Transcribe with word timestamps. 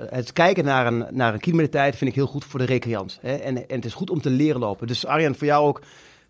Het 0.00 0.32
kijken 0.32 0.64
naar 0.64 0.86
een, 0.86 1.06
naar 1.10 1.32
een 1.34 1.40
kilometertijd 1.40 1.96
vind 1.96 2.10
ik 2.10 2.16
heel 2.16 2.26
goed 2.26 2.44
voor 2.44 2.58
de 2.58 2.64
recreant. 2.66 3.18
Hè? 3.22 3.34
En, 3.36 3.56
en 3.68 3.76
het 3.76 3.84
is 3.84 3.94
goed 3.94 4.10
om 4.10 4.20
te 4.20 4.30
leren 4.30 4.60
lopen. 4.60 4.86
Dus 4.86 5.06
Arjan, 5.06 5.34
voor 5.34 5.46
jou 5.46 5.66
ook 5.66 5.80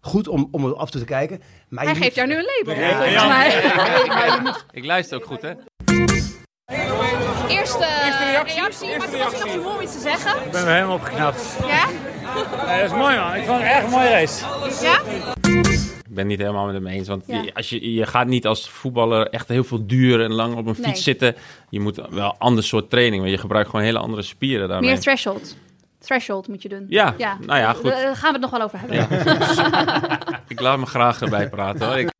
goed 0.01 0.29
om, 0.29 0.49
om 0.51 0.65
er 0.65 0.75
af 0.75 0.85
en 0.87 0.91
toe 0.91 1.01
te 1.01 1.07
kijken. 1.07 1.43
Maar 1.69 1.85
Hij 1.85 1.95
geeft 1.95 2.05
moet- 2.07 2.15
jou 2.15 2.29
nu 2.29 2.35
een 2.37 2.47
label, 2.59 2.83
Ja, 2.85 2.91
volgens 2.91 3.13
ja, 3.13 3.29
mij. 3.29 4.43
Maar 4.43 4.65
Ik 4.73 4.85
luister 4.85 5.17
ook 5.19 5.25
goed, 5.25 5.43
hè? 5.43 5.53
Eerste, 7.49 7.87
reactie. 8.31 8.99
Maar 8.99 9.09
toen 9.11 9.19
was 9.19 9.33
je 9.33 9.39
nog 9.39 9.49
te 9.53 9.59
moe 9.63 9.73
om 9.75 9.81
iets 9.81 9.93
te 9.93 10.01
zeggen. 10.01 10.45
Ik 10.45 10.51
ben 10.51 10.73
helemaal 10.75 10.95
opgeknapt. 10.95 11.57
Ja? 11.67 11.87
Nee, 12.67 12.81
dat 12.81 12.91
is 12.91 12.97
mooi 12.97 13.17
man. 13.17 13.35
Ik 13.35 13.45
vond 13.45 13.59
het 13.63 13.69
echt 13.71 13.85
een 13.85 13.91
mooie 13.91 14.09
race. 14.11 14.45
Ja? 14.83 15.01
Ik 16.09 16.11
ben 16.15 16.19
het 16.19 16.27
niet 16.27 16.39
helemaal 16.39 16.67
met 16.67 16.75
hem 16.75 16.87
eens. 16.87 17.09
Want 17.09 17.25
Ja. 17.27 17.43
je, 17.43 17.55
als 17.55 17.69
je, 17.69 17.93
je 17.95 18.07
gaat 18.07 18.27
niet 18.27 18.47
als 18.47 18.69
voetballer 18.69 19.27
echt 19.29 19.49
heel 19.49 19.65
veel 19.65 19.87
duur 19.87 20.21
en 20.21 20.33
lang 20.33 20.57
op 20.57 20.67
een 20.67 20.75
fiets 20.75 20.87
Nee. 20.87 20.97
zitten. 20.97 21.35
Je 21.71 21.81
moet 21.81 21.97
wel 22.11 22.25
een 22.29 22.39
ander 22.39 22.65
soort 22.65 22.91
training. 22.91 23.21
Want 23.23 23.35
je 23.35 23.41
gebruikt 23.41 23.71
gewoon 23.71 23.85
hele 23.85 23.99
andere 23.99 24.23
spieren 24.23 24.69
daarmee. 24.69 24.91
Meer 24.91 25.01
threshold. 25.01 25.57
Threshold 26.05 26.49
moet 26.49 26.63
je 26.63 26.69
doen. 26.69 26.85
Ja, 26.89 27.15
nou 27.19 27.59
ja, 27.59 27.73
goed. 27.73 27.85
Daar 27.85 28.17
gaan 28.17 28.33
we 28.33 28.39
het 28.39 28.41
nog 28.41 28.51
wel 28.51 28.63
over 28.63 28.79
hebben. 28.81 28.99
Ik 30.49 30.61
laat 30.61 30.79
me 30.79 30.87
graag 30.87 31.21
erbij 31.21 31.49
praten. 31.49 31.87
Hoor. 31.87 31.99
Ik, 31.99 32.13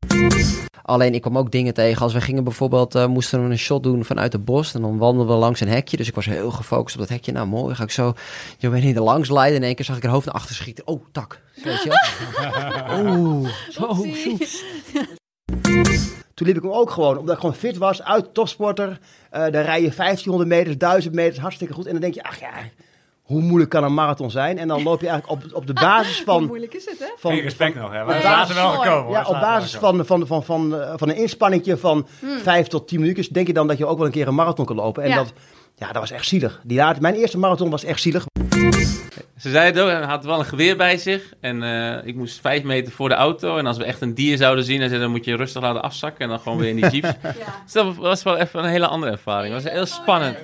Alleen 0.85 1.13
ik 1.13 1.21
kwam 1.21 1.37
ook 1.37 1.51
dingen 1.51 1.73
tegen. 1.73 2.01
Als 2.01 2.13
we 2.13 2.21
gingen 2.21 2.43
bijvoorbeeld, 2.43 2.95
eh, 2.95 3.05
moesten 3.05 3.43
we 3.43 3.49
een 3.49 3.57
shot 3.57 3.83
doen 3.83 4.05
vanuit 4.05 4.31
de 4.31 4.39
bos. 4.39 4.73
En 4.73 4.81
dan 4.81 4.97
wandelden 4.97 5.33
we 5.35 5.39
langs 5.39 5.59
een 5.59 5.67
hekje. 5.67 5.97
Dus 5.97 6.07
ik 6.07 6.15
was 6.15 6.25
heel 6.25 6.51
gefocust 6.51 6.95
op 6.95 7.01
dat 7.01 7.09
hekje. 7.09 7.31
Nou 7.31 7.47
mooi, 7.47 7.75
ga 7.75 7.83
ik 7.83 7.91
zo, 7.91 8.13
je 8.57 8.69
bent 8.69 8.83
niet 8.83 8.95
er 8.95 9.01
langs 9.01 9.29
leiden. 9.29 9.57
In 9.57 9.63
één 9.63 9.75
keer 9.75 9.85
zag 9.85 9.97
ik 9.97 10.03
er 10.03 10.09
hoofd 10.09 10.25
naar 10.25 10.35
achter 10.35 10.55
schieten. 10.55 10.87
Oh, 10.87 11.05
tak. 11.11 11.41
Weet 11.63 11.83
je 11.83 11.89
wel? 11.89 13.05
Oeh, 13.15 13.49
zo, 13.69 13.83
Oepsie. 13.89 14.45
zo. 14.45 14.99
Toen 16.33 16.47
liep 16.47 16.55
ik 16.55 16.61
hem 16.63 16.71
ook 16.71 16.91
gewoon, 16.91 17.17
omdat 17.17 17.35
ik 17.35 17.41
gewoon 17.41 17.55
fit 17.55 17.77
was, 17.77 18.03
uit 18.03 18.33
topsporter. 18.33 18.99
Eh 19.29 19.41
dan 19.41 19.61
rij 19.61 19.81
je 19.81 19.89
1500 19.95 20.49
meters, 20.49 20.77
1000 20.77 21.13
meters, 21.13 21.39
hartstikke 21.39 21.73
goed. 21.73 21.85
En 21.85 21.91
dan 21.91 22.01
denk 22.01 22.13
je, 22.13 22.23
ach 22.23 22.39
ja, 22.39 22.51
hoe 23.25 23.41
moeilijk 23.41 23.69
kan 23.69 23.83
een 23.83 23.93
marathon 23.93 24.31
zijn? 24.31 24.57
En 24.57 24.67
dan 24.67 24.83
loop 24.83 25.01
je 25.01 25.07
eigenlijk 25.07 25.43
op, 25.45 25.53
op 25.55 25.67
de 25.67 25.73
basis 25.87 26.15
Hoe 26.15 26.25
van... 26.25 26.45
moeilijk 26.45 26.73
is 26.73 26.85
het, 26.85 26.99
hè? 26.99 27.05
van 27.17 27.31
Geen 27.31 27.41
respect 27.41 27.75
nog, 27.75 27.91
hè. 27.91 28.05
Later 28.23 28.55
wel 28.55 28.69
gekomen. 28.71 29.11
ja, 29.11 29.23
op 29.25 29.39
basis 29.39 29.75
van, 29.75 30.05
van, 30.05 30.27
van, 30.27 30.43
van, 30.43 30.81
eh, 30.81 30.93
van 30.95 31.09
een 31.09 31.15
inspanningje 31.15 31.77
van 31.77 32.07
Hmm. 32.19 32.39
5 32.39 32.67
tot 32.67 32.87
10 32.87 32.99
minuutjes, 32.99 33.29
denk 33.29 33.47
je 33.47 33.53
dan 33.53 33.67
dat 33.67 33.77
je 33.77 33.85
ook 33.85 33.97
wel 33.97 34.05
een 34.05 34.11
keer 34.11 34.27
een 34.27 34.35
marathon 34.35 34.65
kan 34.65 34.75
lopen. 34.75 35.03
En 35.03 35.09
Ja. 35.09 35.15
dat, 35.15 35.33
ja, 35.75 35.85
dat 35.87 35.95
was 36.01 36.11
echt 36.11 36.25
zielig. 36.27 36.61
Die 36.63 36.77
laat, 36.77 36.99
mijn 36.99 37.15
eerste 37.15 37.37
marathon 37.37 37.69
was 37.69 37.83
echt 37.83 38.01
zielig. 38.01 38.25
ze 39.37 39.49
zei 39.49 39.65
het 39.65 39.79
ook, 39.79 39.89
hij 39.89 40.01
had 40.01 40.25
wel 40.25 40.39
een 40.39 40.45
geweer 40.45 40.77
bij 40.77 40.97
zich. 40.97 41.33
En 41.41 41.63
eh, 41.63 42.07
ik 42.07 42.15
moest 42.15 42.41
vijf 42.41 42.63
meter 42.63 42.93
voor 42.93 43.09
de 43.09 43.15
auto. 43.15 43.57
En 43.57 43.65
als 43.65 43.77
we 43.77 43.83
echt 43.83 44.01
een 44.01 44.13
dier 44.13 44.37
zouden 44.37 44.63
zien, 44.63 44.79
dan, 44.79 44.89
zei, 44.89 45.01
dan 45.01 45.11
moet 45.11 45.25
je 45.25 45.35
rustig 45.35 45.61
laten 45.61 45.81
afzakken. 45.81 46.19
En 46.21 46.29
dan 46.29 46.39
gewoon 46.39 46.57
weer 46.57 46.69
in 46.69 46.75
die 46.75 46.89
jeeps. 46.89 47.09
Ja. 47.23 47.31
dus 47.63 47.73
dat 47.73 47.95
was 47.95 48.23
wel 48.23 48.37
even 48.37 48.63
een 48.63 48.69
hele 48.69 48.87
andere 48.87 49.11
ervaring. 49.11 49.53
Het 49.53 49.63
was 49.63 49.71
heel 49.73 49.85
spannend. 49.85 50.37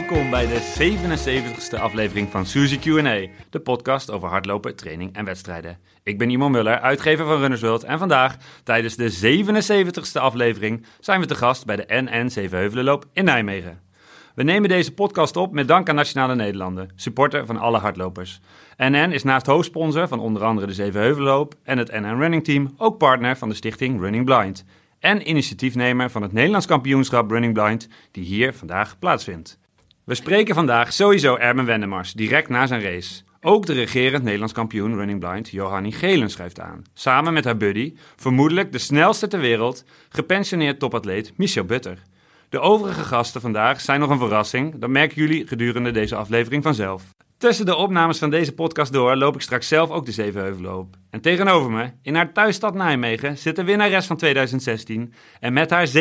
Welkom 0.00 0.30
bij 0.30 0.46
de 0.46 0.60
77ste 0.78 1.80
aflevering 1.80 2.30
van 2.30 2.46
Suzy 2.46 2.78
Q&A, 2.78 3.26
de 3.50 3.60
podcast 3.60 4.10
over 4.10 4.28
hardlopen, 4.28 4.76
training 4.76 5.14
en 5.14 5.24
wedstrijden. 5.24 5.78
Ik 6.02 6.18
ben 6.18 6.30
Iman 6.30 6.50
Muller, 6.50 6.80
uitgever 6.80 7.26
van 7.26 7.38
Runners 7.38 7.60
World 7.60 7.84
en 7.84 7.98
vandaag, 7.98 8.36
tijdens 8.64 8.96
de 8.96 9.38
77ste 9.38 10.20
aflevering, 10.20 10.86
zijn 11.00 11.20
we 11.20 11.26
te 11.26 11.34
gast 11.34 11.66
bij 11.66 11.76
de 11.76 11.84
NN 11.88 12.30
Zevenheuvelenloop 12.30 13.04
in 13.12 13.24
Nijmegen. 13.24 13.80
We 14.34 14.42
nemen 14.42 14.68
deze 14.68 14.94
podcast 14.94 15.36
op 15.36 15.52
met 15.52 15.68
dank 15.68 15.88
aan 15.88 15.94
Nationale 15.94 16.34
Nederlanden, 16.34 16.90
supporter 16.94 17.46
van 17.46 17.56
alle 17.56 17.78
hardlopers. 17.78 18.40
NN 18.76 19.10
is 19.12 19.22
naast 19.22 19.46
hoofdsponsor 19.46 20.08
van 20.08 20.20
onder 20.20 20.44
andere 20.44 20.66
de 20.66 20.74
Zevenheuvelenloop 20.74 21.54
en 21.62 21.78
het 21.78 21.92
NN 21.92 22.18
Running 22.18 22.44
Team 22.44 22.74
ook 22.76 22.98
partner 22.98 23.36
van 23.36 23.48
de 23.48 23.54
stichting 23.54 24.00
Running 24.00 24.24
Blind. 24.24 24.64
En 24.98 25.28
initiatiefnemer 25.28 26.10
van 26.10 26.22
het 26.22 26.32
Nederlands 26.32 26.66
kampioenschap 26.66 27.30
Running 27.30 27.52
Blind, 27.52 27.88
die 28.10 28.24
hier 28.24 28.54
vandaag 28.54 28.98
plaatsvindt. 28.98 29.58
We 30.04 30.14
spreken 30.14 30.54
vandaag 30.54 30.92
sowieso 30.92 31.36
Erben 31.36 31.64
Wendemars, 31.64 32.12
direct 32.12 32.48
na 32.48 32.66
zijn 32.66 32.82
race. 32.82 33.22
Ook 33.40 33.66
de 33.66 33.72
regerend 33.72 34.22
Nederlands 34.22 34.52
kampioen 34.52 34.94
Running 34.94 35.20
Blind, 35.20 35.48
Johanny 35.48 35.90
Gelen, 35.90 36.30
schuift 36.30 36.60
aan. 36.60 36.82
Samen 36.94 37.32
met 37.32 37.44
haar 37.44 37.56
buddy, 37.56 37.94
vermoedelijk 38.16 38.72
de 38.72 38.78
snelste 38.78 39.26
ter 39.26 39.40
wereld, 39.40 39.84
gepensioneerd 40.08 40.78
topatleet 40.78 41.32
Michel 41.36 41.64
Butter. 41.64 42.02
De 42.48 42.60
overige 42.60 43.04
gasten 43.04 43.40
vandaag 43.40 43.80
zijn 43.80 44.00
nog 44.00 44.10
een 44.10 44.18
verrassing, 44.18 44.78
dat 44.78 44.90
merken 44.90 45.16
jullie 45.16 45.46
gedurende 45.46 45.90
deze 45.90 46.16
aflevering 46.16 46.62
vanzelf. 46.62 47.02
Tussen 47.40 47.66
de 47.66 47.76
opnames 47.76 48.18
van 48.18 48.30
deze 48.30 48.52
podcast 48.52 48.92
door 48.92 49.16
loop 49.16 49.34
ik 49.34 49.40
straks 49.40 49.68
zelf 49.68 49.90
ook 49.90 50.06
de 50.06 50.12
Zevenheuvelloop. 50.12 50.96
En 51.10 51.20
tegenover 51.20 51.70
me, 51.70 51.90
in 52.02 52.14
haar 52.14 52.32
thuisstad 52.32 52.74
Nijmegen, 52.74 53.38
zit 53.38 53.56
de 53.56 53.64
winnares 53.64 54.06
van 54.06 54.16
2016. 54.16 55.14
En 55.40 55.52
met 55.52 55.70
haar 55.70 55.88
47-41 55.88 55.92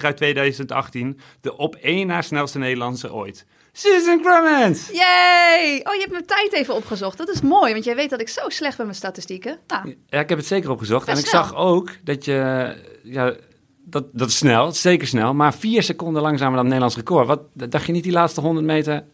uit 0.00 0.16
2018, 0.16 1.20
de 1.40 1.56
op 1.56 1.74
één 1.74 2.06
na 2.06 2.22
snelste 2.22 2.58
Nederlandse 2.58 3.12
ooit. 3.12 3.46
Susan 3.72 4.20
Clemens! 4.20 4.90
Yay! 4.92 5.80
Oh, 5.82 5.94
je 5.94 6.00
hebt 6.00 6.10
mijn 6.10 6.26
tijd 6.26 6.52
even 6.52 6.74
opgezocht. 6.74 7.18
Dat 7.18 7.28
is 7.28 7.40
mooi, 7.40 7.72
want 7.72 7.84
jij 7.84 7.96
weet 7.96 8.10
dat 8.10 8.20
ik 8.20 8.28
zo 8.28 8.48
slecht 8.48 8.76
ben 8.76 8.86
met 8.86 8.96
statistieken. 8.96 9.58
Nou, 9.66 9.96
Ja, 10.06 10.20
ik 10.20 10.28
heb 10.28 10.38
het 10.38 10.46
zeker 10.46 10.70
opgezocht. 10.70 11.08
En 11.08 11.18
ik 11.18 11.26
snel. 11.26 11.42
zag 11.42 11.54
ook 11.56 11.90
dat 12.04 12.24
je... 12.24 12.72
Ja, 13.02 13.34
dat, 13.84 14.04
dat 14.12 14.28
is 14.28 14.36
snel, 14.36 14.72
zeker 14.72 15.06
snel. 15.06 15.34
Maar 15.34 15.54
vier 15.54 15.82
seconden 15.82 16.22
langzamer 16.22 16.56
dan 16.56 16.64
het 16.64 16.74
Nederlands 16.74 16.96
record. 16.96 17.26
Wat, 17.26 17.40
dacht 17.52 17.86
je 17.86 17.92
niet 17.92 18.02
die 18.02 18.12
laatste 18.12 18.40
100 18.40 18.66
meter? 18.66 19.04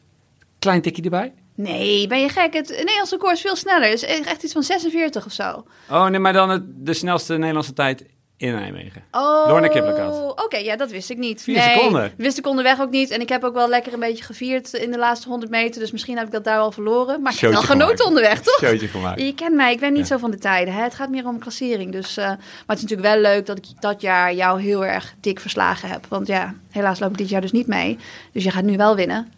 Klein 0.61 0.83
tikje 0.83 1.03
erbij? 1.03 1.33
nee, 1.55 2.07
ben 2.07 2.21
je 2.21 2.29
gek? 2.29 2.55
Het 2.55 2.69
Nederlandse 2.69 3.15
record 3.15 3.35
is 3.35 3.41
veel 3.41 3.57
sneller. 3.57 3.89
Het 3.91 4.03
is 4.03 4.25
echt 4.25 4.43
iets 4.43 4.53
van 4.53 4.63
46 4.63 5.27
of 5.27 5.33
zo. 5.33 5.65
Oh, 5.91 6.07
nee, 6.07 6.19
maar 6.21 6.33
dan 6.33 6.51
het, 6.51 6.63
de 6.67 6.95
snelste 6.95 7.37
Nederlandse 7.37 7.73
tijd 7.73 8.05
in 8.37 8.53
Nijmegen. 8.53 9.03
Oh. 9.11 10.31
Oké, 10.45 10.57
ja, 10.57 10.77
dat 10.77 10.91
wist 10.91 11.11
ik 11.11 11.19
niet. 11.19 11.43
Vier 11.43 11.57
nee, 11.57 11.75
seconden. 11.77 12.13
wist 12.17 12.39
ik 12.39 12.47
onderweg 12.47 12.81
ook 12.81 12.91
niet. 12.91 13.11
En 13.11 13.21
ik 13.21 13.29
heb 13.29 13.45
ook 13.45 13.55
wel 13.55 13.69
lekker 13.69 13.93
een 13.93 14.01
beetje 14.01 14.25
gevierd 14.25 14.73
in 14.73 14.91
de 14.91 14.99
laatste 14.99 15.29
100 15.29 15.51
meter. 15.51 15.81
Dus 15.81 15.91
misschien 15.91 16.17
heb 16.17 16.27
ik 16.27 16.33
dat 16.33 16.45
daar 16.45 16.57
wel 16.57 16.73
verloren. 16.73 17.23
Maar 17.23 17.33
ik 17.33 17.39
heb 17.39 17.51
wel 17.51 17.63
genoten 17.63 18.07
onderweg, 18.07 18.41
toch? 18.41 18.59
Showtje 18.59 18.89
gemaakt. 18.89 19.21
Je 19.21 19.35
kent 19.35 19.55
mij, 19.55 19.73
ik 19.73 19.81
ben 19.81 19.93
niet 19.93 20.09
Ja. 20.09 20.15
zo 20.15 20.19
van 20.19 20.31
de 20.31 20.39
tijden. 20.39 20.75
Hè? 20.75 20.83
Het 20.83 20.95
gaat 20.95 21.11
meer 21.11 21.27
om 21.27 21.39
klassering. 21.39 21.93
Dus, 21.93 22.17
eh, 22.17 22.25
maar 22.27 22.39
het 22.67 22.77
is 22.77 22.83
natuurlijk 22.83 23.09
wel 23.09 23.21
leuk 23.21 23.47
dat 23.47 23.59
ik 23.59 23.65
dat 23.81 24.01
jaar 24.01 24.35
jou 24.35 24.61
heel 24.61 24.85
erg 24.85 25.15
dik 25.21 25.41
verslagen 25.41 25.89
heb. 25.89 26.07
Want 26.09 26.27
ja, 26.27 26.55
helaas 26.71 26.99
loop 26.99 27.11
ik 27.11 27.19
dit 27.19 27.29
jaar 27.29 27.41
dus 27.41 27.53
niet 27.53 27.67
mee. 27.67 27.99
Dus 28.33 28.45
je 28.45 28.51
gaat 28.51 28.65
nu 28.65 28.77
wel 28.77 28.97
winnen. 28.97 29.33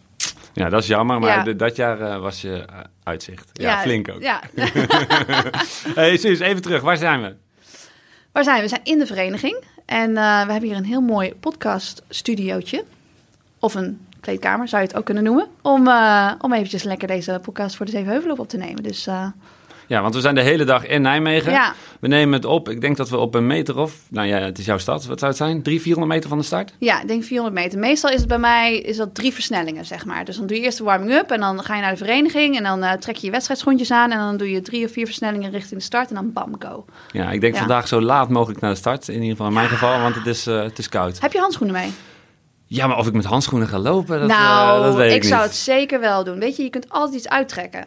Ja, 0.53 0.69
dat 0.69 0.81
is 0.81 0.87
jammer, 0.87 1.19
maar 1.19 1.47
Ja. 1.47 1.53
dat 1.53 1.75
jaar 1.75 2.01
eh, 2.01 2.19
was 2.19 2.41
je 2.41 2.65
eh, 2.65 2.79
uitzicht. 3.03 3.49
Ja, 3.53 3.77
flink 3.81 4.09
ook. 4.09 4.21
Ja. 4.21 4.39
hey, 5.95 6.17
Suus, 6.17 6.39
even 6.39 6.61
terug. 6.61 6.81
Waar 6.81 6.97
zijn 6.97 7.21
we? 7.21 7.35
Waar 8.31 8.43
zijn 8.43 8.55
we? 8.55 8.61
We 8.61 8.67
zijn 8.67 8.81
in 8.83 8.99
de 8.99 9.05
vereniging. 9.05 9.63
En 9.85 10.09
eh, 10.17 10.45
we 10.45 10.51
hebben 10.51 10.69
hier 10.69 10.77
een 10.77 10.85
heel 10.85 11.01
mooi 11.01 11.33
podcaststudiootje. 11.35 12.83
Of 13.59 13.75
een 13.75 14.05
kleedkamer, 14.19 14.67
zou 14.67 14.81
je 14.81 14.87
het 14.87 14.97
ook 14.97 15.05
kunnen 15.05 15.23
noemen. 15.23 15.47
Om, 15.61 15.87
eh, 15.87 16.31
om 16.41 16.53
eventjes 16.53 16.83
lekker 16.83 17.07
deze 17.07 17.39
podcast 17.41 17.75
voor 17.75 17.85
de 17.85 17.91
Zevenheuvelloop 17.91 18.39
op 18.39 18.49
te 18.49 18.57
nemen. 18.57 18.83
Dus 18.83 19.07
Ja, 19.87 20.01
want 20.01 20.15
we 20.15 20.21
zijn 20.21 20.35
de 20.35 20.41
hele 20.41 20.63
dag 20.63 20.85
in 20.87 21.01
Nijmegen. 21.01 21.51
ja, 21.51 21.73
We 21.99 22.07
nemen 22.07 22.33
het 22.33 22.45
op. 22.45 22.69
Ik 22.69 22.81
denk 22.81 22.97
dat 22.97 23.09
we 23.09 23.17
op 23.17 23.35
een 23.35 23.47
meter 23.47 23.77
of... 23.77 23.95
Nou 24.09 24.27
ja, 24.27 24.37
het 24.37 24.57
is 24.57 24.65
jouw 24.65 24.77
stad. 24.77 25.05
Wat 25.05 25.19
zou 25.19 25.31
het 25.31 25.39
zijn? 25.39 25.61
300, 25.61 25.81
400 25.83 26.13
meter 26.13 26.29
van 26.29 26.37
de 26.37 26.43
start? 26.43 26.73
ja, 26.79 27.01
ik 27.01 27.07
denk 27.07 27.23
400 27.23 27.63
meter. 27.63 27.79
Meestal 27.79 28.09
is 28.09 28.19
het 28.19 28.27
bij 28.27 28.37
mij 28.37 28.77
is 28.77 28.97
dat 28.97 29.15
drie 29.15 29.33
versnellingen, 29.33 29.85
zeg 29.85 30.05
maar. 30.05 30.25
Dus 30.25 30.37
dan 30.37 30.47
doe 30.47 30.57
je 30.57 30.63
eerst 30.63 30.77
de 30.77 30.83
warming-up 30.83 31.31
en 31.31 31.39
dan 31.39 31.63
ga 31.63 31.75
je 31.75 31.81
naar 31.81 31.91
de 31.91 31.97
vereniging. 31.97 32.57
En 32.57 32.63
dan 32.63 32.83
eh, 32.83 32.91
trek 32.93 33.15
je 33.15 33.25
je 33.25 33.31
wedstrijdschoentjes 33.31 33.91
aan. 33.91 34.11
En 34.11 34.17
dan 34.17 34.37
doe 34.37 34.51
je 34.51 34.61
drie 34.61 34.85
of 34.85 34.91
vier 34.91 35.05
versnellingen 35.05 35.51
richting 35.51 35.79
de 35.79 35.85
start. 35.85 36.09
En 36.09 36.15
dan 36.15 36.33
bam, 36.33 36.55
go. 36.59 36.85
Ja, 37.11 37.31
ik 37.31 37.41
denk 37.41 37.53
Ja. 37.53 37.59
vandaag 37.59 37.87
zo 37.87 38.01
laat 38.01 38.29
mogelijk 38.29 38.59
naar 38.61 38.71
de 38.71 38.77
start. 38.77 39.07
In 39.07 39.13
ieder 39.13 39.29
geval 39.29 39.47
in 39.47 39.53
mijn 39.53 39.69
geval, 39.69 40.01
want 40.01 40.15
het 40.15 40.25
is, 40.27 40.47
eh, 40.47 40.61
het 40.61 40.77
is 40.79 40.89
koud. 40.89 41.19
Heb 41.19 41.31
je 41.33 41.39
handschoenen 41.39 41.75
mee? 41.75 41.91
Ja, 42.65 42.87
maar 42.87 42.97
of 42.97 43.07
ik 43.07 43.13
met 43.13 43.25
handschoenen 43.25 43.67
ga 43.67 43.77
lopen, 43.79 44.19
dat, 44.19 44.27
nou, 44.27 44.77
eh, 44.79 44.83
dat 44.85 44.95
weet 44.95 45.09
ik, 45.09 45.15
ik 45.15 45.21
niet. 45.21 45.31
zou 45.31 45.43
het 45.43 45.55
zeker 45.55 45.99
wel 45.99 46.23
doen. 46.23 46.39
Weet 46.39 46.55
je, 46.57 46.63
je 46.63 46.69
kunt 46.69 46.89
altijd 46.89 47.15
iets 47.15 47.29
uittrekken. 47.29 47.85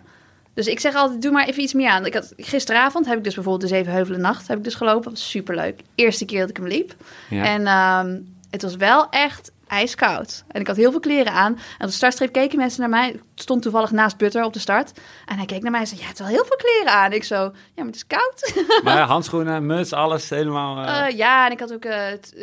Dus 0.57 0.67
ik 0.67 0.81
zeg 0.81 0.95
altijd, 0.95 1.23
doe 1.23 1.33
maar 1.33 1.47
even 1.47 1.63
iets 1.63 1.73
meer 1.73 1.91
aan. 1.91 2.07
Ik 2.07 2.15
had, 2.15 2.33
gisteravond 2.37 3.07
heb 3.07 3.19
ik 3.19 3.25
dus 3.25 3.35
bijvoorbeeld 3.35 3.71
de 3.71 3.77
Zevenheuvelen 3.77 4.21
Nacht 4.21 4.49
heb 4.49 4.59
ik 4.59 4.65
dus 4.65 4.75
gelopen. 4.75 5.03
Dat 5.03 5.13
was 5.13 5.31
superleuk. 5.31 5.81
Eerste 5.95 6.25
keer 6.25 6.41
dat 6.41 6.51
ik 6.51 6.57
hem 6.57 6.67
liep. 6.67 6.95
Ja. 7.31 7.45
En 7.45 7.67
ehm, 7.67 8.21
het 8.51 8.63
was 8.63 8.77
wel 8.77 9.11
echt 9.11 9.53
ijskoud. 9.67 10.45
En 10.49 10.61
ik 10.61 10.67
had 10.67 10.77
heel 10.77 10.91
veel 10.91 11.01
kleren 11.01 11.33
aan. 11.33 11.53
En 11.55 11.85
op 11.85 11.87
de 11.87 11.91
startstreep 11.91 12.33
keken 12.33 12.59
mensen 12.59 12.81
naar 12.81 12.89
mij. 12.89 13.09
Ik 13.11 13.21
stond 13.35 13.63
toevallig 13.63 13.91
naast 13.91 14.17
Butter 14.17 14.45
op 14.45 14.53
de 14.53 14.59
start. 14.59 14.93
En 15.27 15.37
hij 15.37 15.47
keek 15.47 15.63
naar 15.63 15.71
mij 15.71 15.81
en 15.81 15.87
zei, 15.87 16.01
ja, 16.01 16.07
het 16.07 16.19
wel 16.19 16.29
heel 16.29 16.45
veel 16.45 16.57
kleren 16.57 16.93
aan. 16.93 17.13
Ik 17.13 17.25
zo, 17.25 17.35
ja, 17.35 17.51
maar 17.75 17.87
het 17.87 17.95
is 17.95 18.07
koud. 18.07 18.65
Maar 18.85 18.97
ja, 18.97 19.07
handschoenen, 19.07 19.67
muts, 19.67 19.93
alles 19.93 20.31
helemaal... 20.31 20.85
eh, 20.85 21.07
Eh, 21.07 21.17
ja, 21.17 21.47
en 21.47 21.53
ik 21.53 21.61
had 21.61 21.73
ook 21.73 21.85
eh, 21.85 21.99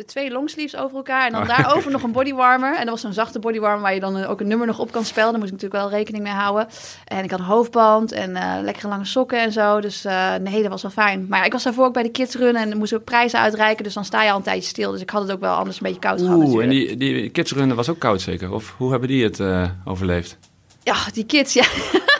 twee 0.06 0.30
longsleeves 0.30 0.76
over 0.76 0.96
elkaar. 0.96 1.26
En 1.26 1.32
dan 1.32 1.42
Oh. 1.42 1.48
daarover 1.48 1.90
nog 1.90 2.02
een 2.02 2.12
bodywarmer. 2.12 2.72
En 2.74 2.80
dat 2.80 2.88
was 2.88 3.00
zo'n 3.00 3.12
zachte 3.12 3.38
bodywarmer 3.38 3.80
waar 3.80 3.94
je 3.94 4.00
dan 4.00 4.24
ook 4.24 4.40
een 4.40 4.48
nummer 4.48 4.66
nog 4.66 4.78
op 4.78 4.92
kan 4.92 5.04
spelen. 5.04 5.30
Daar 5.30 5.40
moest 5.40 5.52
ik 5.52 5.60
natuurlijk 5.60 5.82
wel 5.90 5.98
rekening 5.98 6.22
mee 6.24 6.32
houden. 6.32 6.68
En 7.04 7.24
ik 7.24 7.30
had 7.30 7.38
een 7.38 7.44
hoofdband 7.44 8.12
en 8.12 8.32
lekkere 8.64 8.88
lange 8.88 9.04
sokken 9.04 9.40
en 9.40 9.52
zo. 9.52 9.80
Dus 9.80 10.02
nee, 10.40 10.62
dat 10.62 10.70
was 10.70 10.82
wel 10.82 10.90
fijn. 10.90 11.26
Maar 11.28 11.38
ja, 11.38 11.44
ik 11.44 11.52
was 11.52 11.62
daarvoor 11.62 11.84
ook 11.86 11.92
bij 11.92 12.02
de 12.02 12.08
kids 12.10 12.34
runnen 12.34 12.70
en 12.72 12.78
moest 12.78 12.94
ook 12.94 13.04
prijzen 13.04 13.38
uitreiken. 13.38 13.84
Dus 13.84 13.94
dan 13.94 14.04
sta 14.04 14.22
je 14.22 14.30
al 14.30 14.36
een 14.36 14.42
tijdje 14.42 14.68
stil. 14.68 14.90
Dus 14.90 15.00
ik 15.00 15.10
had 15.10 15.22
het 15.22 15.32
ook 15.32 15.40
wel 15.40 15.54
anders 15.54 15.76
een 15.76 15.82
beetje 15.82 16.00
koud 16.00 16.20
gehad 16.20 16.36
Oeh, 16.38 16.62
en 16.62 16.68
die, 16.68 16.96
die 17.14 17.30
kidsrunner 17.30 17.76
was 17.76 17.88
ook 17.88 17.98
koud 17.98 18.20
zeker? 18.20 18.52
Of 18.52 18.74
hoe 18.76 18.90
hebben 18.90 19.08
die 19.08 19.24
het 19.24 19.40
eh, 19.40 19.70
overleefd? 19.84 20.38
Ja, 20.82 20.96
die 21.12 21.26
kids, 21.26 21.52
ja. 21.52 21.64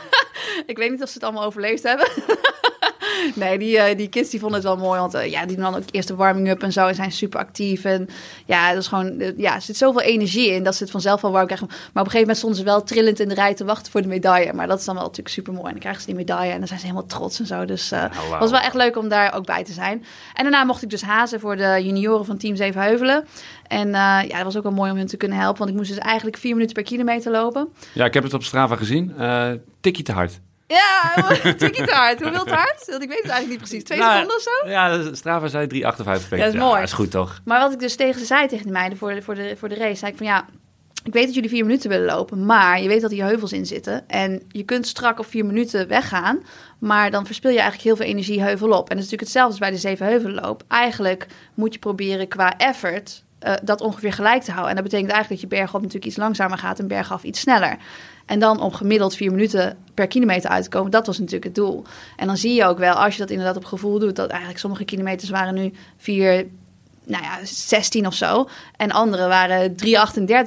ik 0.66 0.76
weet 0.76 0.90
niet 0.90 1.02
of 1.02 1.08
ze 1.08 1.14
het 1.14 1.22
allemaal 1.22 1.44
overleefd 1.44 1.82
hebben. 1.82 2.08
nee, 3.34 3.58
die, 3.58 3.78
eh, 3.78 3.96
die 3.96 4.08
kids 4.08 4.30
die 4.30 4.40
vonden 4.40 4.58
het 4.58 4.68
wel 4.68 4.76
mooi. 4.76 5.00
Want 5.00 5.14
eh, 5.14 5.30
ja, 5.30 5.46
die 5.46 5.56
dan 5.56 5.74
ook 5.74 5.82
eerst 5.90 6.08
de 6.08 6.14
warming-up 6.14 6.62
en 6.62 6.72
zo. 6.72 6.86
En 6.86 6.94
zijn 6.94 7.12
super 7.12 7.40
actief. 7.40 7.84
En 7.84 8.08
ja, 8.44 8.72
dat 8.72 8.82
is 8.82 8.88
gewoon, 8.88 9.20
eh, 9.20 9.38
ja, 9.38 9.54
er 9.54 9.62
zit 9.62 9.76
zoveel 9.76 10.00
energie 10.00 10.50
in 10.50 10.62
dat 10.62 10.74
ze 10.74 10.82
het 10.82 10.92
vanzelf 10.92 11.20
wel 11.20 11.32
warm 11.32 11.46
krijgen. 11.46 11.66
Maar 11.66 11.76
op 11.76 11.94
een 11.94 12.02
gegeven 12.02 12.20
moment 12.20 12.38
stonden 12.38 12.58
ze 12.58 12.64
wel 12.64 12.82
trillend 12.82 13.20
in 13.20 13.28
de 13.28 13.34
rij 13.34 13.54
te 13.54 13.64
wachten 13.64 13.92
voor 13.92 14.02
de 14.02 14.08
medaille. 14.08 14.52
Maar 14.52 14.66
dat 14.66 14.78
is 14.78 14.84
dan 14.84 14.94
wel 14.94 15.04
natuurlijk 15.04 15.34
super 15.34 15.52
mooi. 15.52 15.64
En 15.64 15.72
dan 15.72 15.80
krijgen 15.80 16.00
ze 16.00 16.06
die 16.06 16.16
medaille 16.16 16.52
en 16.52 16.58
dan 16.58 16.66
zijn 16.66 16.80
ze 16.80 16.86
helemaal 16.86 17.08
trots 17.08 17.40
en 17.40 17.46
zo. 17.46 17.64
Dus 17.64 17.90
het 17.90 18.16
wauw. 18.28 18.38
was 18.38 18.50
wel 18.50 18.60
echt 18.60 18.74
leuk 18.74 18.96
om 18.96 19.08
daar 19.08 19.34
ook 19.34 19.46
bij 19.46 19.64
te 19.64 19.72
zijn. 19.72 20.04
En 20.34 20.42
daarna 20.42 20.64
mocht 20.64 20.82
ik 20.82 20.90
dus 20.90 21.02
hazen 21.02 21.40
voor 21.40 21.56
de 21.56 21.80
junioren 21.82 22.24
van 22.24 22.36
Team 22.36 22.56
Zevenheuvelen. 22.56 23.24
En 23.68 23.90
ja, 23.90 24.26
dat 24.26 24.42
was 24.42 24.56
ook 24.56 24.62
wel 24.62 24.72
mooi 24.72 24.90
om 24.90 24.96
hen 24.96 25.06
te 25.06 25.16
kunnen 25.16 25.38
helpen. 25.38 25.58
Want 25.58 25.70
ik 25.70 25.76
moest 25.76 25.88
dus 25.88 25.98
eigenlijk 25.98 26.36
vier 26.36 26.52
minuten 26.52 26.74
per 26.74 26.82
kilometer 26.82 27.32
lopen. 27.32 27.68
Ja, 27.92 28.04
ik 28.04 28.14
heb 28.14 28.22
het 28.22 28.34
op 28.34 28.42
Strava 28.42 28.76
gezien. 28.76 29.16
Eh 29.18 29.52
tikkie 29.84 30.04
te 30.04 30.12
hard. 30.12 30.40
Ja, 30.66 31.14
tikkie 31.58 31.84
hard. 31.84 32.20
Hoeveel? 32.22 32.44
Want 32.44 33.02
ik 33.02 33.08
weet 33.08 33.22
het 33.22 33.30
eigenlijk 33.30 33.48
niet 33.48 33.58
precies. 33.58 33.84
Twee 33.84 33.98
Nou, 33.98 34.12
seconden 34.12 34.36
of 34.36 34.42
zo? 34.42 34.68
Ja, 34.68 35.14
Strava 35.14 35.48
zei 35.48 35.66
3,58 35.66 35.70
meter. 35.72 36.36
Ja, 36.36 36.44
dat 36.44 36.54
is 36.54 36.60
mooi. 36.60 36.82
is 36.82 36.92
goed 36.92 37.10
toch? 37.10 37.40
Maar 37.44 37.60
wat 37.60 37.72
ik 37.72 37.78
dus 37.78 37.96
tegen 37.96 38.20
ze 38.20 38.26
zei, 38.26 38.48
tegen 38.48 38.66
de 38.66 38.72
meiden 38.72 38.98
voor 38.98 39.14
de, 39.14 39.22
voor 39.22 39.34
de, 39.34 39.54
voor 39.58 39.68
de 39.68 39.74
race, 39.74 39.94
zei 39.94 40.10
ik 40.10 40.16
van 40.16 40.26
ja, 40.26 40.46
ik 41.04 41.12
weet 41.12 41.24
dat 41.24 41.34
jullie 41.34 41.50
vier 41.50 41.64
minuten 41.64 41.90
willen 41.90 42.06
lopen, 42.06 42.46
maar 42.46 42.82
je 42.82 42.88
weet 42.88 43.00
dat 43.00 43.10
hier 43.10 43.24
heuvels 43.24 43.52
in 43.52 43.66
zitten. 43.66 44.08
En 44.08 44.42
je 44.48 44.62
kunt 44.62 44.86
strak 44.86 45.18
op 45.18 45.26
vier 45.26 45.46
minuten 45.46 45.88
weggaan, 45.88 46.42
maar 46.78 47.10
dan 47.10 47.26
verspil 47.26 47.50
je 47.50 47.60
eigenlijk 47.60 47.86
heel 47.86 47.96
veel 47.96 48.06
energie 48.06 48.42
heuvel 48.42 48.70
op. 48.70 48.90
En 48.90 48.96
dat 48.96 49.04
is 49.04 49.10
natuurlijk 49.10 49.20
hetzelfde 49.20 49.50
als 49.50 49.60
bij 49.60 49.70
de 49.70 49.76
zeven 49.76 50.06
heuvelloop. 50.06 50.62
Eigenlijk 50.68 51.26
moet 51.54 51.72
je 51.72 51.78
proberen 51.78 52.28
qua 52.28 52.56
effort 52.56 53.24
eh, 53.38 53.52
dat 53.62 53.80
ongeveer 53.80 54.12
gelijk 54.12 54.42
te 54.42 54.50
houden. 54.50 54.70
En 54.70 54.74
dat 54.76 54.84
betekent 54.84 55.12
eigenlijk 55.12 55.42
dat 55.42 55.50
je 55.50 55.56
bergop 55.56 55.80
natuurlijk 55.80 56.06
iets 56.06 56.16
langzamer 56.16 56.58
gaat 56.58 56.78
en 56.78 56.88
bergaf 56.88 57.22
iets 57.22 57.40
sneller. 57.40 57.76
En 58.26 58.38
dan 58.38 58.60
om 58.60 58.72
gemiddeld 58.72 59.16
vier 59.16 59.30
minuten 59.30 59.76
per 59.94 60.06
kilometer 60.06 60.50
uit 60.50 60.64
te 60.64 60.70
komen, 60.70 60.90
dat 60.90 61.06
was 61.06 61.18
natuurlijk 61.18 61.44
het 61.44 61.54
doel. 61.54 61.84
En 62.16 62.26
dan 62.26 62.36
zie 62.36 62.54
je 62.54 62.64
ook 62.64 62.78
wel, 62.78 62.94
als 62.94 63.14
je 63.14 63.20
dat 63.20 63.30
inderdaad 63.30 63.56
op 63.56 63.64
gevoel 63.64 63.98
doet, 63.98 64.16
dat 64.16 64.28
eigenlijk 64.28 64.60
sommige 64.60 64.84
kilometers 64.84 65.30
waren 65.30 65.54
nu 65.54 65.72
vier, 65.96 66.46
nou 67.04 67.22
ja, 67.22 67.38
16 67.44 68.06
of 68.06 68.14
zo. 68.14 68.48
En 68.76 68.90
andere 68.90 69.28
waren 69.28 69.76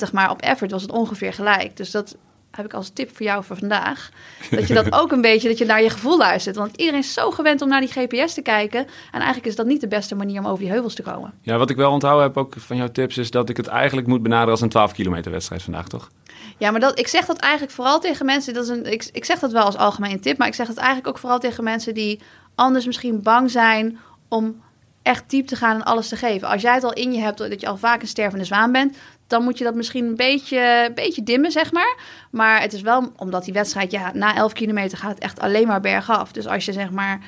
3,38, 0.08 0.14
maar 0.14 0.32
op 0.32 0.42
effort 0.42 0.72
was 0.72 0.82
het 0.82 0.92
ongeveer 0.92 1.34
gelijk. 1.34 1.78
Dus 1.78 1.92
dat 1.92 2.16
heb 2.58 2.66
ik 2.66 2.74
als 2.74 2.90
tip 2.90 3.16
voor 3.16 3.26
jou 3.26 3.44
voor 3.44 3.58
vandaag. 3.58 4.10
Dat 4.52 4.68
je 4.68 4.74
dat 4.74 4.94
ook 5.02 5.12
een 5.12 5.22
beetje, 5.22 5.48
dat 5.48 5.58
je 5.58 5.66
naar 5.66 5.84
je 5.84 5.90
gevoel 5.90 6.18
luistert. 6.18 6.56
Want 6.56 6.78
iedereen 6.78 7.00
is 7.00 7.14
zo 7.14 7.32
gewend 7.32 7.62
om 7.62 7.70
naar 7.70 7.82
die 7.82 7.92
GPS 7.92 8.34
te 8.34 8.42
kijken. 8.42 8.80
En 9.12 9.20
eigenlijk 9.20 9.46
is 9.46 9.56
dat 9.56 9.66
niet 9.66 9.82
de 9.82 9.88
beste 9.88 10.16
manier 10.16 10.40
om 10.40 10.48
over 10.48 10.60
die 10.60 10.70
heuvels 10.70 10.94
te 10.94 11.02
komen. 11.02 11.34
Ja, 11.42 11.58
wat 11.58 11.70
ik 11.70 11.76
wel 11.76 11.92
onthouden 11.92 12.24
heb 12.24 12.38
ook 12.38 12.54
van 12.58 12.78
jouw 12.78 12.92
tips 12.92 13.18
is 13.18 13.32
dat 13.32 13.50
ik 13.50 13.58
het 13.58 13.68
eigenlijk 13.68 14.08
moet 14.08 14.22
benaderen 14.24 14.52
als 14.52 14.62
een 14.62 14.70
12 14.70 14.92
kilometer 14.92 15.32
wedstrijd 15.32 15.64
vandaag, 15.64 15.88
toch? 15.88 16.10
Ja, 16.58 16.72
maar 16.72 16.80
dat, 16.80 17.00
ik 17.00 17.08
zeg 17.08 17.26
dat 17.26 17.38
eigenlijk 17.38 17.74
vooral 17.74 18.00
tegen 18.00 18.26
mensen. 18.26 18.54
Dat 18.54 18.64
is 18.64 18.70
een, 18.70 18.92
ik, 18.92 19.10
ik 19.12 19.26
zeg 19.26 19.40
dat 19.40 19.52
wel 19.52 19.64
als 19.64 19.78
algemene 19.78 20.20
tip, 20.20 20.38
maar 20.38 20.48
ik 20.48 20.54
zeg 20.54 20.68
het 20.68 20.78
eigenlijk 20.78 21.08
ook 21.08 21.18
vooral 21.18 21.40
tegen 21.40 21.64
mensen 21.64 21.94
die 21.94 22.22
anders 22.56 22.86
misschien 22.86 23.22
bang 23.22 23.52
zijn 23.52 24.00
om 24.28 24.62
echt 25.02 25.30
diep 25.30 25.48
te 25.48 25.56
gaan 25.56 25.76
en 25.76 25.84
alles 25.84 26.08
te 26.08 26.16
geven. 26.16 26.48
Als 26.48 26.62
jij 26.62 26.74
het 26.74 26.84
al 26.84 26.94
in 26.94 27.14
je 27.14 27.20
hebt 27.20 27.38
dat 27.38 27.62
je 27.62 27.68
al 27.68 27.78
vaak 27.78 28.02
een 28.02 28.08
stervende 28.08 28.46
zwaan 28.46 28.72
bent, 28.72 28.98
dan 29.28 29.44
moet 29.44 29.58
je 29.58 29.64
dat 29.64 29.76
misschien 29.76 30.06
een 30.06 30.16
beetje, 30.16 30.92
beetje 30.96 31.24
dimmen, 31.24 31.52
zeg 31.52 31.72
maar. 31.72 31.98
Maar 32.32 32.62
het 32.62 32.74
is 32.74 32.82
wel, 32.82 33.12
omdat 33.16 33.44
die 33.44 33.54
wedstrijd, 33.54 33.92
ja, 33.92 34.12
na 34.14 34.36
11 34.36 34.54
kilometer 34.54 34.98
gaat 34.98 35.14
het 35.14 35.24
echt 35.24 35.40
alleen 35.40 35.68
maar 35.68 35.82
bergaf. 35.82 36.32
Dus 36.32 36.48
als 36.48 36.66
je 36.66 36.74
zeg 36.74 36.92
maar 36.92 37.20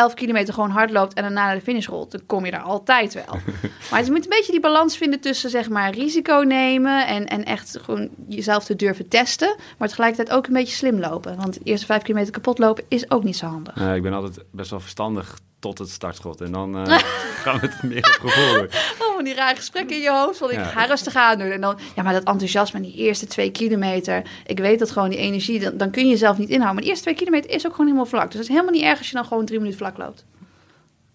11 0.00 0.14
kilometer 0.14 0.54
gewoon 0.54 0.70
hard 0.70 0.90
loopt 0.90 1.14
en 1.14 1.22
daarna 1.22 1.44
naar 1.44 1.54
de 1.54 1.60
finish 1.60 1.86
rolt, 1.86 2.10
dan 2.10 2.26
kom 2.26 2.44
je 2.44 2.50
daar 2.50 2.60
altijd 2.60 3.14
wel. 3.14 3.38
maar 3.90 4.04
je 4.04 4.10
moet 4.10 4.24
een 4.24 4.30
beetje 4.30 4.52
die 4.52 4.60
balans 4.60 4.96
vinden 4.96 5.20
tussen 5.20 5.50
zeg 5.50 5.68
maar 5.68 5.94
risico 5.94 6.38
nemen 6.38 7.06
en, 7.06 7.26
en 7.26 7.44
echt 7.44 7.78
gewoon 7.82 8.08
jezelf 8.28 8.64
te 8.64 8.76
durven 8.76 9.08
testen, 9.08 9.56
maar 9.78 9.88
tegelijkertijd 9.88 10.36
ook 10.36 10.46
een 10.46 10.52
beetje 10.52 10.74
slim 10.74 10.98
lopen. 10.98 11.36
Want 11.36 11.54
de 11.54 11.60
eerste 11.64 11.86
5 11.86 12.02
kilometer 12.02 12.32
kapot 12.32 12.58
lopen 12.58 12.84
is 12.88 13.10
ook 13.10 13.24
niet 13.24 13.36
zo 13.36 13.46
handig. 13.46 13.76
Ik 13.94 14.02
ben 14.02 14.12
altijd 14.12 14.44
best 14.50 14.70
wel 14.70 14.80
verstandig 14.80 15.38
tot 15.60 15.78
het 15.78 15.90
startschot. 15.90 16.40
En 16.40 16.52
dan 16.52 16.76
eh, 16.86 16.98
gaan 17.44 17.58
we 17.60 17.66
het 17.66 17.82
meer 17.82 17.98
op 18.20 18.30
gevoel. 18.30 18.66
Oh, 19.08 19.24
die 19.24 19.34
rare 19.34 19.56
gesprekken 19.56 19.96
in 19.96 20.02
je 20.02 20.10
hoofd. 20.10 20.38
Van 20.38 20.50
ik 20.50 20.56
Ja. 20.56 20.64
ga 20.64 20.84
rustig 20.84 21.14
aan 21.14 21.38
doen. 21.38 21.50
En 21.50 21.60
dan, 21.60 21.78
ja, 21.94 22.02
maar 22.02 22.12
dat 22.12 22.24
enthousiasme, 22.24 22.80
die 22.80 22.94
eerste 22.94 23.26
twee 23.26 23.50
kilometer. 23.50 24.22
Ik 24.46 24.58
weet 24.58 24.78
dat 24.78 24.90
gewoon 24.90 25.08
die 25.10 25.18
energie, 25.18 25.60
dan, 25.60 25.76
dan 25.76 25.90
kun 25.90 26.04
je 26.04 26.10
jezelf 26.10 26.38
niet 26.38 26.48
inhouden. 26.48 26.74
Maar 26.74 26.82
de 26.82 26.88
eerste 26.88 27.04
twee 27.04 27.14
kilometer 27.16 27.50
is 27.50 27.64
ook 27.66 27.70
gewoon 27.70 27.86
helemaal 27.86 28.08
vlak. 28.08 28.24
Dus 28.26 28.32
het 28.34 28.42
is 28.42 28.48
helemaal 28.48 28.72
niet 28.72 28.82
erg 28.82 28.98
als 28.98 29.08
je 29.08 29.14
dan 29.14 29.24
gewoon 29.24 29.44
drie 29.44 29.58
minuten 29.58 29.78
vlak 29.78 29.96
loopt. 29.98 30.24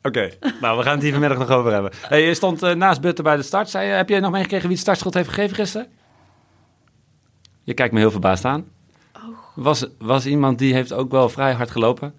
Oké, 0.04 0.32
nou 0.62 0.78
we 0.78 0.84
gaan 0.84 0.94
het 0.94 1.02
hier 1.02 1.12
vanmiddag 1.12 1.38
nog 1.38 1.50
over 1.50 1.72
hebben. 1.72 1.92
Hey, 2.02 2.22
je 2.28 2.34
stond 2.34 2.64
eh, 2.64 2.74
naast 2.76 3.02
Butter 3.02 3.24
bij 3.24 3.36
de 3.36 3.44
start. 3.44 3.70
Zei, 3.70 3.88
je- 3.88 3.94
heb 3.94 4.10
je 4.10 4.20
nog 4.20 4.32
meegekregen 4.32 4.64
wie 4.68 4.72
het 4.76 4.82
startschot 4.86 5.14
heeft 5.14 5.30
gegeven 5.30 5.56
gisteren? 5.56 5.88
Je 7.64 7.74
kijkt 7.74 7.94
me 7.94 8.00
heel 8.00 8.12
verbaasd 8.12 8.46
aan. 8.46 8.68
Was, 9.56 9.86
was 9.98 10.26
iemand 10.26 10.58
die 10.60 10.74
heeft 10.74 10.94
ook 10.94 11.12
wel 11.12 11.30
vrij 11.30 11.54
hard 11.54 11.72
gelopen. 11.72 12.14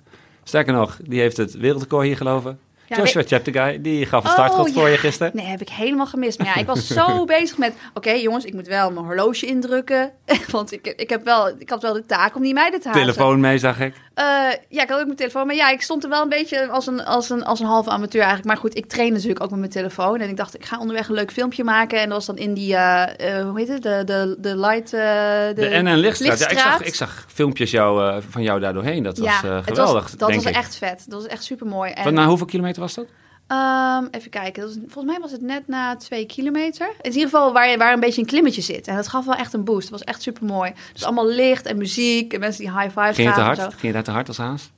Sterker 0.48 0.72
nog, 0.72 0.98
die 1.02 1.20
heeft 1.20 1.36
het 1.36 1.54
wereldrecord 1.54 2.06
hier 2.06 2.16
gelopen. 2.16 2.58
Ja, 2.88 2.96
Joshua 2.96 3.20
weet- 3.20 3.28
Cheptegei, 3.28 3.80
die 3.80 4.06
gaf 4.06 4.22
een 4.24 4.28
Oh, 4.28 4.34
startschot 4.34 4.72
voor 4.72 4.82
ja. 4.82 4.88
je 4.88 4.96
gisteren. 4.98 5.32
Nee, 5.34 5.46
heb 5.46 5.60
ik 5.60 5.68
helemaal 5.68 6.06
gemist. 6.06 6.38
Maar 6.38 6.46
ja, 6.46 6.56
ik 6.56 6.66
was 6.66 6.86
zo 6.86 7.24
bezig 7.38 7.58
met... 7.58 7.74
Oké, 7.94 8.10
jongens, 8.10 8.44
ik 8.44 8.54
moet 8.54 8.66
wel 8.66 8.90
mijn 8.92 9.06
horloge 9.06 9.46
indrukken. 9.46 10.12
Want 10.50 10.72
ik, 10.72 10.86
ik, 10.96 11.10
heb 11.10 11.24
wel, 11.24 11.48
ik 11.58 11.70
had 11.70 11.82
wel 11.82 11.92
de 11.92 12.06
taak 12.06 12.36
om 12.36 12.42
die 12.42 12.54
meiden 12.54 12.80
te 12.80 12.88
halen. 12.88 13.02
Telefoon 13.02 13.40
mee, 13.40 13.58
zag 13.58 13.80
ik. 13.80 13.94
Eh, 14.16 14.24
ja, 14.68 14.82
ik 14.82 14.88
had 14.88 14.98
ook 14.98 15.04
mijn 15.04 15.16
telefoon. 15.16 15.46
Maar 15.46 15.54
ja, 15.54 15.70
ik 15.70 15.82
stond 15.82 16.04
er 16.04 16.10
wel 16.10 16.22
een 16.22 16.28
beetje 16.28 16.68
als 16.68 16.86
een, 16.86 17.04
als 17.04 17.30
een, 17.30 17.44
als 17.44 17.60
een 17.60 17.66
halve 17.66 17.90
amateur 17.90 18.20
eigenlijk. 18.20 18.48
Maar 18.48 18.56
goed, 18.56 18.76
ik 18.76 18.86
train 18.86 19.12
natuurlijk 19.12 19.42
ook 19.42 19.50
met 19.50 19.58
mijn 19.58 19.70
telefoon. 19.70 20.20
En 20.20 20.28
ik 20.28 20.36
dacht, 20.36 20.54
ik 20.54 20.64
ga 20.64 20.78
onderweg 20.78 21.08
een 21.08 21.14
leuk 21.14 21.32
filmpje 21.32 21.64
maken. 21.64 21.98
En 22.00 22.04
dat 22.08 22.16
was 22.16 22.26
dan 22.26 22.36
in 22.36 22.54
die, 22.54 22.76
eh, 22.76 23.38
eh, 23.38 23.48
hoe 23.48 23.58
heet 23.58 23.68
het? 23.68 23.82
De, 23.82 24.02
de, 24.04 24.36
de 24.38 24.56
light... 24.56 24.90
de, 24.90 25.52
De 25.54 25.82
NN 25.82 25.94
Lichtstraat. 25.94 26.38
Ja, 26.38 26.48
ik, 26.48 26.58
zag, 26.58 26.82
ik 26.82 26.94
zag 26.94 27.24
filmpjes 27.28 27.70
jou, 27.70 28.22
van 28.30 28.42
jou 28.42 28.60
daar 28.60 28.72
doorheen. 28.72 29.02
Dat 29.02 29.18
was 29.18 29.40
het 29.40 29.64
geweldig, 29.64 30.02
was, 30.02 30.12
dat 30.12 30.28
denk 30.28 30.42
was 30.42 30.50
ik. 30.50 30.56
echt 30.58 30.76
vet. 30.76 31.04
Dat 31.08 31.22
was 31.22 31.30
echt 31.30 31.44
super 31.44 31.66
mooi. 31.66 31.92
En, 31.92 32.14
na 32.14 32.26
hoeveel 32.26 32.46
kilometer 32.46 32.80
was 32.80 32.94
dat? 32.94 33.06
Ehm, 33.46 34.06
even 34.10 34.30
kijken. 34.30 34.62
Was, 34.62 34.72
volgens 34.74 35.04
mij 35.04 35.20
was 35.20 35.32
het 35.32 35.40
net 35.40 35.68
na 35.68 35.96
twee 35.96 36.26
kilometer. 36.26 36.88
In 37.00 37.10
ieder 37.10 37.22
geval 37.22 37.52
waar, 37.52 37.78
waar 37.78 37.92
een 37.92 38.00
beetje 38.00 38.20
een 38.20 38.26
klimmetje 38.26 38.62
zit. 38.62 38.86
En 38.86 38.96
dat 38.96 39.08
gaf 39.08 39.24
wel 39.24 39.34
echt 39.34 39.52
een 39.52 39.64
boost. 39.64 39.82
Het 39.82 39.90
was 39.90 40.04
echt 40.04 40.22
super 40.22 40.44
mooi. 40.44 40.72
Dus 40.92 41.04
allemaal 41.04 41.28
licht 41.28 41.66
en 41.66 41.76
muziek. 41.76 42.32
En 42.32 42.40
mensen 42.40 42.64
die 42.64 42.72
high 42.72 43.00
five 43.00 43.14
Ging 43.14 43.28
je 43.28 43.34
te 43.34 43.40
hard? 43.40 43.60
Ging 43.60 43.80
je 43.80 43.92
daar 43.92 44.02
te 44.02 44.10
hard 44.10 44.28
als 44.28 44.36
haas? 44.36 44.70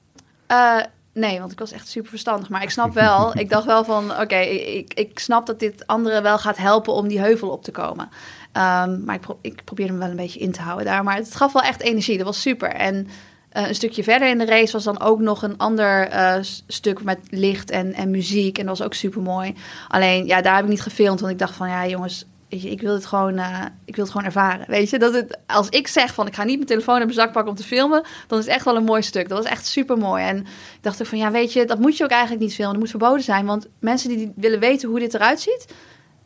Eh, 0.47 0.77
nee, 1.13 1.39
want 1.39 1.53
ik 1.53 1.59
was 1.59 1.73
echt 1.73 1.89
super 1.89 2.11
verstandig. 2.11 2.49
Maar 2.49 2.63
ik 2.63 2.71
snap 2.71 2.95
wel, 2.95 3.33
ik 3.39 3.51
dacht 3.51 3.67
wel 3.67 3.85
van, 3.85 4.21
oké, 4.21 4.39
ik, 4.39 4.95
ik 4.95 5.19
snap 5.19 5.47
dat 5.47 5.59
dit 5.59 5.87
anderen 5.87 6.23
wel 6.23 6.39
gaat 6.39 6.57
helpen 6.57 6.93
om 6.93 7.09
die 7.09 7.21
heuvel 7.21 7.49
op 7.51 7.65
te 7.65 7.71
komen. 7.71 8.09
Ehm, 8.53 9.05
maar 9.05 9.15
ik, 9.15 9.21
pro 9.21 9.39
ik 9.41 9.65
probeerde 9.65 9.93
hem 9.93 10.01
wel 10.01 10.11
een 10.11 10.17
beetje 10.17 10.41
in 10.41 10.53
te 10.53 10.63
houden 10.63 10.87
daar. 10.87 11.05
Maar 11.05 11.17
het 11.17 11.35
gaf 11.35 11.53
wel 11.53 11.63
echt 11.63 11.81
energie, 11.81 12.17
dat 12.17 12.27
was 12.27 12.41
super. 12.41 12.71
En 12.71 13.09
eh, 13.49 13.69
een 13.69 13.75
stukje 13.75 14.03
verder 14.03 14.29
in 14.29 14.39
de 14.39 14.45
race 14.45 14.73
was 14.73 14.85
dan 14.85 15.01
ook 15.01 15.21
nog 15.21 15.43
een 15.43 15.57
ander 15.57 16.09
eh, 16.09 16.37
stuk 16.67 17.03
met 17.03 17.19
licht 17.31 17.71
en, 17.71 17.93
en 17.95 18.11
muziek. 18.11 18.59
En 18.59 18.67
dat 18.67 18.79
was 18.79 18.87
ook 18.87 18.95
super 18.95 19.23
mooi. 19.23 19.55
Alleen, 19.89 20.27
ja, 20.27 20.43
daar 20.43 20.55
heb 20.55 20.65
ik 20.65 20.71
niet 20.71 20.81
gefilmd, 20.81 21.21
want 21.21 21.33
ik 21.33 21.39
dacht 21.39 21.55
van, 21.55 21.69
ja 21.69 21.87
jongens... 21.87 22.27
Weet 22.49 22.63
je, 22.63 22.71
ik 22.71 22.81
wil 22.81 22.95
het 22.95 23.07
gewoon, 23.07 23.39
eh, 23.39 23.65
ik 23.85 23.95
wil 23.95 24.05
het 24.05 24.13
gewoon 24.13 24.27
ervaren. 24.27 24.65
Weet 24.69 24.91
je, 24.91 24.99
dat 24.99 25.15
het, 25.15 25.39
als 25.47 25.69
ik 25.69 25.89
zeg 25.89 26.15
van 26.15 26.27
ik 26.27 26.35
ga 26.35 26.45
niet 26.45 26.55
mijn 26.55 26.67
telefoon 26.67 26.95
in 26.95 27.03
mijn 27.03 27.19
zak 27.19 27.33
pakken 27.33 27.51
om 27.51 27.59
te 27.59 27.65
filmen, 27.65 28.03
dan 28.27 28.39
is 28.39 28.45
het 28.45 28.55
echt 28.55 28.65
wel 28.65 28.77
een 28.77 28.85
mooi 28.85 29.03
stuk. 29.03 29.29
Dat 29.29 29.39
was 29.39 29.51
echt 29.51 29.67
super 29.67 29.99
mooi. 29.99 30.25
En 30.25 30.37
ik 30.37 30.47
dacht 30.81 31.01
ook 31.01 31.07
van 31.07 31.19
ja, 31.19 31.31
weet 31.31 31.53
je, 31.53 31.65
dat 31.65 31.79
moet 31.79 31.97
je 31.97 32.05
ook 32.05 32.11
eigenlijk 32.11 32.43
niet 32.43 32.55
filmen. 32.55 32.73
Dat 32.73 32.83
moet 32.83 32.91
verboden 32.91 33.23
zijn. 33.23 33.47
Want 33.47 33.67
mensen 33.79 34.09
die 34.09 34.33
willen 34.37 34.61
weten 34.61 34.89
hoe 34.89 34.99
dit 34.99 35.15
eruit 35.15 35.41
ziet, 35.41 35.67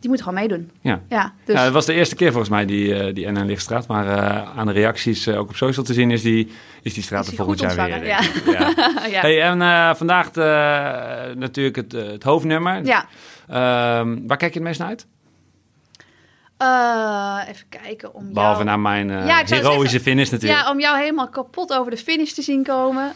die 0.03 0.11
moeten 0.11 0.29
gewoon 0.29 0.49
meedoen. 0.49 0.71
Ja. 0.81 1.01
Ja, 1.09 1.33
dus 1.45 1.55
Ja, 1.57 1.63
het 1.65 1.73
was 1.73 1.87
de 1.87 1.93
eerste 1.93 2.15
keer 2.15 2.29
volgens 2.31 2.51
mij 2.51 2.65
die, 2.67 2.95
eh, 2.95 3.15
die 3.15 3.31
NN 3.31 3.45
Lichtstraat. 3.47 3.87
Maar 3.87 4.07
eh, 4.07 4.59
aan 4.59 4.67
de 4.67 4.73
reacties 4.73 5.27
eh, 5.27 5.39
ook 5.39 5.49
op 5.49 5.57
social 5.57 5.85
te 5.85 5.93
zien 5.93 6.11
is 6.11 6.23
die, 6.23 6.53
is 6.83 6.95
die 6.95 7.03
straat 7.03 7.27
er 7.27 7.35
volgend 7.35 7.61
jaar 7.61 7.75
weer. 7.75 7.85
ontvangen. 7.85 8.07
Ja. 8.07 9.07
ja. 9.17 9.21
Hey, 9.21 9.43
en 9.43 9.97
vandaag 9.97 10.31
de, 10.31 11.33
natuurlijk 11.37 11.77
het, 11.77 11.93
het 11.93 12.23
hoofdnummer. 12.23 12.85
ja. 12.85 13.07
Ehm, 13.49 14.19
waar 14.27 14.37
kijk 14.37 14.53
je 14.53 14.59
het 14.59 14.69
meest 14.69 14.79
naar 14.79 14.89
uit? 14.89 15.07
Even 17.49 17.69
kijken 17.69 18.15
om 18.15 18.33
Behalve 18.33 18.55
jou... 18.55 18.65
naar 18.65 18.81
mijn 18.81 19.11
heroïsche 19.11 19.47
zeggen- 19.47 20.01
finish 20.01 20.31
natuurlijk. 20.31 20.61
Ja, 20.63 20.71
om 20.71 20.81
jou 20.81 20.99
helemaal 20.99 21.29
kapot 21.29 21.73
over 21.73 21.91
de 21.91 21.97
finish 21.97 22.33
te 22.33 22.43
zien 22.43 22.63
komen. 22.63 23.13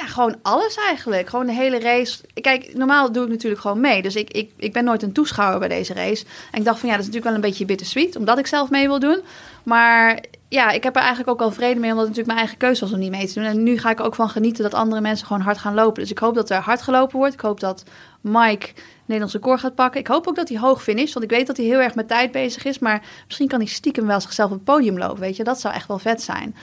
Ja, 0.00 0.06
gewoon 0.06 0.36
alles 0.42 0.74
eigenlijk. 0.74 1.28
Gewoon 1.28 1.46
de 1.46 1.52
hele 1.52 1.80
race. 1.80 2.20
Kijk, 2.40 2.74
normaal 2.74 3.12
doe 3.12 3.24
ik 3.24 3.30
natuurlijk 3.30 3.60
gewoon 3.60 3.80
mee. 3.80 4.02
Dus 4.02 4.16
ik, 4.16 4.30
ik, 4.30 4.50
ik 4.56 4.72
ben 4.72 4.84
nooit 4.84 5.02
een 5.02 5.12
toeschouwer 5.12 5.58
bij 5.58 5.68
deze 5.68 5.94
race. 5.94 6.24
En 6.50 6.58
ik 6.58 6.64
dacht 6.64 6.78
van 6.78 6.88
ja, 6.88 6.94
dat 6.94 7.04
is 7.04 7.10
natuurlijk 7.10 7.24
wel 7.24 7.34
een 7.34 7.50
beetje 7.50 7.64
bittersweet. 7.64 8.16
Omdat 8.16 8.38
ik 8.38 8.46
zelf 8.46 8.70
mee 8.70 8.86
wil 8.86 8.98
doen. 8.98 9.20
Maar 9.62 10.24
ja, 10.48 10.70
ik 10.70 10.82
heb 10.82 10.94
er 10.94 11.00
eigenlijk 11.00 11.30
ook 11.30 11.38
wel 11.38 11.52
vrede 11.52 11.80
mee. 11.80 11.90
Omdat 11.90 12.06
het 12.06 12.16
natuurlijk 12.16 12.26
mijn 12.26 12.38
eigen 12.38 12.56
keuze 12.56 12.80
was 12.80 12.92
om 12.92 12.98
niet 12.98 13.10
mee 13.10 13.26
te 13.26 13.34
doen. 13.34 13.44
En 13.44 13.62
nu 13.62 13.78
ga 13.78 13.90
ik 13.90 14.00
ook 14.00 14.14
van 14.14 14.28
genieten 14.28 14.62
dat 14.62 14.74
andere 14.74 15.00
mensen 15.00 15.26
gewoon 15.26 15.42
hard 15.42 15.58
gaan 15.58 15.74
lopen. 15.74 16.02
Dus 16.02 16.10
ik 16.10 16.18
hoop 16.18 16.34
dat 16.34 16.50
er 16.50 16.56
hard 16.56 16.82
gelopen 16.82 17.18
wordt. 17.18 17.34
Ik 17.34 17.40
hoop 17.40 17.60
dat 17.60 17.84
Mike 18.20 18.68
Nederlands 19.04 19.34
record 19.34 19.60
gaat 19.60 19.74
pakken. 19.74 20.00
Ik 20.00 20.06
hoop 20.06 20.26
ook 20.26 20.36
dat 20.36 20.48
hij 20.48 20.58
hoog 20.58 20.82
finisht. 20.82 21.14
Want 21.14 21.24
ik 21.24 21.30
weet 21.30 21.46
dat 21.46 21.56
hij 21.56 21.66
heel 21.66 21.80
erg 21.80 21.94
met 21.94 22.08
tijd 22.08 22.32
bezig 22.32 22.64
is. 22.64 22.78
Maar 22.78 23.02
misschien 23.26 23.48
kan 23.48 23.58
hij 23.58 23.68
stiekem 23.68 24.06
wel 24.06 24.20
zichzelf 24.20 24.50
op 24.50 24.56
het 24.56 24.64
podium 24.64 24.98
lopen. 24.98 25.20
Weet 25.20 25.36
je, 25.36 25.44
dat 25.44 25.60
zou 25.60 25.74
echt 25.74 25.88
wel 25.88 25.98
vet 25.98 26.22
zijn. 26.22 26.54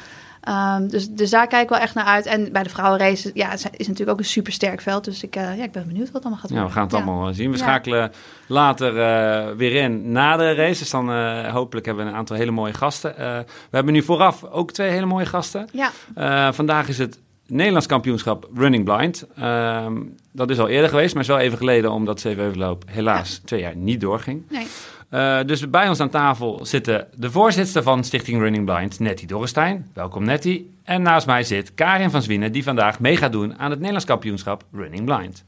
Ehm, 0.41 0.87
dus, 0.87 1.09
dus 1.09 1.29
daar 1.29 1.47
kijk 1.47 1.63
ik 1.63 1.69
wel 1.69 1.79
echt 1.79 1.93
naar 1.95 2.05
uit. 2.05 2.25
En 2.25 2.51
bij 2.51 2.63
de 2.63 2.69
vrouwenrace 2.69 3.31
ja, 3.33 3.51
is 3.53 3.63
natuurlijk 3.87 4.09
ook 4.09 4.17
een 4.19 4.25
super 4.25 4.53
sterk 4.53 4.81
veld. 4.81 5.03
Dus 5.03 5.23
ik, 5.23 5.35
eh, 5.35 5.57
ja, 5.57 5.63
ik 5.63 5.71
ben 5.71 5.87
benieuwd 5.87 6.11
wat 6.11 6.21
allemaal 6.21 6.39
gaat 6.39 6.49
Ja, 6.49 6.55
worden. 6.55 6.73
we 6.73 6.79
gaan 6.79 6.87
het 6.89 6.97
Ja. 6.97 7.03
allemaal 7.03 7.33
zien. 7.33 7.51
We 7.51 7.57
Ja. 7.57 7.63
schakelen 7.63 8.11
later 8.47 8.97
eh, 8.99 9.55
weer 9.55 9.75
in 9.75 10.11
na 10.11 10.37
de 10.37 10.53
race. 10.53 10.79
Dus 10.79 10.89
dan 10.89 11.11
eh, 11.11 11.53
hopelijk 11.53 11.85
hebben 11.85 12.03
we 12.05 12.11
een 12.11 12.17
aantal 12.17 12.35
hele 12.35 12.51
mooie 12.51 12.73
gasten. 12.73 13.17
Eh, 13.17 13.37
we 13.45 13.75
hebben 13.75 13.93
nu 13.93 14.01
vooraf 14.03 14.43
ook 14.43 14.71
twee 14.71 14.89
hele 14.89 15.05
mooie 15.05 15.25
gasten. 15.25 15.67
Ja, 15.73 15.91
Eh, 16.15 16.51
vandaag 16.53 16.87
is 16.87 16.97
het 16.97 17.19
Nederlands 17.47 17.87
kampioenschap 17.87 18.49
Running 18.55 18.83
Blind. 18.85 19.25
Ehm, 19.37 19.95
dat 20.31 20.49
is 20.49 20.59
al 20.59 20.67
eerder 20.67 20.89
geweest, 20.89 21.13
maar 21.13 21.23
is 21.23 21.29
wel 21.29 21.37
even 21.39 21.57
geleden 21.57 21.91
omdat 21.91 22.19
Zevenheuvelloop 22.19 22.83
helaas 22.87 23.41
twee 23.45 23.59
jaar 23.61 23.75
niet 23.75 24.01
doorging. 24.01 24.43
nee. 24.49 24.67
Eh, 25.09 25.39
dus 25.45 25.69
bij 25.69 25.89
ons 25.89 25.99
aan 25.99 26.09
tafel 26.09 26.65
zitten 26.65 27.07
de 27.15 27.31
voorzitter 27.31 27.83
van 27.83 28.03
Stichting 28.03 28.39
Running 28.41 28.65
Blind, 28.65 28.99
Nettie 28.99 29.27
Dorrestein. 29.27 29.87
Welkom 29.93 30.23
Nettie. 30.23 30.73
En 30.83 31.01
naast 31.01 31.27
mij 31.27 31.43
zit 31.43 31.73
Karin 31.73 32.09
van 32.09 32.21
Zwienen, 32.21 32.51
die 32.51 32.63
vandaag 32.63 32.99
mee 32.99 33.17
gaat 33.17 33.31
doen 33.31 33.57
aan 33.57 33.69
het 33.69 33.77
Nederlands 33.77 34.05
kampioenschap 34.05 34.63
Running 34.71 35.05
Blind. 35.05 35.43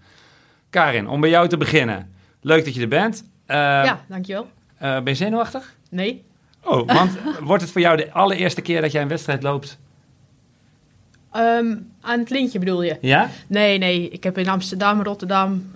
Karin, 0.70 1.08
om 1.08 1.22
bij 1.22 1.30
jou 1.30 1.48
te 1.48 1.58
beginnen. 1.58 2.14
Leuk 2.42 2.66
dat 2.66 2.74
je 2.76 2.82
er 2.82 2.88
bent. 2.88 3.24
Eh, 3.46 3.56
ja, 3.58 4.00
dankjewel. 4.08 4.48
eh, 4.78 4.94
ben 4.94 5.06
je 5.06 5.14
zenuwachtig? 5.16 5.76
Nee. 5.90 6.24
Oh, 6.64 6.88
want 6.88 7.18
wordt 7.44 7.62
het 7.62 7.72
voor 7.72 7.82
jou 7.82 7.98
de 7.98 8.12
allereerste 8.12 8.62
keer 8.62 8.82
dat 8.82 8.92
jij 8.92 9.02
een 9.02 9.08
wedstrijd 9.08 9.44
loopt? 9.44 9.80
Ehm, 11.32 11.76
aan 12.02 12.20
het 12.20 12.30
lintje 12.30 12.60
bedoel 12.60 12.82
je? 12.84 12.98
Ja? 13.02 13.30
Nee, 13.48 13.78
nee. 13.78 14.10
Ik 14.10 14.24
heb 14.24 14.38
in 14.38 14.50
Amsterdam, 14.50 15.02
Rotterdam... 15.04 15.72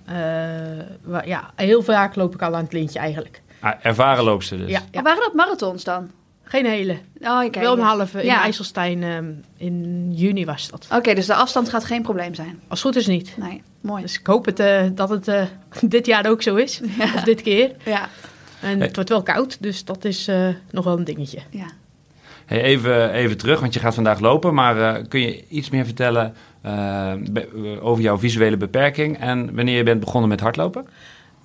waar- 1.04 1.28
ja, 1.28 1.52
heel 1.56 1.82
vaak 1.84 2.16
loop 2.16 2.34
ik 2.34 2.42
al 2.42 2.56
aan 2.56 2.64
het 2.64 2.74
lintje 2.74 3.00
eigenlijk. 3.00 3.42
Ah, 3.64 3.74
ervaren 3.82 4.24
loopster 4.24 4.58
dus. 4.58 4.70
Ja, 4.70 4.82
ja. 4.92 5.02
waren 5.02 5.22
dat 5.22 5.34
marathons 5.34 5.84
dan? 5.84 6.12
Geen 6.44 6.66
hele. 6.66 6.98
Oh, 7.22 7.44
oké. 7.46 7.60
Wel 7.60 7.74
een 7.78 7.84
halve. 7.84 8.20
In 8.20 8.26
Ja. 8.26 8.42
IJsselstein 8.42 9.04
ehm, 9.04 9.26
in 9.58 10.08
juni 10.14 10.46
was 10.46 10.70
dat. 10.70 10.88
Oké, 10.96 11.14
dus 11.14 11.26
de 11.26 11.34
afstand 11.36 11.70
gaat 11.70 11.84
geen 11.86 12.02
probleem 12.02 12.34
zijn. 12.34 12.60
Als 12.68 12.84
het 12.84 12.94
goed 12.94 13.02
is 13.02 13.08
niet. 13.08 13.34
Nee, 13.38 13.62
mooi. 13.82 14.02
Dus 14.02 14.20
ik 14.20 14.26
hoop 14.28 14.46
het, 14.46 14.60
eh, 14.60 14.82
dat 14.92 15.10
het 15.10 15.28
eh, 15.28 15.44
dit 15.82 16.06
jaar 16.06 16.30
ook 16.30 16.42
zo 16.42 16.56
is. 16.56 16.82
Of 17.16 17.22
dit 17.24 17.42
keer. 17.42 17.72
Ja, 17.86 18.10
En 18.62 18.82
het 18.82 18.96
wordt 18.96 19.10
wel 19.10 19.24
koud, 19.24 19.58
dus 19.62 19.86
dat 19.86 20.06
is 20.06 20.28
eh, 20.28 20.48
nog 20.72 20.84
wel 20.86 20.98
een 20.98 21.04
dingetje. 21.04 21.40
ja. 21.50 21.66
Hey, 22.46 22.62
even, 22.62 23.12
even 23.12 23.38
terug, 23.38 23.60
want 23.60 23.74
je 23.74 23.80
gaat 23.80 23.94
vandaag 23.96 24.20
lopen. 24.20 24.54
Maar 24.54 24.96
eh, 24.96 25.04
kun 25.08 25.20
je 25.20 25.48
iets 25.48 25.70
meer 25.70 25.86
vertellen 25.86 26.34
eh, 26.62 27.12
over 27.82 28.04
jouw 28.04 28.18
visuele 28.18 28.58
beperking 28.58 29.20
en 29.20 29.56
wanneer 29.56 29.78
je 29.78 29.84
bent 29.84 30.00
begonnen 30.00 30.30
met 30.30 30.40
hardlopen? 30.40 30.88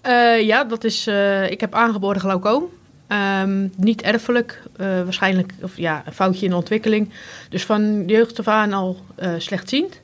Eh, 0.08 0.40
ja, 0.46 0.64
dat 0.64 0.84
is. 0.84 1.06
eh, 1.06 1.50
ik 1.50 1.60
heb 1.60 1.74
aangeboren 1.74 2.20
glaucoom. 2.20 2.64
Ehm, 3.06 3.68
niet 3.76 4.02
erfelijk, 4.02 4.62
eh, 4.76 4.86
waarschijnlijk 4.86 5.52
of 5.62 5.76
ja, 5.76 6.02
een 6.06 6.12
foutje 6.12 6.44
in 6.44 6.50
de 6.50 6.56
ontwikkeling. 6.56 7.10
Dus 7.48 7.64
van 7.64 8.02
jeugd 8.06 8.38
af 8.38 8.48
aan 8.48 8.72
al 8.72 9.00
slechtziend. 9.38 10.00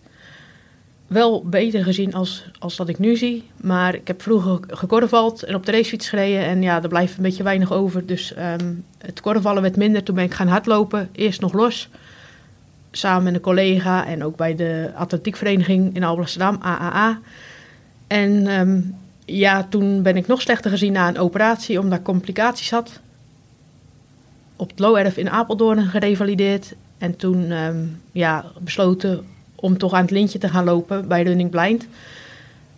Wel 1.06 1.44
beter 1.44 1.84
gezien 1.84 2.14
als, 2.14 2.44
als 2.58 2.76
dat 2.76 2.88
ik 2.88 2.98
nu 2.98 3.16
zie. 3.16 3.48
Maar 3.56 3.94
ik 3.94 4.06
heb 4.06 4.22
vroeger 4.22 4.58
gekorrevald 4.68 5.42
en 5.42 5.54
op 5.54 5.66
de 5.66 5.72
racefiets 5.72 6.08
gereden. 6.08 6.44
En 6.44 6.62
ja, 6.62 6.82
er 6.82 6.88
blijft 6.88 7.16
een 7.16 7.22
beetje 7.22 7.42
weinig 7.42 7.72
over. 7.72 8.06
Dus 8.06 8.34
ehm, 8.34 8.72
het 8.98 9.20
korrevallen 9.20 9.62
werd 9.62 9.76
minder. 9.76 10.02
Toen 10.02 10.14
ben 10.14 10.24
ik 10.24 10.34
gaan 10.34 10.48
hardlopen. 10.48 11.08
Eerst 11.12 11.40
nog 11.40 11.52
los. 11.52 11.88
Samen 12.90 13.22
met 13.22 13.34
een 13.34 13.40
collega 13.40 14.06
en 14.06 14.24
ook 14.24 14.36
bij 14.36 14.54
de 14.54 14.90
atletiekvereniging 14.94 15.94
in 15.94 16.04
Alblasserdam, 16.04 16.56
AAA. 16.60 17.18
En 18.06 18.46
ehm, 18.46 18.80
ja, 19.24 19.66
toen 19.68 20.02
ben 20.02 20.16
ik 20.16 20.26
nog 20.26 20.40
slechter 20.40 20.70
gezien 20.70 20.92
na 20.92 21.08
een 21.08 21.18
operatie, 21.18 21.80
omdat 21.80 21.98
ik 21.98 22.04
complicaties 22.04 22.70
had. 22.70 23.00
Op 24.56 24.70
het 24.70 24.78
Low 24.78 24.96
Erf 24.96 25.16
in 25.16 25.30
Apeldoorn 25.30 25.86
gerevalideerd. 25.86 26.74
En 26.98 27.16
toen 27.16 27.50
ehm, 27.50 27.84
ja, 28.12 28.44
besloten 28.58 29.26
om 29.54 29.78
toch 29.78 29.92
aan 29.92 30.00
het 30.00 30.10
lintje 30.10 30.38
te 30.38 30.48
gaan 30.48 30.64
lopen 30.64 31.08
bij 31.08 31.22
Running 31.22 31.50
Blind. 31.50 31.86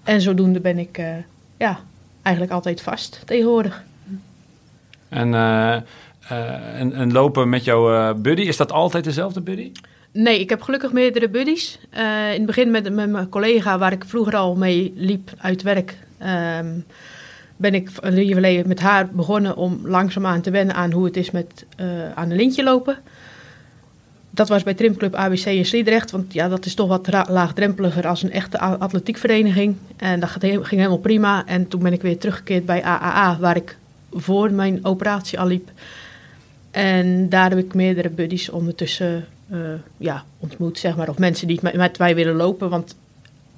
En 0.02 0.20
zodoende 0.20 0.60
ben 0.60 0.78
ik 0.78 0.98
eh, 0.98 1.14
ja, 1.56 1.78
eigenlijk 2.22 2.54
altijd 2.54 2.80
vast 2.80 3.22
tegenwoordig. 3.24 3.82
En, 5.08 5.34
eh, 5.34 5.74
eh, 5.74 6.80
en, 6.80 6.92
en 6.92 7.12
lopen 7.12 7.48
met 7.48 7.64
jouw 7.64 8.14
buddy, 8.14 8.42
is 8.42 8.56
dat 8.56 8.72
altijd 8.72 9.04
dezelfde 9.04 9.40
buddy? 9.40 9.72
Nee, 10.12 10.40
ik 10.40 10.50
heb 10.50 10.62
gelukkig 10.62 10.92
meerdere 10.92 11.28
buddies. 11.28 11.78
In 11.92 12.00
het 12.32 12.46
begin 12.46 12.70
met, 12.70 12.92
met 12.92 13.10
mijn 13.10 13.28
collega, 13.28 13.78
waar 13.78 13.92
ik 13.92 14.04
vroeger 14.04 14.36
al 14.36 14.56
mee 14.56 14.92
liep 14.96 15.30
uit 15.38 15.62
werk, 15.62 15.96
ehm, 16.18 16.78
ben 17.56 17.74
ik 17.74 17.90
een 18.00 18.24
jaar 18.24 18.66
met 18.66 18.80
haar 18.80 19.08
begonnen 19.08 19.56
om 19.56 19.80
langzaamaan 19.82 20.40
te 20.40 20.50
wennen 20.50 20.74
aan 20.74 20.92
hoe 20.92 21.04
het 21.04 21.16
is 21.16 21.30
met 21.30 21.64
eh, 21.76 21.86
aan 22.14 22.30
een 22.30 22.36
lintje 22.36 22.62
lopen. 22.62 22.98
Dat 24.30 24.48
was 24.48 24.62
bij 24.62 24.74
Trimclub 24.74 25.14
ABC 25.14 25.44
in 25.44 25.66
Sliedrecht, 25.66 26.10
want 26.10 26.32
ja, 26.32 26.48
dat 26.48 26.64
is 26.64 26.74
toch 26.74 26.88
wat 26.88 27.28
laagdrempeliger 27.28 28.06
als 28.06 28.22
een 28.22 28.32
echte 28.32 28.58
atletiekvereniging. 28.58 29.76
En 29.96 30.20
dat 30.20 30.30
ging 30.40 30.68
helemaal 30.68 30.98
prima. 30.98 31.46
En 31.46 31.68
toen 31.68 31.82
ben 31.82 31.92
ik 31.92 32.02
weer 32.02 32.18
teruggekeerd 32.18 32.66
bij 32.66 32.82
AAA, 32.82 33.38
waar 33.38 33.56
ik 33.56 33.76
voor 34.12 34.52
mijn 34.52 34.84
operatie 34.84 35.40
al 35.40 35.46
liep. 35.46 35.70
En 36.70 37.28
daar 37.28 37.50
heb 37.50 37.58
ik 37.58 37.74
meerdere 37.74 38.10
buddies 38.10 38.50
ondertussen 38.50 39.26
eh, 39.50 39.58
ja, 39.96 40.24
ontmoet, 40.38 40.78
zeg 40.78 40.96
maar. 40.96 41.08
Of 41.08 41.18
mensen 41.18 41.46
die 41.46 41.60
met 41.62 41.98
mij 41.98 42.14
willen 42.14 42.36
lopen. 42.36 42.70
Want 42.70 42.96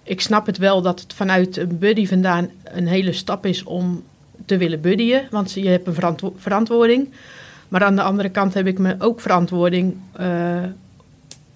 ik 0.08 0.20
snap 0.20 0.46
het 0.46 0.58
wel 0.58 0.82
dat 0.82 1.00
het 1.00 1.12
vanuit 1.12 1.56
een 1.56 1.78
buddy 1.78 2.06
vandaan 2.06 2.50
een 2.64 2.86
hele 2.86 3.12
stap 3.12 3.46
is 3.46 3.62
om 3.62 4.02
te 4.44 4.56
willen 4.56 4.80
buddyen. 4.80 5.26
Want 5.30 5.52
je 5.52 5.68
hebt 5.68 5.86
een 5.86 5.94
verantwo- 5.94 6.34
verantwoording. 6.36 7.08
Maar 7.68 7.84
aan 7.84 7.96
de 7.96 8.02
andere 8.02 8.28
kant 8.28 8.54
heb 8.54 8.66
ik 8.66 8.78
me 8.78 8.94
ook 8.98 9.20
verantwoording. 9.20 9.96
eh, 10.12 10.62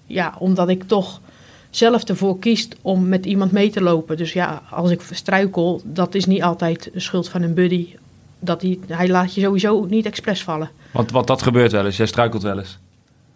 ja, 0.05 0.35
omdat 0.39 0.69
ik 0.69 0.83
toch 0.83 1.21
zelf 1.69 2.03
ervoor 2.03 2.39
kies 2.39 2.67
om 2.81 3.07
met 3.07 3.25
iemand 3.25 3.51
mee 3.51 3.69
te 3.69 3.81
lopen. 3.81 4.17
Dus 4.17 4.33
ja, 4.33 4.61
als 4.69 4.91
ik 4.91 5.01
struikel, 5.11 5.81
dat 5.83 6.15
is 6.15 6.25
niet 6.25 6.43
altijd 6.43 6.89
de 6.93 6.99
schuld 6.99 7.29
van 7.29 7.41
een 7.41 7.53
buddy. 7.53 7.87
Dat 8.39 8.61
hij, 8.61 8.79
hij 8.87 9.09
laat 9.09 9.33
je 9.33 9.41
sowieso 9.41 9.85
niet 9.85 10.05
expres 10.05 10.43
vallen. 10.43 10.69
Want, 10.91 11.11
want 11.11 11.27
dat 11.27 11.41
gebeurt 11.41 11.71
wel 11.71 11.85
eens, 11.85 11.97
jij 11.97 12.05
struikelt 12.05 12.41
wel 12.43 12.57
eens. 12.59 12.77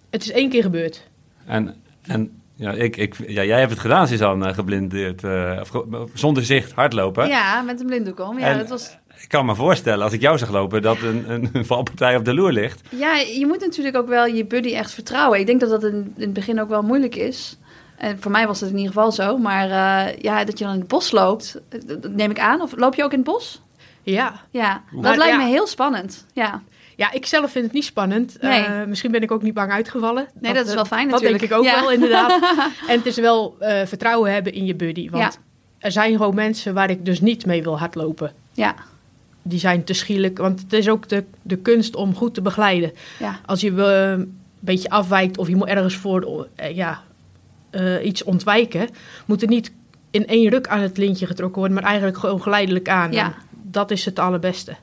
Het 0.10 0.24
is 0.24 0.32
één 0.32 0.50
keer 0.50 0.62
gebeurd. 0.62 1.04
En, 1.46 1.76
en 2.02 2.32
ja, 2.58 2.72
ik, 2.72 2.98
ik, 2.98 3.16
ja, 3.28 3.44
jij 3.44 3.60
hebt 3.60 3.72
het 3.72 3.80
gedaan, 3.80 4.08
Suzanne, 4.08 4.48
eh, 4.48 4.54
geblindeerd, 4.54 5.24
eh, 5.24 5.60
of 5.92 6.10
zonder 6.14 6.46
zicht 6.46 6.72
hardlopen. 6.72 7.28
Ja, 7.28 7.62
met 7.62 7.80
een 7.80 7.86
blinddoek 7.86 8.20
om. 8.20 8.40
Ja, 8.40 8.46
En- 8.46 8.58
dat 8.58 8.70
was... 8.70 8.98
Ik 9.22 9.28
kan 9.30 9.46
me 9.46 9.56
voorstellen, 9.56 10.04
als 10.04 10.14
ik 10.14 10.22
jou 10.22 10.38
zag 10.38 10.50
lopen, 10.52 10.82
dat 10.82 11.02
een, 11.02 11.32
een, 11.32 11.50
een 11.54 11.66
valpartij 11.66 12.16
op 12.16 12.26
de 12.26 12.34
loer 12.34 12.52
ligt. 12.52 12.82
ja, 12.90 13.16
je 13.16 13.46
moet 13.48 13.60
natuurlijk 13.60 13.98
ook 13.98 14.08
wel 14.08 14.26
je 14.26 14.46
buddy 14.46 14.74
echt 14.74 14.92
vertrouwen. 14.94 15.40
Ik 15.40 15.46
denk 15.46 15.60
dat 15.60 15.70
dat 15.70 15.84
in, 15.84 15.94
in 16.16 16.22
het 16.22 16.34
begin 16.34 16.62
ook 16.62 16.70
wel 16.70 16.82
moeilijk 16.84 17.16
is. 17.16 17.58
En 17.98 18.18
voor 18.22 18.32
mij 18.32 18.48
was 18.48 18.60
het 18.60 18.70
in 18.70 18.78
ieder 18.78 18.94
geval 18.94 19.12
zo. 19.12 19.38
Maar 19.38 19.64
eh, 19.70 20.18
ja, 20.22 20.44
dat 20.44 20.58
je 20.58 20.64
dan 20.64 20.74
in 20.74 20.80
het 20.80 20.88
bos 20.88 21.12
loopt, 21.12 21.62
dat 21.88 22.12
neem 22.12 22.32
ik 22.32 22.40
aan. 22.40 22.62
Of 22.62 22.72
loop 22.78 22.96
je 22.96 23.04
ook 23.04 23.12
in 23.12 23.20
het 23.20 23.28
bos? 23.28 23.62
Ja. 24.02 24.34
Ja, 24.52 24.84
dat 24.92 25.02
Maar 25.02 25.18
lijkt 25.18 25.34
ja. 25.34 25.42
me 25.44 25.50
heel 25.50 25.68
spannend. 25.68 26.26
Ja, 26.34 26.62
Ja, 26.98 27.12
ik 27.12 27.26
zelf 27.26 27.52
vind 27.52 27.66
het 27.66 27.74
niet 27.74 27.84
spannend. 27.84 28.38
Nee. 28.42 28.64
Eh, 28.64 28.84
misschien 28.86 29.12
ben 29.12 29.22
ik 29.22 29.32
ook 29.32 29.42
niet 29.42 29.54
bang 29.54 29.72
uitgevallen. 29.72 30.28
Nee, 30.40 30.54
dat 30.54 30.68
is 30.68 30.74
wel 30.74 30.86
fijn 30.86 31.10
Dat 31.10 31.12
natuurlijk. 31.22 31.40
denk 31.40 31.52
ik 31.52 31.58
ook 31.58 31.64
Ja. 31.66 31.80
wel, 31.80 31.92
inderdaad. 31.92 32.32
en 32.90 32.98
het 32.98 33.06
is 33.06 33.16
wel 33.16 33.56
eh, 33.60 33.86
vertrouwen 33.86 34.34
hebben 34.34 34.54
in 34.54 34.66
je 34.66 34.76
buddy. 34.76 35.10
Want 35.10 35.24
Ja. 35.34 35.40
er 35.80 35.92
zijn 35.92 36.12
gewoon 36.18 36.36
mensen 36.36 36.74
waar 36.74 36.90
ik 36.90 37.06
dus 37.06 37.22
niet 37.22 37.46
mee 37.46 37.64
wil 37.64 37.80
hardlopen. 37.80 38.32
ja, 38.54 38.76
Die 39.42 39.60
zijn 39.60 39.84
te 39.84 39.94
schielijk. 39.94 40.38
Want 40.38 40.60
het 40.62 40.74
is 40.74 40.90
ook 40.90 41.08
de, 41.10 41.24
de 41.42 41.58
kunst 41.58 41.96
om 41.96 42.16
goed 42.16 42.34
te 42.34 42.42
begeleiden. 42.42 42.92
ja. 43.20 43.40
Als 43.46 43.62
je 43.62 43.72
eh, 43.76 44.10
een 44.12 44.40
beetje 44.60 44.90
afwijkt 44.90 45.38
of 45.38 45.48
je 45.48 45.56
moet 45.56 45.68
ergens 45.68 45.96
voor 45.96 46.48
eh, 46.56 46.76
ja, 46.76 47.02
eh, 47.70 48.06
iets 48.06 48.24
ontwijken... 48.24 48.90
moet 49.26 49.42
er 49.42 49.48
niet 49.48 49.72
in 50.12 50.28
één 50.28 50.50
ruk 50.50 50.68
aan 50.68 50.80
het 50.80 50.98
lintje 50.98 51.26
getrokken 51.26 51.58
worden... 51.60 51.78
maar 51.78 51.88
eigenlijk 51.88 52.18
gewoon 52.18 52.42
geleidelijk 52.42 52.90
aan. 52.90 53.12
Ja. 53.12 53.34
Dat 53.62 53.92
is 53.92 54.06
het 54.06 54.20
allerbeste. 54.20 54.76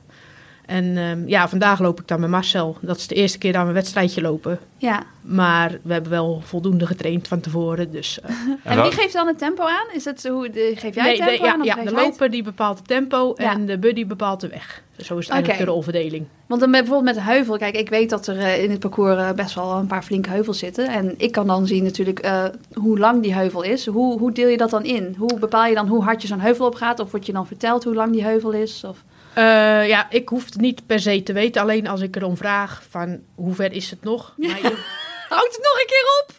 En 0.65 0.97
ehm, 0.97 1.27
ja, 1.27 1.49
vandaag 1.49 1.79
loop 1.79 1.99
ik 1.99 2.07
dan 2.07 2.19
met 2.19 2.29
Marcel. 2.29 2.77
Dat 2.81 2.97
is 2.97 3.07
de 3.07 3.15
eerste 3.15 3.37
keer 3.37 3.53
dat 3.53 3.61
we 3.61 3.67
een 3.67 3.73
wedstrijdje 3.73 4.21
lopen. 4.21 4.59
ja. 4.77 5.03
Maar 5.27 5.77
we 5.83 5.93
hebben 5.93 6.11
wel 6.11 6.41
voldoende 6.43 6.85
getraind 6.87 7.27
van 7.27 7.39
tevoren. 7.39 7.91
Dus, 7.91 8.19
eh, 8.21 8.35
En 8.73 8.81
wie 8.81 8.91
geeft 8.91 9.13
dan 9.13 9.27
het 9.27 9.37
tempo 9.37 9.63
aan? 9.63 9.85
Is 9.93 10.05
het 10.05 10.27
hoe, 10.27 10.49
de, 10.49 10.73
geef 10.75 10.95
jij 10.95 11.07
het 11.07 11.17
tempo 11.17 11.37
de, 11.37 11.43
ja, 11.43 11.53
aan? 11.53 11.59
of 11.59 11.65
ja, 11.65 11.83
de 11.83 11.91
loper 11.91 12.29
die 12.31 12.43
bepaalt 12.43 12.77
het 12.77 12.87
tempo 12.87 13.33
Ja. 13.37 13.51
en 13.53 13.65
de 13.65 13.77
buddy 13.77 14.05
bepaalt 14.07 14.41
de 14.41 14.47
weg. 14.47 14.81
Zo 14.97 15.17
is 15.17 15.25
het 15.25 15.33
eigenlijk 15.33 15.47
Oké. 15.47 15.57
de 15.57 15.71
rolverdeling. 15.75 16.25
Want 16.45 16.61
dan 16.61 16.71
bijvoorbeeld 16.71 17.03
met 17.03 17.13
de 17.15 17.21
heuvel. 17.31 17.57
Kijk, 17.57 17.75
ik 17.75 17.89
weet 17.89 18.09
dat 18.09 18.27
er 18.27 18.37
eh, 18.39 18.63
in 18.63 18.69
het 18.71 18.79
parcours 18.79 19.17
eh, 19.17 19.31
best 19.31 19.55
wel 19.55 19.71
een 19.71 19.87
paar 19.87 20.03
flinke 20.03 20.29
heuvels 20.29 20.59
zitten. 20.59 20.87
En 20.87 21.13
ik 21.17 21.31
kan 21.31 21.47
dan 21.47 21.67
zien 21.67 21.83
natuurlijk 21.83 22.19
eh, 22.19 22.43
hoe 22.73 22.99
lang 22.99 23.21
die 23.21 23.33
heuvel 23.33 23.61
is. 23.63 23.85
Hoe, 23.85 24.19
hoe 24.19 24.31
deel 24.31 24.47
je 24.47 24.57
dat 24.57 24.69
dan 24.69 24.83
in? 24.83 25.15
Hoe 25.17 25.39
bepaal 25.39 25.65
je 25.65 25.75
dan 25.75 25.87
hoe 25.87 26.03
hard 26.03 26.21
je 26.21 26.27
zo'n 26.27 26.39
heuvel 26.39 26.65
op 26.65 26.75
gaat? 26.75 26.99
Of 26.99 27.11
wordt 27.11 27.25
je 27.25 27.33
dan 27.33 27.47
verteld 27.47 27.83
hoe 27.83 27.93
lang 27.95 28.11
die 28.11 28.23
heuvel 28.23 28.51
is? 28.51 28.83
Of... 28.83 29.03
Eh, 29.35 29.87
ja, 29.87 30.07
ik 30.09 30.29
hoef 30.29 30.45
het 30.45 30.57
niet 30.57 30.85
per 30.85 30.99
se 30.99 31.23
te 31.23 31.33
weten. 31.33 31.61
Alleen 31.61 31.87
als 31.87 32.01
ik 32.01 32.15
erom 32.15 32.37
vraag 32.37 32.83
van 32.89 33.19
hoe 33.35 33.53
ver 33.53 33.71
is 33.71 33.89
het 33.89 34.03
nog. 34.03 34.33
Maar 34.37 34.47
je- 34.61 34.83
Houd 35.29 35.57
het 35.57 35.69
nog 35.71 35.79
een 35.79 35.87
keer 35.87 36.05
op! 36.21 36.33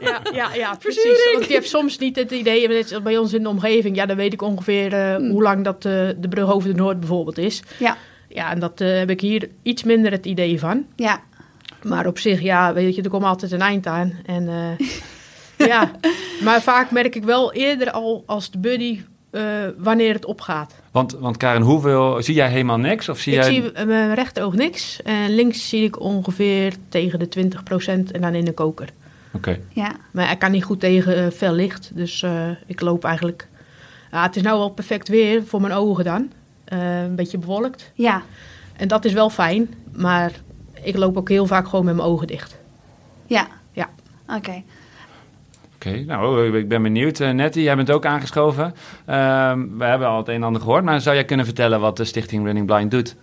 ja, 0.08 0.20
ja, 0.34 0.54
ja, 0.54 0.74
precies. 0.82 1.30
Want 1.32 1.46
je 1.46 1.52
hebt 1.54 1.68
soms 1.68 1.98
niet 1.98 2.16
het 2.16 2.30
idee, 2.30 2.84
bij 3.02 3.18
ons 3.18 3.32
in 3.32 3.42
de 3.42 3.48
omgeving, 3.48 3.96
ja, 3.96 4.06
dan 4.06 4.16
weet 4.16 4.32
ik 4.32 4.42
ongeveer 4.42 4.92
eh, 4.92 5.16
hoe 5.30 5.42
lang 5.42 5.64
dat 5.64 5.74
eh, 5.84 6.08
de 6.16 6.28
brug 6.28 6.52
over 6.52 6.68
de 6.68 6.74
Noord 6.74 6.98
bijvoorbeeld 7.00 7.38
is. 7.38 7.62
Ja, 7.78 7.96
Ja, 8.28 8.50
en 8.50 8.58
dat 8.58 8.78
heb 8.78 9.10
ik 9.10 9.20
hier 9.20 9.48
iets 9.62 9.82
minder 9.82 10.10
het 10.12 10.26
idee 10.26 10.58
van. 10.58 10.86
ja. 10.96 11.20
Maar 11.82 12.06
op 12.06 12.18
zich, 12.18 12.40
ja, 12.40 12.72
weet 12.72 12.94
je, 12.94 13.02
er 13.02 13.10
komt 13.10 13.24
altijd 13.24 13.52
een 13.52 13.60
eind 13.60 13.86
aan. 13.86 14.20
En 14.26 14.76
ja, 15.58 15.90
maar 16.42 16.62
vaak 16.62 16.90
merk 16.90 17.14
ik 17.14 17.24
wel 17.24 17.52
eerder 17.52 17.90
al 17.90 18.22
als 18.26 18.50
de 18.50 18.58
buddy 18.58 19.00
eh, 19.34 19.42
wanneer 19.78 20.14
het 20.14 20.24
opgaat. 20.24 20.74
Want, 20.90 21.12
want 21.12 21.36
Karen, 21.36 21.62
hoeveel, 21.62 22.22
zie 22.22 22.34
jij 22.34 22.48
helemaal 22.48 22.78
niks? 22.78 23.08
Of 23.08 23.18
zie 23.18 23.32
ik 23.32 23.42
jij... 23.42 23.52
zie 23.52 23.62
met 23.62 23.86
mijn 23.86 24.14
rechteroog 24.14 24.54
niks. 24.54 25.02
En 25.02 25.34
links 25.34 25.68
zie 25.68 25.84
ik 25.84 26.00
ongeveer 26.00 26.74
tegen 26.88 27.18
de 27.18 27.28
20% 27.28 28.12
en 28.12 28.20
dan 28.20 28.34
in 28.34 28.44
de 28.44 28.52
koker. 28.52 28.88
Oké, 29.32 29.58
Ja, 29.68 29.96
Maar 30.10 30.30
ik 30.30 30.38
kan 30.38 30.50
niet 30.50 30.64
goed 30.64 30.80
tegen 30.80 31.24
eh, 31.24 31.30
fel 31.30 31.52
licht. 31.52 31.90
Dus 31.94 32.22
eh, 32.22 32.48
ik 32.66 32.80
loop 32.80 33.04
eigenlijk... 33.04 33.48
Ja, 34.10 34.22
het 34.22 34.36
is 34.36 34.42
nou 34.42 34.58
wel 34.58 34.70
perfect 34.70 35.08
weer 35.08 35.44
voor 35.46 35.60
mijn 35.60 35.72
ogen 35.72 36.04
dan. 36.04 36.32
Eh, 36.64 37.02
een 37.02 37.14
beetje 37.14 37.38
bewolkt. 37.38 37.90
ja, 37.94 38.22
En 38.76 38.88
dat 38.88 39.04
is 39.04 39.12
wel 39.12 39.30
fijn. 39.30 39.74
Maar 39.92 40.32
ik 40.82 40.96
loop 40.96 41.16
ook 41.16 41.28
heel 41.28 41.46
vaak 41.46 41.68
gewoon 41.68 41.84
met 41.84 41.94
mijn 41.94 42.08
ogen 42.08 42.26
dicht. 42.26 42.56
ja. 43.26 43.46
Ja. 43.72 43.90
Oké. 44.36 44.62
Oké, 45.86 46.04
nou, 46.04 46.56
ik 46.58 46.68
ben 46.68 46.82
benieuwd. 46.82 47.20
Eh, 47.20 47.30
Nettie, 47.30 47.62
jij 47.62 47.76
bent 47.76 47.90
ook 47.90 48.06
aangeschoven. 48.06 48.74
Ehm, 49.04 49.66
we 49.78 49.84
hebben 49.84 50.08
al 50.08 50.18
het 50.18 50.28
een 50.28 50.34
en 50.34 50.42
ander 50.42 50.62
gehoord, 50.62 50.84
maar 50.84 51.00
zou 51.00 51.14
jij 51.14 51.24
kunnen 51.24 51.46
vertellen 51.46 51.80
wat 51.80 51.96
de 51.96 52.04
stichting 52.04 52.44
Running 52.44 52.66
Blind 52.66 52.90
doet? 52.90 53.16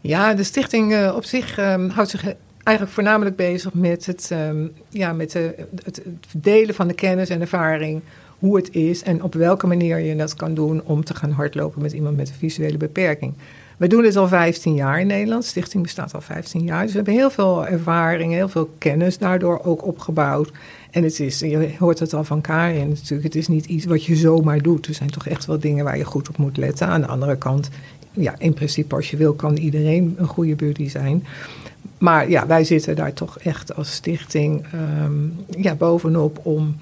Ja, 0.00 0.34
de 0.34 0.44
stichting 0.44 0.92
eh, 0.92 1.12
op 1.16 1.24
zich 1.24 1.58
ehm, 1.58 1.88
houdt 1.88 2.10
zich 2.10 2.24
eigenlijk 2.62 2.96
voornamelijk 2.96 3.36
bezig 3.36 3.74
met 3.74 4.06
het, 4.06 4.28
ehm, 4.32 4.66
ja, 4.88 5.12
met 5.12 5.30
de, 5.32 5.54
het, 5.84 5.96
het 5.96 6.26
delen 6.36 6.74
van 6.74 6.88
de 6.88 6.94
kennis 6.94 7.28
en 7.28 7.40
ervaring. 7.40 8.02
Hoe 8.38 8.56
het 8.56 8.74
is 8.74 9.02
en 9.02 9.22
op 9.22 9.34
welke 9.34 9.66
manier 9.66 9.98
je 9.98 10.16
dat 10.16 10.34
kan 10.34 10.54
doen 10.54 10.82
om 10.84 11.04
te 11.04 11.14
gaan 11.14 11.30
hardlopen 11.30 11.82
met 11.82 11.92
iemand 11.92 12.16
met 12.16 12.28
een 12.28 12.34
visuele 12.34 12.76
beperking. 12.76 13.34
We 13.76 13.86
doen 13.86 14.02
dit 14.02 14.16
al 14.16 14.28
15 14.28 14.74
jaar 14.74 15.00
in 15.00 15.06
Nederland. 15.06 15.42
De 15.42 15.48
stichting 15.48 15.82
bestaat 15.82 16.14
al 16.14 16.20
15 16.20 16.62
jaar. 16.62 16.82
Dus 16.82 16.90
we 16.90 16.96
hebben 16.96 17.14
heel 17.14 17.30
veel 17.30 17.66
ervaring, 17.66 18.32
heel 18.32 18.48
veel 18.48 18.70
kennis 18.78 19.18
daardoor 19.18 19.60
ook 19.64 19.86
opgebouwd. 19.86 20.52
En 20.90 21.02
het 21.02 21.20
is, 21.20 21.38
je 21.38 21.74
hoort 21.78 21.98
het 21.98 22.14
al 22.14 22.24
van 22.24 22.40
Karin 22.40 22.88
natuurlijk, 22.88 23.22
het 23.22 23.34
is 23.34 23.48
niet 23.48 23.66
iets 23.66 23.84
wat 23.84 24.04
je 24.04 24.16
zomaar 24.16 24.62
doet. 24.62 24.86
Er 24.86 24.94
zijn 24.94 25.10
toch 25.10 25.26
echt 25.26 25.46
wel 25.46 25.58
dingen 25.58 25.84
waar 25.84 25.98
je 25.98 26.04
goed 26.04 26.28
op 26.28 26.36
moet 26.36 26.56
letten. 26.56 26.86
Aan 26.86 27.00
de 27.00 27.06
andere 27.06 27.36
kant, 27.36 27.70
ja, 28.12 28.34
in 28.38 28.54
principe 28.54 28.94
als 28.94 29.10
je 29.10 29.16
wil 29.16 29.34
kan 29.34 29.56
iedereen 29.56 30.14
een 30.18 30.26
goede 30.26 30.54
buddy 30.54 30.88
zijn. 30.88 31.26
Maar 31.98 32.30
ja, 32.30 32.46
wij 32.46 32.64
zitten 32.64 32.96
daar 32.96 33.12
toch 33.12 33.38
echt 33.38 33.74
als 33.74 33.92
stichting 33.92 34.64
ehm, 34.72 35.62
ja, 35.62 35.74
bovenop 35.74 36.40
om 36.42 36.76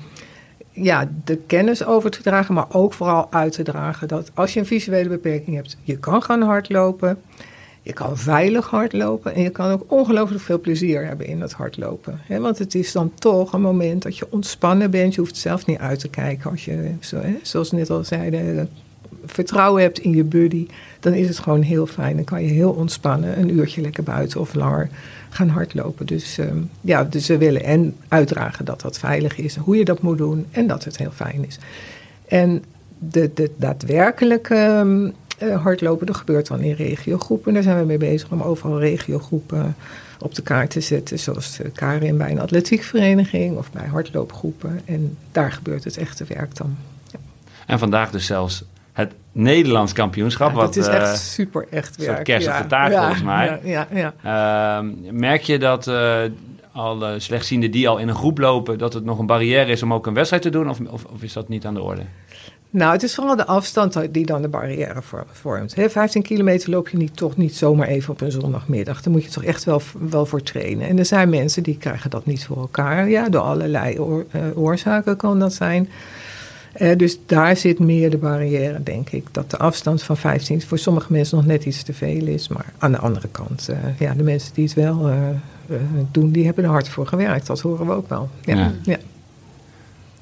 ja, 0.74 1.10
de 1.24 1.36
kennis 1.36 1.84
over 1.84 2.10
te 2.10 2.22
dragen, 2.22 2.54
maar 2.54 2.66
ook 2.68 2.92
vooral 2.92 3.26
uit 3.32 3.52
te 3.52 3.62
dragen 3.62 4.08
dat 4.08 4.30
als 4.34 4.54
je 4.54 4.60
een 4.60 4.66
visuele 4.66 5.08
beperking 5.08 5.56
hebt, 5.56 5.76
je 5.82 5.98
kan 5.98 6.22
gaan 6.22 6.42
hardlopen. 6.42 7.18
Je 7.82 7.92
kan 7.92 8.18
veilig 8.18 8.66
hardlopen 8.66 9.34
en 9.34 9.42
je 9.42 9.50
kan 9.50 9.70
ook 9.70 9.84
ongelooflijk 9.92 10.42
veel 10.42 10.60
plezier 10.60 11.06
hebben 11.06 11.26
in 11.26 11.40
het 11.40 11.52
hardlopen. 11.52 12.20
Want 12.28 12.58
het 12.58 12.74
is 12.74 12.92
dan 12.92 13.12
toch 13.14 13.52
een 13.52 13.60
moment 13.60 14.02
dat 14.02 14.18
je 14.18 14.26
ontspannen 14.30 14.90
bent. 14.90 15.14
Je 15.14 15.20
hoeft 15.20 15.36
zelf 15.36 15.66
niet 15.66 15.78
uit 15.78 15.98
te 15.98 16.08
kijken. 16.08 16.50
Als 16.50 16.64
je, 16.64 16.90
zo, 17.00 17.16
hè, 17.20 17.36
zoals 17.42 17.70
net 17.70 17.90
al 17.90 18.04
zeiden, 18.04 18.68
vertrouwen 19.26 19.82
hebt 19.82 19.98
in 19.98 20.10
je 20.10 20.24
buddy, 20.24 20.66
dan 21.00 21.12
is 21.12 21.28
het 21.28 21.38
gewoon 21.38 21.62
heel 21.62 21.86
fijn. 21.86 22.16
Dan 22.16 22.24
kan 22.24 22.42
je 22.42 22.50
heel 22.50 22.70
ontspannen 22.70 23.38
een 23.38 23.56
uurtje 23.56 23.80
lekker 23.80 24.02
buiten 24.02 24.40
of 24.40 24.54
langer 24.54 24.88
gaan 25.34 25.48
hardlopen. 25.48 26.06
Dus, 26.06 26.38
ehm, 26.38 26.58
ja, 26.80 27.04
dus 27.04 27.26
we 27.26 27.38
willen 27.38 27.64
en 27.64 27.96
uitdragen 28.08 28.64
dat 28.64 28.80
dat 28.80 28.98
veilig 28.98 29.36
is, 29.36 29.56
hoe 29.56 29.76
je 29.76 29.84
dat 29.84 30.02
moet 30.02 30.18
doen 30.18 30.46
en 30.50 30.66
dat 30.66 30.84
het 30.84 30.96
heel 30.96 31.10
fijn 31.10 31.46
is. 31.46 31.58
En 32.28 32.64
de, 32.98 33.30
de 33.34 33.50
daadwerkelijke 33.56 34.54
ehm, 34.54 35.10
eh, 35.38 35.62
hardlopen, 35.62 36.06
dat 36.06 36.16
gebeurt 36.16 36.46
dan 36.46 36.60
in 36.60 36.74
regiogroepen. 36.74 37.54
Daar 37.54 37.62
zijn 37.62 37.78
we 37.78 37.84
mee 37.84 37.98
bezig 37.98 38.30
om 38.30 38.42
overal 38.42 38.80
regiogroepen 38.80 39.76
op 40.18 40.34
de 40.34 40.42
kaart 40.42 40.70
te 40.70 40.80
zetten. 40.80 41.18
Zoals 41.18 41.60
uh, 41.60 41.66
Karin 41.72 42.16
bij 42.16 42.30
een 42.30 42.40
atletiekvereniging 42.40 43.56
of 43.56 43.72
bij 43.72 43.86
hardloopgroepen. 43.86 44.80
En 44.84 45.16
daar 45.32 45.52
gebeurt 45.52 45.84
het 45.84 45.96
echte 45.96 46.24
werk 46.28 46.56
dan. 46.56 46.76
En 47.66 47.78
vandaag 47.78 48.10
dus 48.10 48.26
zelfs 48.26 48.64
het 48.94 49.12
Nederlands 49.32 49.92
kampioenschap. 49.92 50.48
Ja, 50.48 50.54
wat, 50.54 50.74
dat 50.74 50.76
is 50.84 50.86
eh, 50.90 50.94
echt 50.94 51.18
super 51.18 51.66
echt 51.70 51.94
soort 51.94 52.06
werk. 52.06 52.24
kerst 52.24 52.48
op 52.48 52.54
de 52.62 52.66
taart, 52.66 52.92
Ja, 52.92 53.00
volgens 53.02 53.22
mij. 53.22 53.60
Ja. 53.64 54.14
Ehm, 54.22 54.90
merk 55.18 55.42
je 55.42 55.58
dat 55.58 55.86
eh 55.86 56.22
alle 56.72 57.18
slechtzienden 57.20 57.70
die 57.70 57.88
al 57.88 57.98
in 57.98 58.08
een 58.08 58.14
groep 58.14 58.38
lopen, 58.38 58.78
dat 58.78 58.92
het 58.92 59.04
nog 59.04 59.18
een 59.18 59.26
barrière 59.26 59.70
is 59.70 59.82
om 59.82 59.92
ook 59.94 60.06
een 60.06 60.14
wedstrijd 60.14 60.42
te 60.42 60.50
doen? 60.50 60.68
Of, 60.70 60.78
of, 60.90 61.04
of 61.04 61.22
is 61.22 61.32
dat 61.32 61.48
niet 61.48 61.66
aan 61.66 61.74
de 61.74 61.82
orde? 61.82 62.02
Nou, 62.70 62.92
het 62.92 63.02
is 63.02 63.14
vooral 63.14 63.36
de 63.36 63.46
afstand 63.46 63.98
die 64.14 64.26
dan 64.26 64.42
de 64.42 64.48
barrière 64.48 65.02
vor- 65.02 65.26
vormt. 65.32 65.74
Hè, 65.74 65.90
15 65.90 66.22
kilometer 66.22 66.70
loop 66.70 66.88
je 66.88 66.96
niet, 66.96 67.16
toch 67.16 67.36
niet 67.36 67.56
zomaar 67.56 67.86
even 67.86 68.12
op 68.12 68.20
een 68.20 68.30
zondagmiddag. 68.30 69.02
Daar 69.02 69.12
moet 69.12 69.24
je 69.24 69.30
toch 69.30 69.44
echt 69.44 69.64
wel, 69.64 69.82
wel 69.98 70.26
voor 70.26 70.42
trainen. 70.42 70.88
En 70.88 70.98
er 70.98 71.04
zijn 71.04 71.28
mensen 71.28 71.62
die 71.62 71.76
krijgen 71.78 72.10
dat 72.10 72.26
niet 72.26 72.46
voor 72.46 72.56
elkaar. 72.56 73.08
Ja, 73.08 73.28
door 73.28 73.40
allerlei 73.42 73.98
oor- 74.00 74.24
eh, 74.30 74.40
oorzaken 74.54 75.16
kan 75.16 75.38
dat 75.38 75.52
zijn. 75.52 75.88
Eh, 76.74 76.96
dus 76.96 77.18
daar 77.26 77.56
zit 77.56 77.78
meer 77.78 78.10
de 78.10 78.16
barrière, 78.18 78.82
denk 78.82 79.10
ik. 79.10 79.26
Dat 79.30 79.50
de 79.50 79.56
afstand 79.58 80.02
van 80.02 80.16
15 80.16 80.62
voor 80.62 80.78
sommige 80.78 81.12
mensen 81.12 81.36
nog 81.36 81.46
net 81.46 81.64
iets 81.64 81.82
te 81.82 81.92
veel 81.92 82.26
is. 82.26 82.48
Maar 82.48 82.72
aan 82.78 82.92
de 82.92 82.98
andere 82.98 83.28
kant, 83.28 83.68
eh, 83.68 83.76
ja, 83.98 84.14
de 84.14 84.22
mensen 84.22 84.54
die 84.54 84.64
het 84.64 84.74
wel 84.74 85.08
eh, 85.08 85.16
doen, 86.10 86.30
die 86.30 86.44
hebben 86.44 86.64
er 86.64 86.70
hard 86.70 86.88
voor 86.88 87.06
gewerkt. 87.06 87.46
Dat 87.46 87.60
horen 87.60 87.86
we 87.86 87.92
ook 87.92 88.08
wel. 88.08 88.28
Ja, 88.44 88.54
Ja. 88.56 88.72
ja. 88.82 88.96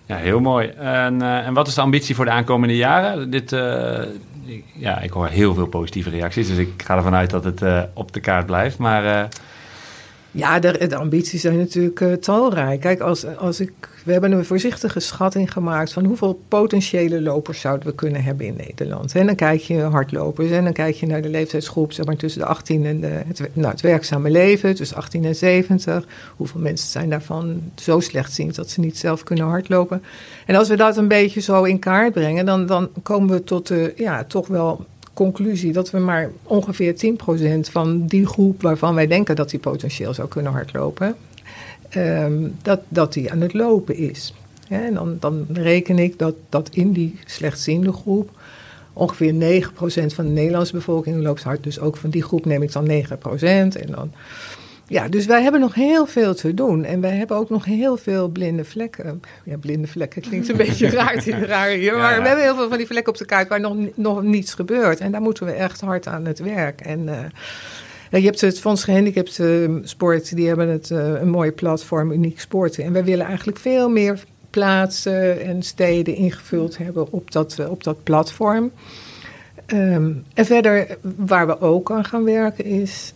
Ja, 0.06 0.16
heel 0.16 0.40
mooi. 0.40 0.66
En, 0.68 1.22
en 1.22 1.54
wat 1.54 1.66
is 1.68 1.74
de 1.74 1.80
ambitie 1.80 2.14
voor 2.14 2.24
de 2.24 2.30
aankomende 2.30 2.76
jaren? 2.76 3.30
Dit, 3.30 3.52
ik- 4.44 4.64
ja, 4.76 5.00
ik 5.00 5.10
hoor 5.10 5.26
heel 5.28 5.54
veel 5.54 5.66
positieve 5.66 6.10
reacties, 6.10 6.48
dus 6.48 6.56
ik 6.56 6.82
ga 6.84 6.96
ervan 6.96 7.14
uit 7.14 7.30
dat 7.30 7.44
het 7.44 7.60
op 7.94 8.12
de 8.12 8.20
kaart 8.20 8.46
blijft. 8.46 8.78
Maar 8.78 9.28
Ja, 10.34 10.58
de, 10.58 10.96
ambities 10.96 11.40
zijn 11.40 11.58
natuurlijk 11.58 12.00
eh, 12.00 12.12
talrijk. 12.12 12.80
Kijk, 12.80 13.00
als, 13.00 13.36
als 13.36 13.60
ik, 13.60 13.72
we 14.04 14.12
hebben 14.12 14.32
een 14.32 14.44
voorzichtige 14.44 15.00
schatting 15.00 15.52
gemaakt 15.52 15.92
van 15.92 16.04
hoeveel 16.04 16.40
potentiële 16.48 17.20
lopers 17.20 17.60
zouden 17.60 17.88
we 17.88 17.94
kunnen 17.94 18.22
hebben 18.22 18.46
in 18.46 18.56
Nederland. 18.56 19.14
En 19.14 19.26
dan 19.26 19.34
kijk 19.34 19.60
je 19.60 19.80
hardlopers 19.80 20.50
en 20.50 20.64
dan 20.64 20.72
kijk 20.72 20.94
je 20.94 21.06
naar 21.06 21.22
de 21.22 21.28
leeftijdsgroep 21.28 21.92
zeg 21.92 22.06
maar, 22.06 22.16
tussen 22.16 22.40
de 22.40 22.46
18 22.46 22.86
en 22.86 23.00
de, 23.00 23.06
het, 23.06 23.48
nou, 23.52 23.70
het 23.70 23.80
werkzame 23.80 24.30
leven, 24.30 24.74
tussen 24.74 24.96
18 24.96 25.24
en 25.24 25.36
70. 25.36 26.06
Hoeveel 26.36 26.60
mensen 26.60 26.90
zijn 26.90 27.10
daarvan 27.10 27.62
zo 27.74 28.00
slechtziend 28.00 28.54
dat 28.54 28.70
ze 28.70 28.80
niet 28.80 28.98
zelf 28.98 29.22
kunnen 29.22 29.46
hardlopen. 29.46 30.02
En 30.46 30.54
als 30.54 30.68
we 30.68 30.76
dat 30.76 30.96
een 30.96 31.08
beetje 31.08 31.40
zo 31.40 31.62
in 31.62 31.78
kaart 31.78 32.12
brengen, 32.12 32.46
dan, 32.46 32.66
dan 32.66 32.88
komen 33.02 33.30
we 33.30 33.44
tot 33.44 33.66
de, 33.66 33.92
ja, 33.96 34.24
toch 34.24 34.46
wel 34.46 34.86
conclusie 35.14 35.72
dat 35.72 35.90
we 35.90 35.98
maar 35.98 36.30
ongeveer 36.42 36.94
10% 36.94 37.70
van 37.70 38.06
die 38.06 38.26
groep 38.26 38.62
waarvan 38.62 38.94
wij 38.94 39.06
denken 39.06 39.36
dat 39.36 39.50
die 39.50 39.60
potentieel 39.60 40.14
zou 40.14 40.28
kunnen 40.28 40.52
hardlopen, 40.52 41.16
ehm, 41.88 42.48
dat, 42.62 42.80
dat 42.88 43.12
die 43.12 43.32
aan 43.32 43.40
het 43.40 43.52
lopen 43.52 43.96
is. 43.96 44.34
En 44.68 44.94
dan, 44.94 45.16
dan 45.20 45.46
reken 45.52 45.98
ik 45.98 46.18
dat, 46.18 46.34
dat 46.48 46.68
in 46.72 46.92
die 46.92 47.18
slechtziende 47.26 47.92
groep 47.92 48.30
ongeveer 48.92 49.32
9% 49.32 50.14
van 50.14 50.24
de 50.26 50.32
Nederlandse 50.32 50.72
bevolking 50.72 51.22
loopt 51.22 51.42
hard. 51.42 51.62
Dus 51.62 51.80
ook 51.80 51.96
van 51.96 52.10
die 52.10 52.22
groep 52.22 52.44
neem 52.44 52.62
ik 52.62 52.72
dan 52.72 52.86
9%. 52.86 52.90
En 53.40 53.86
dan, 53.86 54.12
ja, 54.92 55.08
dus 55.08 55.26
wij 55.26 55.42
hebben 55.42 55.60
nog 55.60 55.74
heel 55.74 56.06
veel 56.06 56.34
te 56.34 56.54
doen. 56.54 56.84
En 56.84 57.00
wij 57.00 57.16
hebben 57.16 57.36
ook 57.36 57.50
nog 57.50 57.64
heel 57.64 57.96
veel 57.96 58.28
blinde 58.28 58.64
vlekken. 58.64 59.22
Ja, 59.44 59.56
blinde 59.56 59.86
vlekken 59.86 60.22
klinkt 60.22 60.48
een 60.48 60.56
beetje 60.56 60.90
raar, 61.00 61.28
raar 61.28 61.68
hier. 61.68 61.96
Maar 61.96 62.10
Ja, 62.10 62.16
ja. 62.16 62.22
we 62.22 62.28
hebben 62.28 62.44
heel 62.44 62.56
veel 62.56 62.68
van 62.68 62.78
die 62.78 62.86
vlekken 62.86 63.12
op 63.12 63.18
de 63.18 63.24
kaart 63.24 63.48
waar 63.48 63.60
nog, 63.60 63.76
nog 63.94 64.22
niets 64.22 64.54
gebeurt. 64.54 65.00
En 65.00 65.12
daar 65.12 65.22
moeten 65.22 65.46
we 65.46 65.52
echt 65.52 65.80
hard 65.80 66.06
aan 66.06 66.24
het 66.24 66.38
werk. 66.38 66.80
En 66.80 67.08
eh, 67.08 67.24
ja, 68.12 68.18
je 68.18 68.24
hebt 68.24 68.40
het 68.40 68.60
Fonds 68.60 68.84
Gehandicapt 68.84 69.38
eh, 69.38 69.48
Sport, 69.82 70.36
die 70.36 70.46
hebben 70.46 70.68
het, 70.68 70.90
eh, 70.90 71.20
een 71.20 71.30
mooie 71.30 71.52
platform, 71.52 72.12
Uniek 72.12 72.40
Sporten. 72.40 72.84
En 72.84 72.92
wij 72.92 73.04
willen 73.04 73.26
eigenlijk 73.26 73.58
veel 73.58 73.88
meer 73.88 74.24
plaatsen 74.50 75.40
en 75.40 75.62
steden 75.62 76.14
ingevuld 76.14 76.78
hebben 76.78 77.12
op 77.12 77.30
dat, 77.30 77.56
eh, 77.58 77.70
op 77.70 77.84
dat 77.84 78.02
platform. 78.02 78.70
Ehm, 79.72 80.12
en 80.34 80.44
verder, 80.44 80.96
waar 81.16 81.46
we 81.46 81.60
ook 81.60 81.90
aan 81.90 82.04
gaan 82.04 82.24
werken 82.24 82.64
is... 82.64 83.14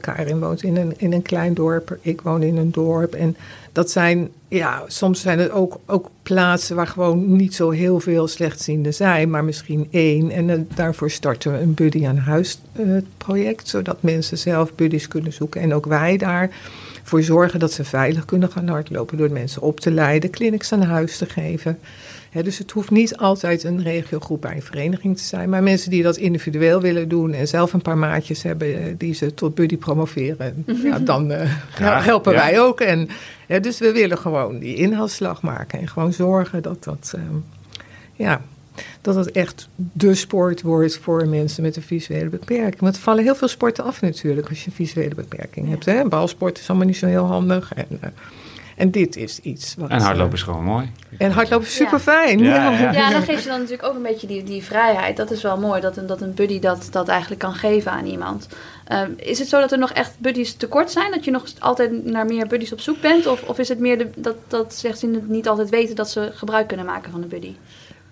Karin 0.00 0.40
woont 0.40 0.62
in 0.62 0.76
een, 0.76 0.94
in 0.96 1.12
een 1.12 1.22
klein 1.22 1.54
dorp, 1.54 1.98
ik 2.00 2.20
woon 2.20 2.42
in 2.42 2.56
een 2.56 2.70
dorp. 2.70 3.14
En 3.14 3.36
dat 3.72 3.90
zijn, 3.90 4.30
ja, 4.48 4.82
soms 4.86 5.20
zijn 5.20 5.38
het 5.38 5.50
ook, 5.50 5.80
ook 5.86 6.10
plaatsen 6.22 6.76
waar 6.76 6.86
gewoon 6.86 7.36
niet 7.36 7.54
zo 7.54 7.70
heel 7.70 8.00
veel 8.00 8.28
slechtzienden 8.28 8.94
zijn... 8.94 9.30
maar 9.30 9.44
misschien 9.44 9.88
één. 9.90 10.30
En 10.30 10.50
eh, 10.50 10.58
daarvoor 10.74 11.10
starten 11.10 11.52
we 11.52 11.58
een 11.58 11.74
Buddy 11.74 12.06
aan 12.06 12.18
Huis 12.18 12.60
eh, 12.72 12.86
project... 13.16 13.68
zodat 13.68 14.02
mensen 14.02 14.38
zelf 14.38 14.74
buddies 14.74 15.08
kunnen 15.08 15.32
zoeken. 15.32 15.60
En 15.60 15.74
ook 15.74 15.86
wij 15.86 16.16
daarvoor 16.16 17.22
zorgen 17.22 17.60
dat 17.60 17.72
ze 17.72 17.84
veilig 17.84 18.24
kunnen 18.24 18.50
gaan 18.50 18.68
hardlopen... 18.68 19.16
door 19.16 19.30
mensen 19.30 19.62
op 19.62 19.80
te 19.80 19.90
leiden, 19.90 20.30
clinics 20.30 20.72
aan 20.72 20.82
huis 20.82 21.18
te 21.18 21.26
geven... 21.26 21.78
Dus 22.40 22.58
het 22.58 22.70
hoeft 22.70 22.90
niet 22.90 23.16
altijd 23.16 23.64
een 23.64 23.82
regiogroep 23.82 24.40
bij 24.40 24.54
een 24.54 24.62
vereniging 24.62 25.16
te 25.16 25.24
zijn. 25.24 25.48
Maar 25.48 25.62
mensen 25.62 25.90
die 25.90 26.02
dat 26.02 26.16
individueel 26.16 26.80
willen 26.80 27.08
doen 27.08 27.32
en 27.32 27.48
zelf 27.48 27.72
een 27.72 27.82
paar 27.82 27.98
maatjes 27.98 28.42
hebben 28.42 28.82
eh, 28.82 28.94
die 28.98 29.14
ze 29.14 29.34
tot 29.34 29.54
buddy 29.54 29.76
promoveren, 29.76 30.64
ja, 30.82 30.98
dan 30.98 31.32
eh, 31.32 31.50
Graag, 31.74 32.04
helpen 32.04 32.32
ja. 32.32 32.38
wij 32.38 32.60
ook. 32.60 32.80
En, 32.80 33.08
dus 33.60 33.78
we 33.78 33.92
willen 33.92 34.18
gewoon 34.18 34.58
die 34.58 34.74
inhaalslag 34.74 35.42
maken 35.42 35.78
en 35.78 35.88
gewoon 35.88 36.12
zorgen 36.12 36.62
dat 36.62 36.84
dat, 36.84 37.12
ehm, 37.14 37.36
ja, 38.14 38.40
dat 39.00 39.14
het 39.14 39.30
echt 39.30 39.68
de 39.74 40.14
sport 40.14 40.62
wordt 40.62 40.98
voor 40.98 41.28
mensen 41.28 41.62
met 41.62 41.76
een 41.76 41.82
visuele 41.82 42.28
beperking. 42.28 42.80
Want 42.80 42.96
er 42.96 43.02
vallen 43.02 43.24
heel 43.24 43.34
veel 43.34 43.48
sporten 43.48 43.84
af 43.84 44.00
natuurlijk 44.00 44.48
als 44.48 44.60
je 44.60 44.66
een 44.66 44.76
visuele 44.76 45.14
beperking 45.14 45.68
hebt. 45.68 45.84
Hè? 45.84 46.08
Balsport 46.08 46.58
is 46.58 46.68
allemaal 46.68 46.86
niet 46.86 46.96
zo 46.96 47.06
heel 47.06 47.26
handig. 47.26 47.74
En, 47.74 47.86
eh, 48.00 48.08
en 48.76 48.90
dit 48.90 49.16
is 49.16 49.38
iets 49.38 49.74
wat... 49.78 49.90
En 49.90 50.00
hardlopen 50.00 50.32
eh, 50.32 50.38
is 50.38 50.42
gewoon 50.42 50.64
mooi. 50.64 50.90
en 51.18 51.30
hardlopen 51.30 51.66
is 51.66 51.74
super 51.74 51.98
fijn. 51.98 52.38
Ja, 52.38 52.54
Ja, 52.54 52.78
ja. 52.78 52.92
Ja, 52.92 53.10
dan 53.10 53.22
geef 53.22 53.42
je 53.42 53.48
dan 53.48 53.58
natuurlijk 53.58 53.88
ook 53.88 53.94
een 53.94 54.02
beetje 54.02 54.26
die, 54.26 54.42
die 54.42 54.62
vrijheid. 54.62 55.16
Dat 55.16 55.30
is 55.30 55.42
wel 55.42 55.58
mooi, 55.58 55.80
dat 55.80 55.96
een, 55.96 56.06
dat 56.06 56.20
een 56.20 56.34
buddy 56.34 56.58
dat, 56.60 56.88
dat 56.90 57.08
eigenlijk 57.08 57.40
kan 57.40 57.54
geven 57.54 57.92
aan 57.92 58.06
iemand. 58.06 58.48
Ehm, 58.84 59.10
is 59.16 59.38
het 59.38 59.48
zo 59.48 59.60
dat 59.60 59.72
er 59.72 59.78
nog 59.78 59.90
echt 59.90 60.12
buddies 60.18 60.54
tekort 60.54 60.90
zijn? 60.90 61.10
Dat 61.10 61.24
je 61.24 61.30
nog 61.30 61.44
altijd 61.58 62.04
naar 62.04 62.26
meer 62.26 62.46
buddies 62.46 62.72
op 62.72 62.80
zoek 62.80 63.00
bent? 63.00 63.26
Of, 63.26 63.42
of 63.42 63.58
is 63.58 63.68
het 63.68 63.78
meer 63.78 63.98
de, 63.98 64.10
dat, 64.14 64.36
dat 64.48 64.74
slechtzienden 64.74 65.24
niet 65.28 65.48
altijd 65.48 65.70
weten 65.70 65.96
dat 65.96 66.10
ze 66.10 66.30
gebruik 66.34 66.66
kunnen 66.68 66.86
maken 66.86 67.12
van 67.12 67.22
een 67.22 67.28
buddy? 67.28 67.54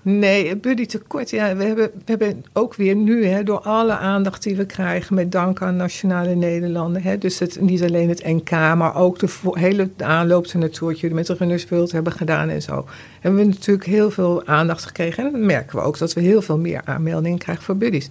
Nee, 0.02 0.56
buddy 0.56 0.86
tekort. 0.86 1.30
Ja, 1.30 1.56
we 1.56 1.64
hebben, 1.64 1.90
we 1.94 2.02
hebben 2.04 2.44
ook 2.52 2.74
weer 2.74 2.94
nu, 2.94 3.24
hè, 3.26 3.42
door 3.42 3.60
alle 3.60 3.92
aandacht 3.92 4.42
die 4.42 4.56
we 4.56 4.66
krijgen, 4.66 5.14
met 5.14 5.32
dank 5.32 5.62
aan 5.62 5.76
Nationale 5.76 6.34
Nederlanden. 6.34 7.02
Hè, 7.02 7.18
dus 7.18 7.38
het, 7.38 7.60
niet 7.60 7.82
alleen 7.82 8.08
het 8.08 8.24
NK, 8.24 8.50
maar 8.50 8.96
ook 8.96 9.18
de 9.18 9.28
hele 9.52 9.90
aanloop 9.96 10.46
ernaartoe, 10.46 10.88
wat 10.88 11.00
jullie 11.00 11.16
met 11.16 11.26
de 11.26 11.34
Runners 11.34 11.68
World 11.68 11.92
hebben 11.92 12.12
gedaan 12.12 12.48
en 12.48 12.62
zo. 12.62 12.86
Hebben 13.20 13.40
we 13.40 13.46
natuurlijk 13.46 13.86
heel 13.86 14.10
veel 14.10 14.46
aandacht 14.46 14.84
gekregen. 14.84 15.24
En 15.24 15.32
dan 15.32 15.46
merken 15.46 15.78
we 15.78 15.84
ook 15.84 15.98
dat 15.98 16.12
we 16.12 16.20
heel 16.20 16.42
veel 16.42 16.58
meer 16.58 16.80
aanmeldingen 16.84 17.38
krijgen 17.38 17.64
voor 17.64 17.76
buddies. 17.76 18.08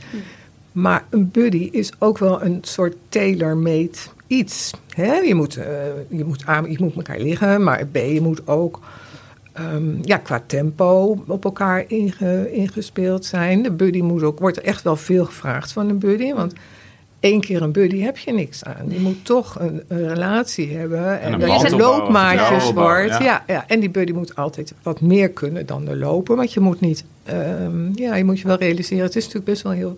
Maar 0.71 1.05
een 1.09 1.31
buddy 1.31 1.69
is 1.71 1.91
ook 1.99 2.17
wel 2.17 2.43
een 2.43 2.59
soort 2.61 2.95
tailor-made 3.09 3.97
iets. 4.27 4.71
Hè? 4.93 5.13
Je, 5.13 5.35
moet, 5.35 5.57
eh, 5.57 5.65
je, 6.09 6.25
moet 6.25 6.45
aan, 6.45 6.71
je 6.71 6.77
moet 6.79 6.95
elkaar 6.95 7.19
liggen, 7.19 7.63
maar 7.63 7.85
B, 7.85 7.95
je 7.95 8.21
moet 8.21 8.47
ook 8.47 8.79
ehm, 9.59 9.83
ja, 10.01 10.17
qua 10.17 10.43
tempo 10.45 11.17
op 11.27 11.43
elkaar 11.45 11.83
inge- 11.87 12.51
ingespeeld 12.51 13.25
zijn. 13.25 13.61
De 13.63 13.71
buddy 13.71 14.01
moet 14.01 14.23
ook, 14.23 14.39
wordt 14.39 14.57
er 14.57 14.63
echt 14.63 14.83
wel 14.83 14.95
veel 14.95 15.25
gevraagd 15.25 15.71
van 15.71 15.89
een 15.89 15.99
buddy. 15.99 16.33
Want 16.33 16.53
één 17.19 17.41
keer 17.41 17.61
een 17.61 17.71
buddy 17.71 17.99
heb 17.99 18.17
je 18.17 18.33
niks 18.33 18.63
aan. 18.63 18.85
Je 18.89 18.99
moet 18.99 19.25
toch 19.25 19.59
een, 19.59 19.83
een 19.87 20.07
relatie 20.07 20.77
hebben. 20.77 21.21
En, 21.21 21.39
dat 21.39 21.61
je 21.61 21.73
opbouwen, 21.73 21.99
loopmaatjes 21.99 22.71
wordt. 22.73 23.09
ja. 23.09 23.19
Ja. 23.23 23.43
Ja, 23.47 23.63
en 23.67 23.79
die 23.79 23.89
buddy 23.89 24.11
moet 24.11 24.35
altijd 24.35 24.73
wat 24.83 25.01
meer 25.01 25.29
kunnen 25.29 25.65
dan 25.65 25.85
de 25.85 25.95
loper. 25.95 26.35
Want 26.35 26.53
je 26.53 26.59
moet 26.59 26.79
niet, 26.79 27.03
ehm, 27.23 27.93
ja, 27.93 28.15
je 28.15 28.23
moet 28.23 28.39
je 28.39 28.47
wel 28.47 28.57
realiseren. 28.57 29.03
Het 29.03 29.15
is 29.15 29.23
natuurlijk 29.23 29.51
best 29.51 29.61
wel 29.61 29.71
heel 29.71 29.97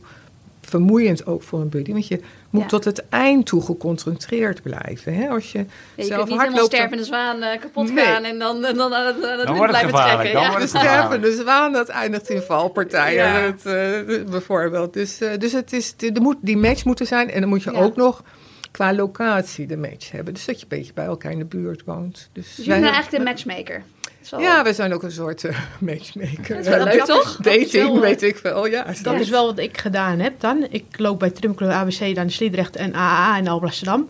vermoeiend 0.72 1.26
ook 1.26 1.44
voor 1.44 1.60
een 1.62 1.70
buddy. 1.70 1.92
Want 1.92 2.08
je 2.08 2.20
moet 2.50 2.62
Ja. 2.62 2.68
tot 2.68 2.86
het 2.86 3.10
eind 3.10 3.46
toe 3.46 3.62
geconcentreerd 3.62 4.62
blijven. 4.62 5.14
Hè? 5.14 5.28
Als 5.30 5.52
je, 5.52 5.58
Ja, 5.58 5.64
je 5.96 6.04
zelf 6.04 6.08
kunt 6.08 6.10
niet 6.10 6.18
helemaal 6.20 6.38
hardloopt, 6.38 6.74
stervende 6.74 7.04
zwaan 7.04 7.42
eh, 7.42 7.60
kapot 7.60 7.94
Nee. 7.94 8.06
gaan 8.06 8.24
en 8.24 8.40
dan, 8.40 8.66
en 8.66 8.76
dan 8.76 8.94
aan 8.94 9.06
het, 9.06 9.16
aan 9.16 9.22
het 9.22 9.30
Dan 9.30 9.38
lint 9.38 9.48
wordt 9.58 9.62
het 9.62 9.70
blijven 9.70 9.90
gevaarlijk, 9.90 10.20
trekken. 10.20 10.34
dan 10.34 10.42
ja. 10.44 10.50
wordt 10.50 10.72
de 10.72 10.78
stervende 10.80 11.32
zwaan, 11.42 11.72
dat 11.74 11.90
eindigt 11.90 12.30
in 12.30 12.42
valpartijen, 12.42 13.26
Ja. 13.26 13.40
het, 13.40 13.66
eh, 13.66 14.24
bijvoorbeeld. 14.32 14.94
Dus, 14.94 15.22
eh, 15.22 15.38
dus 15.38 15.52
het 15.52 15.74
is, 15.74 15.94
er 15.98 16.22
moet 16.22 16.38
die 16.42 16.58
match 16.58 16.86
moeten 16.86 17.08
zijn. 17.08 17.32
En 17.32 17.40
dan 17.40 17.50
moet 17.50 17.64
je 17.64 17.72
Ja. 17.72 17.80
ook 17.80 17.96
nog 17.96 18.24
qua 18.72 18.94
locatie 18.94 19.68
de 19.68 19.78
match 19.78 20.12
hebben. 20.12 20.34
Dus 20.34 20.46
dat 20.46 20.56
je 20.58 20.62
een 20.70 20.78
beetje 20.78 20.94
bij 20.94 21.06
elkaar 21.06 21.32
in 21.32 21.38
de 21.40 21.46
buurt 21.46 21.82
woont. 21.86 22.30
Dus, 22.34 22.56
Dus 22.56 22.66
zijn 22.66 22.70
hebben- 22.84 22.94
eigenlijk 22.94 23.24
de 23.24 23.30
matchmaker. 23.32 23.84
Wel- 24.30 24.40
Ja, 24.40 24.64
we 24.64 24.74
zijn 24.74 24.94
ook 24.94 25.04
een 25.04 25.12
soort 25.12 25.44
eh, 25.44 25.58
matchmaker. 25.80 26.56
Dat 26.56 26.66
is 26.66 26.68
wel 26.68 26.84
leuk, 26.86 27.04
toch? 27.04 27.36
Dating, 27.42 27.72
wel, 27.72 27.96
eh, 27.96 28.00
weet 28.02 28.22
ik 28.22 28.38
veel. 28.38 28.66
Ja, 28.68 28.86
Dat 29.04 29.20
is 29.20 29.30
wel 29.30 29.46
wat 29.46 29.60
ik 29.60 29.78
gedaan 29.78 30.20
heb 30.20 30.40
dan. 30.40 30.66
Ik 30.70 30.84
loop 30.98 31.20
bij 31.20 31.30
Trimclub 31.30 31.70
ABC 31.70 32.16
dan 32.16 32.30
Sliedrecht 32.30 32.76
en 32.76 32.94
AAA 32.96 33.38
in 33.38 33.48
Alblasserdam. 33.48 34.10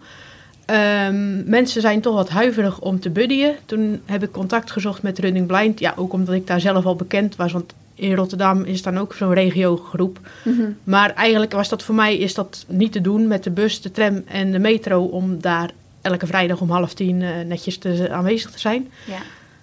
Ehm, 0.65 1.49
mensen 1.49 1.81
zijn 1.81 2.01
toch 2.01 2.13
wat 2.15 2.29
huiverig 2.29 2.79
om 2.79 2.99
te 2.99 3.09
buddyen. 3.09 3.55
Toen 3.65 4.01
heb 4.05 4.23
ik 4.23 4.31
contact 4.31 4.71
gezocht 4.71 5.01
met 5.01 5.19
Running 5.19 5.47
Blind. 5.47 5.79
Ja, 5.79 5.93
ook 5.95 6.13
omdat 6.13 6.35
ik 6.35 6.47
daar 6.47 6.59
zelf 6.59 6.85
al 6.85 6.95
bekend 6.95 7.35
was. 7.35 7.51
Want 7.51 7.73
in 7.95 8.15
Rotterdam 8.15 8.63
is 8.63 8.81
dan 8.81 8.97
ook 8.97 9.13
zo'n 9.13 9.33
regiogroep. 9.33 10.19
Mhm. 10.43 10.61
Maar 10.83 11.13
eigenlijk 11.13 11.51
was 11.51 11.69
dat 11.69 11.83
voor 11.83 11.95
mij 11.95 12.17
is 12.17 12.33
dat 12.33 12.65
niet 12.67 12.91
te 12.91 13.01
doen 13.01 13.27
met 13.27 13.43
de 13.43 13.49
bus, 13.51 13.81
de 13.81 13.91
tram 13.91 14.23
en 14.27 14.51
de 14.51 14.59
metro. 14.59 15.03
Om 15.03 15.41
daar 15.41 15.69
elke 16.01 16.27
vrijdag 16.27 16.61
om 16.61 16.69
half 16.69 16.93
tien 16.93 17.21
eh, 17.21 17.29
netjes 17.45 17.77
te, 17.77 18.07
aanwezig 18.11 18.51
te 18.51 18.59
zijn. 18.59 18.91
Ja. 19.05 19.17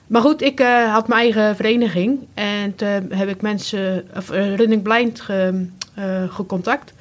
Maar 0.09 0.23
goed, 0.23 0.43
ik 0.43 0.61
eh, 0.61 0.93
had 0.93 1.09
mijn 1.09 1.21
eigen 1.21 1.57
vereniging 1.57 2.19
en 2.35 2.75
toen 2.75 3.13
heb 3.13 3.29
ik 3.29 3.41
mensen, 3.41 4.09
of 4.17 4.31
eh, 4.31 4.55
Running 4.55 4.83
Blind 4.83 5.21
ge, 5.21 5.67
eh, 5.95 6.23
gecontact 6.29 6.93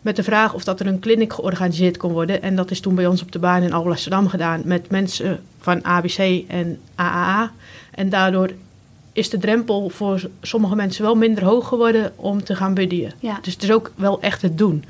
met 0.00 0.16
de 0.16 0.22
vraag 0.22 0.54
of 0.54 0.64
dat 0.64 0.80
er 0.80 0.86
een 0.86 1.00
clinic 1.00 1.32
georganiseerd 1.32 1.96
kon 1.96 2.12
worden. 2.12 2.42
En 2.42 2.56
dat 2.56 2.70
is 2.70 2.80
toen 2.80 2.94
bij 2.94 3.06
ons 3.06 3.22
op 3.22 3.32
de 3.32 3.38
baan 3.38 3.62
in 3.62 3.72
Alblasserdam 3.72 4.28
gedaan 4.28 4.62
met 4.64 4.90
mensen 4.90 5.40
van 5.60 5.84
ABC 5.84 6.44
en 6.48 6.80
AAA. 6.94 7.52
En 7.90 8.08
daardoor 8.08 8.50
is 9.12 9.30
de 9.30 9.38
drempel 9.38 9.88
voor 9.88 10.28
sommige 10.42 10.74
mensen 10.76 11.04
wel 11.04 11.14
minder 11.14 11.44
hoog 11.44 11.68
geworden 11.68 12.12
om 12.16 12.44
te 12.44 12.56
gaan 12.56 12.74
buddyen. 12.74 13.12
Ja. 13.18 13.38
Dus 13.42 13.52
het 13.52 13.62
is 13.62 13.72
ook 13.72 13.92
wel 13.94 14.20
echt 14.20 14.42
het 14.42 14.58
doen. 14.58 14.84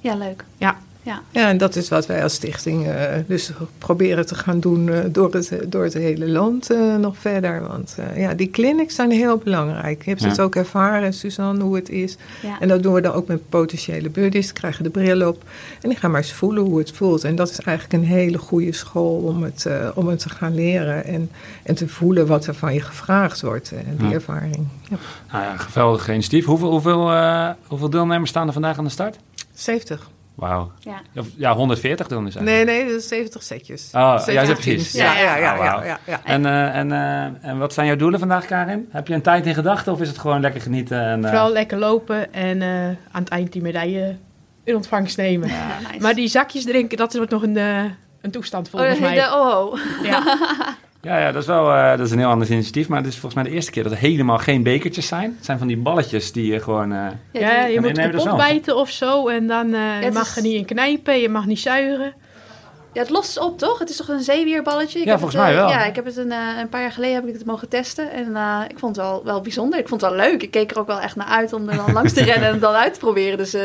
ja, 0.00 0.14
leuk. 0.14 0.44
Ja. 0.58 0.76
Ja. 1.02 1.22
Ja, 1.30 1.48
en 1.48 1.58
dat 1.58 1.76
is 1.76 1.88
wat 1.88 2.06
wij 2.06 2.22
als 2.22 2.34
stichting 2.34 2.86
eh, 2.86 3.12
dus 3.26 3.50
proberen 3.78 4.26
te 4.26 4.34
gaan 4.34 4.60
doen 4.60 4.88
eh, 4.88 4.98
door, 5.08 5.32
het, 5.32 5.58
door 5.66 5.84
het 5.84 5.94
hele 5.94 6.28
land 6.28 6.70
eh, 6.70 6.96
nog 6.96 7.16
verder. 7.16 7.66
Want 7.68 7.96
eh, 7.98 8.20
ja, 8.20 8.34
die 8.34 8.50
clinics 8.50 8.94
zijn 8.94 9.10
heel 9.10 9.36
belangrijk. 9.38 10.02
Je 10.04 10.10
hebt 10.10 10.22
Ja. 10.22 10.28
het 10.28 10.40
ook 10.40 10.54
ervaren, 10.54 11.12
Suzanne, 11.14 11.62
hoe 11.64 11.74
het 11.76 11.88
is. 11.88 12.16
Ja. 12.42 12.60
En 12.60 12.68
dat 12.68 12.82
doen 12.82 12.94
we 12.94 13.00
dan 13.00 13.12
ook 13.12 13.26
met 13.26 13.48
potentiële 13.48 14.10
buddies. 14.10 14.44
Die 14.44 14.52
krijgen 14.52 14.84
de 14.84 14.90
bril 14.90 15.28
op 15.28 15.42
en 15.82 15.88
die 15.88 15.98
gaan 15.98 16.10
maar 16.10 16.20
eens 16.20 16.32
voelen 16.32 16.62
hoe 16.64 16.78
het 16.78 16.90
voelt. 16.92 17.24
En 17.24 17.34
dat 17.36 17.50
is 17.50 17.60
eigenlijk 17.60 18.02
een 18.02 18.08
hele 18.08 18.38
goede 18.38 18.72
school 18.72 19.16
om 19.22 19.42
het, 19.42 19.66
om 19.94 20.08
het 20.08 20.18
te 20.18 20.28
gaan 20.28 20.54
leren. 20.54 21.04
En, 21.04 21.30
en 21.62 21.74
te 21.74 21.88
voelen 21.88 22.26
wat 22.26 22.46
er 22.46 22.54
van 22.54 22.74
je 22.74 22.80
gevraagd 22.80 23.40
wordt. 23.40 23.72
En 23.72 23.96
die 23.98 24.08
Ja. 24.08 24.14
ervaring. 24.14 24.66
Ja. 24.90 24.96
Nou 25.32 25.44
ja, 25.44 25.56
geweldig 25.56 26.08
initiatief. 26.08 26.44
Hoeveel, 26.44 26.70
hoeveel, 26.70 27.10
eh, 27.12 27.48
hoeveel 27.66 27.90
deelnemers 27.90 28.30
staan 28.30 28.46
er 28.46 28.52
vandaag 28.52 28.78
aan 28.78 28.84
de 28.84 28.90
start? 28.90 29.16
70. 29.54 30.08
Wauw. 30.34 30.72
Ja. 30.78 31.00
Ja, 31.36 31.54
140 31.54 32.06
deelnemers 32.06 32.34
Nee, 32.36 32.46
eigenlijk. 32.54 32.78
nee, 32.78 32.92
dat 32.92 33.00
is 33.02 33.08
70 33.08 33.42
setjes. 33.42 33.86
Oh, 33.86 34.00
ja, 34.00 34.18
70 34.18 34.48
ja, 34.48 34.54
precies. 34.72 34.92
Ja, 34.92 35.18
ja, 35.18 35.36
ja. 35.36 35.58
Oh, 35.58 35.64
ja, 35.64 35.84
ja, 35.84 35.98
ja. 36.06 36.20
En, 36.24 36.46
eh, 36.46 36.76
en, 36.76 36.92
eh, 36.92 37.48
en 37.50 37.58
wat 37.58 37.72
zijn 37.72 37.86
jouw 37.86 37.96
doelen 37.96 38.18
vandaag, 38.18 38.46
Karin? 38.46 38.88
Heb 38.90 39.06
je 39.08 39.14
een 39.14 39.22
tijd 39.22 39.46
in 39.46 39.54
gedachten 39.54 39.92
of 39.92 40.00
is 40.00 40.08
het 40.08 40.18
gewoon 40.18 40.40
lekker 40.40 40.60
genieten? 40.60 41.02
En, 41.02 41.24
eh, 41.24 41.30
Vooral 41.30 41.52
lekker 41.52 41.78
lopen 41.78 42.32
en 42.32 42.62
eh, 42.62 42.84
aan 42.86 43.22
het 43.22 43.28
eind 43.28 43.52
die 43.52 43.62
medaille 43.62 44.16
in 44.64 44.74
ontvangst 44.76 45.16
nemen. 45.16 45.48
Ja, 45.48 45.66
nice. 45.88 46.00
Maar 46.00 46.14
die 46.14 46.28
zakjes 46.28 46.64
drinken, 46.64 46.96
dat 46.96 47.14
wordt 47.14 47.30
nog 47.30 47.42
een, 47.42 47.56
een 48.20 48.30
toestand 48.30 48.66
Oh, 48.66 48.72
volgens 48.72 48.94
de, 48.98 49.00
mij. 49.04 49.14
de 49.14 49.30
oh, 49.34 49.72
oh. 49.72 49.78
Ja. 50.02 50.22
Ja, 51.02 51.18
ja 51.18 51.32
dat, 51.32 51.42
is 51.42 51.48
wel, 51.48 51.72
eh, 51.74 51.90
dat 51.90 52.06
is 52.06 52.10
een 52.12 52.18
heel 52.18 52.28
ander 52.28 52.50
initiatief. 52.50 52.88
Maar 52.88 52.98
het 52.98 53.06
is 53.06 53.12
volgens 53.18 53.34
mij 53.34 53.44
de 53.50 53.50
eerste 53.56 53.70
keer 53.70 53.82
dat 53.82 53.92
er 53.92 53.98
helemaal 53.98 54.38
geen 54.38 54.62
bekertjes 54.62 55.06
zijn. 55.06 55.34
Het 55.36 55.44
zijn 55.44 55.58
van 55.58 55.66
die 55.66 55.76
balletjes 55.76 56.32
die 56.32 56.52
je 56.52 56.60
gewoon... 56.60 56.92
eh, 56.92 57.06
Ja, 57.32 57.64
je 57.64 57.80
moet 57.80 57.98
kapot 57.98 58.36
bijten 58.36 58.76
of 58.76 58.90
zo. 58.90 59.28
En 59.28 59.46
dan 59.46 59.74
eh, 59.74 60.02
je 60.02 60.10
mag 60.12 60.28
is- 60.28 60.36
er 60.36 60.42
niet 60.42 60.54
in 60.54 60.64
knijpen, 60.64 61.18
je 61.20 61.28
mag 61.28 61.46
niet 61.46 61.58
zuigen. 61.60 62.12
Ja, 62.92 63.00
het 63.00 63.10
lost 63.10 63.38
op, 63.38 63.58
toch? 63.58 63.78
Het 63.78 63.90
is 63.90 63.96
toch 63.96 64.08
een 64.08 64.20
zeewierballetje? 64.22 64.98
Ik 64.98 65.04
Ja, 65.04 65.10
heb 65.10 65.20
volgens 65.20 65.40
het, 65.42 65.50
mij 65.50 65.60
wel. 65.60 65.68
Ja, 65.70 65.84
ik 65.84 65.94
heb 65.94 66.04
het 66.04 66.16
een, 66.16 66.32
een 66.60 66.68
paar 66.68 66.80
jaar 66.80 66.92
geleden 66.92 67.14
heb 67.14 67.26
ik 67.26 67.34
het 67.34 67.44
mogen 67.44 67.68
testen. 67.68 68.12
En 68.12 68.36
eh, 68.36 68.58
ik 68.68 68.78
vond 68.78 68.96
het 68.96 69.04
wel, 69.04 69.24
wel 69.24 69.40
bijzonder. 69.40 69.78
Ik 69.78 69.88
vond 69.88 70.00
het 70.00 70.10
wel 70.10 70.20
leuk. 70.20 70.42
Ik 70.42 70.50
keek 70.50 70.70
er 70.70 70.78
ook 70.78 70.86
wel 70.86 71.00
echt 71.00 71.16
naar 71.16 71.26
uit 71.26 71.52
om 71.52 71.68
er 71.68 71.76
dan 71.76 71.92
langs 71.92 72.12
te 72.12 72.22
rennen 72.30 72.46
en 72.46 72.52
het 72.52 72.60
dan 72.60 72.74
uit 72.74 72.92
te 72.94 72.98
proberen. 73.00 73.38
Dus 73.38 73.54
eh, 73.54 73.62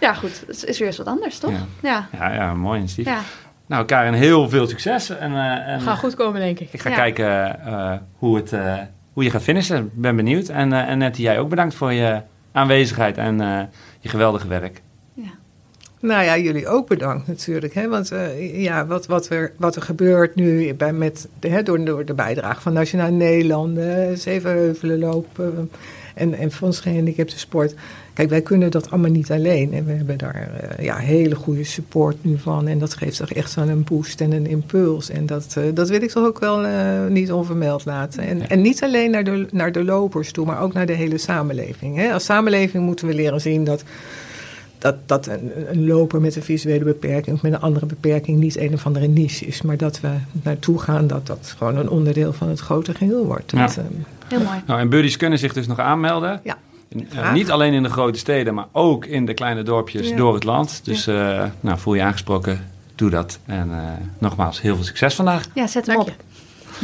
ja, 0.00 0.14
goed. 0.14 0.42
Het 0.46 0.64
is 0.64 0.78
weer 0.78 0.88
eens 0.88 0.96
wat 0.98 1.06
anders, 1.06 1.38
toch? 1.38 1.50
Ja. 1.50 1.66
Ja. 1.82 2.08
ja, 2.18 2.32
ja, 2.34 2.50
een 2.50 2.58
mooi 2.60 2.78
initiatief. 2.78 3.46
Nou, 3.68 3.84
Karin, 3.84 4.12
heel 4.12 4.48
veel 4.48 4.66
succes. 4.66 5.08
En, 5.10 5.32
eh, 5.34 5.68
en 5.72 5.80
Gaat 5.80 5.98
goed 5.98 6.14
komen, 6.14 6.40
denk 6.40 6.58
ik. 6.58 6.72
ik 6.72 6.80
ga 6.80 6.88
Ja. 6.90 6.96
kijken 6.96 7.60
eh, 7.66 7.92
hoe, 8.18 8.36
het, 8.36 8.52
eh, 8.52 8.74
hoe 9.12 9.24
je 9.24 9.30
gaat 9.30 9.42
finishen. 9.42 9.76
Ik 9.84 10.00
ben 10.00 10.16
benieuwd. 10.16 10.48
En, 10.48 10.72
en 10.72 10.98
Nettie, 10.98 11.24
jij 11.24 11.38
ook 11.38 11.48
bedankt 11.48 11.74
voor 11.74 11.92
je 11.92 12.20
aanwezigheid 12.52 13.16
en 13.18 13.38
je 14.00 14.08
geweldige 14.08 14.48
werk. 14.48 14.82
Nou 16.00 16.24
ja, 16.24 16.38
jullie 16.38 16.68
ook 16.68 16.88
bedankt 16.88 17.26
natuurlijk. 17.26 17.74
Hè? 17.74 17.88
Want 17.88 18.10
eh, 18.10 18.62
ja, 18.62 18.86
wat, 18.86 19.06
wat, 19.06 19.28
er, 19.28 19.52
wat 19.56 19.76
er 19.76 19.82
gebeurt 19.82 20.34
nu 20.34 20.74
bij, 20.74 20.92
met, 20.92 21.28
de, 21.40 21.48
hè, 21.48 21.62
door, 21.62 21.84
door 21.84 22.04
de 22.04 22.14
bijdrage 22.14 22.60
van 22.60 22.72
Nationaal 22.72 23.12
Nederlanden, 23.12 24.18
Zevenheuvelen 24.18 24.98
lopen 24.98 25.70
en, 26.14 26.34
en 26.34 26.50
Fonds 26.50 26.80
Gehandicapten 26.80 27.38
Sport. 27.38 27.74
Kijk, 28.12 28.30
wij 28.30 28.42
kunnen 28.42 28.70
dat 28.70 28.90
allemaal 28.90 29.10
niet 29.10 29.30
alleen. 29.30 29.72
En 29.72 29.84
we 29.84 29.92
hebben 29.92 30.18
daar 30.18 30.50
eh, 30.60 30.84
ja, 30.84 30.96
hele 30.96 31.34
goede 31.34 31.64
support 31.64 32.16
nu 32.24 32.38
van. 32.38 32.68
En 32.68 32.78
dat 32.78 32.94
geeft 32.94 33.16
toch 33.16 33.32
echt 33.32 33.50
zo'n 33.50 33.84
boost 33.88 34.20
en 34.20 34.32
een 34.32 34.46
impuls. 34.46 35.10
En 35.10 35.26
dat, 35.26 35.54
eh, 35.58 35.64
dat 35.74 35.88
wil 35.88 36.02
ik 36.02 36.10
toch 36.10 36.26
ook 36.26 36.38
wel 36.38 36.66
niet 37.08 37.32
onvermeld 37.32 37.84
laten. 37.84 38.22
En, 38.22 38.38
Ja. 38.38 38.48
en 38.48 38.60
niet 38.60 38.82
alleen 38.82 39.10
naar 39.10 39.24
de, 39.24 39.46
naar 39.50 39.72
de 39.72 39.84
lopers 39.84 40.32
toe, 40.32 40.46
maar 40.46 40.60
ook 40.62 40.72
naar 40.72 40.86
de 40.86 40.92
hele 40.92 41.18
samenleving. 41.18 41.96
Hè? 41.96 42.12
Als 42.12 42.24
samenleving 42.24 42.84
moeten 42.84 43.06
we 43.06 43.14
leren 43.14 43.40
zien 43.40 43.64
dat 43.64 43.84
dat, 44.78 44.94
dat 45.06 45.26
een, 45.26 45.52
een 45.70 45.86
loper 45.86 46.20
met 46.20 46.36
een 46.36 46.42
visuele 46.42 46.84
beperking 46.84 47.36
of 47.36 47.42
met 47.42 47.52
een 47.52 47.60
andere 47.60 47.86
beperking 47.86 48.38
niet 48.38 48.56
een 48.58 48.72
of 48.74 48.86
andere 48.86 49.06
niche 49.08 49.46
is. 49.46 49.62
Maar 49.62 49.76
dat 49.76 50.00
we 50.00 50.08
naartoe 50.42 50.78
gaan 50.80 51.06
dat 51.06 51.26
dat 51.26 51.54
gewoon 51.58 51.76
een 51.76 51.88
onderdeel 51.90 52.32
van 52.32 52.48
het 52.48 52.60
grote 52.60 52.94
geheel 52.94 53.24
wordt. 53.26 53.50
Ja. 53.52 53.66
Dat, 53.66 53.76
ehm, 53.76 53.86
Heel 54.28 54.40
mooi. 54.40 54.62
Nou, 54.66 54.80
en 54.80 54.88
buddies 54.88 55.16
kunnen 55.16 55.38
zich 55.38 55.52
dus 55.52 55.66
nog 55.66 55.78
aanmelden. 55.78 56.40
Ja. 56.44 56.56
Eh, 56.88 57.00
Graag. 57.10 57.32
niet 57.32 57.50
alleen 57.50 57.72
in 57.72 57.82
de 57.82 57.88
grote 57.88 58.18
steden, 58.18 58.54
maar 58.54 58.66
ook 58.72 59.04
in 59.04 59.26
de 59.26 59.34
kleine 59.34 59.62
dorpjes 59.62 60.08
Ja. 60.08 60.16
door 60.16 60.34
het 60.34 60.44
land. 60.44 60.80
Dus 60.84 61.06
eh, 61.06 61.44
nou, 61.60 61.78
voel 61.78 61.94
je 61.94 62.02
aangesproken, 62.02 62.60
doe 62.94 63.10
dat. 63.10 63.38
En 63.44 63.70
eh, 63.70 63.78
nogmaals, 64.18 64.60
heel 64.60 64.74
veel 64.74 64.84
succes 64.84 65.14
vandaag. 65.14 65.44
Ja, 65.54 65.66
zet 65.66 65.86
hem 65.86 65.96
Dank 65.96 66.08
op. 66.08 66.14
je. 66.18 66.24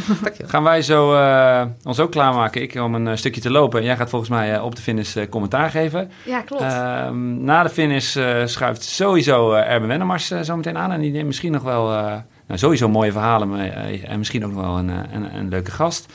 Gaan 0.46 0.62
wij 0.62 0.82
zo 0.82 1.14
eh, 1.14 1.64
ons 1.84 2.00
ook 2.00 2.10
klaarmaken. 2.10 2.62
Ik 2.62 2.74
om 2.74 2.94
een 2.94 3.08
eh, 3.08 3.16
stukje 3.16 3.40
te 3.40 3.50
lopen. 3.50 3.82
Jij 3.82 3.96
gaat 3.96 4.10
volgens 4.10 4.30
mij 4.30 4.54
eh, 4.54 4.64
op 4.64 4.76
de 4.76 4.82
finish 4.82 5.16
commentaar 5.30 5.70
geven. 5.70 6.10
Ja, 6.24 6.40
klopt. 6.40 6.62
Ehm, 6.62 7.44
na 7.44 7.62
de 7.62 7.68
finish 7.68 8.16
schuift 8.44 8.82
sowieso 8.82 9.52
Erben 9.52 9.88
Wennemars 9.88 10.26
zo 10.26 10.56
meteen 10.56 10.78
aan. 10.78 10.92
En 10.92 11.00
die 11.00 11.12
neemt 11.12 11.26
misschien 11.26 11.52
nog 11.52 11.62
wel 11.62 11.92
nou, 12.46 12.58
sowieso 12.58 12.88
mooie 12.88 13.12
verhalen 13.12 13.48
mee. 13.50 13.70
eh, 13.70 14.10
en 14.10 14.18
misschien 14.18 14.44
ook 14.44 14.52
nog 14.52 14.62
wel 14.62 14.78
een, 14.78 14.88
een, 14.88 15.36
een 15.36 15.48
leuke 15.48 15.70
gast. 15.70 16.12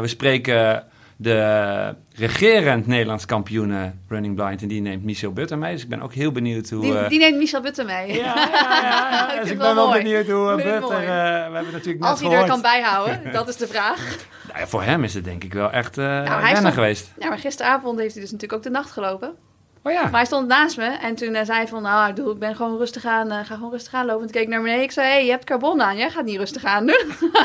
We 0.00 0.02
spreken 0.04 0.82
de 1.20 1.94
regerend 2.14 2.86
Nederlands 2.86 3.24
kampioen 3.26 3.72
eh, 3.72 3.82
Running 4.08 4.34
Blind. 4.34 4.62
En 4.62 4.68
die 4.68 4.80
neemt 4.80 5.04
Michel 5.04 5.32
Butter 5.32 5.58
mee. 5.58 5.72
Dus 5.72 5.82
ik 5.82 5.88
ben 5.88 6.00
ook 6.00 6.12
heel 6.14 6.32
benieuwd 6.32 6.70
hoe... 6.70 6.80
die, 6.80 6.98
eh, 6.98 7.08
die 7.08 7.18
neemt 7.18 7.36
Michel 7.36 7.60
Butter 7.60 7.84
mee. 7.84 8.12
ja, 8.12 8.24
ja, 8.34 8.48
ja, 8.52 9.10
ja. 9.10 9.32
Ik 9.34 9.40
Dus 9.40 9.50
ik 9.50 9.58
ben 9.58 9.74
wel 9.74 9.86
mooi. 9.86 10.02
benieuwd 10.02 10.26
hoe 10.26 10.48
eh, 10.50 10.56
Butter... 10.56 10.98
eh, 10.98 11.06
we 11.06 11.54
hebben 11.54 11.72
natuurlijk 11.72 11.98
net 12.00 12.08
Als 12.10 12.20
hij 12.20 12.30
er 12.30 12.46
kan 12.46 12.60
bijhouden, 12.62 13.20
dat 13.32 13.48
is 13.48 13.56
de 13.56 13.66
vraag. 13.66 14.16
Nou 14.48 14.58
ja, 14.58 14.66
voor 14.66 14.82
hem 14.82 15.04
is 15.04 15.14
het 15.14 15.24
denk 15.24 15.44
ik 15.44 15.52
wel 15.52 15.70
echt 15.70 15.96
hij 15.96 16.54
stond- 16.56 16.74
geweest. 16.74 17.12
Ja, 17.18 17.28
maar 17.28 17.38
gisteravond 17.38 17.98
heeft 17.98 18.12
hij 18.12 18.22
dus 18.22 18.32
natuurlijk 18.32 18.58
ook 18.58 18.72
de 18.72 18.78
nacht 18.78 18.90
gelopen. 18.90 19.34
Oh 19.82 19.92
ja. 19.92 20.02
Maar 20.02 20.10
hij 20.12 20.24
stond 20.24 20.46
naast 20.48 20.76
me 20.76 20.84
en 21.02 21.14
toen 21.14 21.34
eh, 21.34 21.44
zei 21.44 21.58
hij 21.58 21.68
van, 21.68 21.82
nou, 21.82 22.08
ik, 22.08 22.16
doe, 22.16 22.32
ik 22.32 22.38
ben 22.38 22.56
gewoon 22.56 22.78
rustig 22.78 23.04
aan, 23.04 23.30
eh, 23.30 23.38
ga 23.44 23.54
gewoon 23.54 23.70
rustig 23.70 23.94
aan 23.94 24.06
lopen. 24.06 24.20
En 24.20 24.26
toen 24.26 24.34
keek 24.34 24.42
ik 24.42 24.48
naar 24.48 24.62
beneden, 24.62 24.82
ik 24.82 24.92
zei, 24.92 25.06
hé, 25.06 25.12
hey, 25.12 25.24
je 25.24 25.30
hebt 25.30 25.44
carbon 25.44 25.82
aan, 25.82 25.96
jij 25.96 26.10
gaat 26.10 26.24
niet 26.24 26.38
rustig 26.38 26.64
aan 26.64 26.86
doen. 26.86 27.02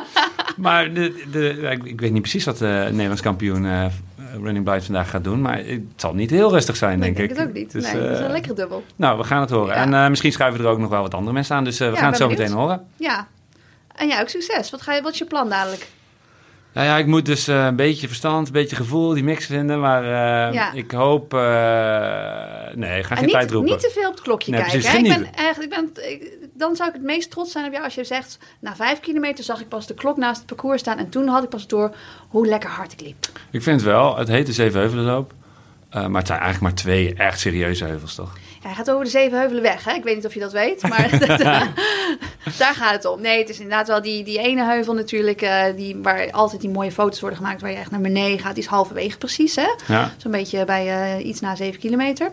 Maar 0.57 0.93
de, 0.93 1.67
ik, 1.71 1.83
ik 1.83 2.01
weet 2.01 2.11
niet 2.11 2.21
precies 2.21 2.45
wat 2.45 2.57
de 2.57 2.87
Nederlands 2.91 3.21
kampioen 3.21 3.65
eh, 3.65 3.85
Running 4.41 4.65
Blind 4.65 4.83
vandaag 4.83 5.09
gaat 5.09 5.23
doen. 5.23 5.41
Maar 5.41 5.57
het 5.57 5.81
zal 5.95 6.13
niet 6.13 6.29
heel 6.29 6.51
rustig 6.51 6.75
zijn, 6.75 6.99
denk 6.99 7.17
ik 7.17 7.21
ik. 7.23 7.27
denk 7.27 7.39
het 7.39 7.47
ook 7.49 7.53
niet. 7.55 7.71
Dus, 7.71 7.83
nee, 7.83 8.01
dat 8.01 8.11
is 8.11 8.17
eh, 8.19 8.25
een 8.25 8.31
lekkere 8.31 8.53
dubbel. 8.53 8.83
Nou, 8.95 9.17
we 9.17 9.23
gaan 9.23 9.41
het 9.41 9.49
horen. 9.49 9.75
Ja. 9.75 9.81
En 9.81 9.93
eh, 9.93 10.09
misschien 10.09 10.31
schuiven 10.31 10.63
er 10.63 10.67
ook 10.69 10.79
nog 10.79 10.89
wel 10.89 11.01
wat 11.01 11.13
andere 11.13 11.33
mensen 11.33 11.55
aan. 11.55 11.63
Dus 11.63 11.79
eh, 11.79 11.87
we 11.87 11.93
Ja, 11.93 11.99
gaan 11.99 12.09
het 12.09 12.17
zo 12.17 12.27
meteen 12.27 12.51
horen. 12.51 12.87
Ja. 12.95 13.27
En 13.95 14.07
jij 14.07 14.21
ook 14.21 14.29
succes. 14.29 14.69
Wat, 14.69 14.81
ga 14.81 14.93
je, 14.93 15.01
wat 15.01 15.11
is 15.11 15.17
je 15.17 15.25
plan 15.25 15.49
dadelijk? 15.49 15.87
Nou 16.73 16.87
ja, 16.87 16.97
ik 16.97 17.05
moet 17.05 17.25
dus 17.25 17.47
eh, 17.47 17.65
een 17.65 17.75
beetje 17.75 18.07
verstand, 18.07 18.47
een 18.47 18.53
beetje 18.53 18.75
gevoel, 18.75 19.13
die 19.13 19.23
mix 19.23 19.45
vinden. 19.45 19.79
Maar 19.79 20.03
eh, 20.03 20.53
Ja. 20.53 20.71
ik 20.73 20.91
hoop... 20.91 21.33
eh, 21.33 21.39
nee, 22.75 22.99
ik 22.99 23.05
ga 23.05 23.09
En 23.11 23.17
geen 23.17 23.25
niet, 23.25 23.33
tijd 23.33 23.51
roepen. 23.51 23.71
niet 23.71 23.79
te 23.79 23.91
veel 23.93 24.07
op 24.07 24.13
het 24.13 24.23
klokje 24.23 24.51
Nee, 24.51 24.61
kijken. 24.61 24.79
precies? 24.79 24.97
Ik 24.97 25.03
ben 25.03 25.13
genieten. 25.13 25.43
echt, 25.45 25.61
ik 25.63 25.69
ben, 25.69 25.89
ik- 26.09 26.37
dan 26.53 26.75
zou 26.75 26.89
ik 26.89 26.95
het 26.95 27.03
meest 27.03 27.31
trots 27.31 27.51
zijn 27.51 27.65
op 27.65 27.71
jou 27.71 27.83
als 27.83 27.95
je 27.95 28.03
zegt... 28.03 28.37
Na 28.59 28.75
vijf 28.75 28.99
kilometer 28.99 29.43
zag 29.43 29.59
ik 29.61 29.67
pas 29.67 29.87
de 29.87 29.93
klok 29.93 30.17
naast 30.17 30.37
het 30.37 30.45
parcours 30.45 30.79
staan... 30.81 30.97
en 30.97 31.09
toen 31.09 31.27
had 31.27 31.43
ik 31.43 31.49
pas 31.49 31.67
door 31.67 31.95
hoe 32.29 32.47
lekker 32.47 32.69
hard 32.69 32.91
ik 32.93 33.01
liep. 33.01 33.25
Ik 33.51 33.63
vind 33.63 33.81
het 33.81 33.89
wel. 33.89 34.17
Het 34.17 34.27
heet 34.27 34.45
de 34.45 34.53
Zevenheuvelenloop. 34.53 35.33
Maar 35.91 36.03
het 36.21 36.27
zijn 36.27 36.39
eigenlijk 36.39 36.59
maar 36.61 36.73
twee 36.83 37.13
echt 37.13 37.39
serieuze 37.39 37.85
heuvels, 37.85 38.15
toch? 38.15 38.37
Ja, 38.63 38.69
hij 38.69 38.77
gaat 38.77 38.91
over 38.91 39.05
de 39.05 39.11
zeven 39.11 39.37
heuvelen 39.37 39.63
weg. 39.63 39.85
Hè? 39.85 39.93
Ik 39.93 40.03
weet 40.03 40.15
niet 40.15 40.25
of 40.25 40.33
je 40.33 40.39
dat 40.39 40.51
weet, 40.51 40.87
maar 40.87 41.09
daar 42.57 42.73
gaat 42.73 42.93
het 42.93 43.05
om. 43.05 43.21
Nee, 43.21 43.39
het 43.39 43.49
is 43.49 43.59
inderdaad 43.59 43.87
wel 43.87 44.01
die, 44.01 44.23
die 44.23 44.39
ene 44.39 44.63
heuvel 44.65 44.93
natuurlijk... 44.93 45.41
eh, 45.41 45.63
die, 45.75 45.97
waar 46.01 46.31
altijd 46.31 46.61
die 46.61 46.69
mooie 46.69 46.91
foto's 46.91 47.19
worden 47.19 47.37
gemaakt... 47.37 47.61
waar 47.61 47.71
je 47.71 47.77
echt 47.77 47.91
naar 47.91 48.01
beneden 48.01 48.39
gaat. 48.39 48.55
Die 48.55 48.63
is 48.63 48.69
halverwege 48.69 49.17
precies, 49.17 49.55
hè? 49.55 49.67
Ja. 49.87 50.11
Zo'n 50.17 50.31
beetje 50.31 50.65
bij 50.65 51.15
eh, 51.17 51.25
iets 51.25 51.39
na 51.39 51.55
7 51.55 51.79
kilometer. 51.79 52.31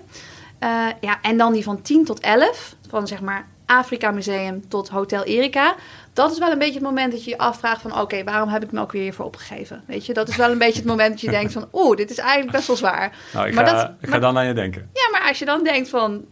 Eh, 0.58 0.86
ja, 1.00 1.18
en 1.22 1.36
dan 1.36 1.52
die 1.52 1.62
van 1.62 1.82
10 1.82 2.04
tot 2.04 2.20
11. 2.20 2.74
Van 2.88 3.06
zeg 3.06 3.20
maar 3.20 3.46
Afrika 3.66 4.10
Museum 4.10 4.68
tot 4.68 4.88
Hotel 4.88 5.24
Erika. 5.24 5.74
Dat 6.12 6.32
is 6.32 6.38
wel 6.38 6.50
een 6.50 6.58
beetje 6.58 6.74
het 6.74 6.82
moment 6.82 7.12
dat 7.12 7.24
je 7.24 7.30
je 7.30 7.38
afvraagt 7.38 7.80
van... 7.82 8.00
oké, 8.00 8.24
waarom 8.24 8.48
heb 8.48 8.62
ik 8.62 8.72
me 8.72 8.80
ook 8.80 8.92
weer 8.92 9.02
hiervoor 9.02 9.24
opgegeven? 9.24 9.82
Weet 9.86 10.06
je, 10.06 10.12
dat 10.14 10.28
is 10.28 10.36
wel 10.36 10.50
een 10.50 10.58
beetje 10.58 10.78
het 10.78 10.84
moment 10.88 11.10
dat 11.10 11.20
je 11.20 11.30
denkt 11.30 11.52
van... 11.52 11.68
oeh, 11.72 11.96
dit 11.96 12.10
is 12.10 12.18
eigenlijk 12.18 12.52
best 12.52 12.66
wel 12.66 12.76
zwaar. 12.76 13.16
Nou, 13.32 13.48
ik 13.48 13.54
Maar 13.54 13.66
ga, 13.66 13.72
dat- 13.72 13.90
ik 14.00 14.04
ga 14.04 14.10
maar- 14.10 14.20
dan 14.20 14.38
aan 14.38 14.46
je 14.46 14.54
denken. 14.54 14.90
Ja, 14.94 15.08
maar 15.12 15.28
als 15.28 15.38
je 15.38 15.44
dan 15.44 15.64
denkt 15.64 15.88
van... 15.88 16.24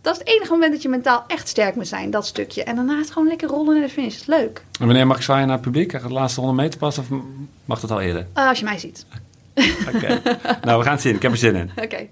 dat 0.00 0.12
is 0.12 0.18
het 0.18 0.28
enige 0.28 0.50
moment 0.52 0.72
dat 0.72 0.82
je 0.82 0.88
mentaal 0.88 1.24
echt 1.26 1.48
sterk 1.48 1.74
moet 1.74 1.88
zijn, 1.88 2.10
dat 2.10 2.26
stukje. 2.26 2.62
En 2.64 2.76
daarna 2.76 2.92
is 2.94 2.98
het 3.04 3.10
gewoon 3.12 3.28
lekker 3.28 3.48
rollen 3.48 3.74
naar 3.74 3.82
de 3.86 3.92
finish. 3.92 4.12
Dat 4.12 4.20
is 4.20 4.26
leuk. 4.26 4.62
En 4.80 4.86
wanneer 4.86 5.06
mag 5.06 5.16
ik 5.16 5.22
zwaaien 5.22 5.46
naar 5.46 5.56
het 5.56 5.64
publiek? 5.64 5.88
Krijg 5.88 6.02
ik 6.02 6.08
de 6.08 6.14
laatste 6.14 6.40
100 6.40 6.60
meter 6.62 6.78
pas 6.78 6.98
of 6.98 7.06
mag 7.64 7.80
dat 7.80 7.90
al 7.90 8.00
eerder? 8.00 8.26
Eh, 8.32 8.48
als 8.48 8.58
je 8.58 8.64
mij 8.64 8.78
ziet. 8.78 9.06
Oké. 9.94 10.20
nou, 10.62 10.78
we 10.78 10.84
gaan 10.84 10.92
het 10.92 11.00
zien. 11.00 11.14
Ik 11.14 11.22
heb 11.22 11.30
er 11.32 11.36
zin 11.38 11.54
in. 11.54 11.70
Oké, 11.84 12.06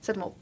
zet 0.00 0.14
hem 0.14 0.24
op. 0.24 0.34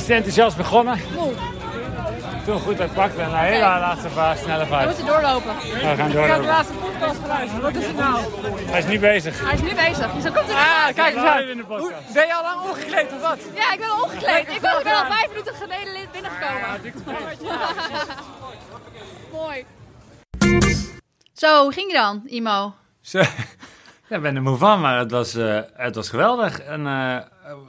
eerst 0.00 0.10
enthousiast 0.12 0.56
begonnen, 0.56 0.98
Moe. 1.14 1.32
toen 2.44 2.60
goed 2.60 2.80
uitpakt 2.80 3.16
en 3.18 3.24
een 3.30 3.34
hele 3.36 3.58
laatste 3.60 4.08
fase 4.10 4.42
snelle 4.42 4.62
We 4.64 4.66
vaart. 4.70 4.86
moeten 4.86 5.06
doorlopen. 5.06 5.54
We 5.56 5.94
gaan 5.96 6.10
door. 6.10 6.26
laatste 6.46 6.74
podcast 6.74 7.18
geluisterd. 7.22 7.62
Wat 7.62 7.74
is 7.74 7.86
het 7.86 7.96
nou? 7.96 8.18
Hij 8.70 8.78
is 8.78 8.86
niet 8.86 9.00
bezig. 9.00 9.44
Hij 9.44 9.54
is 9.54 9.60
nu 9.62 9.74
bezig. 9.74 10.12
Dus 10.12 10.22
dan 10.22 10.32
komt 10.32 10.46
het 10.46 10.56
Ah, 10.56 10.94
kijk 10.94 11.14
eens 11.14 11.24
aan. 11.24 11.36
de. 11.46 11.94
Ben 12.14 12.26
je 12.26 12.34
al 12.34 12.42
lang 12.42 12.60
ongekleed 12.70 13.12
of 13.12 13.20
wat? 13.20 13.38
Ja, 13.54 13.72
ik 13.72 13.78
ben 13.78 13.90
al 13.90 14.02
ongekleed. 14.02 14.40
Ik 14.54 14.60
ben, 14.60 14.76
ik 14.78 14.82
ben 14.84 14.94
al 14.94 15.04
vijf 15.06 15.28
minuten 15.28 15.54
geleden 15.54 16.08
binnengekomen. 16.12 16.94
Mooi. 19.32 19.64
Zo, 21.32 21.62
hoe 21.62 21.72
ging 21.72 21.90
je 21.92 21.96
dan, 21.96 22.22
Imo? 22.26 22.74
Zo. 23.00 23.22
Ja, 24.08 24.16
ik 24.16 24.22
ben 24.22 24.36
er 24.36 24.42
moe 24.42 24.56
van, 24.56 24.80
maar 24.80 24.98
het 24.98 25.10
was, 25.10 25.34
eh, 25.34 25.58
het 25.74 25.94
was 25.94 26.08
geweldig. 26.08 26.60
En, 26.60 26.86
eh, 26.86 27.16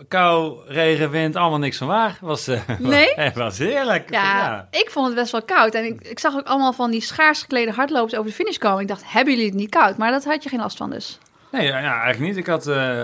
kou, 0.08 0.58
regen, 0.67 1.10
wind, 1.10 1.36
allemaal 1.36 1.60
niks 1.60 1.78
van 1.78 1.88
waar. 1.88 2.17
Was, 2.22 2.48
eh, 2.48 2.60
Nee? 2.80 3.13
Het 3.26 3.36
was 3.36 3.58
heerlijk. 3.58 4.10
Ja, 4.12 4.67
ik 4.72 4.89
vond 4.89 5.06
het 5.08 5.15
best 5.15 5.32
wel 5.32 5.44
koud. 5.44 5.74
En 5.74 5.86
ik, 5.86 6.02
ik 6.02 6.20
zag 6.20 6.34
ook 6.36 6.48
allemaal 6.48 6.74
van 6.74 6.91
die 6.91 7.02
schaars 7.02 7.41
geklede 7.41 7.72
hardlopers 7.72 8.15
over 8.15 8.30
de 8.30 8.36
finish 8.36 8.58
komen. 8.58 8.82
Ik 8.82 8.88
dacht, 8.88 9.04
hebben 9.12 9.34
jullie 9.34 9.50
het 9.50 9.58
niet 9.60 9.70
koud? 9.70 9.98
Maar 9.98 10.12
dat 10.12 10.26
had 10.26 10.44
je 10.44 10.50
geen 10.50 10.60
last 10.60 10.78
van 10.78 10.89
dus. 10.89 11.17
Nee, 11.52 11.67
ja, 11.67 11.80
ja, 11.80 12.02
eigenlijk 12.02 12.20
niet. 12.20 12.38
Ik 12.38 12.48
had 12.48 12.67
eh, 12.67 13.04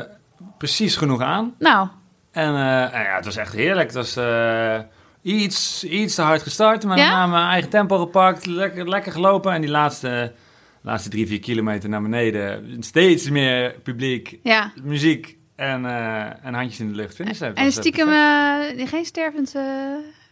precies 0.58 0.96
genoeg 0.96 1.22
aan. 1.22 1.56
Nou, 1.60 1.88
En 2.32 2.56
eh, 2.56 2.94
en 2.94 3.02
ja, 3.04 3.16
het 3.16 3.26
was 3.26 3.36
echt 3.36 3.54
heerlijk. 3.54 3.88
Het 3.88 3.96
was 3.96 4.16
eh, 4.16 4.80
iets, 5.22 5.84
iets 5.84 6.16
te 6.16 6.22
hard 6.22 6.42
gestart, 6.42 6.84
maar 6.86 6.98
Ja? 6.98 7.10
daarna 7.10 7.28
mijn 7.28 7.50
eigen 7.50 7.70
tempo 7.70 7.98
gepakt. 8.00 8.46
Lekker, 8.46 8.90
lekker 8.90 9.12
gelopen. 9.12 9.54
En 9.54 9.62
die 9.62 9.70
laatste, 9.70 10.34
laatste 10.82 11.10
drie, 11.10 11.28
vier 11.28 11.40
kilometer 11.40 11.90
naar 11.90 12.02
beneden. 12.02 12.78
Steeds 12.80 13.30
meer 13.30 13.76
publiek, 13.84 14.40
ja. 14.44 14.72
muziek 14.84 15.37
en, 15.58 15.86
eh, 15.86 16.46
en 16.46 16.54
handjes 16.54 16.80
in 16.80 16.88
de 16.90 16.96
lucht. 16.96 17.16
Finish. 17.16 17.42
En 17.42 17.72
stiekem 17.72 18.08
eh, 18.10 18.88
geen 18.88 19.06
stervend... 19.06 19.56
eh, 19.56 19.62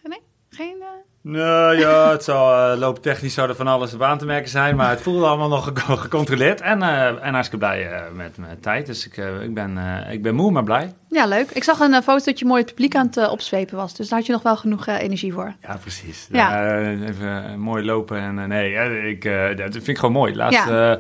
nee? 0.04 0.20
Geen... 0.50 0.84
Nou 1.22 1.78
ja, 1.78 2.12
het 2.12 2.24
zou 2.24 2.72
uh, 2.74 2.80
looptechnisch 2.80 3.34
zou 3.34 3.50
er 3.50 3.56
van 3.56 3.68
alles 3.68 4.00
aan 4.00 4.18
te 4.18 4.26
merken 4.26 4.50
zijn, 4.50 4.76
maar 4.76 4.90
het 4.90 5.02
voelde 5.02 5.26
allemaal 5.26 5.48
nog 5.50 5.72
ge- 5.76 5.98
gecontroleerd. 5.98 6.62
En, 6.62 6.82
eh, 6.82 7.06
en 7.26 7.34
hartstikke 7.34 7.66
blij 7.66 8.02
met 8.14 8.38
mijn 8.38 8.60
tijd. 8.60 8.86
Dus 8.86 9.06
ik, 9.06 9.18
ik, 9.42 9.54
ben, 9.54 9.78
ik 10.10 10.22
ben 10.22 10.36
moe, 10.36 10.52
maar 10.52 10.64
blij. 10.64 10.94
Ja, 11.10 11.26
leuk. 11.26 11.50
Ik 11.52 11.64
zag 11.64 11.80
een 11.80 12.04
foto 12.04 12.26
dat 12.26 12.40
je 12.40 12.46
mooi 12.46 12.62
het 12.62 12.70
publiek 12.70 12.96
aan 12.96 13.06
het 13.14 13.30
opzwepen 13.30 13.76
was. 13.78 13.96
Dus 13.96 14.08
daar 14.10 14.18
had 14.18 14.28
je 14.28 14.34
nog 14.34 14.44
wel 14.44 14.58
genoeg 14.58 14.88
energie 14.88 15.34
voor. 15.34 15.54
Ja, 15.62 15.78
precies. 15.78 16.28
Ja. 16.32 16.80
Even 16.90 17.60
mooi 17.60 17.86
lopen. 17.86 18.18
En 18.20 18.48
nee, 18.48 18.74
ik, 19.10 19.24
dat 19.58 19.72
vind 19.72 19.88
ik 19.88 19.98
gewoon 19.98 20.14
mooi. 20.14 20.36
Laatst, 20.36 20.66
Ja. 20.68 20.98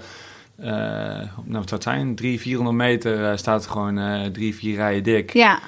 Eh, 0.57 0.67
nou, 0.67 1.31
wat 1.45 1.69
zou 1.69 1.73
het 1.73 1.83
zijn? 1.83 2.15
300, 2.15 2.41
400 2.41 2.77
meter 2.77 3.29
eh, 3.31 3.37
staat 3.37 3.67
gewoon 3.67 3.97
eh, 3.97 4.25
drie, 4.25 4.55
vier 4.55 4.75
rijen 4.75 5.03
dik. 5.03 5.33
Ja, 5.33 5.59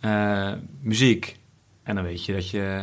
Eh, 0.00 0.52
muziek. 0.80 1.36
En 1.82 1.94
dan 1.94 2.04
weet 2.04 2.24
je 2.24 2.32
dat 2.32 2.50
je... 2.50 2.82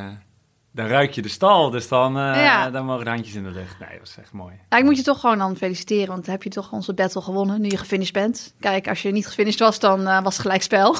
Dan 0.75 0.87
ruik 0.87 1.11
je 1.11 1.21
de 1.21 1.29
stal, 1.29 1.69
dus 1.69 1.87
dan, 1.87 2.13
Ja. 2.15 2.69
dan 2.69 2.85
mogen 2.85 3.03
de 3.05 3.09
handjes 3.11 3.35
in 3.35 3.43
de 3.43 3.49
lucht. 3.49 3.79
Nee, 3.79 3.97
dat 3.99 4.07
is 4.07 4.15
echt 4.21 4.31
mooi. 4.31 4.53
Ik 4.69 4.83
moet 4.83 4.97
je 4.97 5.03
toch 5.03 5.19
gewoon 5.19 5.37
dan 5.37 5.55
feliciteren, 5.55 6.07
want 6.07 6.21
dan 6.25 6.33
heb 6.33 6.43
je 6.43 6.49
toch 6.49 6.71
onze 6.71 6.93
battle 6.93 7.21
gewonnen, 7.21 7.61
nu 7.61 7.69
je 7.69 7.77
gefinished 7.77 8.13
bent. 8.13 8.53
Kijk, 8.59 8.87
als 8.87 9.01
je 9.01 9.11
niet 9.11 9.27
gefinished 9.27 9.59
was, 9.59 9.79
dan 9.79 10.07
eh, 10.07 10.21
was 10.23 10.33
het 10.33 10.41
gelijk 10.41 10.61
spel. 10.63 10.95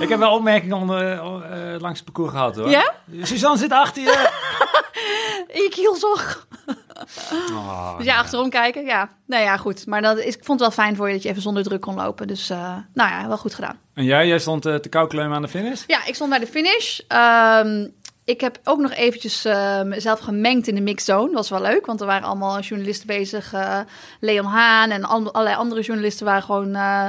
Ik 0.00 0.08
heb 0.08 0.18
wel 0.18 0.34
opmerkingen 0.34 0.76
onder, 0.76 1.12
eh, 1.12 1.80
langs 1.80 1.96
het 2.00 2.04
parcours 2.04 2.30
gehad 2.30 2.56
hoor. 2.56 2.70
Ja? 2.70 2.92
Suzanne 3.22 3.58
zit 3.58 3.72
achter 3.72 4.02
je. 4.02 4.08
In 5.56 5.62
je 5.62 5.68
kielzog. 5.70 6.46
Oh, 7.52 7.96
Dus 7.96 8.06
ja, 8.06 8.18
achterom 8.18 8.50
kijken, 8.50 8.84
ja. 8.84 9.08
Nou 9.26 9.42
ja, 9.42 9.56
goed. 9.56 9.86
Maar 9.86 10.02
dat 10.02 10.18
is, 10.18 10.36
ik 10.36 10.44
vond 10.44 10.60
het 10.60 10.74
wel 10.74 10.84
fijn 10.84 10.96
voor 10.96 11.06
je 11.08 11.12
dat 11.14 11.22
je 11.22 11.28
even 11.28 11.42
zonder 11.42 11.62
druk 11.62 11.80
kon 11.80 11.94
lopen. 11.94 12.26
Dus, 12.26 12.48
nou 12.48 12.82
ja, 12.94 13.28
wel 13.28 13.36
goed 13.38 13.54
gedaan. 13.54 13.78
En 13.94 14.04
jij, 14.04 14.26
jij 14.26 14.38
stond 14.38 14.66
eh, 14.66 14.74
te 14.74 14.88
kauwkleumen 14.88 15.36
aan 15.36 15.42
de 15.42 15.48
finish? 15.48 15.82
Ja, 15.86 16.04
ik 16.06 16.14
stond 16.14 16.30
bij 16.30 16.38
de 16.38 16.46
finish. 16.46 16.98
Ehm, 17.08 17.86
ik 18.24 18.40
heb 18.40 18.58
ook 18.64 18.78
nog 18.78 18.92
eventjes 18.92 19.44
eh, 19.44 19.82
mezelf 19.82 20.20
gemengd 20.20 20.66
in 20.68 20.74
de 20.74 20.80
mixed 20.80 21.06
zone. 21.06 21.32
Was 21.32 21.50
wel 21.50 21.60
leuk, 21.60 21.86
want 21.86 22.00
er 22.00 22.06
waren 22.06 22.28
allemaal 22.28 22.60
journalisten 22.60 23.06
bezig. 23.06 23.52
eh, 23.52 23.80
Leon 24.20 24.46
Haan 24.46 24.90
en 24.90 25.04
allerlei 25.04 25.56
andere 25.56 25.80
journalisten 25.80 26.26
waren 26.26 26.42
gewoon 26.42 26.74
eh, 26.74 27.08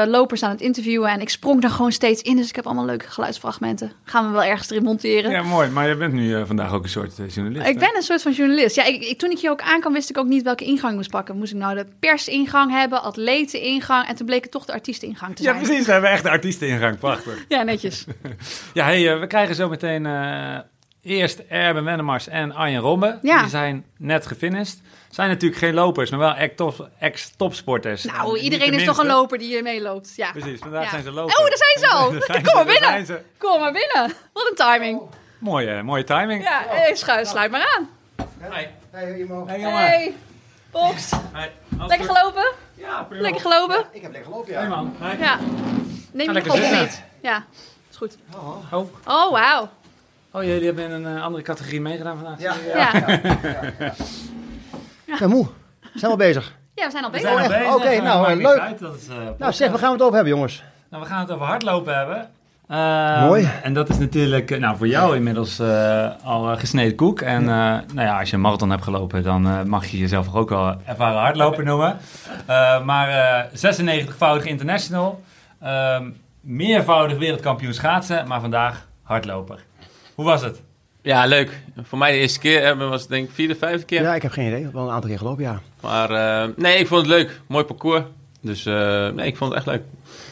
de 0.00 0.06
lopers 0.06 0.42
aan 0.42 0.50
het 0.50 0.60
interviewen. 0.60 1.10
En 1.10 1.20
ik 1.20 1.28
sprong 1.28 1.60
daar 1.60 1.70
gewoon 1.70 1.92
steeds 1.92 2.22
in. 2.22 2.36
Dus 2.36 2.48
ik 2.48 2.56
heb 2.56 2.66
allemaal 2.66 2.84
leuke 2.84 3.08
geluidsfragmenten. 3.08 3.92
Gaan 4.04 4.26
we 4.26 4.32
wel 4.32 4.42
ergens 4.44 4.70
erin 4.70 4.82
monteren. 4.82 5.30
Ja, 5.30 5.42
mooi. 5.42 5.68
Maar 5.70 5.88
je 5.88 5.96
bent 5.96 6.12
nu 6.12 6.34
eh, 6.36 6.42
vandaag 6.46 6.72
ook 6.72 6.82
een 6.82 6.88
soort 6.88 7.18
eh, 7.18 7.28
journalist. 7.28 7.66
Ik 7.66 7.74
hè? 7.74 7.80
ben 7.80 7.96
een 7.96 8.02
soort 8.02 8.22
van 8.22 8.32
journalist. 8.32 8.76
Ja, 8.76 8.84
ik, 8.84 9.02
ik- 9.04 9.18
toen 9.18 9.30
ik 9.30 9.38
hier 9.38 9.50
ook 9.50 9.62
aankwam, 9.62 9.92
wist 9.92 10.10
ik 10.10 10.18
ook 10.18 10.26
niet 10.26 10.42
welke 10.42 10.64
ingang 10.64 10.90
ik 10.90 10.96
moest 10.96 11.10
pakken. 11.10 11.36
Moest 11.36 11.52
ik 11.52 11.58
nou 11.58 11.74
de 11.76 11.86
persingang 12.00 12.70
hebben, 12.70 13.02
atleteningang? 13.02 14.06
En 14.08 14.14
toen 14.14 14.26
bleek 14.26 14.42
het 14.42 14.50
toch 14.52 14.64
de 14.64 14.72
artiesteningang 14.72 15.36
te 15.36 15.42
Ja, 15.42 15.52
zijn. 15.52 15.64
precies. 15.64 15.86
We 15.86 15.92
hebben 15.92 16.10
echt 16.10 16.22
de 16.22 16.30
artiesteningang. 16.30 16.98
Prachtig. 16.98 17.44
Ja, 17.48 17.62
netjes. 17.62 18.04
Ja, 18.74 18.84
hey, 18.84 19.12
eh, 19.12 19.20
we 19.20 19.26
krijgen 19.26 19.54
zo 19.54 19.68
meteen 19.68 20.06
eerst 21.02 21.38
Erben 21.48 21.84
Wennemars 21.84 22.28
en 22.28 22.52
Arjen 22.52 22.80
Robben. 22.80 23.18
Ja. 23.22 23.40
Die 23.40 23.50
zijn 23.50 23.84
net 23.98 24.26
gefinished. 24.26 24.80
Zijn 25.12 25.28
natuurlijk 25.28 25.60
geen 25.60 25.74
lopers, 25.74 26.10
maar 26.10 26.18
wel 26.18 26.34
ex-top- 26.34 26.88
ex-topsporters. 26.98 28.04
Nou, 28.04 28.38
iedereen 28.38 28.70
de 28.70 28.76
is 28.76 28.84
toch 28.84 28.98
een 28.98 29.06
loper 29.06 29.38
die 29.38 29.48
hier 29.48 29.62
meeloopt. 29.62 30.12
Ja. 30.16 30.30
Precies, 30.30 30.58
vandaag 30.60 30.84
Ja. 30.84 30.90
zijn 30.90 31.02
ze 31.02 31.10
lopers. 31.10 31.38
Oh, 31.38 31.44
daar 31.48 31.56
zijn 31.56 31.78
ze 31.78 31.88
al. 31.96 32.06
Kom 32.52 32.64
maar 32.64 32.74
ze, 32.74 32.80
binnen. 32.80 33.24
Kom 33.38 33.60
maar 33.60 33.72
binnen. 33.72 34.16
Wat 34.32 34.46
een 34.50 34.54
timing. 34.56 35.00
Mooie, 35.38 35.82
mooie 35.82 36.04
timing. 36.04 36.42
Ja, 36.42 36.66
eh, 36.66 36.94
schu- 36.94 37.24
sluit 37.24 37.50
maar 37.50 37.74
aan. 37.76 37.88
Hey. 38.38 38.74
Hey, 38.90 39.18
jongen. 39.18 39.48
Hey, 39.48 40.14
Box. 40.70 41.10
Hey, 41.32 41.52
Lekker 41.88 42.06
gelopen? 42.14 42.52
Ja, 42.74 43.02
prima. 43.02 43.22
Lekker 43.22 43.40
gelopen? 43.40 43.84
Ik 43.92 44.02
heb 44.02 44.12
lekker 44.12 44.30
gelopen, 44.30 44.52
ja. 44.52 44.58
Hey, 44.60 44.68
man. 44.68 44.96
Hey. 44.98 45.18
Ja. 45.18 45.38
Neem 46.12 46.32
je 46.32 46.42
zitten. 46.42 46.80
niet? 46.80 47.02
Ja, 47.22 47.44
is 47.90 47.96
goed. 47.96 48.16
Oh. 48.34 48.74
Oh, 49.06 49.30
wauw. 49.32 49.68
oh, 50.32 50.42
jullie 50.42 50.64
hebben 50.64 50.84
in 50.84 50.90
een 50.90 51.16
eh, 51.16 51.22
andere 51.22 51.42
categorie 51.42 51.80
meegedaan 51.80 52.16
vandaag. 52.16 52.40
Ja. 52.40 52.54
Ja. 52.74 52.90
Ik 55.12 55.18
ben 55.18 55.28
moe. 55.30 55.46
We 55.92 55.98
zijn 55.98 56.10
al 56.10 56.16
bezig. 56.16 56.54
ja, 56.74 56.84
we 56.84 56.90
zijn 56.90 57.04
al 57.04 57.10
We 57.10 57.16
bezig. 57.16 57.30
zijn 57.32 57.44
al 57.44 57.52
echt? 57.54 57.58
bezig. 57.62 57.74
Oké, 57.74 58.00
nou, 58.02 58.36
leuk. 58.36 58.58
uit, 58.58 58.78
dat 58.78 58.94
is, 58.96 59.08
eh, 59.08 59.14
Nou, 59.38 59.52
zeg, 59.52 59.68
waar 59.70 59.78
gaan 59.78 59.86
we 59.88 59.94
het 59.94 60.02
over 60.02 60.14
hebben, 60.14 60.34
jongens? 60.34 60.62
Nou, 60.90 61.02
we 61.02 61.08
gaan 61.08 61.20
het 61.20 61.30
over 61.30 61.46
hardlopen 61.46 61.96
hebben. 61.96 62.30
Eh, 62.68 63.22
Mooi. 63.26 63.48
En 63.62 63.72
dat 63.74 63.88
is 63.88 63.98
natuurlijk 63.98 64.50
eh, 64.50 64.60
nou, 64.60 64.76
voor 64.76 64.86
jou 64.88 65.16
inmiddels 65.16 65.58
eh, 65.58 66.08
al 66.24 66.56
gesneden 66.56 66.94
koek. 66.94 67.20
En 67.20 67.40
eh, 67.42 67.46
nou 67.94 68.00
ja, 68.06 68.18
als 68.18 68.28
je 68.30 68.34
een 68.36 68.40
marathon 68.42 68.70
hebt 68.70 68.82
gelopen, 68.82 69.22
dan 69.22 69.68
mag 69.68 69.86
je 69.86 69.98
jezelf 69.98 70.34
ook 70.34 70.48
wel 70.48 70.74
ervaren 70.86 71.20
hardloper 71.20 71.64
noemen. 71.64 71.98
Eh, 72.46 72.82
maar 72.82 73.08
eh 73.08 73.44
96-voudig 73.52 74.44
international, 74.44 75.22
ehm, 75.60 76.10
meervoudig 76.40 77.18
wereldkampioen 77.18 77.74
schaatsen, 77.74 78.28
maar 78.28 78.40
vandaag 78.40 78.86
hardloper. 79.02 79.64
Hoe 80.14 80.24
was 80.24 80.42
het? 80.42 80.62
Ja, 81.02 81.26
leuk. 81.26 81.60
Voor 81.82 81.98
mij 81.98 82.12
de 82.12 82.18
eerste 82.18 82.38
keer 82.38 82.62
hebben 82.62 82.88
was 82.88 83.00
het 83.00 83.10
denk 83.10 83.28
ik 83.28 83.34
vierde, 83.34 83.54
vijfde 83.54 83.84
keer. 83.84 84.02
Ja, 84.02 84.14
ik 84.14 84.22
heb 84.22 84.32
geen 84.32 84.46
idee. 84.46 84.68
Wel 84.72 84.84
een 84.84 84.90
aantal 84.92 85.08
keer 85.10 85.18
gelopen, 85.18 85.42
ja. 85.42 85.60
Maar 85.80 86.10
eh, 86.10 86.48
nee, 86.56 86.78
ik 86.78 86.86
vond 86.86 87.00
het 87.00 87.10
leuk. 87.10 87.40
Mooi 87.46 87.64
parcours. 87.64 88.02
Dus 88.40 88.66
eh, 88.66 89.08
nee, 89.08 89.26
ik 89.26 89.36
vond 89.36 89.50
het 89.54 89.58
echt 89.58 89.66
leuk. 89.66 89.82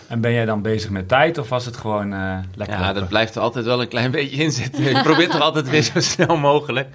En 0.09 0.21
ben 0.21 0.33
jij 0.33 0.45
dan 0.45 0.63
bezig 0.63 0.91
met 0.91 1.09
tijd 1.09 1.39
of 1.39 1.49
was 1.49 1.65
het 1.67 1.77
gewoon 1.77 2.13
eh, 2.13 2.39
lekker 2.55 2.77
Ja, 2.77 2.83
lopen? 2.83 3.01
dat 3.01 3.09
blijft 3.09 3.35
er 3.35 3.43
altijd 3.43 3.65
wel 3.65 3.81
een 3.81 3.89
klein 3.89 4.11
beetje 4.21 4.37
in 4.43 4.51
zitten. 4.53 4.85
Je 4.85 5.03
probeert 5.03 5.31
toch 5.31 5.41
altijd 5.41 5.71
weer 5.71 5.83
zo 5.83 6.01
snel 6.01 6.37
mogelijk. 6.37 6.89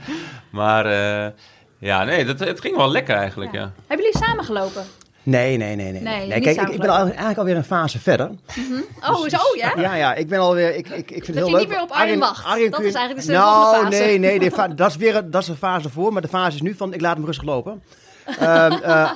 Maar 0.50 0.86
eh, 0.86 1.32
ja, 1.80 2.04
nee, 2.04 2.26
dat, 2.26 2.40
het 2.40 2.62
ging 2.62 2.76
wel 2.76 2.92
lekker 2.92 3.16
eigenlijk, 3.16 3.52
ja. 3.52 3.72
Hebben 3.88 4.06
jullie 4.06 4.22
samen 4.28 4.44
gelopen? 4.46 4.84
Nee, 5.26 5.58
nee, 5.58 5.76
nee. 5.76 5.92
nee. 5.92 6.02
Nee, 6.02 6.40
kijk, 6.42 6.62
ik, 6.62 6.70
ik 6.70 6.80
ben 6.80 6.90
al, 6.90 6.98
eigenlijk 7.06 7.38
alweer 7.38 7.56
een 7.56 7.64
fase 7.64 8.00
verder. 8.00 8.30
Oh, 9.10 9.28
zo, 9.28 9.38
ja? 9.58 9.74
Ja, 9.78 9.96
ja, 9.96 10.14
ik 10.14 10.28
ben 10.28 10.40
alweer. 10.40 10.76
Ik, 10.76 10.90
ik, 10.90 11.12
ik 11.12 11.26
vind 11.26 11.28
het 11.28 11.36
Dat 11.36 11.36
heel 11.36 11.46
je 11.46 11.52
leuk. 11.52 11.60
niet 11.62 11.70
meer 11.70 11.82
op 11.82 11.92
Arjen 11.92 12.20
wacht. 12.20 12.44
Dat 12.72 12.82
is 12.82 12.94
eigenlijk 12.94 13.26
de 13.28 13.32
Nou, 13.34 13.64
volgende 13.66 13.96
fase. 13.98 14.04
nee, 14.18 14.38
nee. 14.40 14.52
fa- 14.52 14.68
dat, 14.68 14.90
is 14.90 14.96
weer, 14.96 15.16
een- 15.16 15.32
dat 15.32 15.42
is 15.42 15.48
een 15.48 15.56
fase 15.56 15.90
voor. 15.90 16.14
Maar 16.14 16.22
de 16.22 16.28
fase 16.28 16.56
is 16.56 16.62
nu 16.62 16.74
van: 16.76 16.94
ik 16.94 17.02
laat 17.02 17.16
hem 17.16 17.26
rustig 17.26 17.46
lopen. 17.46 17.84
Ehm, 18.40 18.72
eh, 18.84 19.12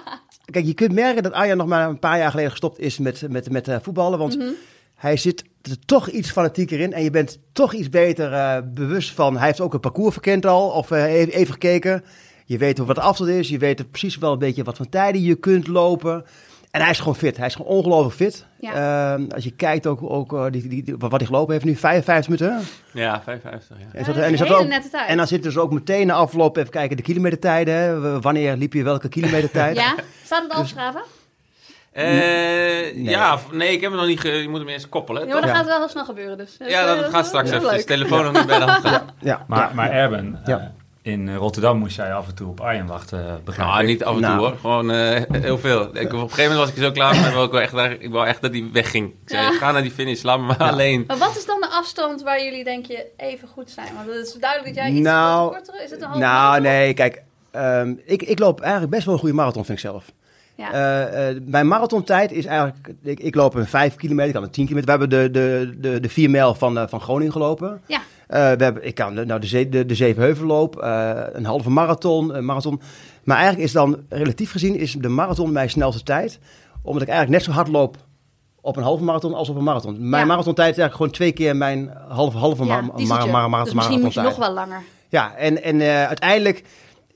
kijk, 0.45 0.65
je 0.65 0.73
kunt 0.73 0.91
merken 0.93 1.23
dat 1.23 1.31
Arjan 1.31 1.57
nog 1.57 1.67
maar 1.67 1.89
een 1.89 1.99
paar 1.99 2.17
jaar 2.17 2.29
geleden 2.29 2.51
gestopt 2.51 2.79
is 2.79 2.97
met, 2.97 3.23
met, 3.29 3.51
met 3.51 3.67
eh, 3.67 3.75
voetballen. 3.81 4.19
Want 4.19 4.37
Mhm. 4.37 4.47
hij 4.95 5.17
zit 5.17 5.43
er 5.61 5.79
toch 5.85 6.09
iets 6.09 6.31
fanatieker 6.31 6.79
in. 6.79 6.93
En 6.93 7.03
je 7.03 7.09
bent 7.11 7.37
toch 7.53 7.73
iets 7.73 7.89
beter 7.89 8.33
eh, 8.33 8.57
bewust 8.65 9.11
van. 9.11 9.37
Hij 9.37 9.45
heeft 9.47 9.61
ook 9.61 9.73
een 9.73 9.79
parcours 9.79 10.13
verkend 10.13 10.45
al. 10.45 10.69
Of 10.69 10.91
even, 10.91 11.33
even 11.33 11.53
gekeken. 11.53 12.03
Je 12.49 12.57
weet 12.57 12.77
wat 12.77 12.95
de 12.95 13.01
afstand 13.01 13.29
is. 13.29 13.49
Je 13.49 13.57
weet 13.57 13.91
precies 13.91 14.17
wel 14.17 14.31
een 14.31 14.39
beetje 14.39 14.63
wat 14.63 14.77
voor 14.77 14.89
tijden 14.89 15.21
je 15.21 15.35
kunt 15.35 15.67
lopen. 15.67 16.25
En 16.71 16.81
hij 16.81 16.89
is 16.89 16.99
gewoon 16.99 17.15
fit. 17.15 17.37
Hij 17.37 17.45
is 17.47 17.55
gewoon 17.55 17.71
ongelooflijk 17.71 18.15
fit. 18.15 18.45
Ja. 18.59 19.13
Ehm, 19.13 19.25
als 19.35 19.43
je 19.43 19.51
kijkt 19.51 19.87
ook, 19.87 19.99
ook 20.03 20.33
eh, 20.33 20.45
die, 20.51 20.67
die, 20.67 20.83
die- 20.83 20.95
wat 20.97 21.11
hij 21.11 21.25
gelopen 21.25 21.53
heeft 21.53 21.65
nu, 21.65 21.75
55 21.75 22.39
minuten. 22.39 22.67
Ja, 22.93 23.21
55, 23.23 23.77
ja. 23.79 23.83
En, 23.85 24.05
en, 24.23 24.51
ook, 25.11 25.17
dan 25.17 25.27
zitten 25.27 25.51
ze 25.51 25.59
ook 25.59 25.71
meteen 25.71 26.07
na 26.07 26.13
afloop 26.13 26.57
even 26.57 26.69
kijken 26.71 26.97
de 26.97 27.03
kilometertijden. 27.03 27.73
hè. 27.75 28.19
Wanneer 28.21 28.55
liep 28.57 28.73
je 28.73 28.83
welke 28.83 29.09
kilometertijd? 29.09 29.75
Ja? 29.75 29.95
Staat 30.23 30.39
Dus- 30.41 30.47
het 30.47 30.51
al 30.53 30.61
beschreven? 30.61 31.01
Eh, 31.91 33.05
Ja, 33.05 33.39
nee, 33.51 33.71
ik 33.71 33.81
heb 33.81 33.89
hem 33.91 33.99
nog 33.99 34.09
niet... 34.09 34.19
Ge 34.19 34.27
je 34.29 34.49
moet 34.49 34.59
hem 34.59 34.67
eerst 34.69 34.89
koppelen. 34.89 35.27
Ja, 35.27 35.33
maar 35.33 35.41
dat 35.41 35.49
Ja. 35.49 35.55
gaat 35.55 35.65
wel 35.65 35.77
heel 35.77 35.89
snel 35.89 36.05
gebeuren 36.05 36.37
dus. 36.37 36.55
Ja, 36.67 36.85
dat, 36.85 36.99
dat 36.99 37.09
gaat 37.09 37.25
straks 37.25 37.51
even. 37.51 37.69
Dus 37.73 37.85
telefoon 37.85 38.23
nog 38.23 38.33
niet 38.33 38.45
bij 38.45 38.59
de 38.59 38.65
hand. 38.65 38.83
Ja, 39.21 39.45
Maar, 39.47 39.59
ja. 39.59 39.71
maar 39.73 39.91
Erben, 39.91 40.39
Ja. 40.45 40.71
Eh, 41.03 41.11
in 41.13 41.35
Rotterdam 41.35 41.77
moest 41.77 41.95
jij 41.95 42.13
af 42.13 42.27
en 42.27 42.35
toe 42.35 42.47
op 42.49 42.59
Arjen 42.61 42.85
wachten, 42.85 43.27
eh, 43.27 43.33
begrijp 43.43 43.69
Nou, 43.69 43.85
niet 43.85 44.03
af 44.03 44.15
en 44.15 44.21
toe 44.21 44.29
Nou. 44.29 44.39
hoor. 44.39 44.57
Gewoon 44.59 44.91
eh, 44.91 45.21
heel 45.41 45.57
veel. 45.57 45.81
Ik, 45.81 46.13
op 46.13 46.21
een 46.21 46.29
gegeven 46.29 46.43
moment 46.43 46.59
was 46.59 46.69
ik 46.69 46.75
er 46.75 46.83
zo 46.83 46.91
klaar 46.91 47.33
wou 47.33 47.45
Ik, 47.45 47.51
wel 47.51 47.61
echt, 47.81 48.01
ik 48.01 48.11
wou 48.11 48.27
echt 48.27 48.41
dat 48.41 48.51
hij 48.51 48.69
wegging. 48.73 49.07
Ik 49.07 49.29
zei, 49.29 49.41
Ja. 49.43 49.51
ga 49.51 49.71
naar 49.71 49.81
die 49.81 49.91
finish, 49.91 50.21
laat 50.21 50.39
me 50.39 50.45
maar 50.45 50.57
alleen. 50.57 51.03
Maar 51.07 51.17
wat 51.17 51.37
is 51.37 51.45
dan 51.45 51.59
de 51.61 51.67
afstand 51.69 52.21
waar 52.21 52.43
jullie 52.43 52.63
denk 52.63 52.85
je 52.85 53.05
even 53.17 53.47
goed 53.47 53.69
zijn? 53.69 53.87
Want 53.95 54.07
het 54.07 54.27
is 54.27 54.33
duidelijk 54.33 54.75
dat 54.75 54.83
jij 54.83 54.93
iets 54.93 54.99
Nou, 55.01 55.43
wat 55.49 55.55
kortere... 55.55 55.83
Is 55.83 55.91
het 55.91 55.99
een 56.01 56.05
halve 56.05 56.19
Nou, 56.19 56.33
marathon? 56.41 56.61
nee, 56.63 56.93
kijk. 56.93 57.21
ehm, 57.51 57.93
ik, 58.05 58.21
ik 58.23 58.39
loop 58.39 58.61
eigenlijk 58.61 58.91
best 58.91 59.05
wel 59.05 59.13
een 59.13 59.19
goede 59.19 59.35
marathon, 59.35 59.65
vind 59.65 59.77
ik 59.77 59.83
zelf. 59.83 60.11
Ja. 60.55 60.71
Eh, 60.71 61.29
eh, 61.29 61.37
mijn 61.45 61.67
marathontijd 61.67 62.31
is 62.31 62.45
eigenlijk... 62.45 62.89
Ik, 63.03 63.19
ik 63.19 63.35
loop 63.35 63.53
een 63.55 63.65
5 63.67 63.95
kilometer, 63.95 64.27
ik 64.27 64.33
kan 64.33 64.43
een 64.43 64.49
10 64.51 64.65
kilometer. 64.67 64.93
We 64.97 64.99
hebben 65.05 65.31
de, 65.33 65.39
de, 65.39 65.73
de, 65.79 65.99
de 65.99 66.09
4 66.09 66.29
mijl 66.29 66.53
van, 66.55 66.77
eh, 66.77 66.87
van 66.87 67.01
Groningen 67.01 67.31
gelopen. 67.33 67.81
Ja. 67.85 67.99
Eh, 68.29 68.51
we 68.51 68.63
hebben, 68.63 68.85
ik 68.85 68.95
kan 68.95 69.15
de, 69.15 69.25
nou, 69.25 69.39
de, 69.39 69.47
ze- 69.47 69.69
de, 69.69 69.85
de 69.85 69.95
Zevenheuvelloop, 69.95 70.75
eh 70.81 71.11
een 71.31 71.45
halve 71.45 71.69
marathon, 71.69 72.35
een 72.35 72.45
marathon. 72.45 72.81
Maar 73.23 73.35
eigenlijk 73.37 73.65
is 73.67 73.71
dan, 73.73 73.99
relatief 74.09 74.51
gezien, 74.51 74.75
is 74.75 74.91
de 74.93 75.07
marathon 75.09 75.51
mijn 75.51 75.69
snelste 75.69 76.03
tijd. 76.03 76.39
Omdat 76.81 77.01
ik 77.01 77.07
eigenlijk 77.09 77.37
net 77.39 77.47
zo 77.49 77.55
hard 77.59 77.67
loop 77.71 77.97
op 78.61 78.77
een 78.77 78.83
halve 78.83 79.03
marathon 79.03 79.33
als 79.33 79.49
op 79.49 79.55
een 79.55 79.63
marathon. 79.63 80.09
Mijn 80.09 80.21
Ja. 80.21 80.27
marathonttijd 80.27 80.71
is 80.71 80.77
eigenlijk 80.77 80.95
gewoon 80.95 81.11
twee 81.11 81.31
keer 81.45 81.55
mijn 81.55 81.93
halve, 82.07 82.37
halve 82.37 82.65
ja, 82.65 82.81
ma- 82.81 82.93
die 82.95 83.07
ma- 83.07 83.15
zit 83.15 83.23
je. 83.23 83.31
ma- 83.31 83.47
marathon. 83.47 83.63
Dus 83.63 83.73
misschien 83.73 84.01
moet 84.01 84.13
je 84.13 84.21
nog 84.21 84.37
marathontijd. 84.37 84.67
wel 84.69 84.75
langer. 84.75 84.83
Ja, 85.09 85.35
en, 85.35 85.63
en 85.63 85.81
eh, 85.81 86.05
uiteindelijk 86.07 86.63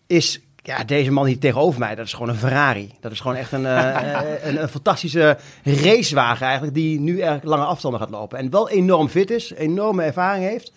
is 0.08 0.42
ja, 0.56 0.84
deze 0.84 1.12
man 1.12 1.26
hier 1.26 1.40
tegenover 1.40 1.80
mij, 1.80 1.96
dat 1.96 2.06
is 2.06 2.14
gewoon 2.14 2.30
een 2.30 2.36
Ferrari. 2.36 2.92
Dat 3.00 3.12
is 3.12 3.20
gewoon 3.20 3.38
echt 3.38 3.52
een, 3.52 3.66
een, 4.48 4.62
een 4.62 4.70
fantastische 4.70 5.38
racewagen 5.64 6.46
eigenlijk, 6.46 6.76
die 6.76 7.00
nu 7.00 7.20
erg 7.20 7.44
lange 7.44 7.64
afstanden 7.66 8.00
gaat 8.00 8.10
lopen. 8.10 8.38
En 8.38 8.50
wel 8.50 8.70
enorm 8.70 9.08
fit 9.08 9.32
is, 9.32 9.54
enorme 9.54 10.04
ervaring 10.04 10.46
heeft. 10.46 10.72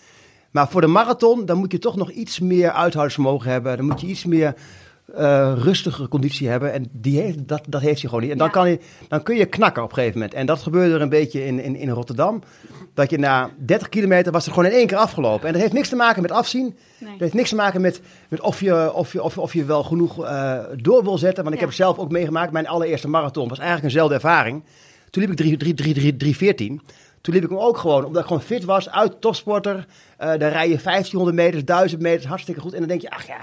Maar 0.57 0.69
voor 0.69 0.81
de 0.81 0.87
marathon, 0.87 1.45
dan 1.47 1.59
moet 1.59 1.73
je 1.73 1.79
toch 1.79 1.97
nog 1.97 2.11
iets 2.11 2.40
meer 2.40 2.71
uithoudingsvermogen 2.71 3.51
hebben. 3.51 3.77
Dan 3.77 3.87
moet 3.87 4.01
je 4.01 4.07
iets 4.07 4.25
meer 4.25 4.55
eh, 5.15 5.52
rustige 5.59 6.09
conditie 6.09 6.48
hebben. 6.48 6.73
En 6.73 6.88
die 6.92 7.21
heeft, 7.21 7.48
dat, 7.48 7.63
dat 7.69 7.81
heeft 7.81 8.00
hij 8.00 8.09
gewoon 8.09 8.21
niet. 8.25 8.33
En 8.33 8.38
dan, 8.38 8.46
Ja. 8.46 8.52
kan 8.52 8.63
hij, 8.65 8.81
dan 9.09 9.23
kun 9.23 9.37
je 9.37 9.46
knakken 9.46 9.83
op 9.83 9.88
een 9.88 9.94
gegeven 9.94 10.19
moment. 10.19 10.35
En 10.37 10.46
dat 10.46 10.63
gebeurde 10.63 10.94
er 10.94 11.00
een 11.00 11.09
beetje 11.09 11.46
in, 11.46 11.61
in, 11.61 11.77
in 11.77 11.88
Rotterdam. 11.90 12.42
Dat 12.94 13.11
je 13.11 13.19
na 13.19 13.50
30 13.59 13.88
kilometer 13.88 14.33
was 14.33 14.46
er 14.46 14.52
gewoon 14.52 14.69
in 14.69 14.77
één 14.77 14.87
keer 14.87 14.96
afgelopen. 14.96 15.46
En 15.46 15.52
dat 15.52 15.61
heeft 15.63 15.73
niks 15.75 15.88
te 15.88 15.96
maken 15.96 16.23
met 16.23 16.31
afzien. 16.31 16.77
Nee. 16.98 17.11
Dat 17.11 17.21
heeft 17.21 17.35
niks 17.35 17.48
te 17.48 17.54
maken 17.57 17.81
met, 17.81 18.00
met 18.29 18.40
of, 18.40 18.61
je, 18.61 18.92
of, 18.92 19.13
je, 19.13 19.23
of, 19.23 19.35
je- 19.35 19.40
of 19.40 19.52
je 19.52 19.65
wel 19.65 19.83
genoeg 19.83 20.25
eh, 20.25 20.59
door 20.77 21.02
wil 21.04 21.19
zetten. 21.19 21.42
Want 21.44 21.54
ik 21.54 21.61
Ja. 21.61 21.67
heb 21.67 21.77
het 21.77 21.85
zelf 21.87 21.98
ook 21.98 22.11
meegemaakt. 22.11 22.52
Mijn 22.52 22.69
allereerste 22.69 23.09
marathon 23.09 23.48
was 23.48 23.59
eigenlijk 23.59 23.87
eenzelfde 23.88 24.15
ervaring. 24.15 24.63
Toen 25.11 25.23
liep 25.23 25.31
ik 25.31 25.37
3, 25.38 25.57
3, 25.57 25.75
3, 25.75 25.94
3, 25.94 26.17
314. 26.17 26.81
Toen 27.27 27.35
liep 27.35 27.44
ik 27.44 27.50
hem 27.50 27.58
ook 27.58 27.79
gewoon, 27.79 28.04
omdat 28.04 28.22
ik 28.22 28.29
gewoon 28.29 28.42
fit 28.42 28.64
was, 28.64 28.90
uit 28.90 29.20
topsporter. 29.20 29.87
Eh 30.16 30.29
dan 30.29 30.48
rij 30.48 30.68
je 30.68 30.79
1500 30.83 31.37
meters, 31.37 31.64
1000 31.64 32.00
meters, 32.02 32.27
hartstikke 32.27 32.60
goed. 32.60 32.72
En 32.72 32.79
dan 32.79 32.88
denk 32.88 33.00
je, 33.00 33.10
ach 33.10 33.27
ja, 33.27 33.37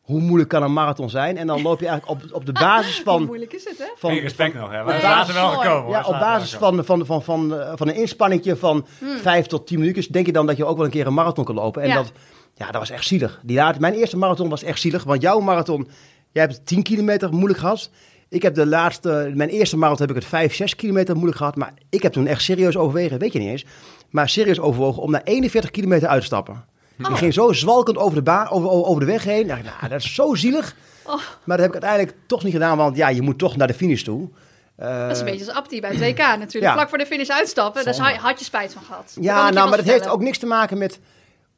hoe 0.00 0.20
moeilijk 0.20 0.48
kan 0.48 0.62
een 0.62 0.72
marathon 0.72 1.10
zijn? 1.10 1.36
En 1.36 1.46
dan 1.46 1.62
loop 1.62 1.80
je 1.80 1.86
eigenlijk 1.86 2.24
op, 2.24 2.34
op 2.34 2.46
de 2.46 2.52
basis 2.66 2.94
Hoe 2.94 3.04
van... 3.04 3.24
moeilijk 3.24 3.52
is 3.52 3.64
het, 3.64 3.78
hè? 3.78 3.84
van 3.96 4.10
Geen 4.10 4.20
respect 4.20 4.54
nog, 4.54 4.70
hè? 4.70 4.84
Maar 4.84 5.24
Nee, 5.26 5.34
wel 5.34 5.48
gekomen. 5.50 5.90
ja, 5.90 6.02
op 6.04 6.12
basis 6.18 6.54
van, 6.54 6.84
van, 6.84 7.06
van, 7.06 7.22
van, 7.22 7.60
eh, 7.60 7.72
van 7.74 7.88
een 7.88 7.94
inspanningje 7.94 8.56
van 8.56 8.86
Hmm. 8.98 9.18
5 9.18 9.46
tot 9.46 9.66
10 9.66 9.78
minuutjes, 9.78 10.08
denk 10.08 10.26
je 10.26 10.32
dan 10.32 10.46
dat 10.46 10.56
je 10.56 10.64
ook 10.64 10.76
wel 10.76 10.84
een 10.84 10.90
keer 10.90 11.06
een 11.06 11.14
marathon 11.14 11.44
kan 11.44 11.54
lopen. 11.54 11.82
En 11.82 11.88
Ja. 11.88 11.94
dat, 11.94 12.12
ja, 12.54 12.66
dat 12.66 12.80
was 12.80 12.90
echt 12.90 13.06
zielig. 13.06 13.40
Die 13.42 13.56
laat, 13.56 13.78
mijn 13.78 13.94
eerste 13.94 14.16
marathon 14.16 14.48
was 14.48 14.62
echt 14.62 14.80
zielig, 14.80 15.04
want 15.04 15.22
jouw 15.22 15.40
marathon, 15.40 15.88
jij 16.32 16.42
hebt 16.42 16.66
10 16.66 16.82
kilometer 16.82 17.32
moeilijk 17.32 17.58
gehad. 17.60 17.90
Ik 18.30 18.42
heb 18.42 18.54
de 18.54 18.66
laatste, 18.66 19.32
mijn 19.34 19.48
eerste 19.48 19.76
marathon 19.76 20.06
heb 20.06 20.16
ik 20.16 20.22
het 20.22 20.30
5, 20.30 20.54
6 20.54 20.76
kilometer 20.76 21.14
moeilijk 21.14 21.36
gehad. 21.38 21.56
Maar 21.56 21.72
ik 21.90 22.02
heb 22.02 22.12
toen 22.12 22.26
echt 22.26 22.42
serieus 22.42 22.76
overwegen, 22.76 23.18
weet 23.18 23.32
je 23.32 23.38
niet 23.38 23.48
eens. 23.48 23.64
Maar 24.10 24.28
serieus 24.28 24.60
overwogen 24.60 25.02
om 25.02 25.10
naar 25.10 25.20
41 25.24 25.70
kilometer 25.70 26.08
uit 26.08 26.20
te 26.20 26.26
stappen. 26.26 26.64
Oh. 27.04 27.10
Ik 27.10 27.16
ging 27.16 27.34
zo 27.34 27.52
zwalkend 27.52 27.96
over 27.98 28.14
de, 28.14 28.22
baan, 28.22 28.48
over, 28.50 28.68
over 28.70 29.00
de 29.00 29.06
weg 29.06 29.24
heen. 29.24 29.46
Nou, 29.46 29.60
dat 29.88 29.92
is 30.04 30.14
zo 30.14 30.34
zielig. 30.34 30.74
Oh. 31.04 31.14
Maar 31.44 31.56
dat 31.56 31.66
heb 31.66 31.74
ik 31.74 31.82
uiteindelijk 31.82 32.16
toch 32.26 32.44
niet 32.44 32.52
gedaan, 32.52 32.76
want 32.76 32.96
ja, 32.96 33.08
je 33.08 33.22
moet 33.22 33.38
toch 33.38 33.56
naar 33.56 33.66
de 33.66 33.74
finish 33.74 34.02
toe. 34.02 34.28
Eh, 34.76 35.00
Dat 35.02 35.10
is 35.10 35.18
een 35.18 35.24
beetje 35.24 35.46
als 35.46 35.54
Abdi 35.56 35.80
bij 35.80 35.90
het 35.90 35.98
WK 36.00 36.18
natuurlijk. 36.18 36.52
Ja. 36.64 36.72
Vlak 36.72 36.88
voor 36.88 36.98
de 36.98 37.06
finish 37.06 37.28
uitstappen, 37.28 37.84
daar 37.84 37.94
zou 37.94 38.08
je- 38.08 38.18
had 38.18 38.38
je 38.38 38.44
spijt 38.44 38.72
van 38.72 38.82
gehad. 38.82 39.16
Ja, 39.20 39.50
nou, 39.50 39.68
maar 39.68 39.76
dat 39.78 39.86
heeft 39.86 40.08
ook 40.08 40.20
niks 40.20 40.38
te 40.38 40.46
maken 40.46 40.78
met... 40.78 41.00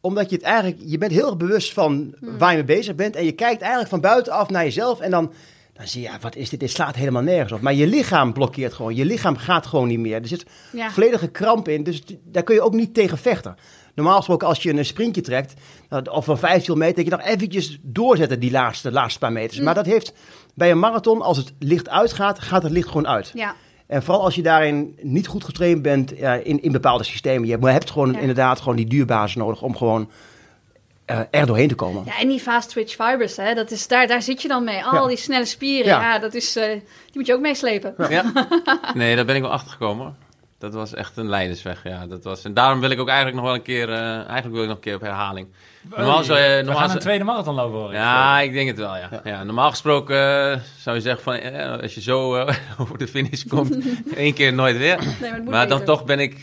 Omdat 0.01 0.31
je 0.31 0.37
het 0.37 0.45
eigenlijk... 0.45 0.77
Je 0.85 0.99
bent 0.99 1.13
heel 1.13 1.27
erg 1.27 1.37
bewust 1.37 1.73
van 1.73 2.15
Hmm. 2.21 2.39
waar 2.39 2.51
je 2.51 2.57
mee 2.57 2.77
bezig 2.77 2.95
bent. 2.95 3.17
En 3.17 3.25
je 3.25 3.33
kijkt 3.33 3.61
eigenlijk 3.61 3.91
van 3.91 4.01
buitenaf 4.01 4.49
naar 4.51 4.65
jezelf. 4.65 5.01
En 5.01 5.11
dan, 5.11 5.33
dan 5.81 5.89
zie 5.89 6.03
je, 6.03 6.09
ja, 6.09 6.17
wat 6.21 6.37
is 6.37 6.49
dit? 6.49 6.61
Dit 6.61 6.71
slaat 6.71 6.97
helemaal 6.97 7.23
nergens 7.23 7.53
op. 7.53 7.61
Maar 7.61 7.75
je 7.75 7.87
lichaam 7.87 8.33
blokkeert 8.33 8.73
gewoon. 8.73 8.95
Je 8.95 9.05
lichaam 9.05 9.37
gaat 9.37 9.67
gewoon 9.67 9.89
niet 9.89 9.99
meer. 9.99 10.21
Er 10.23 10.29
zit 10.29 10.45
Ja. 10.73 10.91
volledige 10.91 11.29
kramp 11.29 11.69
in. 11.69 11.83
Dus 11.83 12.03
daar 12.25 12.43
kun 12.43 12.55
je 12.55 12.61
ook 12.63 12.73
niet 12.75 12.95
tegen 12.95 13.19
vechten. 13.19 13.55
Normaal 13.95 14.17
gesproken 14.17 14.49
als 14.49 14.63
je 14.63 14.73
een 14.73 14.85
sprintje 14.85 15.21
trekt, 15.21 15.55
of 16.11 16.27
een 16.27 16.37
15 16.37 16.79
meter, 16.79 16.95
dat 16.95 17.05
je 17.05 17.11
nog 17.11 17.23
eventjes 17.35 17.79
doorzetten 17.83 18.41
die 18.41 18.51
laatste, 18.51 18.93
laatste 18.93 19.19
paar 19.19 19.33
meters. 19.33 19.61
Maar 19.61 19.75
dat 19.75 19.87
heeft 19.87 20.13
bij 20.55 20.71
een 20.71 20.79
marathon, 20.79 21.23
als 21.23 21.37
het 21.37 21.53
licht 21.59 21.89
uitgaat, 21.89 22.39
gaat 22.41 22.63
het 22.63 22.73
licht 22.73 22.89
gewoon 22.89 23.07
uit. 23.09 23.31
Ja, 23.35 23.55
En 23.87 24.03
vooral 24.03 24.25
als 24.25 24.35
je 24.35 24.43
daarin 24.43 24.99
niet 25.03 25.27
goed 25.27 25.45
getraind 25.45 25.83
bent 25.83 26.13
ja, 26.17 26.35
in, 26.35 26.63
in 26.63 26.73
bepaalde 26.73 27.05
systemen. 27.05 27.45
Je 27.45 27.51
hebt, 27.53 27.65
je 27.65 27.71
hebt 27.71 27.91
gewoon 27.91 28.13
Ja. 28.13 28.19
inderdaad 28.19 28.59
gewoon 28.61 28.77
die 28.77 28.87
duurbasis 28.87 29.35
nodig 29.37 29.63
om 29.63 29.77
gewoon 29.77 30.11
eh, 31.11 31.41
er 31.41 31.47
doorheen 31.47 31.69
te 31.69 31.75
komen. 31.75 32.03
ja 32.05 32.19
en 32.19 32.29
die 32.29 32.41
fast 32.41 32.69
twitch 32.69 32.95
fibers, 32.95 33.37
hè, 33.37 33.55
dat 33.55 33.71
is, 33.71 33.89
daar, 33.89 34.07
daar 34.07 34.23
zit 34.23 34.43
je 34.43 34.49
dan 34.49 34.65
mee. 34.65 34.85
Al 34.85 35.03
Ja. 35.03 35.09
die 35.09 35.17
snelle 35.17 35.45
spieren, 35.45 35.87
ja, 35.87 36.01
Ja. 36.01 36.19
dat 36.19 36.35
is, 36.35 36.57
eh, 36.57 36.69
die 36.71 36.81
moet 37.13 37.27
je 37.27 37.35
ook 37.35 37.41
meeslepen. 37.41 37.95
Ja. 38.09 38.33
Nee, 38.95 39.17
daar 39.17 39.25
ben 39.25 39.37
ik 39.37 39.43
wel 39.43 39.51
achter 39.53 39.71
gekomen. 39.71 40.05
hoor. 40.05 40.15
Dat 40.59 40.75
was 40.75 40.95
echt 40.95 41.17
een 41.17 41.29
leidersweg. 41.29 41.81
Ja, 41.85 42.07
dat 42.07 42.25
was, 42.25 42.45
en 42.45 42.55
daarom 42.55 42.81
wil 42.81 42.91
ik 42.91 43.01
ook 43.01 43.07
eigenlijk 43.09 43.37
nog 43.37 43.47
wel 43.47 43.55
een 43.55 43.63
keer, 43.63 43.89
eh, 43.93 43.99
eigenlijk 44.15 44.51
wil 44.53 44.63
ik 44.63 44.67
nog 44.69 44.77
een 44.77 44.83
keer 44.83 44.95
op 44.95 45.01
herhaling. 45.01 45.49
Normaal 45.97 46.23
zou 46.25 46.39
je, 46.39 46.57
We 46.57 46.63
normaal 46.63 46.83
gaan 46.87 46.91
een 46.91 46.99
tweede 47.03 47.25
marathon 47.25 47.55
lopen, 47.55 47.79
hoor. 47.79 47.93
Ja, 47.93 48.41
ik 48.41 48.53
denk 48.53 48.69
het 48.69 48.79
wel, 48.79 48.97
ja. 48.97 49.21
ja. 49.25 49.45
normaal 49.45 49.71
gesproken 49.71 50.17
zou 50.79 50.97
je 50.97 51.03
zeggen 51.03 51.23
van, 51.23 51.81
als 51.81 51.95
je 51.95 52.01
zo 52.01 52.35
eh, 52.35 52.55
over 52.81 52.99
de 52.99 53.09
finish 53.09 53.43
komt, 53.45 53.77
één 54.17 54.35
keer 54.35 54.53
nooit 54.53 54.77
weer. 54.77 54.99
Nee, 55.21 55.43
maar 55.43 55.69
dan 55.69 55.85
toch 55.85 56.05
ben 56.05 56.19
ik 56.21 56.37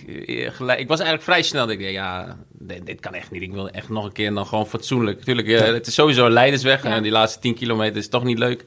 gelijk, 0.53 0.79
ik 0.79 0.87
was 0.87 0.99
eigenlijk 0.99 1.29
vrij 1.29 1.41
snel, 1.41 1.65
dat 1.65 1.73
ik 1.73 1.79
dacht, 1.79 1.91
ja, 1.91 2.37
dit, 2.59 2.85
dit 2.85 2.99
kan 2.99 3.13
echt 3.13 3.31
niet. 3.31 3.41
Ik 3.41 3.51
wil 3.51 3.69
echt 3.69 3.89
nog 3.89 4.05
een 4.05 4.11
keer 4.11 4.33
dan 4.33 4.45
gewoon 4.45 4.67
fatsoenlijk. 4.67 5.23
Tuurlijk, 5.23 5.47
eh, 5.47 5.61
het 5.61 5.87
is 5.87 5.93
sowieso 5.93 6.25
een 6.25 6.31
leidersweg 6.31 6.83
en 6.83 7.03
die 7.03 7.11
laatste 7.11 7.39
10 7.39 7.55
kilometer 7.55 7.97
is 7.97 8.09
toch 8.09 8.23
niet 8.23 8.39
leuk. 8.39 8.63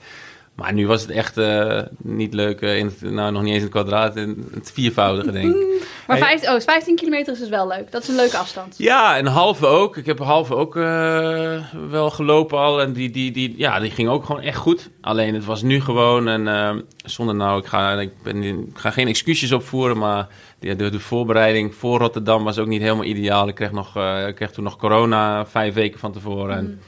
Maar 0.61 0.73
nu 0.73 0.87
was 0.87 1.03
het 1.03 1.11
echt 1.11 1.37
eh, 1.37 1.81
niet 2.03 2.35
leuk, 2.35 2.61
eh, 2.61 2.79
in 2.79 2.87
het, 2.87 3.01
nou 3.01 3.33
nog 3.33 3.43
niet 3.43 3.53
eens 3.53 3.63
in 3.63 3.63
het 3.63 3.73
kwadraat, 3.73 4.17
in 4.17 4.51
het 4.55 4.71
viervoudige 4.73 5.33
denk 5.33 5.55
ik. 5.55 5.69
Maar 6.07 6.19
Hey. 6.19 6.39
vijf, 6.39 6.55
oh, 6.55 6.61
15 6.61 6.97
kilometer 6.97 7.33
is 7.33 7.39
dus 7.39 7.49
wel 7.49 7.67
leuk. 7.67 7.91
Dat 7.91 8.03
is 8.03 8.09
een 8.09 8.15
leuke 8.15 8.37
afstand. 8.37 8.75
Ja, 8.79 9.17
en 9.17 9.27
halve 9.27 9.67
ook. 9.67 9.97
Ik 9.97 10.07
heb 10.07 10.19
halve 10.19 10.55
ook 10.55 10.77
eh, 10.77 11.57
wel 11.91 12.11
gelopen 12.11 12.59
al. 12.59 12.81
En 12.81 12.93
die, 12.93 13.11
die, 13.11 13.31
die, 13.31 13.55
ja, 13.57 13.79
die 13.79 13.91
ging 13.91 14.09
ook 14.09 14.25
gewoon 14.25 14.41
echt 14.41 14.57
goed. 14.57 14.91
Alleen 15.01 15.35
het 15.35 15.45
was 15.45 15.63
nu 15.63 15.81
gewoon. 15.81 16.29
En 16.29 16.85
zonder 17.05 17.35
nou, 17.35 17.61
ik 17.61 17.67
ga, 17.67 17.93
ik, 18.01 18.23
ben, 18.23 18.43
ik 18.43 18.59
ga 18.75 18.91
geen 18.91 19.09
excuses 19.09 19.53
opvoeren. 19.53 19.99
Maar 19.99 20.29
de, 20.59 20.77
de, 20.77 20.91
de 20.91 21.01
voorbereiding 21.01 21.75
voor 21.75 21.99
Rotterdam 21.99 22.45
was 22.45 22.59
ook 22.59 22.67
niet 22.67 22.83
helemaal 22.83 23.05
ideaal. 23.05 23.49
Ik 23.49 23.55
kreeg, 23.55 23.73
nog, 23.73 23.97
ik 24.29 24.35
kreeg 24.35 24.51
toen 24.51 24.65
nog 24.65 24.77
corona 24.77 25.47
vijf 25.47 25.75
weken 25.75 26.01
van 26.01 26.13
tevoren. 26.13 26.57
En 26.57 26.81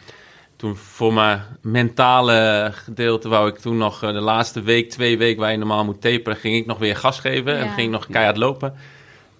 toen 0.62 0.76
voor 0.76 1.12
mijn 1.12 1.42
mentale 1.60 2.70
gedeelte 2.72 3.28
wou 3.28 3.48
ik 3.48 3.58
toen 3.58 3.76
nog 3.76 4.02
eh, 4.02 4.12
de 4.12 4.20
laatste 4.20 4.62
week, 4.62 4.90
twee 4.90 5.18
weken 5.18 5.40
waar 5.40 5.50
je 5.50 5.56
normaal 5.56 5.84
moet 5.84 6.00
taperen, 6.00 6.36
ging 6.36 6.56
ik 6.56 6.66
nog 6.66 6.78
weer 6.78 6.96
gas 6.96 7.18
geven. 7.20 7.58
En 7.58 7.68
ging 7.68 7.86
ik 7.86 7.90
nog 7.92 8.06
keihard 8.06 8.36
lopen. 8.36 8.74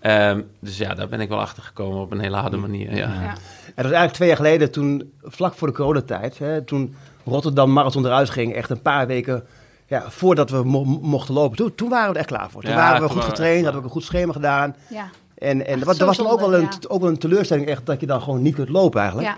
Ehm, 0.00 0.40
dus 0.60 0.76
ja, 0.78 0.94
daar 0.94 1.08
ben 1.08 1.20
ik 1.20 1.28
wel 1.28 1.40
achter 1.40 1.62
gekomen 1.62 2.00
op 2.00 2.10
een 2.10 2.20
hele 2.20 2.36
harde 2.36 2.56
manier. 2.56 2.90
Ja. 2.90 2.96
Ja. 2.96 3.06
En 3.10 3.34
dat 3.64 3.74
was 3.74 3.84
eigenlijk 3.84 4.12
twee 4.12 4.28
jaar 4.28 4.36
geleden, 4.36 4.70
toen, 4.70 5.12
vlak 5.22 5.54
voor 5.54 5.68
de 5.68 5.74
coronatijd, 5.74 6.38
hè, 6.38 6.62
toen 6.62 6.94
Rotterdam 7.24 7.72
Marathon 7.72 8.04
eruit 8.04 8.30
ging, 8.30 8.54
echt 8.54 8.70
een 8.70 8.82
paar 8.82 9.06
weken 9.06 9.44
ja, 9.86 10.10
voordat 10.10 10.50
we 10.50 10.62
mo- 10.64 10.84
mochten 10.84 11.34
lopen. 11.34 11.56
Toen, 11.56 11.74
toen 11.74 11.88
waren 11.88 12.06
we 12.08 12.12
er 12.14 12.20
echt 12.20 12.28
klaar 12.28 12.50
voor. 12.50 12.60
Toen 12.62 12.70
Ja, 12.70 12.76
waren 12.76 13.02
we 13.02 13.08
toen 13.08 13.16
goed 13.16 13.24
getraind, 13.24 13.64
hadden 13.64 13.72
we 13.72 13.78
ook 13.78 13.84
een 13.84 14.00
goed 14.00 14.04
schema 14.04 14.32
gedaan. 14.32 14.76
Ja. 14.88 15.10
En, 15.38 15.66
en 15.66 15.78
Ach, 15.80 15.84
dat, 15.96 15.98
was 16.06 16.16
dan 16.16 16.26
ook 16.28 16.40
wel, 16.40 16.54
een, 16.54 16.60
ja. 16.60 16.68
ook 16.88 17.00
wel 17.00 17.10
een 17.10 17.18
teleurstelling 17.18 17.66
echt 17.66 17.86
dat 17.86 18.00
je 18.00 18.06
dan 18.06 18.22
gewoon 18.22 18.42
niet 18.42 18.54
kunt 18.54 18.68
lopen 18.68 19.00
eigenlijk. 19.00 19.28
ja. 19.30 19.36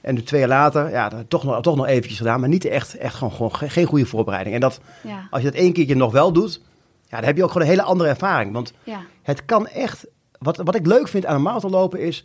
En 0.00 0.14
nu 0.14 0.22
twee 0.22 0.40
jaar 0.40 0.48
later, 0.48 0.90
ja, 0.90 1.10
toch 1.28 1.44
nog, 1.44 1.62
toch 1.62 1.76
nog 1.76 1.86
eventjes 1.86 2.18
gedaan, 2.18 2.40
maar 2.40 2.48
niet 2.48 2.64
echt, 2.64 2.96
echt 2.96 3.14
gewoon, 3.14 3.32
gewoon 3.32 3.52
geen, 3.70 3.86
goede 3.86 4.06
voorbereiding. 4.06 4.54
En 4.54 4.60
dat, 4.60 4.80
Ja. 5.02 5.26
als 5.30 5.42
je 5.42 5.50
dat 5.50 5.60
één 5.60 5.72
keertje 5.72 5.94
nog 5.96 6.12
wel 6.12 6.32
doet, 6.32 6.60
ja, 7.08 7.16
dan 7.16 7.24
heb 7.24 7.36
je 7.36 7.42
ook 7.44 7.50
gewoon 7.50 7.66
een 7.66 7.72
hele 7.72 7.82
andere 7.86 8.08
ervaring. 8.08 8.52
Want 8.52 8.72
Ja. 8.84 9.00
het 9.22 9.44
kan 9.44 9.66
echt, 9.66 10.06
wat, 10.38 10.56
wat 10.56 10.74
ik 10.74 10.86
leuk 10.86 11.08
vind 11.08 11.26
aan 11.26 11.34
een 11.34 11.42
marathonlopen 11.42 12.00
is, 12.00 12.24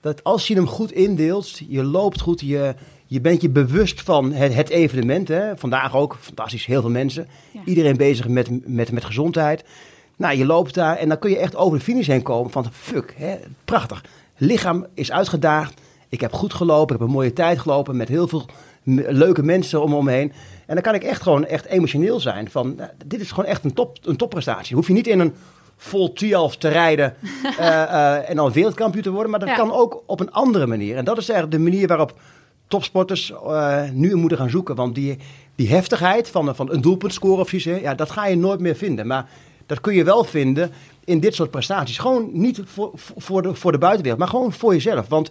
dat 0.00 0.24
als 0.24 0.46
je 0.46 0.54
hem 0.54 0.66
goed 0.66 0.92
indeelt, 0.92 1.58
je 1.68 1.84
loopt 1.84 2.20
goed, 2.20 2.40
je, 2.40 2.74
je 3.06 3.20
bent 3.20 3.40
je 3.42 3.48
bewust 3.48 4.00
van 4.00 4.32
het, 4.32 4.54
het 4.54 4.68
evenement. 4.68 5.28
Hè? 5.28 5.56
Vandaag 5.56 5.96
ook, 5.96 6.16
fantastisch, 6.20 6.66
heel 6.66 6.80
veel 6.80 6.90
mensen. 6.90 7.28
Ja. 7.52 7.60
Iedereen 7.64 7.96
bezig 7.96 8.28
met, 8.28 8.68
met, 8.68 8.92
met 8.92 9.04
gezondheid. 9.04 9.64
Nou, 10.16 10.36
je 10.36 10.46
loopt 10.46 10.74
daar 10.74 10.96
en 10.96 11.08
dan 11.08 11.18
kun 11.18 11.30
je 11.30 11.38
echt 11.38 11.56
over 11.56 11.78
de 11.78 11.84
finish 11.84 12.06
heen 12.06 12.22
komen 12.22 12.50
van 12.50 12.66
fuck, 12.72 13.14
hè? 13.16 13.36
prachtig. 13.64 14.04
Lichaam 14.36 14.86
is 14.94 15.12
uitgedaagd. 15.12 15.80
Ik 16.12 16.20
heb 16.20 16.32
goed 16.32 16.54
gelopen, 16.54 16.94
ik 16.94 17.00
heb 17.00 17.08
een 17.08 17.14
mooie 17.14 17.32
tijd 17.32 17.58
gelopen 17.58 17.96
met 17.96 18.08
heel 18.08 18.28
veel 18.28 18.44
leuke 19.08 19.42
mensen 19.42 19.82
om 19.82 20.04
me 20.04 20.12
heen. 20.12 20.32
En 20.66 20.74
dan 20.74 20.82
kan 20.82 20.94
ik 20.94 21.02
echt 21.02 21.22
gewoon 21.22 21.46
echt 21.46 21.64
emotioneel 21.66 22.20
zijn 22.20 22.50
van, 22.50 22.74
nou, 22.74 22.90
dit 23.06 23.20
is 23.20 23.30
gewoon 23.30 23.44
echt 23.44 23.64
een, 23.64 23.74
top, 23.74 23.98
een 24.02 24.16
topprestatie. 24.16 24.76
Hoef 24.76 24.86
je 24.86 24.92
niet 24.92 25.06
in 25.06 25.20
een 25.20 25.34
vol 25.76 26.12
12 26.12 26.56
te 26.56 26.68
rijden 26.68 27.14
eh, 27.58 27.82
eh, 27.82 28.30
en 28.30 28.36
dan 28.36 28.52
wereldkampioen 28.52 29.02
te 29.02 29.10
worden, 29.10 29.30
maar 29.30 29.40
dat 29.40 29.48
Ja. 29.48 29.54
kan 29.54 29.72
ook 29.72 30.02
op 30.06 30.20
een 30.20 30.32
andere 30.32 30.66
manier. 30.66 30.96
En 30.96 31.04
dat 31.04 31.18
is 31.18 31.28
eigenlijk 31.28 31.58
de 31.64 31.70
manier 31.70 31.88
waarop 31.88 32.18
topsporters 32.68 33.32
eh, 33.32 33.82
nu 33.92 34.14
moeten 34.14 34.38
gaan 34.38 34.50
zoeken. 34.50 34.74
Want 34.74 34.94
die, 34.94 35.18
die 35.54 35.68
heftigheid 35.68 36.28
van, 36.28 36.54
van 36.54 36.72
een 36.72 36.80
doelpunt 36.80 37.12
scoren 37.12 37.40
of 37.40 37.48
zoiets, 37.48 37.66
hè, 37.66 37.76
ja, 37.76 37.94
dat 37.94 38.10
ga 38.10 38.26
je 38.26 38.36
nooit 38.36 38.60
meer 38.60 38.76
vinden. 38.76 39.06
Maar 39.06 39.28
dat 39.66 39.80
kun 39.80 39.94
je 39.94 40.04
wel 40.04 40.24
vinden 40.24 40.70
in 41.04 41.20
dit 41.20 41.34
soort 41.34 41.50
prestaties. 41.50 41.98
Gewoon 41.98 42.28
niet 42.32 42.60
voor, 42.64 42.90
voor, 42.94 43.42
de, 43.42 43.54
voor 43.54 43.72
de 43.72 43.78
buitenwereld, 43.78 44.20
maar 44.20 44.28
gewoon 44.30 44.52
voor 44.52 44.72
jezelf. 44.72 45.08
Want 45.08 45.30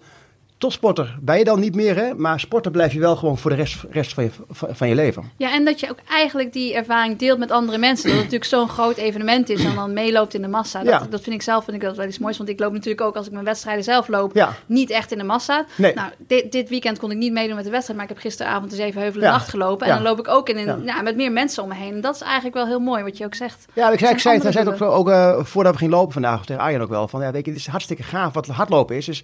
topsporter 0.62 1.18
ben 1.22 1.38
je 1.38 1.44
dan 1.44 1.60
niet 1.60 1.76
meer, 1.76 1.96
hè? 1.96 2.14
maar 2.14 2.40
sporter 2.40 2.72
blijf 2.72 2.94
je 2.94 3.00
wel 3.00 3.16
gewoon 3.16 3.38
voor 3.38 3.50
de 3.50 3.56
rest, 3.56 3.84
rest 3.90 4.14
van, 4.14 4.24
je, 4.24 4.30
van, 4.50 4.88
je 4.88 4.96
leven. 4.96 5.32
Ja, 5.38 5.54
en 5.54 5.66
dat 5.66 5.80
je 5.80 5.90
ook 5.90 5.98
eigenlijk 6.10 6.54
die 6.54 6.74
ervaring 6.76 7.18
deelt 7.18 7.40
met 7.40 7.52
andere 7.52 7.78
mensen. 7.78 8.04
Dat 8.06 8.14
het 8.14 8.24
natuurlijk 8.24 8.50
zo'n 8.50 8.70
groot 8.70 8.98
evenement 8.98 9.50
is 9.50 9.64
en 9.64 9.76
dan 9.76 9.94
meeloopt 9.94 10.34
in 10.34 10.42
de 10.42 10.48
massa. 10.48 10.80
Dat, 10.84 10.88
Ja. 10.88 11.08
dat 11.10 11.22
vind 11.22 11.36
ik 11.36 11.42
zelf 11.42 11.64
vind 11.64 11.76
ik 11.78 11.84
dat 11.84 11.98
wel 11.98 12.08
iets 12.08 12.20
moois. 12.20 12.38
Want 12.38 12.50
ik 12.50 12.60
loop 12.60 12.72
natuurlijk 12.74 13.02
ook 13.02 13.16
als 13.16 13.26
ik 13.26 13.32
mijn 13.32 13.46
wedstrijden 13.46 13.84
zelf 13.84 14.08
loop, 14.08 14.36
Ja. 14.36 14.54
niet 14.66 14.90
echt 14.90 15.12
in 15.12 15.18
de 15.18 15.24
massa. 15.24 15.66
Nee. 15.78 15.94
Nou, 15.94 16.10
dit, 16.18 16.52
dit 16.52 16.70
weekend 16.70 17.00
kon 17.00 17.12
ik 17.12 17.18
niet 17.18 17.32
meedoen 17.34 17.56
met 17.56 17.64
de 17.66 17.72
wedstrijd, 17.72 18.00
maar 18.00 18.10
ik 18.10 18.14
heb 18.16 18.24
gisteravond 18.24 18.70
de 18.70 18.76
Zevenheuvelen 18.76 19.26
Ja. 19.26 19.32
nacht 19.32 19.50
gelopen. 19.50 19.88
En 19.88 19.94
dan 19.94 20.04
loop 20.04 20.20
ik 20.20 20.28
ook 20.28 20.50
in 20.50 20.68
een, 20.68 20.84
ja, 20.84 21.02
met 21.02 21.16
meer 21.16 21.32
mensen 21.32 21.64
om 21.64 21.70
me 21.70 21.76
heen. 21.76 21.94
En 21.94 22.02
dat 22.02 22.16
is 22.16 22.22
eigenlijk 22.22 22.56
wel 22.56 22.66
heel 22.66 22.80
mooi, 22.80 23.04
wat 23.04 23.18
je 23.18 23.26
ook 23.26 23.36
zegt. 23.36 23.66
Ja, 23.74 23.92
ik 23.92 24.00
zei, 24.00 24.12
ik 24.12 24.20
zei, 24.20 24.40
hij 24.40 24.52
zei 24.52 24.70
het 24.70 24.82
ook, 24.82 24.92
ook 24.92 25.10
eh, 25.10 25.44
voordat 25.44 25.72
we 25.74 25.78
gingen 25.80 25.94
lopen 25.94 26.14
vandaag, 26.14 26.46
tegen 26.46 26.62
Arjen 26.62 26.82
ook 26.82 26.90
wel, 26.90 27.08
van 27.08 27.22
ja, 27.22 27.32
weet 27.32 27.46
je, 27.46 27.52
het 27.52 27.60
is 27.60 27.68
hartstikke 27.68 28.04
gaaf 28.04 28.34
wat 28.34 28.48
hardlopen 28.48 28.96
is. 28.96 29.06
Dus 29.06 29.24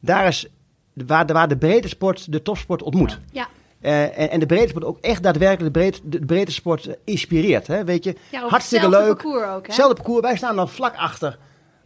daar 0.00 0.26
is 0.26 0.46
waar 0.92 1.26
de, 1.26 1.32
waar 1.32 1.48
de 1.48 1.56
breedte 1.56 1.88
sport 1.88 2.32
de 2.32 2.42
topsport 2.42 2.82
ontmoet. 2.82 3.18
Ja, 3.32 3.48
Eh, 3.80 4.02
en, 4.02 4.30
en 4.30 4.40
de 4.40 4.46
breedte 4.46 4.68
sport 4.68 4.84
ook 4.84 4.98
echt 5.00 5.22
daadwerkelijk 5.22 5.74
de 5.74 5.80
breedte, 5.80 6.00
de 6.04 6.24
breedte 6.24 6.52
sport 6.52 6.86
eh, 6.86 6.94
inspireert. 7.04 7.66
Hè? 7.66 7.84
Weet 7.84 8.04
je, 8.04 8.14
ja 8.30 8.40
hartstikke 8.48 8.84
hetzelfde 8.84 9.08
leuk. 9.08 9.22
parcours 9.22 9.44
ook, 9.48 9.60
hè? 9.60 9.66
Hetzelfde 9.66 9.94
parcours, 9.94 10.20
wij 10.20 10.36
staan 10.36 10.56
dan 10.56 10.68
vlak 10.68 10.96
achter, 10.96 11.38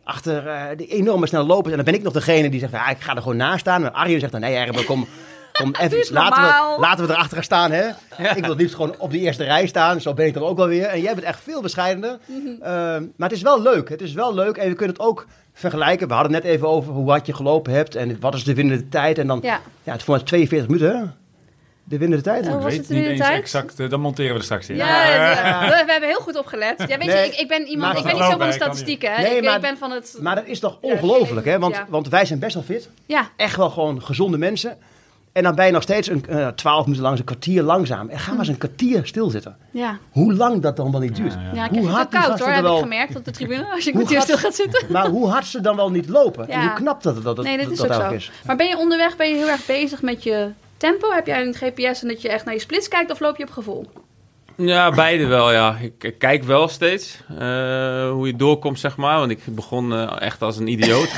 achter 0.04 0.46
eh, 0.46 0.76
die 0.76 0.86
enorme 0.86 1.26
snelle 1.26 1.44
lopers. 1.46 1.70
En 1.70 1.76
dan 1.76 1.84
ben 1.84 1.94
ik 1.94 2.02
nog 2.02 2.12
degene 2.12 2.50
die 2.50 2.60
zegt, 2.60 2.72
ja, 2.72 2.88
ik 2.88 3.00
ga 3.00 3.14
er 3.14 3.22
gewoon 3.22 3.36
naast 3.36 3.60
staan. 3.60 3.84
En 3.84 3.92
Arjen 3.92 4.20
zegt 4.20 4.32
dan, 4.32 4.40
nee, 4.40 4.54
Erben, 4.54 4.84
kom, 4.84 5.06
Kom 5.62 5.74
even, 5.80 6.12
laten, 6.12 6.42
we, 6.42 6.80
laten 6.80 7.06
we 7.06 7.12
erachter 7.12 7.34
gaan 7.34 7.44
staan, 7.44 7.70
hè? 7.70 7.88
Ik 8.34 8.40
wil 8.40 8.48
het 8.50 8.58
liefst 8.60 8.74
gewoon 8.74 8.94
op 8.98 9.10
die 9.10 9.20
eerste 9.20 9.44
rij 9.44 9.66
staan. 9.66 10.00
Zo 10.00 10.14
ben 10.14 10.26
ik 10.26 10.34
dan 10.34 10.42
ook 10.42 10.56
wel 10.56 10.66
weer. 10.66 10.84
En 10.86 11.00
jij 11.00 11.14
bent 11.14 11.26
echt 11.26 11.40
veel 11.42 11.62
bescheidener. 11.62 12.18
Mhm. 12.26 12.62
Ehm, 12.62 13.02
maar 13.16 13.28
het 13.28 13.32
is 13.36 13.42
wel 13.42 13.62
leuk. 13.62 13.88
Het 13.88 14.00
is 14.00 14.12
wel 14.12 14.34
leuk. 14.34 14.56
En 14.56 14.68
we 14.68 14.74
kunnen 14.74 14.96
het 14.96 15.04
ook 15.04 15.26
vergelijken. 15.52 16.08
We 16.08 16.14
hadden 16.14 16.34
het 16.34 16.42
net 16.42 16.52
even 16.52 16.68
over 16.68 16.92
hoe 16.92 17.10
hard 17.10 17.26
je 17.26 17.34
gelopen 17.34 17.72
hebt. 17.72 17.94
En 17.94 18.16
wat 18.20 18.34
is 18.34 18.44
de 18.44 18.54
winnende 18.54 18.88
tijd. 18.88 19.18
En 19.18 19.26
dan, 19.26 19.38
ja, 19.42 19.60
Ja. 19.82 19.92
het 19.92 20.02
voor 20.02 20.14
mij 20.16 20.24
42 20.24 20.68
minuten, 20.68 20.96
hè? 20.98 21.04
De 21.84 21.98
winnende 21.98 22.24
tijd. 22.24 22.46
Oh, 22.48 22.54
Ik 22.54 22.60
weet 22.60 22.76
het 22.76 22.88
niet 22.88 23.06
eens 23.06 23.20
tijd? 23.20 23.38
exact. 23.40 23.80
eh, 23.80 23.90
Dan 23.90 24.00
monteren 24.00 24.32
we 24.32 24.38
er 24.38 24.44
straks 24.44 24.68
in. 24.68 24.76
Ja, 24.76 24.86
we, 25.60 25.84
we 25.84 25.90
hebben 25.92 26.08
heel 26.08 26.20
goed 26.20 26.36
opgelet. 26.38 26.74
Ja, 26.78 26.86
weet 26.86 26.98
Nee, 26.98 27.16
je, 27.16 27.26
ik, 27.32 27.34
ik 27.40 27.48
ben 27.48 27.66
iemand, 27.66 27.96
ik 27.98 28.04
ben 28.04 28.14
niet 28.14 28.22
zo 28.24 28.30
van 28.30 28.46
de 28.46 28.52
statistieken. 28.52 29.14
Hè. 29.14 29.22
Nee, 29.22 29.36
ik, 29.36 29.44
maar- 29.44 29.54
ik 29.54 29.60
ben 29.60 29.76
van 29.78 29.90
het. 29.90 30.16
Maar 30.20 30.34
dat 30.34 30.46
is 30.46 30.58
toch 30.60 30.78
Ja, 30.82 30.92
ongelooflijk, 30.92 31.46
hè? 31.46 31.58
Want, 31.58 31.74
ja. 31.74 31.86
want 31.88 32.08
wij 32.08 32.24
zijn 32.24 32.38
best 32.38 32.54
wel 32.54 32.62
fit. 32.62 32.88
Ja, 33.06 33.28
Echt 33.36 33.56
wel 33.56 33.70
gewoon 33.70 34.02
gezonde 34.02 34.38
mensen. 34.38 34.78
En 35.34 35.42
dan 35.42 35.54
ben 35.54 35.66
je 35.66 35.72
nog 35.72 35.82
steeds 35.82 36.08
een 36.08 36.24
eh, 36.28 36.48
12 36.48 36.82
minuten 36.84 37.02
lang, 37.04 37.18
een 37.18 37.24
kwartier 37.24 37.62
langzaam. 37.62 38.08
En 38.08 38.18
ga 38.18 38.30
maar 38.30 38.38
eens 38.38 38.48
een 38.48 38.58
kwartier 38.58 39.06
stilzitten. 39.06 39.56
ja. 39.70 39.98
Hoe 40.10 40.34
lang 40.34 40.62
dat 40.62 40.76
dan 40.76 40.90
wel 40.90 41.00
niet 41.00 41.16
duurt. 41.16 41.32
Ja, 41.32 41.40
ja. 41.40 41.50
ja 41.54 41.64
ik 41.64 41.70
Hoe 41.70 41.88
hard 41.88 42.08
koud 42.08 42.38
hoor, 42.38 42.48
heb 42.48 42.56
ik 42.56 42.62
wel- 42.62 42.78
gemerkt 42.78 43.16
op 43.16 43.24
de 43.24 43.30
tribune. 43.30 43.66
Als 43.72 43.84
je 43.84 43.90
een 43.90 43.96
kwartier 43.96 44.20
stil 44.20 44.36
gaat 44.36 44.54
zitten. 44.54 44.86
Maar 44.92 45.06
hoe 45.08 45.28
hard 45.28 45.46
ze 45.46 45.60
dan 45.60 45.76
wel 45.76 45.90
niet 45.90 46.08
lopen. 46.08 46.48
En 46.48 46.60
hoe 46.60 46.72
knap 46.72 47.02
dat 47.02 47.22
dat, 47.22 47.36
dat, 47.36 47.44
Nee, 47.44 47.58
dat 47.58 47.70
is 47.70 47.78
dat 47.78 47.92
ook 47.92 48.02
zo. 48.02 48.10
is. 48.10 48.30
Maar 48.46 48.56
ben 48.56 48.66
je 48.66 48.76
onderweg 48.78 49.16
ben 49.16 49.28
je 49.28 49.34
heel 49.34 49.48
erg 49.48 49.66
bezig 49.66 50.02
met 50.02 50.22
je 50.22 50.50
tempo? 50.76 51.10
Heb 51.12 51.26
jij 51.26 51.46
een 51.46 51.54
GPS 51.54 52.02
en 52.02 52.08
dat 52.08 52.22
je 52.22 52.28
echt 52.28 52.44
naar 52.44 52.54
je 52.54 52.60
splits 52.60 52.88
kijkt 52.88 53.10
of 53.10 53.20
loop 53.20 53.36
je 53.36 53.42
op 53.44 53.50
gevoel? 53.50 53.86
Ja, 54.56 54.90
beide 54.90 55.26
wel, 55.26 55.52
ja. 55.52 55.76
Ik, 55.80 56.04
ik 56.04 56.18
kijk 56.18 56.42
wel 56.42 56.68
steeds 56.68 57.18
eh, 57.28 58.10
hoe 58.10 58.26
je 58.26 58.36
doorkomt, 58.36 58.80
zeg 58.80 58.96
maar. 58.96 59.18
Want 59.18 59.30
ik 59.30 59.38
begon 59.46 59.92
eh, 59.92 60.12
echt 60.18 60.42
als 60.42 60.56
een 60.58 60.66
idioot. 60.68 61.10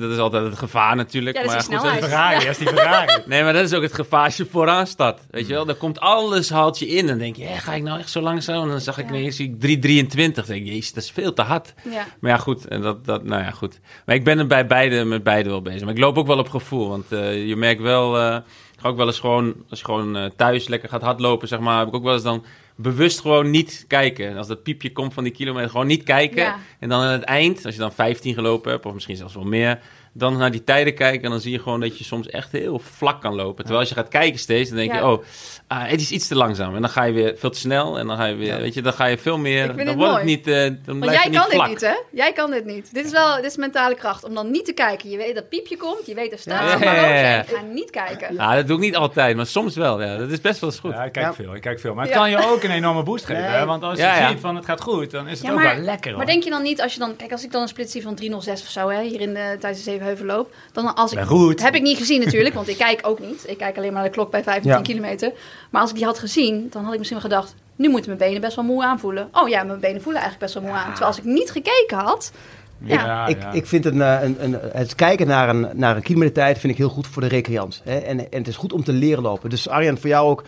Dat 0.00 0.10
is 0.10 0.18
altijd 0.18 0.44
het 0.44 0.58
gevaar 0.58 0.96
natuurlijk. 0.96 1.36
Ja, 1.36 1.42
dat 1.42 1.54
is 1.54 1.68
maar 1.68 1.80
die 1.80 1.90
goed. 1.90 1.98
Ferrari, 1.98 2.38
dat 2.38 2.48
is 2.48 2.58
die 2.58 2.68
Ferrari. 2.68 3.22
Nee, 3.26 3.42
maar 3.42 3.52
dat 3.52 3.64
is 3.64 3.72
ook 3.74 3.82
het 3.82 3.94
gevaar 3.94 4.24
als 4.24 4.36
je 4.36 4.46
vooraan 4.50 4.86
staat. 4.86 5.20
Weet 5.30 5.46
je 5.46 5.52
wel, 5.52 5.64
dan 5.64 5.76
komt 5.76 6.00
alles, 6.00 6.50
haalt 6.50 6.78
je 6.78 6.86
in. 6.86 6.98
En 6.98 7.06
dan 7.06 7.18
denk 7.18 7.36
je, 7.36 7.46
ga 7.46 7.74
ik 7.74 7.82
nou 7.82 7.98
echt 7.98 8.10
zo 8.10 8.20
langzaam? 8.20 8.62
En 8.62 8.68
dan 8.68 8.80
zag 8.80 8.98
ik 8.98 9.08
Ja. 9.10 9.14
ineens 9.14 9.36
zie 9.36 9.56
ik 9.60 9.60
3,23. 9.60 10.34
Dan 10.34 10.44
denk 10.46 10.66
ik, 10.66 10.72
jezus, 10.72 10.92
dat 10.92 11.02
is 11.02 11.10
veel 11.10 11.32
te 11.32 11.42
hard. 11.42 11.74
Ja. 11.90 12.06
Maar 12.20 12.30
ja, 12.30 12.36
goed. 12.36 12.66
En 12.68 12.80
dat, 12.80 13.04
dat, 13.04 13.24
nou 13.24 13.42
ja, 13.42 13.50
goed. 13.50 13.80
Maar 14.06 14.14
ik 14.14 14.24
ben 14.24 14.38
er 14.38 14.46
bij 14.46 14.66
beide, 14.66 15.04
met 15.04 15.22
beide 15.22 15.48
wel 15.48 15.62
bezig. 15.62 15.80
Maar 15.84 15.94
ik 15.94 15.98
loop 16.00 16.18
ook 16.18 16.26
wel 16.26 16.38
op 16.38 16.48
gevoel. 16.48 16.88
Want 16.88 17.12
eh, 17.12 17.46
je 17.46 17.56
merkt 17.56 17.80
wel, 17.82 18.18
eh, 18.18 18.36
ook 18.84 18.96
wel 18.96 19.06
eens 19.06 19.20
gewoon, 19.20 19.54
als 19.68 19.78
je 19.78 19.84
gewoon 19.84 20.16
eh, 20.16 20.30
thuis 20.36 20.68
lekker 20.68 20.88
gaat 20.88 21.02
hardlopen, 21.02 21.48
zeg 21.48 21.60
maar, 21.60 21.78
heb 21.78 21.88
ik 21.88 21.94
ook 21.94 22.02
wel 22.02 22.12
eens 22.12 22.22
dan 22.22 22.44
bewust 22.76 23.20
gewoon 23.20 23.50
niet 23.50 23.84
kijken. 23.88 24.28
En 24.28 24.36
als 24.36 24.46
dat 24.46 24.62
piepje 24.62 24.92
komt 24.92 25.14
van 25.14 25.24
die 25.24 25.32
kilometer, 25.32 25.70
gewoon 25.70 25.86
niet 25.86 26.02
kijken. 26.02 26.42
Ja. 26.42 26.56
En 26.78 26.88
dan 26.88 27.00
aan 27.00 27.12
het 27.12 27.22
eind, 27.22 27.64
als 27.64 27.74
je 27.74 27.80
dan 27.80 27.92
15 27.92 28.34
gelopen 28.34 28.70
hebt, 28.70 28.86
of 28.86 28.94
misschien 28.94 29.16
zelfs 29.16 29.34
wel 29.34 29.44
meer, 29.44 29.80
dan 30.16 30.36
naar 30.36 30.50
die 30.50 30.64
tijden 30.64 30.94
kijken 30.94 31.22
en 31.22 31.30
dan 31.30 31.40
zie 31.40 31.52
je 31.52 31.58
gewoon 31.58 31.80
dat 31.80 31.98
je 31.98 32.04
soms 32.04 32.28
echt 32.28 32.52
heel 32.52 32.78
vlak 32.78 33.20
kan 33.20 33.34
lopen. 33.34 33.56
Terwijl 33.56 33.80
als 33.80 33.88
je 33.88 33.94
gaat 33.94 34.08
kijken 34.08 34.38
steeds, 34.38 34.68
dan 34.68 34.78
denk 34.78 34.94
je, 34.94 35.04
oh, 35.06 35.22
ah, 35.66 35.88
het 35.88 36.00
is 36.00 36.10
iets 36.10 36.28
te 36.28 36.36
langzaam. 36.36 36.74
En 36.74 36.80
dan 36.80 36.90
ga 36.90 37.02
je 37.02 37.12
weer 37.12 37.34
veel 37.36 37.50
te 37.50 37.58
snel 37.58 37.98
en 37.98 38.06
dan 38.06 38.16
ga 38.16 38.24
je 38.24 38.34
weer, 38.34 38.60
weet 38.60 38.74
je, 38.74 38.82
dan 38.82 38.92
ga 38.92 39.06
je 39.06 39.18
veel 39.18 39.38
meer. 39.38 39.66
Dan 39.66 39.86
het 39.86 39.96
wordt 39.96 40.14
het 40.14 40.24
niet. 40.24 40.46
Uh, 40.46 40.70
dan 40.84 40.98
Want 41.00 41.12
jij 41.12 41.30
kan 41.30 41.50
dit 41.50 41.66
niet, 41.66 41.80
hè? 41.80 41.94
Jij 42.10 42.32
kan 42.32 42.50
dit 42.50 42.64
niet. 42.64 42.94
Dit 42.94 43.04
is 43.04 43.12
wel, 43.12 43.36
dit 43.36 43.44
is 43.44 43.56
mentale 43.56 43.94
kracht 43.94 44.24
om 44.24 44.34
dan 44.34 44.50
niet 44.50 44.64
te 44.64 44.72
kijken. 44.72 45.10
Je 45.10 45.16
weet 45.16 45.34
dat 45.34 45.48
piepje 45.48 45.76
komt, 45.76 46.06
je 46.06 46.14
weet 46.14 46.32
er 46.32 46.38
staat. 46.38 46.80
Ja. 46.80 46.94
Ja. 46.94 47.42
Ik 47.42 47.48
ga 47.48 47.60
niet 47.60 47.90
kijken. 47.90 48.34
Ja, 48.34 48.54
dat 48.54 48.66
doe 48.66 48.76
ik 48.76 48.82
niet 48.82 48.96
altijd, 48.96 49.36
maar 49.36 49.46
soms 49.46 49.76
wel. 49.76 50.02
Ja. 50.02 50.16
Dat 50.16 50.30
is 50.30 50.40
best 50.40 50.60
wel 50.60 50.70
eens 50.70 50.78
goed. 50.78 50.92
Ja, 50.92 51.04
ik 51.04 51.12
kijk 51.12 51.34
veel, 51.34 51.54
ik 51.54 51.60
kijk 51.60 51.80
veel. 51.80 51.94
Maar 51.94 52.04
het 52.04 52.14
kan 52.14 52.30
je 52.30 52.48
ook 52.48 52.62
een 52.62 52.70
enorme 52.70 53.02
boost 53.02 53.24
geven. 53.24 53.66
Want 53.66 53.82
als 53.82 53.98
je 53.98 54.26
ziet 54.28 54.40
van 54.40 54.56
het 54.56 54.64
gaat 54.64 54.80
goed, 54.80 55.10
dan 55.10 55.28
is 55.28 55.40
het 55.40 55.50
ook 55.50 55.62
wel 55.62 55.76
lekker. 55.76 56.16
Maar 56.16 56.26
denk 56.26 56.42
je 56.42 56.50
dan 56.50 56.62
niet 56.62 56.82
als 56.82 56.92
je 56.92 56.98
dan, 56.98 57.16
kijk, 57.16 57.32
als 57.32 57.44
ik 57.44 57.52
dan 57.52 57.62
een 57.62 57.68
split 57.68 57.90
zie 57.90 58.02
van 58.02 58.14
306 58.14 58.62
of 58.62 58.68
zo, 58.68 58.88
hè, 58.88 59.02
hier 59.02 59.20
in 59.20 59.34
de 59.34 59.56
tijdens 59.60 59.84
de 59.84 59.90
7 59.90 60.03
Heuvelloop. 60.04 60.54
Dan 60.72 60.94
als 60.94 61.12
ik, 61.12 61.18
goed. 61.20 61.62
Heb 61.62 61.74
ik 61.74 61.82
niet 61.82 61.98
gezien 61.98 62.20
natuurlijk, 62.20 62.54
want 62.54 62.68
ik 62.68 62.76
kijk 62.76 63.00
ook 63.02 63.18
niet. 63.18 63.44
Ik 63.46 63.58
kijk 63.58 63.76
alleen 63.76 63.92
maar 63.92 64.00
naar 64.00 64.10
de 64.10 64.16
klok 64.16 64.30
bij 64.30 64.42
15 64.42 64.82
kilometer. 64.82 65.32
Maar 65.70 65.80
als 65.80 65.90
ik 65.90 65.96
die 65.96 66.04
had 66.04 66.18
gezien, 66.18 66.66
dan 66.70 66.82
had 66.84 66.92
ik 66.92 66.98
misschien 66.98 67.20
wel 67.20 67.30
gedacht... 67.30 67.54
nu 67.76 67.88
moeten 67.88 68.16
mijn 68.16 68.28
benen 68.28 68.40
best 68.40 68.56
wel 68.56 68.64
moe 68.64 68.84
aanvoelen. 68.84 69.28
Oh 69.32 69.48
ja, 69.48 69.62
mijn 69.62 69.80
benen 69.80 70.02
voelen 70.02 70.22
eigenlijk 70.22 70.52
best 70.52 70.54
wel 70.54 70.72
moe 70.72 70.80
aan. 70.80 70.88
Terwijl 70.88 71.06
als 71.06 71.18
ik 71.18 71.24
niet 71.24 71.50
gekeken 71.50 71.98
had... 71.98 72.32
Ja. 72.78 73.26
Ik, 73.26 73.38
ik 73.52 73.66
vind 73.66 73.84
een, 73.84 74.02
eh, 74.02 74.22
een, 74.22 74.36
een, 74.40 74.58
het 74.72 74.94
kijken 74.94 75.26
naar 75.26 75.48
een, 75.48 75.68
naar 75.72 75.96
een 75.96 76.02
kilometertijd 76.02 76.58
vind 76.58 76.72
ik 76.72 76.78
heel 76.78 76.88
goed 76.88 77.06
voor 77.06 77.22
de 77.22 77.28
recreant. 77.28 77.80
Hè? 77.84 77.98
En, 77.98 78.18
en 78.18 78.38
het 78.38 78.48
is 78.48 78.56
goed 78.56 78.72
om 78.72 78.84
te 78.84 78.92
leren 78.92 79.22
lopen. 79.22 79.50
Dus 79.50 79.68
Arjan, 79.68 79.98
voor 79.98 80.08
jou 80.08 80.30
ook 80.30 80.44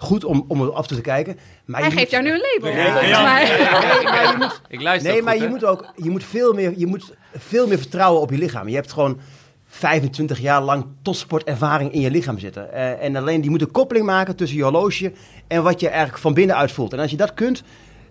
goed 0.00 0.24
om, 0.24 0.44
om 0.48 0.62
er 0.62 0.72
af 0.72 0.86
te 0.86 1.00
kijken. 1.00 1.38
Maar 1.64 1.80
hij 1.80 1.90
geeft 1.90 2.02
moet- 2.02 2.10
jou 2.10 2.22
nu 2.22 2.30
een 2.32 2.40
label. 2.54 2.78
Ja, 2.80 2.90
volgens 2.90 3.08
ja. 3.10 3.22
mij. 3.32 3.44
Nee, 3.48 4.02
maar 4.04 4.30
je 4.30 4.34
moet, 4.38 4.60
Ik 4.68 4.82
luister 4.82 5.10
nee, 5.10 5.18
ook 5.20 5.24
maar 5.24 5.32
goed, 5.34 5.42
je 5.42 5.48
hè. 5.48 5.52
moet 5.54 5.64
ook 5.64 5.86
je 5.96 6.10
moet 6.10 6.24
veel, 6.24 6.52
meer, 6.52 6.72
je 6.76 6.86
moet 6.86 7.12
veel 7.36 7.66
meer 7.66 7.78
vertrouwen 7.78 8.22
op 8.22 8.30
je 8.30 8.38
lichaam. 8.38 8.68
Je 8.68 8.74
hebt 8.74 8.92
gewoon 8.92 9.20
25 9.66 10.38
jaar 10.40 10.62
lang 10.62 10.86
topsportervaring 11.02 11.92
in 11.92 12.00
je 12.00 12.10
lichaam 12.10 12.38
zitten. 12.38 12.72
Eh, 12.72 13.02
en 13.04 13.16
alleen 13.16 13.40
die 13.40 13.50
moet 13.50 13.60
een 13.60 13.70
koppeling 13.70 14.06
maken 14.06 14.36
tussen 14.36 14.56
je 14.58 14.62
horloge 14.62 15.12
en 15.46 15.62
wat 15.62 15.80
je 15.80 15.88
eigenlijk 15.88 16.18
van 16.18 16.34
binnenuit 16.34 16.72
voelt. 16.72 16.92
En 16.92 16.98
als 16.98 17.10
je 17.10 17.16
dat 17.16 17.34
kunt, 17.34 17.62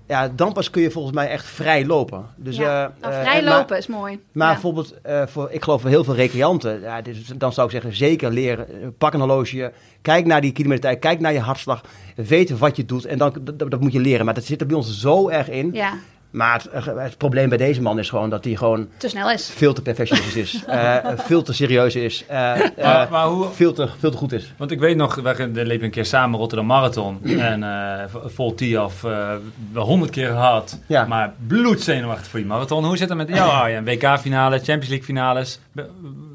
ja, 0.07 0.27
dan 0.35 0.53
pas 0.53 0.69
kun 0.69 0.81
je 0.81 0.91
volgens 0.91 1.15
mij 1.15 1.29
echt 1.29 1.45
vrij 1.45 1.85
lopen. 1.85 2.25
Dus, 2.35 2.57
Ja, 2.57 2.83
eh, 2.85 3.01
nou, 3.01 3.13
eh, 3.13 3.21
vrij 3.21 3.43
maar- 3.43 3.57
lopen 3.57 3.77
is 3.77 3.87
mooi. 3.87 4.19
maar 4.31 4.47
Ja. 4.47 4.53
bijvoorbeeld, 4.53 5.01
eh, 5.01 5.21
voor, 5.27 5.47
ik 5.51 5.63
geloof 5.63 5.81
voor 5.81 5.89
heel 5.89 6.03
veel 6.03 6.15
recreanten, 6.15 6.81
ja, 6.81 7.03
is- 7.03 7.25
dan 7.35 7.53
zou 7.53 7.65
ik 7.67 7.73
zeggen, 7.73 7.95
zeker 7.95 8.31
leren. 8.31 8.95
Pak 8.97 9.13
een 9.13 9.19
horloge, 9.19 9.71
kijk 10.01 10.25
naar 10.25 10.41
die 10.41 10.51
kilometertijd, 10.51 10.99
kijk 10.99 11.19
naar 11.19 11.33
je 11.33 11.39
hartslag, 11.39 11.81
weet 12.15 12.57
wat 12.57 12.75
je 12.75 12.85
doet 12.85 13.05
en 13.05 13.17
dan, 13.17 13.33
dat, 13.41 13.71
dat 13.71 13.79
moet 13.79 13.93
je 13.93 13.99
leren. 13.99 14.25
Maar 14.25 14.33
dat 14.33 14.43
zit 14.45 14.61
er 14.61 14.67
bij 14.67 14.75
ons 14.75 14.99
zo 14.99 15.29
erg 15.29 15.49
in. 15.49 15.69
Ja, 15.73 15.93
Maar 16.31 16.63
het, 16.71 16.85
het 16.97 17.17
probleem 17.17 17.49
bij 17.49 17.57
deze 17.57 17.81
man 17.81 17.99
is 17.99 18.09
gewoon 18.09 18.29
dat 18.29 18.43
hij 18.43 18.55
gewoon 18.55 18.87
te 18.97 19.09
snel 19.09 19.31
is. 19.31 19.49
veel 19.55 19.73
te 19.73 19.81
perfectionistisch 19.81 20.53
is, 20.53 20.65
eh, 20.67 20.95
veel 21.15 21.41
te 21.43 21.53
serieus 21.53 21.95
is, 21.95 22.23
eh, 22.27 22.59
eh, 22.65 22.71
Maar, 22.83 23.07
maar 23.11 23.25
hoe, 23.27 23.47
veel, 23.51 23.73
te, 23.73 23.87
veel 23.99 24.11
te 24.11 24.17
goed 24.17 24.31
is. 24.31 24.53
Want 24.57 24.71
ik 24.71 24.79
weet 24.79 24.95
nog, 24.95 25.15
we 25.15 25.65
liepen 25.65 25.83
een 25.85 25.91
keer 25.91 26.05
samen 26.05 26.39
Rotterdam 26.39 26.67
Marathon. 26.67 27.19
en 27.23 27.63
eh, 27.63 28.03
v- 28.07 28.33
vol 28.33 28.55
eh 29.03 29.31
wel 29.71 29.85
honderd 29.85 30.11
keer 30.11 30.27
gehad. 30.27 30.79
Ja. 30.87 31.05
Maar 31.05 31.33
bloedzenuwachtig 31.47 32.27
voor 32.27 32.39
die 32.39 32.47
marathon. 32.47 32.85
Hoe 32.85 32.97
zit 32.97 33.09
het 33.09 33.17
met 33.17 33.29
jou, 33.29 33.49
Arjen? 33.51 33.83
WK-finale, 33.83 34.55
Champions 34.55 34.87
League 34.87 35.05
finales. 35.05 35.59
Be- 35.71 35.89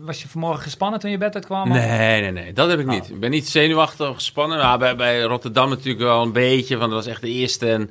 Was 0.05 0.23
je 0.23 0.29
vanmorgen 0.29 0.63
gespannen 0.63 1.01
toen 1.01 1.11
je 1.11 1.19
bed 1.19 1.35
uitkwam? 1.35 1.69
Nee, 1.69 2.21
nee, 2.21 2.31
nee, 2.33 2.53
dat 2.53 2.71
heb 2.71 2.79
ik 2.79 2.87
niet. 2.87 3.09
Ik 3.11 3.21
ben 3.21 3.31
niet 3.31 3.49
zenuwachtig 3.49 4.09
of 4.09 4.15
gespannen. 4.15 4.59
Maar 4.59 4.79
bij, 4.79 4.97
bij 4.97 5.21
Rotterdam 5.23 5.69
natuurlijk 5.69 6.05
wel 6.05 6.23
een 6.23 6.33
beetje, 6.33 6.77
want 6.77 6.91
dat 6.91 7.05
was 7.05 7.13
echt 7.13 7.21
de 7.21 7.29
eerste 7.29 7.71
en 7.71 7.91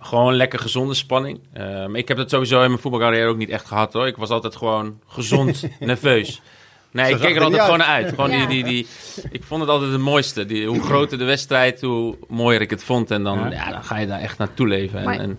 gewoon 0.00 0.34
lekker 0.34 0.58
gezonde 0.58 0.94
spanning. 0.94 1.40
Eh, 1.52 1.64
maar 1.64 1.96
ik 1.96 2.08
heb 2.08 2.16
dat 2.16 2.30
sowieso 2.30 2.62
in 2.62 2.68
mijn 2.68 2.80
voetbalcarrière 2.82 3.28
ook 3.28 3.36
niet 3.36 3.48
echt 3.50 3.66
gehad 3.66 3.92
hoor. 3.92 4.06
Ik 4.06 4.16
was 4.16 4.28
altijd 4.30 4.56
gewoon 4.56 5.00
gezond 5.06 5.68
nerveus. 5.80 6.40
Nee, 6.92 7.06
Zo 7.06 7.14
ik 7.14 7.20
keek 7.20 7.36
er 7.36 7.42
altijd 7.42 7.62
gewoon 7.62 7.78
naar 7.78 7.86
uit. 7.86 8.08
Gewoon 8.08 8.30
Ja. 8.30 8.46
die, 8.46 8.46
die, 8.46 8.64
die, 8.64 8.86
ik 9.30 9.42
vond 9.44 9.60
het 9.60 9.70
altijd 9.70 9.92
het 9.92 10.00
mooiste. 10.00 10.46
Die, 10.46 10.66
hoe 10.66 10.82
groter 10.82 11.18
de 11.18 11.24
wedstrijd, 11.24 11.80
hoe 11.80 12.16
mooier 12.28 12.60
ik 12.60 12.70
het 12.70 12.84
vond. 12.84 13.10
En 13.10 13.22
dan, 13.22 13.38
Ja. 13.38 13.50
ja. 13.50 13.70
dan 13.70 13.84
ga 13.84 13.98
je 13.98 14.06
daar 14.06 14.20
echt 14.20 14.38
naartoe 14.38 14.66
leven. 14.68 14.98
En, 14.98 15.04
Maar- 15.04 15.18
en, 15.18 15.38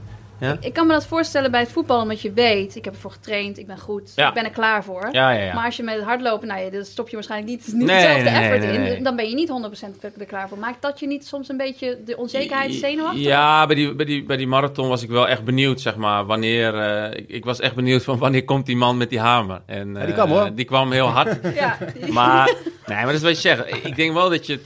Ik 0.59 0.73
kan 0.73 0.87
me 0.87 0.93
dat 0.93 1.05
voorstellen 1.05 1.51
bij 1.51 1.59
het 1.59 1.71
voetbal, 1.71 2.01
omdat 2.01 2.21
je 2.21 2.33
weet, 2.33 2.75
ik 2.75 2.85
heb 2.85 2.93
ervoor 2.93 3.11
getraind, 3.11 3.57
ik 3.57 3.67
ben 3.67 3.79
goed, 3.79 4.11
Ja. 4.15 4.27
ik 4.27 4.33
ben 4.33 4.43
er 4.45 4.49
klaar 4.51 4.83
voor. 4.83 5.09
ja, 5.11 5.31
ja, 5.31 5.43
ja. 5.43 5.53
Maar 5.53 5.65
als 5.65 5.77
je 5.77 5.83
met 5.83 5.95
het 5.95 6.03
hardlopen, 6.03 6.47
nou 6.47 6.61
ja, 6.61 6.69
dan 6.69 6.85
stop 6.85 7.09
je 7.09 7.15
waarschijnlijk 7.15 7.51
niet, 7.51 7.73
niet 7.73 7.85
Nee, 7.85 7.95
hetzelfde 7.95 8.23
nee, 8.23 8.33
nee, 8.33 8.49
effort 8.49 8.77
nee, 8.77 8.95
in. 8.97 9.03
Dan 9.03 9.15
ben 9.15 9.29
je 9.29 9.35
niet 9.35 9.49
100% 9.49 10.13
er 10.17 10.25
klaar 10.25 10.49
voor. 10.49 10.57
Maakt 10.57 10.81
dat 10.81 10.99
je 10.99 11.07
niet 11.07 11.25
soms 11.27 11.49
een 11.49 11.57
beetje 11.57 11.99
de 12.05 12.17
onzekerheid 12.17 12.73
zenuwachtig? 12.73 13.21
Ja, 13.21 13.65
bij 13.65 13.75
die, 13.75 13.95
bij, 13.95 14.05
die, 14.05 14.23
bij 14.23 14.37
die 14.37 14.47
marathon 14.47 14.87
was 14.89 15.03
ik 15.03 15.09
wel 15.09 15.27
echt 15.27 15.43
benieuwd, 15.43 15.81
zeg 15.81 15.95
maar. 15.95 16.25
Wanneer, 16.25 16.75
eh, 16.79 17.19
ik, 17.19 17.29
ik 17.29 17.45
was 17.45 17.59
echt 17.59 17.75
benieuwd 17.75 18.03
van 18.03 18.17
wanneer 18.17 18.45
komt 18.45 18.65
die 18.65 18.75
man 18.77 18.97
met 18.97 19.09
die 19.09 19.19
hamer. 19.19 19.61
En, 19.65 19.93
Ja, 19.93 19.99
die 19.99 20.07
eh, 20.07 20.13
kwam, 20.13 20.29
hoor. 20.29 20.55
Die 20.55 20.65
kwam 20.65 20.91
heel 20.91 21.07
hard. 21.07 21.39
Ja. 21.55 21.77
maar, 22.11 22.45
nee, 22.85 22.97
maar 22.97 23.05
dat 23.05 23.13
is 23.15 23.21
wat 23.21 23.41
je 23.41 23.49
zegt. 23.49 23.85
Ik 23.85 23.95
denk 23.95 24.13
wel 24.13 24.29
dat 24.29 24.45
je 24.45 24.53
het... 24.53 24.61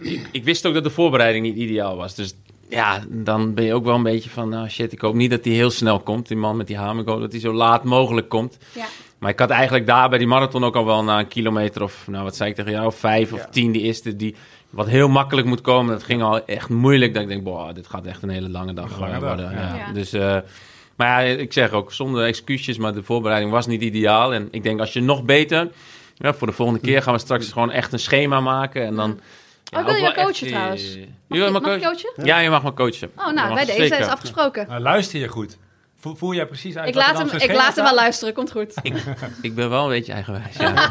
Ik, 0.00 0.28
ik 0.32 0.44
wist 0.44 0.66
ook 0.66 0.74
dat 0.74 0.84
de 0.84 0.90
voorbereiding 0.90 1.44
niet 1.46 1.56
ideaal 1.56 1.96
was. 1.96 2.14
Dus 2.14 2.34
ja, 2.68 3.02
dan 3.08 3.54
ben 3.54 3.64
je 3.64 3.74
ook 3.74 3.84
wel 3.84 3.94
een 3.94 4.02
beetje 4.02 4.30
van... 4.30 4.48
Nou 4.48 4.68
shit, 4.68 4.92
ik 4.92 5.00
hoop 5.00 5.14
niet 5.14 5.30
dat 5.30 5.44
hij 5.44 5.54
heel 5.54 5.70
snel 5.70 6.00
komt. 6.00 6.28
Die 6.28 6.36
man 6.36 6.56
met 6.56 6.66
die 6.66 6.76
hamer. 6.76 7.02
Ik 7.02 7.08
hoop 7.08 7.20
dat 7.20 7.32
hij 7.32 7.40
zo 7.40 7.52
laat 7.52 7.84
mogelijk 7.84 8.28
komt. 8.28 8.58
Ja. 8.74 8.84
Maar 9.18 9.30
ik 9.30 9.38
had 9.38 9.50
eigenlijk 9.50 9.86
daar 9.86 10.08
bij 10.08 10.18
die 10.18 10.26
marathon 10.26 10.64
ook 10.64 10.76
al 10.76 10.84
wel 10.84 11.04
na 11.04 11.18
een 11.18 11.28
kilometer 11.28 11.82
of... 11.82 12.04
Nou, 12.06 12.24
wat 12.24 12.36
zei 12.36 12.50
ik 12.50 12.56
tegen 12.56 12.70
jou? 12.70 12.92
Vijf 12.92 13.32
of 13.32 13.38
Ja. 13.38 13.48
tien, 13.50 13.72
die 13.72 13.82
eerste 13.82 14.16
die... 14.16 14.34
Wat 14.70 14.86
heel 14.86 15.08
makkelijk 15.08 15.46
moet 15.46 15.60
komen. 15.60 15.92
Dat 15.92 16.02
ging 16.02 16.22
al 16.22 16.44
echt 16.46 16.68
moeilijk. 16.68 17.14
Dat 17.14 17.22
ik 17.22 17.28
denk, 17.28 17.42
boah, 17.44 17.74
dit 17.74 17.86
gaat 17.86 18.06
echt 18.06 18.22
een 18.22 18.28
hele 18.28 18.48
lange 18.50 18.72
dag 18.74 19.00
lange 19.00 19.14
eh, 19.14 19.20
dag, 19.20 19.28
worden. 19.28 19.50
ja. 19.50 19.60
Ja. 19.60 19.74
Ja. 19.76 19.92
Dus... 19.92 20.12
eh, 20.12 20.36
maar 20.96 21.26
ja, 21.26 21.36
ik 21.38 21.52
zeg 21.52 21.70
ook 21.70 21.92
zonder 21.92 22.24
excuses, 22.24 22.78
maar 22.78 22.94
de 22.94 23.02
voorbereiding 23.02 23.52
was 23.52 23.66
niet 23.66 23.82
ideaal. 23.82 24.34
En 24.34 24.48
ik 24.50 24.62
denk 24.62 24.80
als 24.80 24.92
je 24.92 25.00
nog 25.00 25.24
beter, 25.24 25.70
ja, 26.14 26.34
voor 26.34 26.46
de 26.46 26.52
volgende 26.52 26.80
keer 26.80 27.02
gaan 27.02 27.14
we 27.14 27.20
straks 27.20 27.52
gewoon 27.52 27.70
echt 27.70 27.92
een 27.92 27.98
schema 27.98 28.40
maken. 28.40 28.86
En 28.86 28.94
dan. 28.94 29.20
Oh, 29.74 29.80
ik 29.80 29.86
wil 29.86 30.06
ook 30.06 30.14
je 30.16 30.22
coachen 30.22 30.44
die- 30.44 30.52
trouwens. 30.52 30.82
Je 30.82 31.08
Mag, 31.28 31.38
je, 31.38 31.44
me 31.44 31.50
mag 31.50 31.62
ik 31.62 31.82
coachen? 31.82 32.10
coachen? 32.14 32.26
Ja, 32.26 32.38
je 32.38 32.50
mag 32.50 32.62
me 32.62 32.74
coachen. 32.74 33.10
Oh, 33.16 33.32
nou, 33.32 33.54
bij 33.54 33.64
deze 33.64 33.96
is 33.96 34.06
afgesproken. 34.06 34.66
Nou, 34.68 34.80
luister 34.80 35.20
je 35.20 35.28
goed? 35.28 35.56
Voel, 36.00 36.14
voel 36.14 36.34
jij 36.34 36.46
precies 36.46 36.76
uit 36.76 36.88
Ik 36.88 36.94
laat, 36.94 37.18
hem, 37.18 37.40
ik 37.40 37.54
laat 37.54 37.74
hem 37.74 37.84
wel 37.84 37.94
luisteren, 37.94 38.34
komt 38.34 38.50
goed. 38.50 38.74
Ik 39.42 39.54
ben 39.54 39.70
wel 39.70 39.82
een 39.84 39.88
beetje 39.88 40.12
eigenwijs. 40.12 40.56
Ja. 40.56 40.74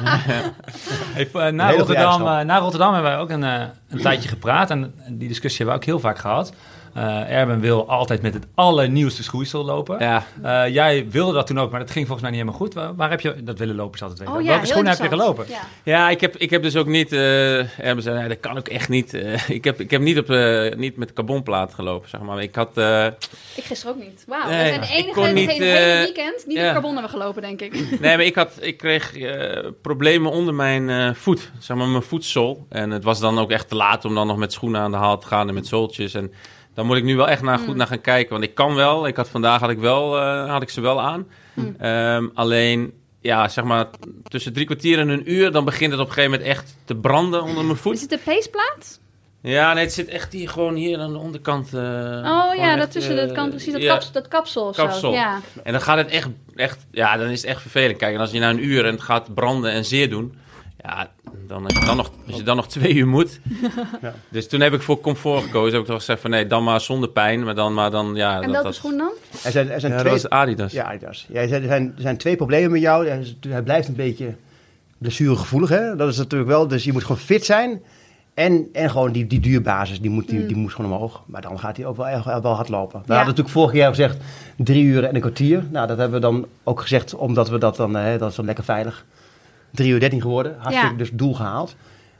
Hey, 1.13 1.29
eh, 1.33 1.47
na, 1.47 1.71
Rotterdam, 1.71 2.27
eh, 2.27 2.39
na 2.39 2.57
Rotterdam 2.57 2.93
hebben 2.93 3.11
wij 3.11 3.19
ook 3.19 3.29
een, 3.29 3.43
eh, 3.43 3.61
een 3.89 4.01
tijdje 4.01 4.29
gepraat. 4.29 4.69
En 4.69 4.93
die 5.09 5.27
discussie 5.27 5.57
hebben 5.65 5.75
we 5.75 5.81
ook 5.81 5.85
heel 5.87 5.99
vaak 5.99 6.17
gehad. 6.17 6.53
Eh, 6.93 7.29
Erben 7.31 7.59
wil 7.59 7.89
altijd 7.89 8.21
met 8.21 8.33
het 8.33 8.45
allernieuwste 8.55 9.23
schoeisel 9.23 9.65
lopen. 9.65 9.99
Ja, 9.99 10.25
Eh, 10.43 10.73
jij 10.73 11.05
wilde 11.09 11.33
dat 11.33 11.47
toen 11.47 11.59
ook, 11.59 11.71
maar 11.71 11.79
dat 11.79 11.91
ging 11.91 12.07
volgens 12.07 12.21
mij 12.29 12.37
niet 12.37 12.39
helemaal 12.47 12.59
goed. 12.67 12.73
Waar, 12.73 12.95
waar 12.95 13.09
heb 13.09 13.21
je, 13.21 13.43
dat 13.43 13.59
willen 13.59 13.75
lopers 13.75 14.01
altijd 14.01 14.19
weten. 14.19 14.35
Oh 14.35 14.41
ja, 14.41 14.47
Welke 14.47 14.65
schoenen 14.65 14.91
heb 14.91 15.01
je 15.01 15.07
gelopen? 15.07 15.45
Ja. 15.49 15.59
Ja, 15.83 16.09
ik 16.09 16.21
heb, 16.21 16.35
ik 16.37 16.49
heb 16.49 16.63
dus 16.63 16.75
ook 16.75 16.85
niet. 16.87 17.11
eh 17.11 17.79
Erben 17.79 18.03
zei, 18.03 18.17
nee, 18.19 18.27
dat 18.27 18.39
kan 18.39 18.57
ook 18.57 18.67
echt 18.67 18.89
niet. 18.89 19.13
Eh, 19.13 19.49
ik, 19.49 19.63
heb, 19.63 19.79
ik 19.79 19.91
heb 19.91 20.01
niet, 20.01 20.17
op, 20.17 20.29
eh, 20.29 20.75
niet 20.75 20.97
met 20.97 21.13
carbonplaat 21.13 21.73
gelopen, 21.73 22.09
zeg 22.09 22.21
maar. 22.21 22.41
Ik 22.41 22.55
had. 22.55 22.77
eh, 22.77 23.05
Ik 23.55 23.63
gisteren 23.63 23.95
ook 23.95 24.01
niet. 24.01 24.23
Wauw, 24.27 24.49
Nee, 24.49 24.63
we 24.63 24.67
zijn 24.69 24.81
de 24.81 24.87
ik 24.87 24.93
enige 24.93 25.13
kon 25.13 25.27
in 25.27 25.33
niet, 25.33 25.49
het 25.49 25.57
hele, 25.57 25.97
weekend 26.03 26.43
niet 26.47 26.57
ja. 26.57 26.67
op 26.67 26.73
carbon 26.73 26.93
hebben 26.93 27.11
gelopen, 27.11 27.41
denk 27.41 27.61
ik. 27.61 27.71
nee, 27.99 28.15
maar 28.17 28.25
ik, 28.25 28.35
had, 28.35 28.51
ik 28.59 28.77
kreeg 28.77 29.11
problemen 29.81 30.31
onder 30.31 30.53
mijn 30.53 30.89
eh, 30.89 31.13
voet. 31.13 31.51
Zeg 31.59 31.77
maar 31.77 31.87
mijn 31.87 32.03
voetzool. 32.03 32.65
En 32.69 32.91
het 32.91 33.03
was 33.03 33.19
dan 33.19 33.39
ook 33.39 33.51
echt 33.51 33.67
te 33.69 33.75
laat 33.75 34.05
om 34.05 34.15
dan 34.15 34.27
nog 34.27 34.37
met 34.37 34.53
schoenen 34.53 34.81
aan 34.81 34.91
de 34.91 34.97
haal 34.97 35.17
te 35.17 35.27
gaan 35.27 35.47
en 35.47 35.53
met 35.53 35.67
zooltjes. 35.67 36.13
En 36.13 36.33
dan 36.73 36.85
moet 36.85 36.97
ik 36.97 37.03
nu 37.03 37.15
wel 37.15 37.29
echt 37.29 37.41
naar, 37.41 37.59
goed 37.59 37.75
naar 37.75 37.87
gaan 37.87 38.01
kijken. 38.01 38.31
Want 38.31 38.43
ik 38.43 38.55
kan 38.55 38.75
wel. 38.75 39.07
Ik 39.07 39.15
had 39.15 39.29
vandaag 39.29 39.59
had 39.59 39.69
ik 39.69 39.79
wel, 39.79 40.17
eh, 40.19 40.49
had 40.49 40.61
ik 40.61 40.69
ze 40.69 40.81
wel 40.81 41.01
aan. 41.01 41.27
Ehm, 41.79 42.27
alleen. 42.33 42.93
Ja, 43.21 43.47
zeg 43.47 43.63
maar 43.63 43.85
tussen 44.27 44.53
drie 44.53 44.65
kwartier 44.65 44.99
en 44.99 45.09
een 45.09 45.31
uur, 45.31 45.51
dan 45.51 45.65
begint 45.65 45.91
het 45.91 45.99
op 46.01 46.07
een 46.07 46.13
gegeven 46.13 46.31
moment 46.31 46.49
echt 46.49 46.75
te 46.85 46.95
branden 46.95 47.43
onder 47.43 47.65
mijn 47.65 47.77
voet. 47.77 47.93
Is 47.93 48.01
het 48.01 48.09
de 48.09 48.19
paceplaat? 48.23 48.99
Ja, 49.41 49.73
nee, 49.73 49.83
het 49.83 49.93
zit 49.93 50.07
echt 50.07 50.33
hier 50.33 50.49
gewoon 50.49 50.75
hier 50.75 50.99
aan 50.99 51.11
de 51.11 51.17
onderkant. 51.19 51.73
eh, 51.73 51.81
Oh 51.81 52.55
ja, 52.55 52.75
dat 52.75 52.91
tussen, 52.91 53.15
dat 53.15 53.29
eh, 53.29 53.35
kan 53.35 53.49
precies, 53.49 53.73
dat, 53.73 53.85
kaps, 53.85 54.11
dat 54.11 54.27
kapsel 54.27 54.67
of 54.67 54.75
zo. 54.75 54.85
Kapsel. 54.85 55.11
Ja. 55.13 55.39
En 55.63 55.71
dan 55.71 55.81
gaat 55.81 55.97
het 55.97 56.07
echt, 56.09 56.29
echt, 56.55 56.85
ja, 56.91 57.17
dan 57.17 57.27
is 57.27 57.41
het 57.41 57.49
echt 57.49 57.61
vervelend. 57.61 57.97
Kijk, 57.97 58.13
en 58.15 58.19
als 58.19 58.31
je 58.31 58.39
na 58.39 58.49
een 58.49 58.65
uur 58.65 58.85
en 58.85 58.91
het 58.93 59.01
gaat 59.01 59.33
branden 59.33 59.71
en 59.71 59.85
zeer 59.85 60.09
doen, 60.09 60.37
ja, 60.83 61.09
dan, 61.47 61.63
als, 61.63 61.73
je 61.73 61.85
dan 61.85 61.97
nog, 61.97 62.11
als 62.27 62.35
je 62.35 62.43
dan 62.43 62.55
nog 62.55 62.67
twee 62.67 62.93
uur 62.93 63.07
moet. 63.07 63.39
Ja. 64.01 64.13
Dus 64.29 64.47
toen 64.47 64.59
heb 64.61 64.73
ik 64.73 64.81
voor 64.81 64.99
comfort 65.01 65.43
gekozen. 65.43 65.71
Heb 65.71 65.81
ik 65.81 65.87
toch 65.87 65.95
gezegd 65.95 66.21
van 66.21 66.29
nee, 66.29 66.47
dan 66.47 66.63
maar 66.63 66.81
zonder 66.81 67.09
pijn, 67.09 67.43
maar 67.43 67.55
dan, 67.55 67.73
maar 67.73 67.91
dan, 67.91 68.15
ja. 68.15 68.35
En 68.35 68.41
dat, 68.41 68.51
welke 68.51 68.63
dat, 68.67 68.75
schoen 68.75 68.97
dan? 68.97 69.11
Er 69.43 69.51
zijn, 69.51 69.69
er 69.69 69.79
zijn 69.79 69.91
Ja, 69.91 69.97
dat 69.97 70.07
twee... 70.07 70.21
was 70.21 70.29
Adidas. 70.29 70.71
Ja, 70.71 70.83
Adidas. 70.83 71.27
Ja, 71.29 71.41
er, 71.41 71.47
zijn, 71.47 71.63
er, 71.63 72.01
zijn, 72.01 72.17
twee 72.17 72.35
problemen 72.35 72.71
met 72.71 72.81
jou. 72.81 73.07
Hij 73.07 73.19
is- 73.19 73.35
blijft 73.63 73.87
een 73.87 73.95
beetje 73.95 74.33
blessuregevoelig, 74.97 75.69
hè? 75.69 75.95
Dat 75.95 76.09
is 76.09 76.17
natuurlijk 76.17 76.49
wel. 76.49 76.67
Dus 76.67 76.83
je 76.83 76.91
moet 76.91 77.01
gewoon 77.01 77.17
fit 77.17 77.45
zijn. 77.45 77.81
En, 78.33 78.67
en 78.73 78.89
gewoon 78.89 79.11
die, 79.11 79.27
die 79.27 79.39
duurbasis, 79.39 80.01
die 80.01 80.09
moet, 80.09 80.27
die, 80.29 80.45
die 80.45 80.55
moet 80.55 80.73
gewoon 80.73 80.91
omhoog. 80.91 81.23
Maar 81.25 81.41
dan 81.41 81.59
gaat 81.59 81.77
hij 81.77 81.85
ook 81.85 81.97
wel, 81.97 82.07
echt 82.07 82.23
wel 82.23 82.53
hard 82.53 82.69
lopen. 82.69 82.99
We 82.99 83.05
Ja. 83.07 83.15
hadden 83.15 83.25
natuurlijk 83.35 83.49
vorig 83.49 83.73
jaar 83.73 83.89
gezegd 83.89 84.17
drie 84.57 84.83
uur 84.83 85.03
en 85.03 85.15
een 85.15 85.21
kwartier. 85.21 85.63
Nou, 85.71 85.87
dat 85.87 85.97
hebben 85.97 86.21
we 86.21 86.25
dan 86.25 86.45
ook 86.63 86.81
gezegd, 86.81 87.15
omdat 87.15 87.49
we 87.49 87.57
dat 87.57 87.75
dan, 87.75 87.95
hè, 87.95 88.17
dat 88.17 88.29
is 88.29 88.35
dan 88.35 88.45
lekker 88.45 88.63
veilig. 88.63 89.05
Drie 89.73 89.91
uur 89.91 89.99
dertien 89.99 90.21
geworden. 90.21 90.55
Hartstikke 90.59 90.91
Ja. 90.91 90.97
dus 90.97 91.09
doel 91.13 91.33
gehaald. 91.33 91.75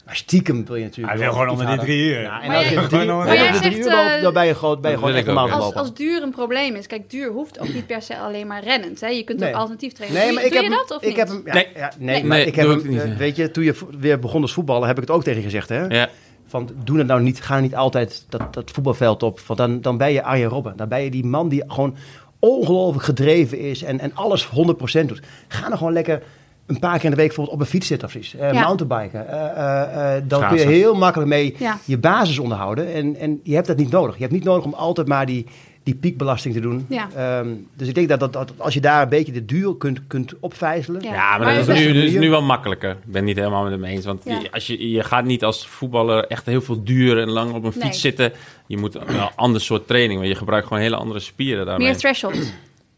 Maar 0.06 0.16
stiekem 0.16 0.66
wil 0.66 0.76
je 0.76 0.84
natuurlijk 0.84 1.14
Hij 1.18 1.24
wil 1.24 1.32
gewoon 1.34 1.50
onder 1.50 1.68
die 1.68 1.78
drie 1.78 2.10
uur. 2.10 2.22
Ja, 2.22 2.42
en 2.42 2.48
Maar 2.48 2.58
als 2.58 2.70
je 2.70 2.88
drie, 2.88 3.06
Maar 3.06 3.36
jij 3.36 3.48
drie 3.52 3.62
zegt, 3.62 3.78
uur 3.78 3.92
loopt, 3.92 4.10
eh, 4.16 4.22
dan 4.22 4.34
ben 4.34 4.46
je 4.46 4.56
gewoon, 4.56 4.82
ben 4.82 4.92
je 4.92 4.96
dat 4.98 5.06
gewoon 5.06 5.16
echt 5.20 5.26
normaal 5.26 5.50
Als, 5.50 5.64
lopen. 5.64 5.80
als 5.80 5.94
duur 5.94 6.22
een 6.24 6.32
probleem 6.32 6.76
is. 6.76 6.88
Kijk, 6.88 7.10
duur 7.10 7.32
hoeft 7.32 7.60
ook 7.60 7.74
niet 7.74 7.86
per 7.88 8.02
se 8.02 8.18
alleen 8.18 8.48
maar 8.48 8.64
rennend. 8.64 9.02
Hè? 9.02 9.08
Je 9.08 9.24
kunt 9.24 9.40
Nee. 9.40 9.50
ook 9.50 9.56
alternatief 9.56 9.92
trainen. 9.94 10.20
Nee, 10.22 10.34
maar 10.34 10.42
je- 10.42 10.48
ik 10.48 10.54
heb 10.54 10.64
je 10.64 10.70
hem- 10.70 10.78
dat 10.88 10.92
of 10.98 11.02
ik 11.02 11.08
niet? 11.08 11.18
heb 11.18 11.28
hem, 11.28 11.42
ja, 11.46 11.54
Nee. 11.54 11.68
ja, 11.76 11.92
nee, 11.98 12.08
Nee. 12.16 12.24
maar 12.26 12.38
Nee, 12.38 12.46
ik 12.46 12.56
heb 12.56 12.68
hem, 12.68 12.78
ik 12.78 12.90
niet, 12.90 13.02
eh, 13.02 13.16
weet 13.18 13.36
je, 13.36 13.52
toen 13.52 13.64
je 13.64 13.76
weer 14.00 14.20
begon 14.20 14.42
als 14.42 14.54
voetballen, 14.54 14.88
heb 14.88 14.96
ik 14.96 15.02
het 15.02 15.12
ook 15.12 15.24
tegen 15.24 15.38
je 15.40 15.46
gezegd, 15.46 15.70
hè? 15.70 15.86
Ja. 15.86 16.10
Van, 16.48 16.70
doe 16.84 16.98
het 16.98 17.08
nou 17.08 17.22
niet, 17.22 17.42
ga 17.42 17.60
niet 17.60 17.76
altijd 17.76 18.26
dat, 18.30 18.54
dat 18.54 18.72
voetbalveld 18.72 19.24
op, 19.24 19.40
want 19.40 19.60
dan, 19.60 19.82
dan 19.82 19.98
ben 19.98 20.12
je 20.14 20.24
Arjen 20.24 20.50
Robben. 20.50 20.78
Dan 20.78 20.88
ben 20.88 21.04
je 21.04 21.10
die 21.10 21.26
man 21.26 21.50
die 21.50 21.64
gewoon 21.68 21.96
ongelooflijk 22.40 23.06
gedreven 23.06 23.60
is 23.60 23.84
en, 23.84 24.00
en 24.00 24.16
alles 24.16 24.48
100% 24.50 25.08
doet. 25.10 25.22
Ga 25.48 25.70
dan 25.70 25.78
gewoon 25.78 25.94
lekker 25.94 26.22
een 26.66 26.80
paar 26.80 26.96
keer 26.96 27.04
in 27.04 27.10
de 27.10 27.16
week 27.16 27.28
bijvoorbeeld 27.28 27.56
op 27.56 27.62
een 27.62 27.70
fiets 27.72 27.88
zitten 27.88 28.08
of 28.08 28.16
iets. 28.16 28.36
Eh, 28.36 28.54
Ja. 28.54 28.62
Mountainbiken. 28.62 29.28
Eh, 29.28 30.16
eh, 30.18 30.24
dan 30.28 30.48
kun 30.48 30.58
je 30.58 30.66
heel 30.66 30.96
makkelijk 30.96 31.30
mee 31.30 31.56
Ja. 31.60 31.80
je 31.86 31.98
basis 31.98 32.40
onderhouden. 32.40 32.94
En, 32.94 33.16
en 33.16 33.40
je 33.44 33.56
hebt 33.56 33.68
dat 33.68 33.78
niet 33.78 33.92
nodig. 33.92 34.16
Je 34.16 34.22
hebt 34.22 34.34
niet 34.34 34.44
nodig 34.44 34.66
om 34.66 34.74
altijd 34.74 35.08
maar 35.08 35.26
die, 35.26 35.46
die 35.84 35.96
piekbelasting 35.96 36.54
te 36.54 36.60
doen. 36.60 36.86
Ja. 36.90 37.08
Ehm, 37.16 37.48
dus 37.76 37.88
ik 37.88 37.96
denk 37.96 38.10
dat, 38.10 38.20
dat, 38.20 38.34
dat 38.34 38.54
als 38.58 38.74
je 38.74 38.82
daar 38.82 39.02
een 39.02 39.10
beetje 39.10 39.32
de 39.32 39.46
duur 39.46 39.76
kunt, 39.78 40.00
kunt 40.08 40.34
opvijzelen. 40.40 41.02
Ja. 41.02 41.14
Ja, 41.14 41.30
maar, 41.30 41.40
Maar 41.40 41.56
dat 41.56 41.68
is 41.68 41.80
nu, 41.80 41.94
dat 41.94 42.04
is 42.04 42.14
nu 42.14 42.30
wel 42.30 42.42
makkelijker. 42.42 42.90
Ik 42.92 42.98
ben 43.06 43.16
het 43.16 43.24
niet 43.24 43.36
helemaal 43.38 43.64
met 43.64 43.72
hem 43.72 43.84
eens. 43.84 44.06
Want 44.06 44.22
Ja. 44.26 44.40
je, 44.40 44.52
als 44.52 44.68
je, 44.68 44.90
je 44.92 45.04
gaat 45.04 45.26
niet 45.26 45.44
als 45.44 45.68
voetballer 45.68 46.26
echt 46.28 46.46
heel 46.46 46.62
veel 46.62 46.84
duur 46.84 47.20
en 47.20 47.30
lang 47.30 47.54
op 47.54 47.64
een 47.64 47.72
fiets 47.72 47.84
Nee. 47.86 47.94
zitten. 47.94 48.32
Je 48.68 48.78
moet 48.78 48.96
een 48.96 49.06
wel 49.08 49.32
ander 49.36 49.62
soort 49.62 49.88
training. 49.88 50.20
Want 50.20 50.32
je 50.32 50.38
gebruikt 50.38 50.68
gewoon 50.68 50.84
hele 50.84 50.96
andere 50.96 51.20
spieren 51.20 51.66
daarmee. 51.66 51.88
Meer 51.88 51.98
threshold. 51.98 52.54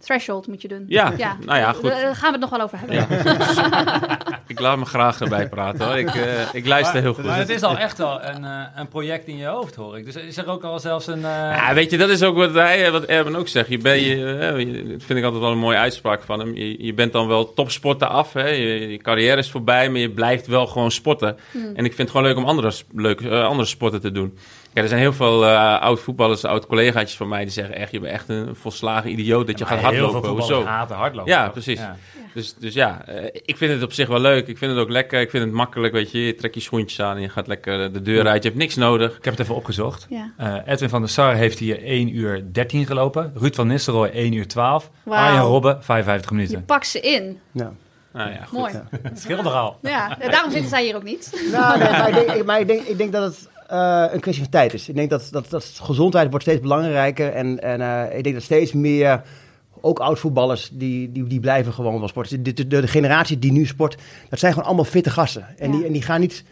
Threshold 0.05 0.47
moet 0.47 0.61
je 0.61 0.67
doen. 0.67 0.85
Ja, 0.87 1.13
nou 1.45 1.59
ja, 1.59 1.71
goed. 1.73 1.83
Daar 1.89 2.15
gaan 2.15 2.31
we 2.33 2.39
het 2.39 2.39
nog 2.39 2.49
wel 2.49 2.61
over 2.61 2.79
hebben. 2.79 2.95
Ja. 2.95 3.07
ik 4.47 4.59
laat 4.59 4.77
me 4.77 4.85
graag 4.85 5.19
erbij 5.21 5.49
praten 5.49 5.85
hoor. 5.85 5.97
Ik, 5.97 6.15
eh, 6.15 6.53
ik 6.53 6.65
luister 6.67 7.01
heel 7.01 7.13
goed. 7.13 7.23
Maar 7.23 7.37
het 7.37 7.49
is 7.49 7.61
al 7.63 7.77
echt 7.77 7.97
wel 7.97 8.23
een, 8.23 8.45
eh, 8.45 8.61
een 8.75 8.87
project 8.87 9.27
in 9.27 9.37
je 9.37 9.45
hoofd, 9.45 9.75
hoor 9.75 9.97
ik. 9.97 10.05
Dus 10.05 10.15
is 10.15 10.37
er 10.37 10.47
ook 10.49 10.63
al 10.63 10.79
zelfs 10.79 11.07
een... 11.07 11.25
eh, 11.25 11.31
Ja, 11.31 11.73
weet 11.73 11.91
je, 11.91 11.97
dat 11.97 12.09
is 12.09 12.23
ook 12.23 12.35
wat, 12.35 12.53
hij, 12.53 12.91
wat 12.91 13.03
Erben 13.03 13.35
ook 13.35 13.47
zegt. 13.47 13.69
Je 13.69 13.77
ben, 13.77 13.99
je, 14.01 14.35
eh, 14.37 14.59
je- 14.59 14.87
dat 14.87 15.03
vind 15.03 15.19
ik 15.19 15.25
altijd 15.25 15.41
wel 15.43 15.51
een 15.51 15.57
mooie 15.57 15.77
uitspraak 15.77 16.23
van 16.23 16.39
hem. 16.39 16.55
Je, 16.55 16.83
je 16.85 16.93
bent 16.93 17.13
dan 17.13 17.27
wel 17.27 17.53
topsporter 17.53 18.07
af. 18.07 18.33
Hè? 18.33 18.47
Je, 18.47 18.87
je 18.89 18.97
carrière 18.97 19.37
is 19.37 19.51
voorbij, 19.51 19.89
maar 19.89 19.99
je 19.99 20.09
blijft 20.09 20.47
wel 20.47 20.67
gewoon 20.67 20.91
sporten. 20.91 21.37
En 21.75 21.85
ik 21.85 21.93
vind 21.93 21.97
het 21.97 22.09
gewoon 22.09 22.25
leuk 22.25 22.37
om 22.37 22.45
andere, 22.45 22.71
leuk, 22.93 23.21
eh, 23.21 23.45
andere 23.45 23.67
sporten 23.67 24.01
te 24.01 24.11
doen. 24.11 24.37
Kijk, 24.75 24.87
er 24.87 24.93
zijn 24.93 25.01
heel 25.01 25.13
veel 25.13 25.45
eh, 25.45 25.81
oud-voetballers, 25.81 26.45
oud-collegaatjes 26.45 27.17
van 27.17 27.27
mij... 27.27 27.41
die 27.43 27.51
zeggen 27.51 27.75
echt, 27.75 27.91
je 27.91 27.99
bent 27.99 28.13
echt 28.13 28.29
een 28.29 28.55
volslagen 28.55 29.11
idioot 29.11 29.47
dat 29.47 29.59
je 29.59 29.65
gaat 29.65 29.79
heel 29.79 29.89
veel 29.89 29.99
hardlopen. 29.99 30.29
voetballers 30.29 30.49
Hoezo? 30.49 30.65
haten 30.69 30.95
hardlopen. 30.95 31.31
Ja, 31.31 31.49
precies. 31.49 31.79
Ja. 31.79 31.95
Dus, 32.33 32.53
dus 32.53 32.73
ja, 32.73 33.05
eh, 33.05 33.25
ik 33.45 33.57
vind 33.57 33.71
het 33.73 33.83
op 33.83 33.93
zich 33.93 34.07
wel 34.07 34.19
leuk. 34.19 34.47
Ik 34.47 34.57
vind 34.57 34.71
het 34.71 34.79
ook 34.79 34.89
lekker. 34.89 35.21
Ik 35.21 35.29
vind 35.29 35.43
het 35.43 35.53
makkelijk, 35.53 35.93
weet 35.93 36.11
je. 36.11 36.25
Je 36.25 36.35
trekt 36.35 36.53
je 36.55 36.61
schoentjes 36.61 36.99
aan 37.01 37.15
en 37.15 37.21
je 37.21 37.29
gaat 37.29 37.47
lekker 37.47 37.93
de 37.93 38.01
deur 38.01 38.27
uit. 38.27 38.43
Je 38.43 38.49
hebt 38.49 38.61
niks 38.61 38.75
nodig. 38.75 39.17
Ik 39.17 39.23
heb 39.23 39.33
het 39.33 39.41
even 39.41 39.55
opgezocht. 39.55 40.07
Ja. 40.09 40.31
Eh, 40.37 40.73
Edwin 40.73 40.89
van 40.89 41.01
der 41.01 41.09
Sar 41.09 41.33
heeft 41.35 41.59
hier 41.59 41.83
1 41.83 42.15
uur 42.15 42.43
13 42.51 42.85
gelopen. 42.85 43.31
Ruud 43.35 43.55
van 43.55 43.67
Nistelrooy 43.67 44.09
1 44.09 44.33
uur 44.33 44.47
12. 44.47 44.89
Wauw. 45.03 45.27
Arjen 45.27 45.41
Robben 45.41 45.83
55 45.83 46.29
Je 46.29 46.35
minuten. 46.35 46.65
pakt 46.65 46.87
ze 46.87 46.99
in. 46.99 47.39
Ja. 47.51 47.71
Nou 48.13 48.31
ja, 48.31 48.43
goed. 48.45 48.59
Mooi. 48.59 48.73
Het 49.01 49.19
scheelt 49.19 49.45
er 49.45 49.51
al. 49.51 49.77
Ja, 49.81 50.17
daarom 50.29 50.51
zitten 50.51 50.69
zij 50.69 50.83
hier 50.83 50.95
ook 50.95 51.03
niet. 51.03 51.47
Nou, 51.51 51.79
nee, 51.79 51.89
maar, 51.89 52.09
ik 52.09 52.27
denk, 52.27 52.45
maar 52.45 52.59
ik, 52.59 52.67
denk, 52.67 52.81
ik 52.81 52.97
denk 52.97 53.11
dat 53.11 53.23
het 53.23 53.49
eh, 53.67 54.05
een 54.11 54.19
kwestie 54.19 54.43
van 54.43 54.51
tijd 54.51 54.73
is. 54.73 54.89
Ik 54.89 54.95
denk 54.95 55.09
dat, 55.09 55.27
dat, 55.31 55.49
dat 55.49 55.79
gezondheid 55.81 56.29
wordt 56.29 56.45
steeds 56.45 56.61
belangrijker. 56.61 57.33
En, 57.33 57.61
en 57.61 57.81
eh, 57.81 58.17
ik 58.17 58.23
denk 58.23 58.35
dat 58.35 58.43
steeds 58.43 58.73
meer, 58.73 59.21
ook 59.81 59.99
oud-voetballers, 59.99 60.69
die, 60.73 61.11
die, 61.11 61.27
die 61.27 61.39
blijven 61.39 61.73
gewoon 61.73 61.99
wel 61.99 62.07
sporten. 62.07 62.43
De, 62.43 62.53
de, 62.53 62.67
de 62.67 62.87
generatie 62.87 63.39
die 63.39 63.51
nu 63.51 63.65
sport, 63.65 63.97
dat 64.29 64.39
zijn 64.39 64.53
gewoon 64.53 64.67
allemaal 64.67 64.85
fitte 64.85 65.09
gasten. 65.09 65.45
En, 65.57 65.71
Ja. 65.71 65.77
die, 65.77 65.85
en 65.85 65.91
die 65.91 66.01
gaan, 66.01 66.19
niet, 66.19 66.43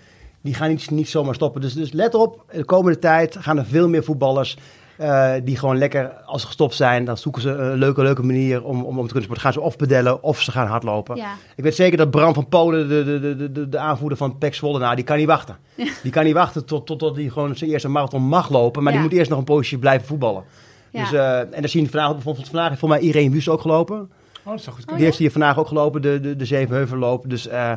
die 0.42 0.54
gaan 0.54 0.70
niet, 0.70 0.90
niet 0.92 1.10
zomaar 1.10 1.36
stoppen. 1.36 1.62
Dus, 1.62 1.74
dus 1.74 1.92
let 1.92 2.14
op, 2.14 2.46
de 2.52 2.66
komende 2.66 3.00
tijd 3.00 3.38
gaan 3.40 3.58
er 3.58 3.66
veel 3.66 3.90
meer 3.90 4.04
voetballers... 4.04 4.58
eh, 4.98 5.34
die 5.44 5.58
gewoon 5.58 5.78
lekker, 5.78 6.12
als 6.26 6.42
ze 6.42 6.48
gestopt 6.48 6.76
zijn, 6.76 7.06
dan 7.06 7.18
zoeken 7.18 7.42
ze 7.42 7.50
een 7.50 7.78
leuke, 7.78 8.02
leuke 8.02 8.24
manier 8.24 8.64
om, 8.64 8.84
om, 8.84 8.98
om 9.00 9.08
te 9.08 9.12
kunnen 9.14 9.24
sporten. 9.24 9.42
Gaan 9.44 9.54
ze 9.54 9.62
of 9.62 9.76
pedellen 9.76 10.24
of 10.24 10.42
ze 10.42 10.52
gaan 10.52 10.68
hardlopen. 10.68 11.16
Ja. 11.16 11.34
Ik 11.56 11.64
weet 11.64 11.76
zeker 11.76 11.98
dat 11.98 12.12
Bram 12.12 12.34
van 12.34 12.48
Polen, 12.48 12.88
de, 12.90 13.04
de, 13.04 13.36
de, 13.36 13.52
de, 13.52 13.70
de 13.70 13.78
aanvoerder 13.78 14.18
van 14.18 14.38
PEC 14.38 14.54
Zwolle, 14.56 14.80
nou, 14.80 14.96
die 14.96 15.04
kan 15.06 15.18
niet 15.18 15.28
wachten. 15.28 15.58
Die 16.04 16.12
kan 16.12 16.24
niet 16.24 16.34
wachten 16.34 16.66
tot, 16.66 16.86
tot, 16.86 17.00
tot 17.00 17.16
hij 17.16 17.30
gewoon 17.30 17.56
zijn 17.56 17.70
eerste 17.70 17.88
marathon 17.90 18.22
mag 18.24 18.50
lopen. 18.50 18.84
Maar 18.84 18.94
Ja. 18.94 19.00
die 19.00 19.08
moet 19.10 19.18
eerst 19.18 19.30
nog 19.30 19.40
een 19.40 19.46
poosje 19.46 19.78
blijven 19.78 20.08
voetballen. 20.08 20.44
Ja. 20.92 21.00
Dus, 21.02 21.14
eh, 21.14 21.40
en 21.40 21.48
dan 21.60 21.70
zien 21.70 21.84
we 21.84 21.90
vandaag, 21.90 22.12
bijvoorbeeld 22.12 22.48
vandaag 22.48 22.68
heeft 22.68 22.80
voor 22.80 22.90
mij 22.90 23.00
Irene 23.00 23.30
Wust 23.30 23.48
ook 23.50 23.62
gelopen. 23.62 23.98
Oh, 24.00 24.50
dat 24.50 24.60
is 24.60 24.64
toch 24.64 24.74
goed. 24.76 24.90
Oh, 24.90 24.96
die 24.96 25.06
heeft 25.06 25.18
hier 25.18 25.32
vandaag 25.32 25.58
ook 25.60 25.68
gelopen, 25.68 26.02
de, 26.02 26.20
de, 26.20 26.36
de 26.36 26.46
Zevenheuvelloop. 26.46 27.30
Dus 27.30 27.48
eh, 27.48 27.72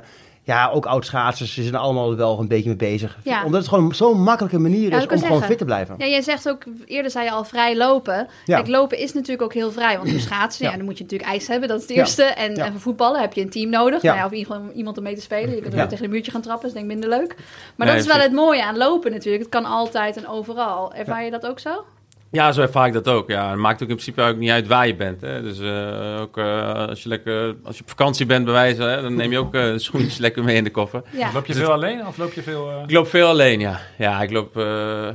ja, 0.46 0.70
ook 0.70 0.86
oud-schaatsers, 0.86 1.54
ze 1.54 1.62
zijn 1.62 1.74
er 1.74 1.80
allemaal 1.80 2.16
wel 2.16 2.38
een 2.40 2.48
beetje 2.48 2.68
mee 2.68 2.76
bezig. 2.76 3.18
Ja. 3.22 3.44
Omdat 3.44 3.60
het 3.60 3.68
gewoon 3.70 3.94
zo'n 3.94 4.22
makkelijke 4.22 4.58
manier 4.58 4.90
Ja, 4.90 4.96
is 4.96 5.06
om 5.06 5.18
gewoon 5.20 5.42
fit 5.42 5.58
te 5.58 5.64
blijven. 5.64 5.94
Ja, 5.98 6.06
jij 6.06 6.22
zegt 6.22 6.48
ook, 6.48 6.62
eerder 6.84 7.10
zei 7.10 7.24
je 7.24 7.30
al 7.30 7.44
vrij 7.44 7.76
lopen. 7.76 8.28
Ja. 8.44 8.56
Kijk, 8.56 8.68
lopen 8.68 8.98
is 8.98 9.12
natuurlijk 9.12 9.42
ook 9.42 9.54
heel 9.54 9.72
vrij. 9.72 9.96
Want 9.96 10.10
voor 10.10 10.20
schaatsen, 10.30 10.64
ja. 10.64 10.70
Ja. 10.70 10.76
dan 10.76 10.84
moet 10.86 10.98
je 10.98 11.02
natuurlijk 11.04 11.30
ijs 11.30 11.46
hebben, 11.48 11.68
dat 11.68 11.76
is 11.80 11.82
het 11.86 11.94
Ja. 11.94 12.00
eerste. 12.00 12.22
En, 12.22 12.54
Ja. 12.54 12.64
en 12.64 12.72
voor 12.72 12.80
voetballen 12.80 13.20
heb 13.20 13.32
je 13.32 13.40
een 13.40 13.50
team 13.50 13.70
nodig. 13.70 14.02
Ja. 14.02 14.08
Nou 14.14 14.18
ja, 14.20 14.26
of 14.26 14.32
iemand, 14.32 14.74
iemand 14.74 14.96
om 14.98 15.02
mee 15.02 15.14
te 15.14 15.20
spelen. 15.20 15.54
Je 15.54 15.60
kunt 15.60 15.72
ook 15.74 15.80
Ja. 15.80 15.86
tegen 15.86 16.04
een 16.04 16.10
muurtje 16.10 16.30
gaan 16.32 16.40
trappen, 16.42 16.68
dat 16.68 16.76
is 16.76 16.82
denk 16.82 16.92
ik 16.92 17.00
minder 17.00 17.18
leuk. 17.18 17.34
Maar 17.76 17.86
Nee, 17.86 17.96
dat 17.96 18.06
is 18.06 18.12
wel 18.12 18.22
het 18.22 18.32
mooie 18.32 18.64
aan 18.64 18.76
lopen 18.76 19.10
natuurlijk. 19.10 19.42
Het 19.42 19.52
kan 19.52 19.64
altijd 19.64 20.16
en 20.16 20.28
overal. 20.28 20.92
Ervaar 20.94 21.24
je 21.24 21.30
dat 21.30 21.46
ook 21.46 21.58
zo? 21.58 21.84
Ja, 22.30 22.52
zo 22.52 22.60
ervaar 22.60 22.86
ik 22.86 22.92
dat 22.92 23.08
ook. 23.08 23.28
Ja, 23.28 23.50
het 23.50 23.58
maakt 23.58 23.82
ook 23.82 23.88
in 23.88 23.94
principe 23.94 24.22
ook 24.22 24.36
niet 24.36 24.50
uit 24.50 24.66
waar 24.66 24.86
je 24.86 24.94
bent. 24.96 25.20
Hè. 25.20 25.42
Dus 25.42 25.58
eh, 25.60 26.20
ook 26.20 26.38
eh, 26.38 26.74
als, 26.88 27.02
je 27.02 27.08
lekker, 27.08 27.54
als 27.64 27.76
je 27.76 27.82
op 27.82 27.88
vakantie 27.88 28.26
bent 28.26 28.44
bij 28.44 28.52
wijze, 28.54 28.82
hè, 28.82 29.02
dan 29.02 29.14
neem 29.14 29.30
je 29.30 29.38
ook 29.38 29.54
eh, 29.54 29.72
schoentjes 29.76 30.18
lekker 30.26 30.44
mee 30.44 30.56
in 30.56 30.64
de 30.64 30.70
koffer. 30.70 31.02
Ja. 31.12 31.30
Loop 31.34 31.46
je 31.46 31.54
veel 31.54 31.72
alleen 31.72 32.06
of 32.06 32.16
loop 32.16 32.32
je 32.32 32.42
veel... 32.42 32.70
eh, 32.70 32.82
Ik 32.82 32.90
loop 32.90 33.06
veel 33.08 33.28
alleen, 33.28 33.60
ja. 33.60 33.80
Ja, 33.98 34.22
ik 34.22 34.30
loop 34.30 34.56
eh, 34.56 35.08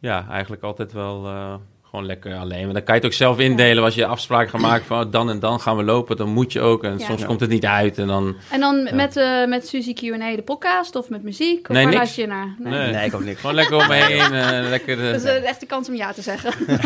ja, 0.00 0.26
eigenlijk 0.30 0.62
altijd 0.62 0.92
wel 0.92 1.26
eh, 1.26 1.54
gewoon 1.96 2.06
lekker 2.06 2.34
alleen. 2.34 2.64
Maar 2.64 2.74
dan 2.74 2.82
kan 2.82 2.94
je 2.94 3.00
het 3.00 3.04
ook 3.10 3.16
zelf 3.16 3.38
indelen. 3.38 3.84
Als 3.84 3.94
je 3.94 4.06
afspraken 4.06 4.50
gaat 4.50 4.60
maken 4.60 4.86
van 4.86 5.04
oh, 5.06 5.12
dan 5.12 5.30
en 5.30 5.38
dan 5.40 5.60
gaan 5.60 5.76
we 5.76 5.82
lopen, 5.82 6.16
dan 6.16 6.28
moet 6.28 6.52
je 6.52 6.60
ook. 6.60 6.84
En 6.84 6.98
Ja. 6.98 7.04
soms 7.06 7.20
Ja. 7.20 7.26
komt 7.26 7.40
het 7.40 7.50
niet 7.50 7.64
uit. 7.66 7.98
En 7.98 8.06
dan, 8.06 8.36
En 8.50 8.60
dan 8.60 8.76
Ja. 8.84 8.94
met, 8.94 9.16
eh 9.16 9.46
met 9.46 9.68
Suzy 9.68 9.92
Q&A 9.92 10.36
de 10.36 10.42
podcast 10.44 10.96
of 10.96 11.08
met 11.08 11.22
muziek? 11.22 11.60
Of 11.68 11.74
Nee, 11.74 11.84
waar 11.84 11.84
niks. 11.84 11.96
luister 11.96 12.22
je 12.22 12.28
naar? 12.28 12.54
Nee. 12.58 12.72
Nee. 12.72 12.92
Nee, 12.92 13.06
ik 13.06 13.14
ook 13.14 13.24
niks. 13.24 13.40
gewoon 13.40 13.54
lekker 13.56 13.76
om 13.76 13.86
me 13.88 13.94
heen. 13.94 14.32
eh, 14.32 14.68
lekker, 14.68 14.98
eh, 15.06 15.12
Dat 15.12 15.24
is 15.24 15.42
echt 15.42 15.60
de 15.60 15.66
kans 15.66 15.88
om 15.88 15.94
ja 15.94 16.12
te 16.12 16.22
zeggen. 16.22 16.52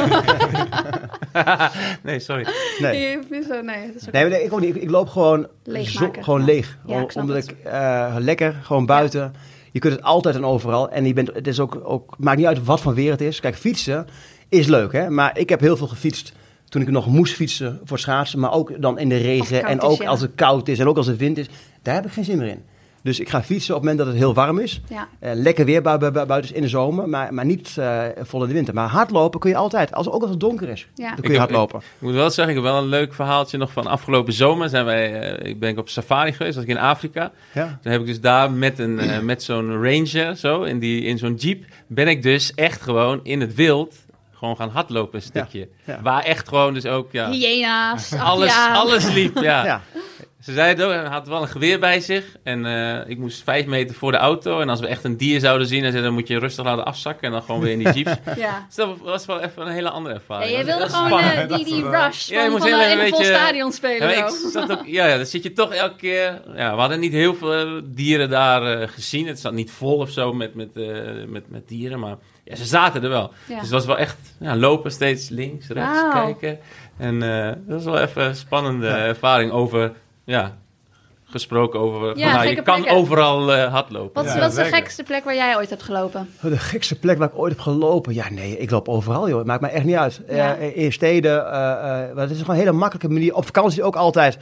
nee, 2.02 2.18
sorry. 2.20 2.46
Nee. 2.78 3.00
Je 3.00 3.06
hebt 3.30 3.46
zo- 3.46 3.60
nee, 3.60 3.86
dat 3.86 3.94
is 4.02 4.06
ook- 4.06 4.12
Nee, 4.12 4.42
ik, 4.44 4.52
ook 4.52 4.60
niet. 4.60 4.76
ik, 4.76 4.82
ik 4.82 4.90
loop 4.90 5.08
gewoon, 5.08 5.46
zo- 5.84 6.10
gewoon 6.20 6.44
leeg. 6.44 6.78
Ja, 6.86 6.94
Om- 6.96 7.02
ik 7.02 7.10
snap 7.10 7.24
omdat 7.24 7.36
het. 7.46 7.50
ik 7.50 7.56
eh, 7.64 8.14
lekker, 8.18 8.54
gewoon 8.62 8.86
buiten. 8.86 9.34
Je 9.72 9.78
kunt 9.78 9.92
het 9.94 10.02
altijd 10.02 10.34
en 10.34 10.44
overal. 10.44 10.90
En 10.90 11.06
je 11.06 11.12
bent, 11.12 11.30
het 11.34 11.46
is 11.46 11.60
ook, 11.60 11.80
ook, 11.84 12.14
maakt 12.18 12.36
niet 12.38 12.46
uit 12.46 12.64
wat 12.64 12.80
voor 12.80 12.94
weer 12.94 13.10
het 13.10 13.20
is. 13.20 13.40
Kijk, 13.40 13.56
fietsen 13.56 14.06
is 14.50 14.66
leuk, 14.66 14.92
hè. 14.92 15.10
Maar 15.10 15.38
ik 15.38 15.48
heb 15.48 15.60
heel 15.60 15.76
veel 15.76 15.88
gefietst 15.88 16.32
toen 16.68 16.82
ik 16.82 16.90
nog 16.90 17.06
moest 17.06 17.34
fietsen 17.34 17.80
voor 17.84 17.98
schaatsen. 17.98 18.38
Maar 18.38 18.52
ook 18.52 18.82
dan 18.82 18.98
in 18.98 19.08
de 19.08 19.16
regen 19.16 19.64
en 19.64 19.76
is, 19.76 19.82
ook 19.82 20.02
ja. 20.02 20.08
als 20.08 20.20
het 20.20 20.30
koud 20.34 20.68
is 20.68 20.78
en 20.78 20.88
ook 20.88 20.96
als 20.96 21.06
het 21.06 21.16
wind 21.16 21.38
is. 21.38 21.46
Daar 21.82 21.94
heb 21.94 22.06
ik 22.06 22.12
geen 22.12 22.24
zin 22.24 22.38
meer 22.38 22.48
in. 22.48 22.62
Dus 23.02 23.20
ik 23.20 23.28
ga 23.28 23.42
fietsen 23.42 23.74
op 23.74 23.80
het 23.80 23.90
moment 23.90 23.98
dat 23.98 24.06
het 24.06 24.16
heel 24.16 24.34
warm 24.34 24.58
is. 24.58 24.80
Ja. 24.88 25.08
Eh, 25.18 25.30
lekker 25.34 25.64
weer 25.64 25.82
bui- 25.82 25.98
bui- 25.98 26.12
bui- 26.12 26.26
buiten 26.26 26.54
in 26.54 26.62
de 26.62 26.68
zomer, 26.68 27.08
maar, 27.08 27.34
maar 27.34 27.44
niet 27.44 27.76
eh, 27.78 28.02
vol 28.20 28.42
in 28.42 28.48
de 28.48 28.54
winter. 28.54 28.74
Maar 28.74 28.88
hardlopen 28.88 29.40
kun 29.40 29.50
je 29.50 29.56
altijd, 29.56 29.92
als, 29.92 30.08
ook 30.08 30.20
als 30.20 30.30
het 30.30 30.40
donker 30.40 30.68
is. 30.68 30.88
Ja. 30.94 31.08
Dan 31.08 31.20
kun 31.20 31.32
je 31.32 31.38
hardlopen. 31.38 31.78
Ik 31.78 31.84
moet 31.98 32.12
wel 32.12 32.30
zeggen, 32.30 32.56
ik 32.56 32.62
heb 32.62 32.72
wel 32.72 32.82
een 32.82 32.88
leuk 32.88 33.14
verhaaltje 33.14 33.58
nog 33.58 33.72
van 33.72 33.86
afgelopen 33.86 34.32
zomer. 34.32 34.68
Zijn 34.68 34.84
wij, 34.84 35.20
eh, 35.20 35.50
ik 35.50 35.60
ben 35.60 35.70
ik 35.70 35.78
op 35.78 35.88
safari 35.88 36.32
geweest, 36.32 36.54
was 36.54 36.64
ik 36.64 36.70
in 36.70 36.78
Afrika. 36.78 37.32
Ja. 37.54 37.78
Dan 37.82 37.92
heb 37.92 38.00
ik 38.00 38.06
dus 38.06 38.20
daar 38.20 38.50
met, 38.52 38.78
een, 38.78 38.98
eh, 38.98 39.20
met 39.20 39.42
zo'n 39.42 39.82
ranger, 39.82 40.36
zo, 40.36 40.62
in, 40.62 40.78
die, 40.78 41.02
in 41.02 41.18
zo'n 41.18 41.34
jeep, 41.34 41.64
ben 41.86 42.08
ik 42.08 42.22
dus 42.22 42.54
echt 42.54 42.82
gewoon 42.82 43.20
in 43.22 43.40
het 43.40 43.54
wild 43.54 43.94
gewoon 44.40 44.56
gaan 44.56 44.70
hardlopen 44.70 45.14
een 45.18 45.22
stukje. 45.24 45.68
ja. 45.84 46.00
Waar 46.02 46.22
echt 46.22 46.48
gewoon 46.48 46.74
dus 46.74 46.86
ook, 46.86 47.12
ja, 47.12 47.30
Hyena's, 47.30 48.12
alles, 48.12 48.56
alles 48.72 49.12
liep, 49.12 49.36
ja. 49.42 49.64
Ja. 49.64 49.80
Ze 50.42 50.52
zei 50.52 50.68
het 50.68 50.82
ook, 50.82 50.90
hij 50.92 51.04
had 51.04 51.28
wel 51.28 51.42
een 51.42 51.48
geweer 51.48 51.78
bij 51.80 52.00
zich. 52.00 52.24
En 52.42 52.66
eh, 52.66 53.08
ik 53.10 53.18
moest 53.18 53.42
vijf 53.42 53.66
meter 53.66 53.94
voor 53.96 54.12
de 54.12 54.18
auto. 54.18 54.60
En 54.60 54.68
als 54.68 54.80
we 54.80 54.86
echt 54.86 55.04
een 55.04 55.16
dier 55.16 55.40
zouden 55.40 55.66
zien, 55.66 55.82
dan, 55.82 55.90
zei, 55.90 56.02
dan 56.04 56.12
moet 56.12 56.28
je 56.28 56.38
rustig 56.38 56.64
laten 56.64 56.84
afzakken. 56.84 57.26
En 57.26 57.32
dan 57.32 57.42
gewoon 57.42 57.60
weer 57.60 57.72
in 57.72 57.78
die 57.78 57.92
jeeps. 58.04 58.10
Ja. 58.36 58.64
dus 58.66 58.74
dat 58.76 58.98
was 59.02 59.26
wel 59.26 59.40
even 59.40 59.66
een 59.66 59.72
hele 59.72 59.90
andere 59.90 60.14
Ja, 60.14 60.20
ervaring. 60.20 60.50
jij 60.50 60.64
Dat 60.64 60.78
was 60.78 60.90
wilde 60.90 61.04
gewoon 61.08 61.20
eh, 61.22 61.56
die, 61.56 61.64
die 61.64 61.82
rush 61.90 62.28
Ja, 62.28 62.36
je 62.36 62.42
van, 62.42 62.50
moest 62.50 62.62
van 62.68 62.78
heel 62.78 62.90
een 62.90 62.96
vol 62.96 63.04
een 63.04 63.10
beetje- 63.10 63.24
stadion 63.24 63.66
Ja, 63.68 63.72
spelen. 63.74 64.18
ik 64.18 64.28
zo. 64.28 64.48
zat 64.50 64.70
ook, 64.72 64.86
ja, 64.86 65.06
ja, 65.06 65.16
dan 65.16 65.26
zit 65.26 65.42
je 65.42 65.52
toch 65.52 65.72
elke 65.72 65.96
keer. 65.96 66.42
Ja, 66.54 66.74
we 66.74 66.80
hadden 66.80 67.00
niet 67.00 67.12
heel 67.12 67.34
veel 67.34 67.80
dieren 67.84 68.30
daar 68.30 68.80
eh, 68.80 68.88
gezien. 68.88 69.26
Het 69.26 69.40
zat 69.40 69.52
niet 69.52 69.70
vol 69.70 69.96
of 69.96 70.10
zo 70.10 70.32
met, 70.32 70.54
met, 70.54 70.76
eh, 70.76 70.84
met, 71.26 71.50
met 71.50 71.68
dieren. 71.68 71.98
Maar 72.00 72.16
ja, 72.50 72.56
ze 72.56 72.64
zaten 72.64 73.02
er 73.02 73.08
wel. 73.08 73.30
Ja. 73.46 73.54
Dus 73.54 73.62
het 73.62 73.70
was 73.70 73.86
wel 73.86 73.98
echt 73.98 74.16
ja, 74.40 74.56
lopen 74.56 74.90
steeds 74.92 75.28
links, 75.28 75.68
rechts, 75.68 76.00
kijken. 76.12 76.58
En 76.96 77.22
eh, 77.22 77.46
dat 77.66 77.82
was 77.82 77.84
wel 77.84 77.98
even 77.98 78.24
een 78.24 78.34
spannende 78.36 78.88
ervaring 78.88 79.52
over. 79.52 79.92
Ja, 80.24 80.56
gesproken 81.24 81.80
over. 81.80 82.18
van, 82.18 82.32
nou, 82.32 82.48
je 82.48 82.54
kan 82.54 82.64
plekken. 82.64 82.96
overal 82.96 83.52
eh 83.54 83.72
hardlopen. 83.72 84.14
Wat, 84.14 84.24
is- 84.24 84.32
Ja, 84.32 84.38
wat 84.40 84.50
is 84.50 84.56
de 84.56 84.64
gekste 84.64 85.02
plek 85.02 85.24
waar 85.24 85.34
jij 85.34 85.56
ooit 85.56 85.70
hebt 85.70 85.82
gelopen? 85.82 86.28
Oh, 86.44 86.50
De 86.50 86.58
gekste 86.58 86.98
plek 86.98 87.18
waar 87.18 87.28
ik 87.28 87.38
ooit 87.38 87.52
heb 87.52 87.60
gelopen. 87.60 88.14
Ja, 88.14 88.30
nee, 88.30 88.58
ik 88.58 88.70
loop 88.70 88.88
overal, 88.88 89.28
joh. 89.28 89.38
Het 89.38 89.46
maakt 89.46 89.60
mij 89.60 89.70
echt 89.70 89.84
niet 89.84 89.96
uit. 89.96 90.20
Ja. 90.28 90.56
Eh, 90.56 90.76
in 90.76 90.92
steden. 90.92 91.46
eh, 91.46 91.52
eh, 91.52 92.14
maar 92.14 92.22
het 92.22 92.30
is 92.30 92.38
gewoon 92.38 92.54
een 92.54 92.60
hele 92.60 92.72
makkelijke 92.76 93.08
manier. 93.12 93.34
Op 93.34 93.44
vakantie 93.44 93.82
ook 93.82 93.96
altijd. 93.96 94.38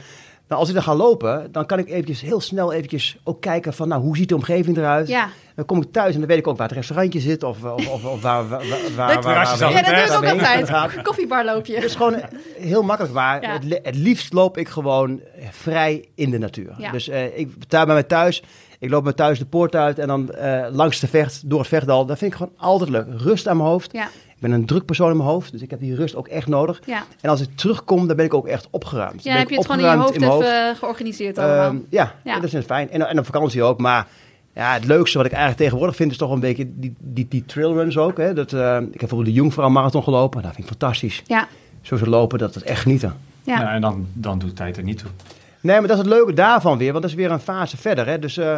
Nou, 0.49 0.61
als 0.61 0.69
ik 0.69 0.75
dan 0.75 0.83
ga 0.83 0.95
lopen, 0.95 1.51
dan 1.51 1.65
kan 1.65 1.79
ik 1.79 1.89
eventjes 1.89 2.21
heel 2.21 2.41
snel 2.41 2.73
eventjes 2.73 3.17
ook 3.23 3.41
kijken 3.41 3.73
van, 3.73 3.87
nou, 3.87 4.01
hoe 4.01 4.17
ziet 4.17 4.29
de 4.29 4.35
omgeving 4.35 4.77
eruit? 4.77 5.07
Ja, 5.07 5.29
Dan 5.55 5.65
kom 5.65 5.81
ik 5.81 5.91
thuis 5.91 6.13
en 6.13 6.19
dan 6.19 6.29
weet 6.29 6.37
ik 6.37 6.47
ook 6.47 6.57
waar 6.57 6.67
het 6.67 6.75
restaurantje 6.77 7.19
zit 7.19 7.43
of, 7.43 7.63
of, 7.63 7.87
of, 7.89 8.05
of 8.05 8.21
waar, 8.21 8.47
waar, 8.49 8.59
waar, 8.67 8.79
waar, 8.95 9.21
waar, 9.21 9.23
waar- 9.23 9.63
al. 9.63 9.69
ja 9.71 9.81
dat 9.81 9.85
doe 9.85 10.03
ik 10.03 10.07
waar 10.09 10.17
ook 10.17 10.25
altijd. 10.25 10.69
gaan. 10.69 10.89
Koffiebarloopje. 11.03 11.75
Het 11.75 11.83
is 11.83 11.95
gewoon 11.95 12.15
heel 12.57 12.81
makkelijk 12.83 13.13
waar. 13.13 13.41
Ja. 13.41 13.51
Het, 13.53 13.63
li- 13.63 13.79
het 13.83 13.95
liefst 13.95 14.33
loop 14.33 14.57
ik 14.57 14.67
gewoon 14.67 15.21
vrij 15.51 16.05
in 16.15 16.29
de 16.29 16.37
natuur. 16.37 16.73
Ja. 16.77 16.91
Dus 16.91 17.07
eh, 17.09 17.37
ik 17.39 17.49
thuis 17.67 17.85
bij 17.85 17.93
mij 17.93 18.03
thuis. 18.03 18.43
Ik 18.79 18.89
loop 18.89 19.03
bij 19.03 19.13
thuis 19.13 19.39
de 19.39 19.45
poort 19.45 19.75
uit 19.75 19.99
en 19.99 20.07
dan 20.07 20.31
eh, 20.31 20.65
langs 20.71 20.99
de 20.99 21.07
vecht, 21.07 21.49
door 21.49 21.59
het 21.59 21.67
vechtdal. 21.67 22.05
Dat 22.05 22.17
vind 22.17 22.31
ik 22.31 22.37
gewoon 22.37 22.53
altijd 22.57 22.89
leuk. 22.89 23.05
Rust 23.17 23.47
aan 23.47 23.57
mijn 23.57 23.69
hoofd. 23.69 23.91
Ja, 23.93 24.07
ben 24.39 24.51
een 24.51 24.65
druk 24.65 24.85
persoon 24.85 25.11
in 25.11 25.17
mijn 25.17 25.29
hoofd, 25.29 25.51
dus 25.51 25.61
ik 25.61 25.69
heb 25.69 25.79
die 25.79 25.95
rust 25.95 26.15
ook 26.15 26.27
echt 26.27 26.47
nodig. 26.47 26.79
ja. 26.85 27.03
En 27.21 27.29
als 27.29 27.41
ik 27.41 27.47
terugkom, 27.55 28.07
dan 28.07 28.15
ben 28.15 28.25
ik 28.25 28.33
ook 28.33 28.47
echt 28.47 28.67
opgeruimd. 28.69 29.23
ja 29.23 29.29
Ben 29.31 29.33
heb 29.33 29.41
ik 29.43 29.49
je 29.49 29.55
het 29.55 29.65
gewoon 29.71 29.85
in 29.85 30.19
je 30.19 30.25
hoofd 30.25 30.43
even 30.45 30.75
georganiseerd 30.75 31.37
allemaal. 31.37 31.67
Ehm, 31.69 31.77
ja, 31.89 32.15
Ja. 32.23 32.39
dat 32.39 32.53
is 32.53 32.65
fijn. 32.65 32.91
En, 32.91 33.07
en 33.09 33.19
op 33.19 33.25
vakantie 33.25 33.63
ook. 33.63 33.79
Maar 33.79 34.07
ja, 34.53 34.73
het 34.73 34.85
leukste 34.85 35.17
wat 35.17 35.25
ik 35.25 35.31
eigenlijk 35.31 35.61
tegenwoordig 35.61 35.95
vind 35.95 36.11
is 36.11 36.17
toch 36.17 36.31
een 36.31 36.39
beetje 36.39 36.65
die, 36.75 36.93
die, 36.99 37.25
die 37.29 37.45
trailruns 37.45 37.97
ook. 37.97 38.17
Hè. 38.17 38.33
Dat, 38.33 38.53
eh, 38.53 38.75
ik 38.77 38.81
heb 38.81 38.99
bijvoorbeeld 38.99 39.25
de 39.29 39.33
Jungfrau 39.41 39.71
Marathon 39.71 40.03
gelopen. 40.03 40.41
Dat 40.41 40.53
vind 40.55 40.63
ik 40.69 40.77
fantastisch. 40.77 41.21
ja, 41.27 41.47
Zo 41.81 41.97
ze 41.97 42.09
lopen, 42.09 42.39
dat 42.39 42.55
is 42.55 42.63
echt 42.63 42.81
genieten. 42.81 43.13
ja. 43.43 43.59
Ja, 43.59 43.71
en 43.73 43.81
dan, 43.81 44.07
dan 44.13 44.39
doet 44.39 44.55
tijd 44.55 44.77
er 44.77 44.83
niet 44.83 44.97
toe. 44.97 45.09
Nee, 45.61 45.79
maar 45.79 45.87
dat 45.87 45.97
is 45.97 46.03
het 46.03 46.13
leuke 46.13 46.33
daarvan 46.33 46.77
weer, 46.77 46.91
want 46.91 47.01
dat 47.01 47.11
is 47.11 47.17
weer 47.17 47.31
een 47.31 47.39
fase 47.39 47.77
verder. 47.77 48.07
Hè. 48.07 48.19
Dus 48.19 48.37
eh, 48.37 48.57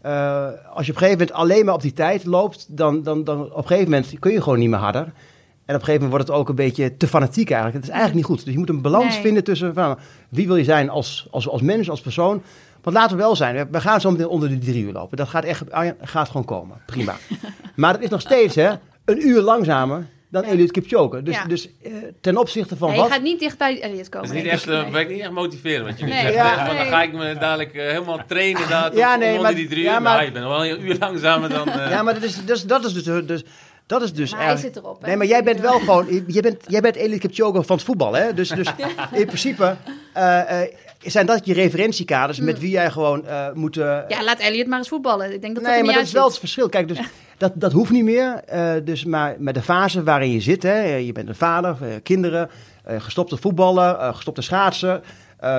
eh, 0.00 0.44
als 0.46 0.86
je 0.86 0.92
op 0.92 0.98
een 0.98 1.02
gegeven 1.06 1.10
moment 1.18 1.32
alleen 1.32 1.64
maar 1.64 1.74
op 1.74 1.82
die 1.82 1.92
tijd 1.92 2.24
loopt, 2.24 2.66
dan, 2.68 3.02
dan, 3.02 3.24
dan 3.24 3.40
op 3.40 3.56
een 3.56 3.66
gegeven 3.66 3.90
moment 3.90 4.18
kun 4.18 4.32
je 4.32 4.42
gewoon 4.42 4.58
niet 4.58 4.68
meer 4.70 4.78
harder. 4.78 5.02
En 5.02 5.76
op 5.76 5.80
een 5.80 5.86
gegeven 5.86 5.92
moment 6.08 6.10
wordt 6.10 6.26
het 6.28 6.36
ook 6.36 6.48
een 6.48 6.64
beetje 6.66 6.96
te 6.96 7.06
fanatiek 7.08 7.50
eigenlijk. 7.50 7.74
Het 7.74 7.84
is 7.84 7.98
eigenlijk 7.98 8.14
niet 8.28 8.36
goed. 8.36 8.44
Dus 8.44 8.52
je 8.54 8.58
moet 8.58 8.68
een 8.68 8.82
balans 8.82 9.12
Nee. 9.14 9.20
vinden 9.22 9.44
tussen 9.44 9.74
van, 9.74 9.98
wie 10.28 10.46
wil 10.46 10.56
je 10.56 10.64
zijn 10.64 10.90
als, 10.90 11.28
als, 11.30 11.48
als 11.48 11.62
mens, 11.62 11.90
als 11.90 12.00
persoon. 12.00 12.42
Want 12.82 12.96
laten 12.96 13.16
we 13.16 13.22
wel 13.22 13.36
zijn, 13.36 13.68
we- 13.70 13.80
gaan 13.80 14.00
zo 14.00 14.10
meteen 14.10 14.26
onder 14.28 14.48
de 14.48 14.58
drie 14.58 14.84
uur 14.84 14.92
lopen. 14.92 15.16
Dat 15.16 15.28
gaat 15.28 15.44
echt 15.44 15.72
Arjan, 15.72 15.94
gaat 16.00 16.26
gewoon 16.26 16.44
komen. 16.44 16.76
Prima. 16.86 17.14
maar 17.76 17.92
dat 17.92 18.02
is 18.02 18.08
nog 18.08 18.20
steeds 18.20 18.54
hè, 18.54 18.70
een 19.04 19.26
uur 19.28 19.40
langzamer 19.40 20.06
dan 20.30 20.42
Ja. 20.42 20.48
Eliud 20.48 20.70
Kipchoge. 20.70 21.22
Dus, 21.22 21.34
Ja. 21.34 21.44
dus 21.44 21.68
eh, 21.82 21.92
ten 22.20 22.36
opzichte 22.36 22.76
van 22.76 22.88
Nee, 22.88 22.96
je 22.96 23.02
wat... 23.02 23.12
gaat 23.12 23.22
niet 23.22 23.38
dicht 23.40 23.58
bij 23.58 23.80
Elliot 23.82 24.08
komen. 24.08 24.28
Dat 24.28 24.36
is 24.36 24.42
niet 24.42 24.52
Nee. 24.52 24.52
echt, 24.52 24.68
eh, 24.86 24.92
werkt 24.92 25.10
niet 25.10 25.20
echt 25.20 25.30
motiverend 25.30 25.86
wat 25.86 25.98
je 25.98 26.04
nu 26.04 26.10
Nee. 26.10 26.20
zegt. 26.20 26.34
Ja. 26.34 26.66
Want 26.66 26.78
dan 26.78 26.86
ga 26.86 27.02
ik 27.02 27.12
me 27.12 27.34
dadelijk 27.38 27.74
eh, 27.74 27.86
helemaal 27.90 28.20
trainen 28.26 28.62
inderdaad, 28.62 28.96
Ja, 28.96 29.16
nee, 29.16 29.40
maar- 29.40 29.54
die 29.54 29.68
drie 29.68 29.82
ja, 29.84 29.94
uur. 29.96 30.02
maar- 30.02 30.14
Maar 30.16 30.24
je 30.24 30.32
bent 30.32 30.44
wel 30.44 30.66
een 30.66 30.84
uur 30.84 30.96
langzamer 30.98 31.48
dan... 31.48 31.68
eh, 31.68 31.90
Ja, 31.90 32.02
maar 32.02 32.14
dat 32.14 32.22
is, 32.22 32.44
dus, 32.44 32.64
dat 32.64 32.84
is 32.84 32.92
dus... 32.92 33.26
dus 33.26 33.42
dat 33.86 34.02
is 34.02 34.12
dus 34.12 34.30
Maar 34.32 34.44
hij 34.44 34.56
zit 34.56 34.76
erop. 34.76 35.00
hè? 35.00 35.06
Nee, 35.06 35.16
maar 35.16 35.26
jij 35.26 35.42
bent 35.42 35.60
wel 35.60 35.78
gewoon... 35.78 36.06
Je 36.26 36.40
bent, 36.42 36.64
jij 36.68 36.80
bent 36.80 36.96
Eliud 36.96 37.20
Kipchoge 37.20 37.62
van 37.62 37.76
het 37.76 37.84
voetbal, 37.84 38.12
hè? 38.14 38.34
Dus, 38.34 38.48
dus 38.48 38.66
in 39.12 39.26
principe 39.26 39.76
eh, 40.12 40.62
eh, 40.62 40.68
zijn 41.04 41.26
dat 41.26 41.46
je 41.46 41.52
referentiekaders 41.54 42.38
met 42.40 42.58
wie 42.58 42.70
jij 42.70 42.90
gewoon 42.90 43.26
eh, 43.26 43.52
moet... 43.52 43.76
eh. 43.76 43.98
Ja, 44.08 44.24
laat 44.24 44.38
Elliot 44.38 44.66
maar 44.66 44.78
eens 44.78 44.88
voetballen. 44.88 45.32
Ik 45.32 45.40
denk 45.40 45.54
dat 45.54 45.64
dat 45.64 45.72
nee, 45.72 45.82
maar 45.84 45.94
dat 45.94 46.02
is 46.02 46.12
wel 46.12 46.24
het 46.26 46.38
verschil. 46.38 46.68
Kijk, 46.68 46.88
dus 46.88 46.98
dat, 47.40 47.52
dat 47.54 47.72
hoeft 47.72 47.90
niet 47.90 48.04
meer. 48.04 48.42
eh, 48.46 48.72
dus 48.84 49.04
maar 49.04 49.36
met 49.38 49.54
de 49.54 49.62
fase 49.62 50.02
waarin 50.02 50.30
je 50.30 50.40
zit, 50.40 50.62
hè, 50.62 50.82
je 50.94 51.12
bent 51.12 51.28
een 51.28 51.34
vader, 51.34 51.76
eh, 51.80 51.88
kinderen, 52.02 52.48
eh, 52.84 53.00
gestopte 53.00 53.36
voetballer, 53.36 53.94
eh, 53.94 54.14
gestopte 54.14 54.42
schaatsen. 54.42 55.02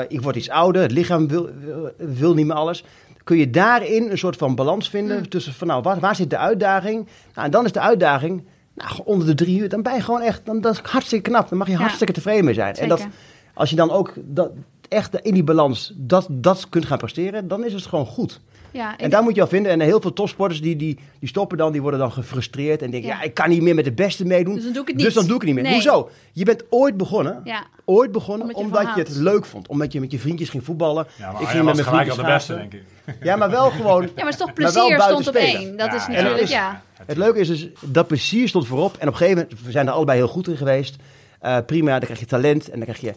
ik 0.07 0.21
word 0.21 0.35
iets 0.35 0.49
ouder, 0.49 0.81
het 0.81 0.91
lichaam 0.91 1.27
wil, 1.27 1.49
wil, 1.97 2.33
niet 2.33 2.45
meer 2.45 2.55
alles. 2.55 2.83
Kun 3.23 3.37
je 3.37 3.49
daarin 3.49 4.09
een 4.11 4.17
soort 4.17 4.35
van 4.37 4.55
balans 4.55 4.89
vinden 4.89 5.17
Hmm. 5.17 5.29
tussen 5.29 5.53
van 5.53 5.67
nou, 5.67 5.81
waar, 5.81 5.99
waar 5.99 6.15
zit 6.15 6.29
de 6.29 6.37
uitdaging? 6.37 7.07
Nou, 7.33 7.45
en 7.45 7.51
dan 7.51 7.65
is 7.65 7.71
de 7.71 7.79
uitdaging, 7.79 8.43
nou, 8.73 8.91
onder 9.03 9.27
de 9.27 9.33
drie 9.35 9.59
uur, 9.59 9.69
dan 9.69 9.81
ben 9.81 9.93
je 9.95 10.01
gewoon 10.01 10.21
echt, 10.21 10.41
dan, 10.45 10.61
dat 10.61 10.73
is 10.73 10.79
hartstikke 10.83 11.29
knap. 11.29 11.49
Dan 11.49 11.57
mag 11.57 11.67
je 11.67 11.73
Ja. 11.73 11.79
hartstikke 11.79 12.13
tevreden 12.13 12.45
mee 12.45 12.53
zijn. 12.53 12.75
En 12.75 12.87
dat, 12.89 13.07
als 13.53 13.69
je 13.69 13.75
dan 13.75 13.91
ook 13.91 14.13
dat, 14.23 14.51
echt 14.87 15.15
in 15.15 15.33
die 15.33 15.43
balans 15.43 15.93
dat, 15.95 16.27
dat 16.29 16.69
kunt 16.69 16.85
gaan 16.85 16.97
presteren, 16.97 17.47
dan 17.47 17.65
is 17.65 17.73
het 17.73 17.85
gewoon 17.85 18.05
goed. 18.05 18.39
Ja, 18.71 18.97
En 18.97 19.09
daar 19.09 19.23
moet 19.23 19.33
je 19.33 19.39
wel 19.39 19.49
vinden. 19.49 19.71
En 19.71 19.79
heel 19.79 20.01
veel 20.01 20.13
topsporters 20.13 20.61
die, 20.61 20.75
die, 20.75 20.99
die 21.19 21.29
stoppen 21.29 21.57
dan, 21.57 21.71
die 21.71 21.81
worden 21.81 21.99
dan 21.99 22.11
gefrustreerd. 22.11 22.81
En 22.81 22.91
denken, 22.91 23.09
ja. 23.09 23.15
Ja. 23.15 23.21
ik 23.21 23.33
kan 23.33 23.49
niet 23.49 23.61
meer 23.61 23.75
met 23.75 23.85
de 23.85 23.91
beste 23.91 24.25
meedoen. 24.25 24.53
Dus 24.55 24.63
dan 24.63 24.73
doe 24.73 24.81
ik 24.81 24.87
het 24.87 24.97
Dus 24.97 25.05
niet. 25.05 25.15
dan 25.15 25.25
doe 25.25 25.35
ik 25.35 25.41
het 25.41 25.45
niet 25.51 25.55
meer. 25.55 25.63
Nee. 25.63 25.73
Hoezo? 25.73 26.09
Je 26.31 26.45
bent 26.45 26.63
ooit 26.69 26.97
begonnen. 26.97 27.41
Ja, 27.43 27.63
Ooit 27.85 28.11
begonnen 28.11 28.41
Omdat 28.41 28.57
je 28.57 28.63
omdat 28.65 28.81
ervan 28.81 28.95
je 28.95 29.03
het 29.03 29.15
leuk 29.15 29.45
vond. 29.45 29.67
Omdat 29.67 29.91
je 29.93 29.99
met 29.99 30.11
je 30.11 30.19
vriendjes 30.19 30.49
ging 30.49 30.63
voetballen. 30.65 31.07
Ja, 31.17 31.31
maar 31.31 31.41
ik 31.41 31.47
Arjan 31.47 31.65
was 31.65 31.75
mijn 31.75 31.87
gelijk 31.87 32.09
al 32.09 32.15
de 32.15 32.21
vriendjes 32.21 32.47
beste, 32.47 32.53
schaatsen. 32.53 32.69
denk 33.05 33.17
ik. 33.19 33.25
Ja, 33.27 33.35
maar 33.35 33.49
wel 33.49 33.69
gewoon... 33.69 34.01
ja 34.05 34.07
maar 34.15 34.23
het 34.25 34.33
is 34.33 34.39
toch 34.39 34.53
plezier 34.53 35.01
stond 35.01 35.27
op 35.27 35.35
spelen. 35.35 35.59
één. 35.59 35.77
Dat 35.77 35.87
Ja, 35.87 35.95
is 35.95 36.07
natuurlijk, 36.07 36.39
is- 36.41 36.49
ja. 36.49 36.81
Het 37.05 37.17
leuke 37.17 37.39
is 37.39 37.47
dus, 37.47 37.67
dat 37.81 38.07
plezier 38.07 38.47
stond 38.47 38.67
voorop. 38.67 38.93
En 38.97 39.07
op 39.07 39.13
een 39.13 39.19
gegeven 39.19 39.41
moment, 39.41 39.65
we 39.65 39.71
zijn 39.71 39.87
er 39.87 39.93
allebei 39.93 40.17
heel 40.17 40.27
goed 40.27 40.47
in 40.47 40.57
geweest. 40.57 40.95
Eh, 41.39 41.57
prima, 41.65 41.91
dan 41.91 41.99
krijg 41.99 42.19
je 42.19 42.25
talent. 42.25 42.63
En 42.69 42.79
dan 42.79 42.95
krijg 42.95 43.01
je... 43.01 43.13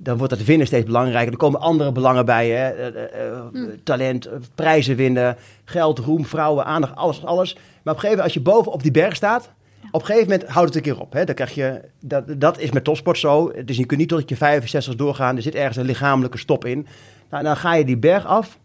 Dan 0.00 0.16
wordt 0.18 0.32
het 0.32 0.44
winnen 0.44 0.66
steeds 0.66 0.86
belangrijker. 0.86 1.32
Er 1.32 1.38
komen 1.38 1.60
andere 1.60 1.92
belangen 1.92 2.24
bij. 2.24 2.48
Hè? 2.48 2.68
Eh, 2.68 2.86
eh, 2.86 3.26
eh, 3.26 3.40
Hm. 3.52 3.66
Talent, 3.82 4.28
prijzen 4.54 4.96
winnen, 4.96 5.36
geld, 5.64 5.98
roem, 5.98 6.26
vrouwen, 6.26 6.64
aandacht, 6.64 6.96
alles, 6.96 7.24
alles. 7.24 7.54
Maar 7.54 7.62
op 7.62 7.70
een 7.84 7.84
gegeven 7.84 8.08
moment, 8.08 8.22
als 8.22 8.34
je 8.34 8.40
boven 8.40 8.72
op 8.72 8.82
die 8.82 8.90
berg 8.90 9.16
staat, 9.16 9.50
op 9.90 10.00
een 10.00 10.06
gegeven 10.06 10.30
moment 10.30 10.48
houdt 10.48 10.74
het 10.74 10.76
een 10.76 10.92
keer 10.92 11.00
op. 11.00 11.12
Hè? 11.12 11.24
Dan 11.24 11.34
krijg 11.34 11.54
je, 11.54 11.80
dat, 12.00 12.24
dat 12.40 12.58
is 12.58 12.70
met 12.70 12.84
topsport 12.84 13.18
zo. 13.18 13.52
Dus 13.64 13.76
je 13.76 13.86
kunt 13.86 14.00
niet 14.00 14.08
tot 14.08 14.28
je 14.28 14.36
65 14.36 14.94
doorgaan. 14.94 15.36
Er 15.36 15.42
zit 15.42 15.54
ergens 15.54 15.76
een 15.76 15.84
lichamelijke 15.84 16.38
stop 16.38 16.64
in. 16.64 16.86
Nou, 17.30 17.44
dan 17.44 17.56
ga 17.56 17.74
je 17.74 17.84
die 17.84 17.96
berg 17.96 18.26
af. 18.26 18.58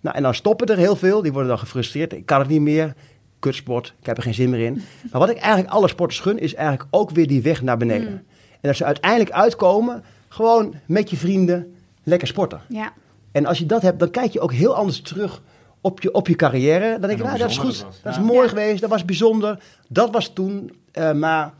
Nou, 0.00 0.16
en 0.16 0.22
dan 0.22 0.34
stoppen 0.34 0.66
er 0.66 0.76
heel 0.76 0.96
veel. 0.96 1.22
Die 1.22 1.32
worden 1.32 1.50
dan 1.50 1.58
gefrustreerd. 1.58 2.12
Ik 2.12 2.26
kan 2.26 2.38
het 2.38 2.48
niet 2.48 2.60
meer. 2.60 2.94
Kutsport. 3.38 3.94
Ik 4.00 4.06
heb 4.06 4.16
er 4.16 4.22
geen 4.22 4.34
zin 4.34 4.50
meer 4.50 4.60
in. 4.60 4.82
Maar 5.10 5.20
wat 5.20 5.30
ik 5.30 5.36
eigenlijk 5.36 5.72
alle 5.72 5.88
sporters 5.88 6.20
gun, 6.20 6.38
is 6.38 6.54
eigenlijk 6.54 6.88
ook 6.90 7.10
weer 7.10 7.26
die 7.26 7.42
weg 7.42 7.62
naar 7.62 7.76
beneden. 7.76 8.10
Mm. 8.10 8.22
En 8.50 8.68
dat 8.68 8.76
ze 8.76 8.84
uiteindelijk 8.84 9.30
uitkomen, 9.30 10.04
gewoon 10.32 10.74
met 10.86 11.10
je 11.10 11.16
vrienden, 11.16 11.74
lekker 12.02 12.28
sporten. 12.28 12.60
Ja, 12.68 12.92
En 13.32 13.46
als 13.46 13.58
je 13.58 13.66
dat 13.66 13.82
hebt, 13.82 13.98
dan 13.98 14.10
kijk 14.10 14.32
je 14.32 14.40
ook 14.40 14.52
heel 14.52 14.74
anders 14.74 15.00
terug 15.00 15.42
op 15.80 16.00
je, 16.00 16.12
op 16.12 16.28
je 16.28 16.34
carrière. 16.36 16.90
Dan 16.98 17.08
denk 17.08 17.18
je, 17.18 17.24
nou, 17.24 17.38
dat 17.38 17.50
is 17.50 17.58
goed. 17.58 17.66
was. 17.82 18.00
Dat 18.02 18.14
Ja. 18.14 18.20
is 18.20 18.26
mooi 18.26 18.42
Ja. 18.42 18.48
geweest, 18.48 18.80
dat 18.80 18.90
was 18.90 19.04
bijzonder. 19.04 19.62
Dat 19.88 20.10
was 20.10 20.28
toen. 20.32 20.72
eh, 20.92 21.12
maar 21.12 21.52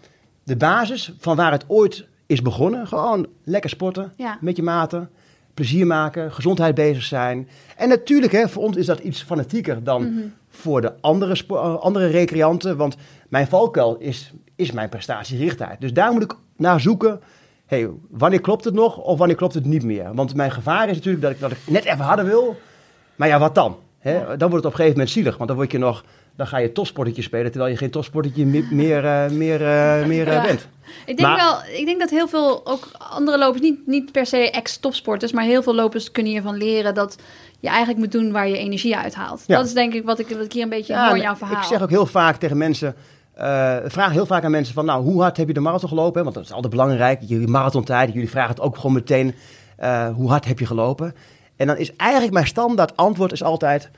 de 0.45 0.57
basis 0.57 1.13
van 1.19 1.37
waar 1.37 1.53
het 1.53 1.65
ooit 1.67 2.07
is 2.27 2.43
begonnen, 2.43 2.87
gewoon 2.87 3.27
lekker 3.45 3.71
sporten 3.71 4.13
ja. 4.17 4.39
met 4.41 4.57
je 4.57 4.63
maten. 4.63 5.11
Plezier 5.55 5.87
maken, 5.87 6.33
gezondheid 6.33 6.75
bezig 6.75 7.03
zijn. 7.03 7.49
En 7.77 7.89
natuurlijk, 7.89 8.33
hè, 8.33 8.49
voor 8.49 8.63
ons 8.63 8.77
is 8.77 8.87
dat 8.87 8.99
iets 8.99 9.23
fanatieker 9.23 9.85
dan 9.85 10.03
Mhm. 10.15 10.21
voor 10.49 10.81
de 10.81 10.93
andere, 11.01 11.35
spo- 11.35 11.57
eh, 11.57 11.81
andere 11.81 12.07
recreanten. 12.07 12.77
Want 12.77 12.97
mijn 13.29 13.47
valkuil 13.47 13.97
is, 13.99 14.33
is 14.57 14.71
mijn 14.73 14.89
prestatierichtheid. 14.89 15.81
Dus 15.81 15.93
daar 15.93 16.13
moet 16.13 16.23
ik 16.23 16.35
naar 16.57 16.81
zoeken. 16.81 17.21
Hey, 17.71 17.91
wanneer 18.11 18.41
klopt 18.41 18.65
het 18.65 18.75
nog 18.75 18.97
of 18.97 19.19
wanneer 19.19 19.37
klopt 19.37 19.55
het 19.55 19.65
niet 19.65 19.83
meer? 19.85 20.15
Want 20.15 20.35
mijn 20.35 20.51
gevaar 20.51 20.89
is 20.89 20.97
natuurlijk 20.97 21.23
dat 21.23 21.31
ik, 21.33 21.41
dat 21.41 21.51
ik 21.51 21.59
net 21.67 21.85
even 21.85 22.05
harder 22.05 22.25
wil. 22.25 22.57
Maar 23.17 23.29
ja, 23.29 23.39
wat 23.39 23.55
dan? 23.55 23.79
Hè? 23.99 24.13
Dan 24.13 24.51
wordt 24.51 24.55
het 24.55 24.65
op 24.65 24.65
een 24.65 24.71
gegeven 24.71 24.91
moment 24.93 25.11
zielig. 25.11 25.37
Want 25.37 25.49
dan 25.49 25.57
word 25.57 25.73
je 25.73 25.79
nog, 25.79 26.05
dan 26.37 26.47
ga 26.47 26.59
je 26.59 26.73
topsportetje 26.73 27.23
spelen, 27.23 27.51
terwijl 27.51 27.73
je 27.73 27.79
geen 27.79 27.91
topsportetje 27.91 28.47
meer, 28.47 28.65
meer, 28.71 29.05
eh, 29.05 29.31
meer, 29.31 29.67
eh, 29.67 30.07
meer 30.07 30.29
eh, 30.29 30.43
bent. 30.43 30.69
Ik 31.07 31.17
denk 31.17 31.29
Maar- 31.29 31.37
wel, 31.37 31.79
ik 31.79 31.87
denk 31.87 32.01
dat 32.01 32.11
heel 32.11 32.29
veel, 32.29 32.67
ook 32.67 32.89
andere 32.99 33.39
lopers, 33.39 33.63
niet, 33.63 33.87
niet 33.87 34.13
per 34.13 34.27
se 34.27 34.51
ex-topsporters, 34.51 35.33
maar 35.33 35.45
heel 35.45 35.63
veel 35.63 35.75
lopers 35.75 36.11
kunnen 36.11 36.33
hiervan 36.33 36.57
leren 36.57 36.95
dat 36.95 37.17
je 37.61 37.69
eigenlijk 37.69 37.99
moet 37.99 38.13
doen 38.13 38.33
waar 38.33 38.49
je 38.49 38.57
energie 38.59 38.97
uit 38.97 39.15
haalt. 39.15 39.45
Ja. 39.47 39.57
Dat 39.57 39.67
is 39.67 39.73
denk 39.73 39.95
ik 39.95 40.05
wat 40.05 40.19
ik, 40.19 40.29
wat 40.29 40.45
ik 40.45 40.53
hier 40.53 40.63
een 40.63 40.69
beetje 40.69 40.93
Ja, 40.93 41.07
hoor 41.07 41.17
in 41.17 41.23
jouw 41.23 41.37
verhaal. 41.37 41.57
Ik 41.57 41.69
zeg 41.69 41.83
ook 41.83 41.91
heel 41.91 42.07
vaak 42.07 42.37
tegen 42.37 42.57
mensen, 42.57 42.95
vraag 43.91 44.13
heel 44.13 44.27
vaak 44.27 44.45
aan 44.45 44.51
mensen 44.51 44.75
van, 44.75 44.85
nou, 44.85 45.03
hoe 45.03 45.21
hard 45.23 45.37
heb 45.37 45.47
je 45.49 45.55
de 45.55 45.61
marathon 45.61 45.89
gelopen? 45.89 46.17
hè? 46.19 46.23
Want 46.23 46.35
dat 46.35 46.45
is 46.45 46.53
altijd 46.53 46.73
belangrijk, 46.73 47.21
jullie 47.23 47.49
marathontijd, 47.49 48.13
jullie 48.13 48.31
vragen 48.31 48.51
het 48.51 48.61
ook 48.61 48.77
gewoon 48.77 48.93
meteen, 48.93 49.35
eh, 49.77 50.09
hoe 50.15 50.29
hard 50.31 50.45
heb 50.45 50.59
je 50.59 50.67
gelopen? 50.67 51.15
En 51.57 51.67
dan 51.67 51.77
is 51.77 51.97
eigenlijk 51.97 52.33
mijn 52.33 52.47
standaard 52.47 52.97
antwoord 52.97 53.33
is 53.33 53.43
altijd, 53.43 53.91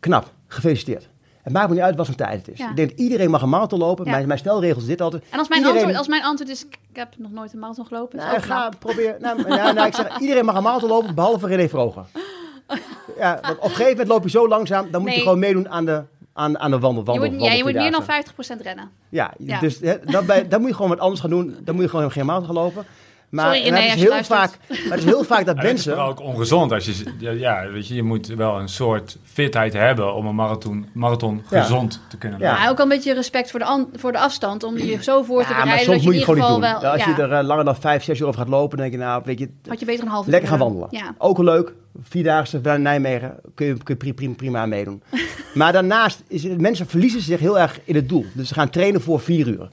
knap, 0.00 0.30
gefeliciteerd. 0.46 1.08
Het 1.42 1.52
maakt 1.52 1.68
me 1.68 1.74
niet 1.74 1.82
uit 1.82 1.96
wat 1.96 2.06
voor 2.06 2.14
tijd 2.14 2.38
het 2.46 2.48
is. 2.48 2.58
Ja. 2.58 2.70
Ik 2.70 2.76
denk 2.76 2.90
dat 2.90 2.98
iedereen 2.98 3.30
mag 3.30 3.42
een 3.42 3.48
marathon 3.48 3.78
lopen. 3.78 4.04
Ja. 4.04 4.10
Mijn, 4.10 4.26
mijn 4.26 4.38
stelregels 4.38 4.82
is 4.82 4.88
dit 4.88 5.00
altijd. 5.00 5.22
En 5.30 5.38
als 5.38 5.48
mijn, 5.48 5.60
Iedereen- 5.60 5.78
antwoord, 5.82 5.98
als 5.98 6.08
mijn 6.08 6.22
antwoord 6.24 6.50
is, 6.50 6.64
ik 6.66 6.78
heb 6.92 7.08
nog 7.18 7.30
nooit 7.32 7.52
een 7.52 7.58
marathon 7.58 7.86
gelopen. 7.86 8.18
Nou, 8.18 8.40
ga 8.40 8.68
knap. 8.68 8.78
probeer. 8.78 9.16
Nou, 9.20 9.42
nou, 9.48 9.72
nou, 9.74 9.86
ik 9.86 9.94
zeg, 9.94 10.18
iedereen 10.18 10.44
mag 10.44 10.56
een 10.56 10.62
marathon 10.62 10.88
lopen, 10.88 11.14
behalve 11.14 11.46
René 11.46 11.68
Vroger. 11.68 12.04
Ja, 13.18 13.38
want 13.42 13.56
op 13.58 13.64
een 13.64 13.70
gegeven 13.70 13.90
moment 13.90 14.08
loop 14.08 14.22
je 14.22 14.30
zo 14.30 14.48
langzaam, 14.48 14.90
dan 14.90 15.00
moet 15.02 15.14
je 15.14 15.20
gewoon 15.20 15.38
meedoen 15.38 15.68
aan 15.68 15.84
de, 15.84 16.02
aan, 16.32 16.58
aan 16.58 16.70
de 16.70 16.78
wandel, 16.78 17.02
Je 17.14 17.20
wandel, 17.20 17.38
moet, 17.38 17.48
ja, 17.48 17.52
je 17.52 17.62
moet 17.62 17.72
meer 17.72 17.90
dan 17.90 18.04
wandelvierdaagse. 18.06 18.54
50% 18.58 18.62
rennen. 18.62 18.90
Ja, 19.08 19.32
Ja. 19.38 19.60
dus 19.60 19.80
hè, 19.80 19.94
dan, 20.04 20.26
bij, 20.26 20.48
dan 20.48 20.60
moet 20.60 20.68
je 20.70 20.74
gewoon 20.76 20.90
wat 20.90 21.00
anders 21.00 21.20
gaan 21.20 21.30
doen. 21.30 21.56
Dan 21.64 21.74
moet 21.74 21.84
je 21.84 21.90
gewoon 21.90 22.10
geen 22.12 22.26
marathon 22.26 22.46
gaan 22.54 22.64
lopen. 22.64 22.84
Maar 23.32 23.54
Sorry, 23.54 23.68
René, 23.70 23.78
is 23.86 23.92
je 23.92 23.98
heel 24.00 24.08
luistert. 24.08 24.38
vaak, 24.38 24.58
maar 24.68 24.78
het 24.90 24.98
is 24.98 25.04
heel 25.04 25.24
vaak 25.24 25.46
dat 25.46 25.54
Maar 25.56 25.64
het 25.64 25.78
is 25.78 25.84
mensen... 25.86 26.04
ook 26.04 26.20
ongezond. 26.20 26.72
Als 26.72 26.84
je, 26.84 27.04
ja, 27.18 27.30
ja, 27.30 27.68
weet 27.70 27.88
je, 27.88 27.94
je 27.94 28.02
moet 28.02 28.26
wel 28.26 28.58
een 28.60 28.68
soort 28.68 29.18
fitheid 29.22 29.72
hebben 29.72 30.14
om 30.14 30.26
een 30.26 30.34
marathon, 30.34 30.86
marathon 30.92 31.42
Ja. 31.50 31.62
gezond 31.62 32.00
te 32.08 32.16
kunnen 32.16 32.38
Ja. 32.38 32.44
lopen. 32.46 32.60
Maar 32.62 32.70
ook 32.70 32.78
een 32.78 32.88
beetje 32.88 33.14
respect 33.14 33.50
voor 33.50 33.60
de, 33.60 33.66
an- 33.66 33.88
voor 33.94 34.12
de 34.12 34.18
afstand, 34.18 34.62
om 34.64 34.78
je 34.78 35.02
zo 35.02 35.22
voor 35.22 35.42
te 35.42 35.48
Ja, 35.48 35.54
maar 35.54 35.62
bereiden 35.62 35.84
soms 35.84 35.86
dat 35.86 36.02
je 36.02 36.04
moet 36.04 36.14
in 36.14 36.20
je 36.20 36.26
het 36.26 36.28
ieder 36.28 36.34
gewoon 36.34 36.36
geval 36.36 36.58
niet 36.60 36.70
doen. 36.70 36.80
wel... 36.82 36.90
Als 36.92 37.04
ja, 37.04 37.16
je 37.16 37.22
er 37.32 37.38
eh, 37.40 37.46
langer 37.46 37.64
dan 37.64 37.76
vijf, 37.76 38.02
zes 38.04 38.20
uur 38.20 38.26
over 38.26 38.40
gaat 38.40 38.48
lopen, 38.48 38.78
dan 38.78 38.88
denk 38.88 39.00
je, 39.00 39.06
nou, 39.08 39.22
weet 39.24 39.38
je, 39.38 39.48
had 39.68 39.80
je 39.80 39.86
beter 39.86 40.04
een 40.04 40.10
half 40.10 40.24
uur 40.26 40.30
lekker 40.30 40.48
gaan 40.48 40.58
wandelen. 40.58 40.88
Ja. 40.90 41.14
Ook 41.18 41.38
leuk. 41.38 41.72
Vierdaagse 42.02 42.58
bij 42.58 42.76
Nijmegen 42.76 43.34
kun 43.54 43.66
je, 43.66 43.72
kun 43.72 43.82
je 43.86 43.96
pri- 43.96 44.12
prima, 44.14 44.34
prima 44.34 44.60
aan 44.60 44.68
meedoen. 44.68 45.02
maar 45.54 45.72
daarnaast, 45.72 46.22
is 46.28 46.42
het, 46.42 46.60
mensen 46.60 46.86
verliezen 46.86 47.20
zich 47.20 47.40
heel 47.40 47.58
erg 47.58 47.80
in 47.84 47.94
het 47.94 48.08
doel. 48.08 48.24
Dus 48.32 48.48
ze 48.48 48.54
gaan 48.54 48.70
trainen 48.70 49.00
voor 49.00 49.20
vier 49.20 49.46
uur. 49.48 49.68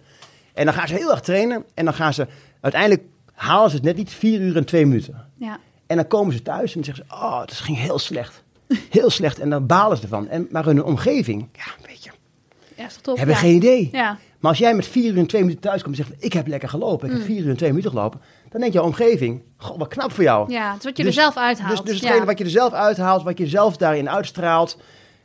En 0.54 0.66
dan 0.66 0.74
gaan 0.74 0.88
ze 0.88 0.94
heel 0.96 1.12
erg 1.12 1.20
trainen. 1.20 1.64
En 1.74 1.86
dan 1.86 1.94
gaan 1.94 2.14
ze, 2.14 2.28
uiteindelijk 2.62 3.04
halen 3.40 3.70
ze 3.70 3.76
het 3.76 3.86
net 3.86 3.96
niet 3.96 4.10
vier 4.12 4.40
uur 4.40 4.58
en 4.58 4.66
twee 4.66 4.86
minuten. 4.86 5.26
Ja. 5.36 5.60
En 5.88 5.96
dan 5.96 6.08
komen 6.08 6.34
ze 6.34 6.42
thuis 6.42 6.76
en 6.76 6.82
dan 6.82 6.84
zeggen 6.84 7.06
ze, 7.10 7.16
oh, 7.16 7.42
het 7.42 7.54
ging 7.54 7.78
heel 7.78 8.00
slecht. 8.00 8.44
Heel 8.90 9.10
slecht. 9.10 9.40
En 9.40 9.50
dan 9.50 9.66
balen 9.66 9.98
ze 9.98 10.04
ervan. 10.04 10.28
En, 10.28 10.48
maar 10.52 10.66
hun 10.66 10.84
omgeving, 10.84 11.50
ja, 11.54 11.64
weet 11.88 12.04
je, 12.04 12.10
ja, 12.76 12.86
is 12.86 12.94
toch 12.94 13.02
top? 13.02 13.18
hebben 13.18 13.36
ja. 13.36 13.42
geen 13.42 13.56
idee. 13.56 13.90
Ja. 13.92 14.18
Maar 14.40 14.52
als 14.52 14.60
jij 14.60 14.76
met 14.76 14.88
vier 14.88 15.12
uur 15.12 15.18
en 15.18 15.26
twee 15.28 15.42
minuten 15.42 15.62
thuis 15.62 15.84
komt 15.84 15.98
en 16.00 16.06
zegt, 16.06 16.24
ik 16.24 16.34
heb 16.34 16.48
lekker 16.48 16.70
gelopen. 16.70 17.06
Ik 17.08 17.12
heb 17.14 17.22
Mm. 17.22 17.28
vier 17.28 17.44
uur 17.44 17.50
en 17.50 17.58
twee 17.58 17.70
minuten 17.70 17.92
gelopen. 17.92 18.22
Dan 18.50 18.60
denkt 18.60 18.76
jouw 18.76 18.84
omgeving, 18.86 19.42
goh, 19.58 19.78
wat 19.78 19.88
knap 19.88 20.12
voor 20.12 20.24
jou. 20.24 20.52
ja, 20.52 20.70
het 20.70 20.78
is 20.80 20.84
wat 20.84 20.98
je 20.98 21.04
Dus- 21.04 21.16
er 21.16 21.22
zelf 21.22 21.38
uithaalt. 21.38 21.86
Dus, 21.86 21.86
dus 21.86 22.02
hetgene 22.02 22.26
wat 22.26 22.38
je 22.38 22.44
er 22.44 22.50
zelf 22.50 22.74
uithaalt, 22.74 23.24
wat 23.24 23.38
je 23.38 23.48
zelf 23.48 23.78
daarin 23.78 24.10
uitstraalt. 24.10 24.78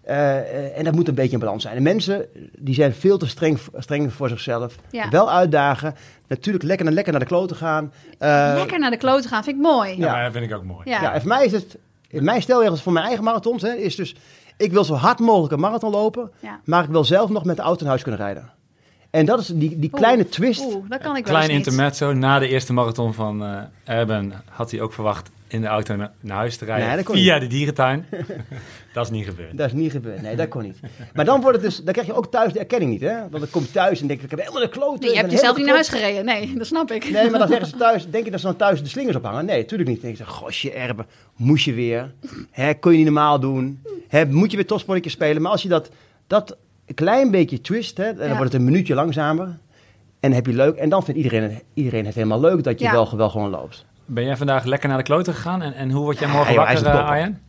Eh, 0.04 0.38
eh, 0.38 0.78
en 0.78 0.84
dat 0.84 0.94
moet 0.94 1.08
een 1.08 1.14
beetje 1.14 1.32
in 1.32 1.38
balans 1.38 1.62
zijn. 1.62 1.76
En 1.76 1.82
mensen 1.82 2.26
die 2.58 2.74
zijn 2.74 2.94
veel 2.94 3.18
te 3.18 3.26
streng, 3.26 3.58
streng 3.78 4.12
voor 4.12 4.28
zichzelf. 4.28 4.76
Ja. 4.90 5.08
Wel 5.08 5.30
uitdagen. 5.30 5.94
Natuurlijk 6.26 6.64
lekker, 6.64 6.92
lekker 6.92 7.12
naar 7.12 7.20
de 7.22 7.28
kloten 7.28 7.56
gaan. 7.56 7.92
Eh, 8.18 8.52
Lekker 8.56 8.78
naar 8.78 8.90
de 8.90 8.96
kloten 8.96 9.30
gaan, 9.30 9.44
vind 9.44 9.56
ik 9.56 9.62
mooi. 9.62 9.98
Ja, 9.98 10.22
dat 10.24 10.32
vind 10.32 10.44
ik 10.50 10.56
ook 10.56 10.64
mooi. 10.64 10.90
Ja. 10.90 11.02
Ja, 11.02 11.12
en 11.12 11.20
voor 11.20 11.28
mij 11.28 11.44
is 11.44 11.52
het... 11.52 11.76
Mijn 12.10 12.42
stelregels 12.42 12.82
voor 12.82 12.92
mijn 12.92 13.06
eigen 13.06 13.24
marathons 13.24 13.62
hè, 13.62 13.74
is 13.74 13.96
dus... 13.96 14.16
Ik 14.56 14.72
wil 14.72 14.84
zo 14.84 14.94
hard 14.94 15.18
mogelijk 15.18 15.52
een 15.52 15.60
marathon 15.60 15.90
lopen. 15.90 16.30
Ja. 16.40 16.60
Maar 16.64 16.84
ik 16.84 16.90
wil 16.90 17.04
zelf 17.04 17.30
nog 17.30 17.44
met 17.44 17.56
de 17.56 17.62
auto 17.62 17.80
naar 17.80 17.88
huis 17.88 18.02
kunnen 18.02 18.20
rijden. 18.20 18.50
En 19.10 19.26
dat 19.26 19.40
is 19.40 19.46
die, 19.46 19.78
die 19.78 19.90
Oeh. 19.92 20.02
kleine 20.02 20.28
twist. 20.28 20.60
Oeh, 20.60 20.84
dat 20.88 21.00
kan 21.02 21.16
ik 21.16 21.26
wel 21.26 21.34
Klein 21.34 21.50
intermezzo. 21.50 22.12
Na 22.12 22.38
de 22.38 22.48
eerste 22.48 22.72
marathon 22.72 23.14
van 23.14 23.44
eh 23.44 23.62
Erben 23.84 24.32
had 24.50 24.70
hij 24.70 24.80
ook 24.80 24.92
verwacht 24.92 25.30
in 25.54 25.60
de 25.60 25.66
auto 25.66 25.96
na- 25.96 26.12
naar 26.20 26.36
huis 26.36 26.56
te 26.56 26.64
rijden. 26.64 26.86
Nee, 26.86 26.96
dat 26.96 27.04
kon 27.04 27.14
via 27.14 27.38
de 27.38 27.46
dierentuin. 27.46 28.04
dat 28.94 29.04
is 29.04 29.10
niet 29.10 29.24
gebeurd. 29.24 29.56
Dat 29.56 29.66
is 29.66 29.72
niet 29.72 29.90
gebeurd. 29.90 30.22
Nee, 30.22 30.36
dat 30.36 30.48
kon 30.48 30.62
niet. 30.62 30.78
Maar 31.14 31.24
dan, 31.24 31.40
wordt 31.40 31.56
het 31.56 31.66
dus, 31.66 31.76
dan 31.84 31.92
krijg 31.92 32.06
je 32.06 32.14
ook 32.14 32.30
thuis 32.30 32.52
de 32.52 32.58
erkenning 32.58 32.90
niet. 32.90 33.00
Hè? 33.00 33.18
Want 33.18 33.32
dan 33.38 33.50
kom 33.50 33.62
je 33.62 33.70
thuis 33.70 34.00
en 34.00 34.06
denk 34.06 34.18
je, 34.18 34.24
ik 34.24 34.30
heb 34.30 34.40
helemaal 34.40 34.62
de 34.62 34.68
kloten. 34.68 35.00
Nee, 35.00 35.08
je 35.08 35.14
ik 35.14 35.20
hebt 35.20 35.32
jezelf 35.32 35.56
niet 35.56 35.64
naar 35.66 35.74
huis 35.74 35.88
gereden. 35.88 36.24
Nee, 36.24 36.54
dat 36.56 36.66
snap 36.66 36.90
ik. 36.90 37.10
Nee, 37.10 37.30
maar 37.30 37.38
dan 37.38 37.48
zeggen 37.48 37.66
ze 37.66 37.76
thuis, 37.76 38.10
denk 38.10 38.24
je 38.24 38.30
dat 38.30 38.40
ze 38.40 38.46
dan 38.46 38.56
thuis 38.56 38.82
de 38.82 38.88
slingers 38.88 39.16
ophangen? 39.16 39.44
Nee, 39.44 39.58
natuurlijk 39.60 39.88
niet. 39.90 40.00
Dan 40.02 40.12
denk 40.14 40.28
je, 40.28 40.32
gosje 40.34 40.72
erben, 40.72 41.06
moest 41.36 41.64
je 41.64 41.72
weer. 41.72 42.12
Hè, 42.50 42.74
kon 42.74 42.90
je 42.90 42.96
niet 42.96 43.06
normaal 43.06 43.40
doen. 43.40 43.82
Hè, 44.08 44.26
moet 44.26 44.50
je 44.50 44.56
weer 44.56 44.66
topsportjes 44.66 45.12
spelen. 45.12 45.42
Maar 45.42 45.50
als 45.52 45.62
je 45.62 45.68
dat, 45.68 45.90
dat 46.26 46.56
een 46.86 46.94
klein 46.94 47.30
beetje 47.30 47.60
twist, 47.60 47.96
hè, 47.96 48.14
dan 48.14 48.28
Ja. 48.28 48.36
wordt 48.36 48.52
het 48.52 48.60
een 48.60 48.66
minuutje 48.68 48.94
langzamer. 48.94 49.46
En 49.46 50.30
dan 50.30 50.32
heb 50.32 50.46
je 50.46 50.52
leuk. 50.52 50.76
En 50.76 50.88
dan 50.88 51.04
vindt 51.04 51.20
iedereen, 51.20 51.42
het- 51.42 51.64
iedereen 51.74 52.06
het 52.06 52.14
helemaal 52.14 52.40
leuk 52.40 52.62
dat 52.64 52.78
je 52.78 52.84
Ja. 52.84 52.92
wel, 52.92 53.16
wel 53.16 53.30
gewoon 53.30 53.50
loopt. 53.50 53.84
Ben 54.06 54.24
jij 54.24 54.36
vandaag 54.36 54.64
lekker 54.64 54.88
naar 54.88 54.98
de 54.98 55.04
kloten 55.04 55.34
gegaan? 55.34 55.62
En, 55.62 55.74
en 55.74 55.90
hoe 55.90 56.02
word 56.04 56.18
jij 56.18 56.28
morgen 56.28 56.52
Ja, 56.52 56.58
joh, 56.58 56.64
wakker, 56.66 56.84
topper. 56.84 57.02
Arjen? 57.02 57.42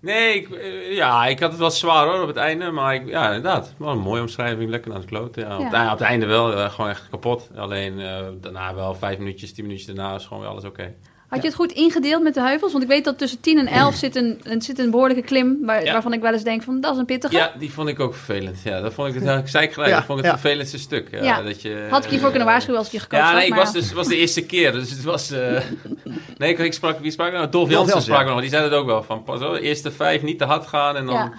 Nee, 0.00 0.34
ik, 0.34 0.50
eh, 0.50 0.94
ja, 0.94 1.26
ik 1.26 1.40
had 1.40 1.50
het 1.50 1.60
wel 1.60 1.70
zwaar 1.70 2.06
hoor 2.06 2.20
op 2.22 2.26
het 2.28 2.36
einde. 2.36 2.70
Maar 2.70 2.94
ik, 2.94 3.08
ja, 3.08 3.26
inderdaad. 3.26 3.74
Wel 3.78 3.88
een 3.88 3.98
mooie 3.98 4.20
omschrijving. 4.20 4.70
Lekker 4.70 4.90
naar 4.90 5.00
de 5.00 5.06
kloot. 5.06 5.34
Ja. 5.34 5.56
Op, 5.56 5.62
het, 5.62 5.72
Ja. 5.72 5.78
ei- 5.78 5.92
op 5.92 5.98
het 5.98 6.08
einde 6.08 6.26
wel. 6.26 6.52
eh, 6.54 6.70
gewoon 6.70 6.90
echt 6.90 7.08
kapot. 7.10 7.50
Alleen 7.56 8.00
eh, 8.00 8.24
daarna 8.40 8.74
wel 8.74 8.94
vijf 8.94 9.18
minuutjes, 9.18 9.52
tien 9.54 9.64
minuutjes 9.64 9.94
daarna 9.94 10.14
is 10.14 10.24
gewoon 10.26 10.42
weer 10.42 10.50
alles 10.52 10.64
oké. 10.64 10.94
Had 11.28 11.40
je 11.42 11.46
het 11.46 11.56
goed 11.56 11.72
ingedeeld 11.72 12.22
met 12.22 12.34
de 12.34 12.40
heuvels? 12.40 12.72
Want 12.72 12.84
ik 12.84 12.90
weet 12.90 13.04
dat 13.04 13.18
tussen 13.18 13.40
10 13.40 13.58
en 13.58 13.66
11 13.66 13.94
zit 13.94 14.16
een, 14.16 14.40
een, 14.42 14.62
zit 14.62 14.78
een 14.78 14.90
behoorlijke 14.90 15.22
klim... 15.22 15.58
Waar, 15.62 15.84
Ja. 15.84 15.92
waarvan 15.92 16.12
ik 16.12 16.20
wel 16.20 16.32
eens 16.32 16.42
denk 16.42 16.62
van, 16.62 16.80
dat 16.80 16.92
is 16.92 16.98
een 16.98 17.04
pittige. 17.04 17.34
Ja, 17.34 17.52
die 17.58 17.72
vond 17.72 17.88
ik 17.88 18.00
ook 18.00 18.14
vervelend. 18.14 18.58
Ja, 18.64 18.80
dat 18.80 18.92
vond 18.94 19.08
ik, 19.14 19.22
het, 19.22 19.38
ik 19.40 19.48
zei 19.48 19.64
ik 19.64 19.72
gelijk, 19.72 19.90
Ja, 19.90 19.96
dat 19.96 20.06
vond 20.06 20.18
ik 20.18 20.24
het 20.24 20.34
ja. 20.34 20.40
vervelendste 20.40 20.78
stuk. 20.78 21.08
Ja, 21.10 21.22
Ja. 21.22 21.42
Dat 21.42 21.62
je, 21.62 21.86
Had 21.90 22.04
ik 22.04 22.10
hiervoor 22.10 22.28
kunnen 22.30 22.48
waarschuwen 22.48 22.78
als 22.78 22.86
ik 22.86 22.92
je 22.92 23.00
gekozen 23.00 23.24
Ja, 23.24 23.30
had, 23.30 23.38
nee, 23.40 23.46
ik 23.48 23.54
maar 23.54 23.64
was, 23.64 23.72
dus, 23.72 23.84
het 23.84 23.92
was 23.94 24.08
de 24.08 24.16
eerste 24.16 24.46
keer. 24.46 24.72
Dus 24.72 24.90
het 24.90 25.02
was... 25.02 25.30
eh, 25.30 25.60
nee, 26.38 26.50
ik, 26.50 26.58
ik 26.58 26.72
sprak... 26.72 26.98
Wie 27.00 27.10
sprak 27.10 27.32
nou? 27.32 27.48
Dolf 27.50 27.70
Jansen 27.70 28.02
sprak 28.02 28.20
ja. 28.26 28.28
nog. 28.32 28.40
Die 28.40 28.50
zei 28.50 28.64
het 28.64 28.72
ook 28.72 28.86
wel. 28.86 29.02
Van, 29.02 29.22
pas 29.22 29.40
op, 29.42 29.52
de 29.54 29.60
eerste 29.60 29.90
vijf 29.90 30.22
niet 30.22 30.38
te 30.38 30.44
hard 30.44 30.66
gaan. 30.66 30.96
En 30.96 31.06
dan 31.06 31.14
Ja. 31.14 31.32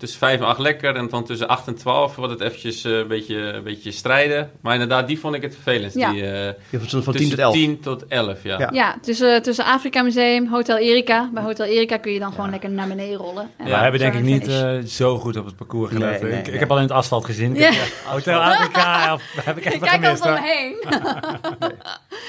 Tussen 0.00 0.18
vijf 0.18 0.40
en 0.40 0.46
acht 0.46 0.58
lekker. 0.58 0.96
En 0.96 1.08
dan 1.08 1.24
tussen 1.24 1.48
acht 1.48 1.66
en 1.66 1.74
twaalf 1.74 2.16
wordt 2.16 2.32
het 2.32 2.40
eventjes 2.40 2.84
eh, 2.84 2.92
een, 2.92 3.08
beetje, 3.08 3.36
een 3.36 3.62
beetje 3.62 3.90
strijden. 3.90 4.50
Maar 4.60 4.72
inderdaad, 4.72 5.06
die 5.06 5.18
vond 5.20 5.34
ik 5.34 5.42
het 5.42 5.54
vervelendst. 5.54 5.96
Ja. 5.96 6.10
Die, 6.10 6.22
eh, 6.22 6.52
Je 6.70 6.80
van, 6.80 7.02
van 7.02 7.12
10 7.12 7.12
tussen 7.12 7.28
tot 7.30 7.38
11. 7.38 7.54
10 7.54 7.80
tot 7.80 8.04
11, 8.08 8.42
ja. 8.42 8.58
Ja. 8.58 8.68
Ja, 8.72 8.96
tussen, 9.02 9.42
tussen 9.42 9.64
Afrika 9.64 10.02
Museum, 10.02 10.46
Hotel 10.48 10.76
Erika. 10.78 11.30
Bij 11.32 11.42
Hotel 11.42 11.66
Erika 11.66 11.96
kun 11.96 12.12
je 12.12 12.18
dan 12.18 12.32
gewoon 12.32 12.50
lekker 12.50 12.70
naar 12.70 12.88
beneden 12.88 13.16
rollen. 13.16 13.50
En 13.56 13.66
Ja, 13.66 13.76
we 13.76 13.82
hebben 13.82 14.00
denk 14.00 14.14
ik 14.14 14.22
niet 14.22 14.48
eh, 14.48 14.78
zo 14.78 15.18
goed 15.18 15.36
op 15.36 15.44
het 15.44 15.56
parcours 15.56 15.92
gelet. 15.92 16.22
nee, 16.22 16.32
ik, 16.32 16.44
nee. 16.46 16.54
ik 16.54 16.60
heb 16.60 16.70
alleen 16.70 16.82
het 16.82 16.92
asfalt 16.92 17.24
gezien. 17.24 17.52
Ik 17.54 17.58
Ja. 17.60 17.70
heb, 17.72 17.74
eh, 18.04 18.10
Hotel 18.10 18.40
Afrika 18.52 19.14
of, 19.14 19.22
heb 19.44 19.56
ik 19.56 19.64
Ik 19.64 19.72
even 19.74 19.86
kijk 19.88 20.04
gemist. 20.04 20.24
altijd 20.26 20.38
om 20.38 20.44
hoor. 20.44 20.50
me 20.50 21.68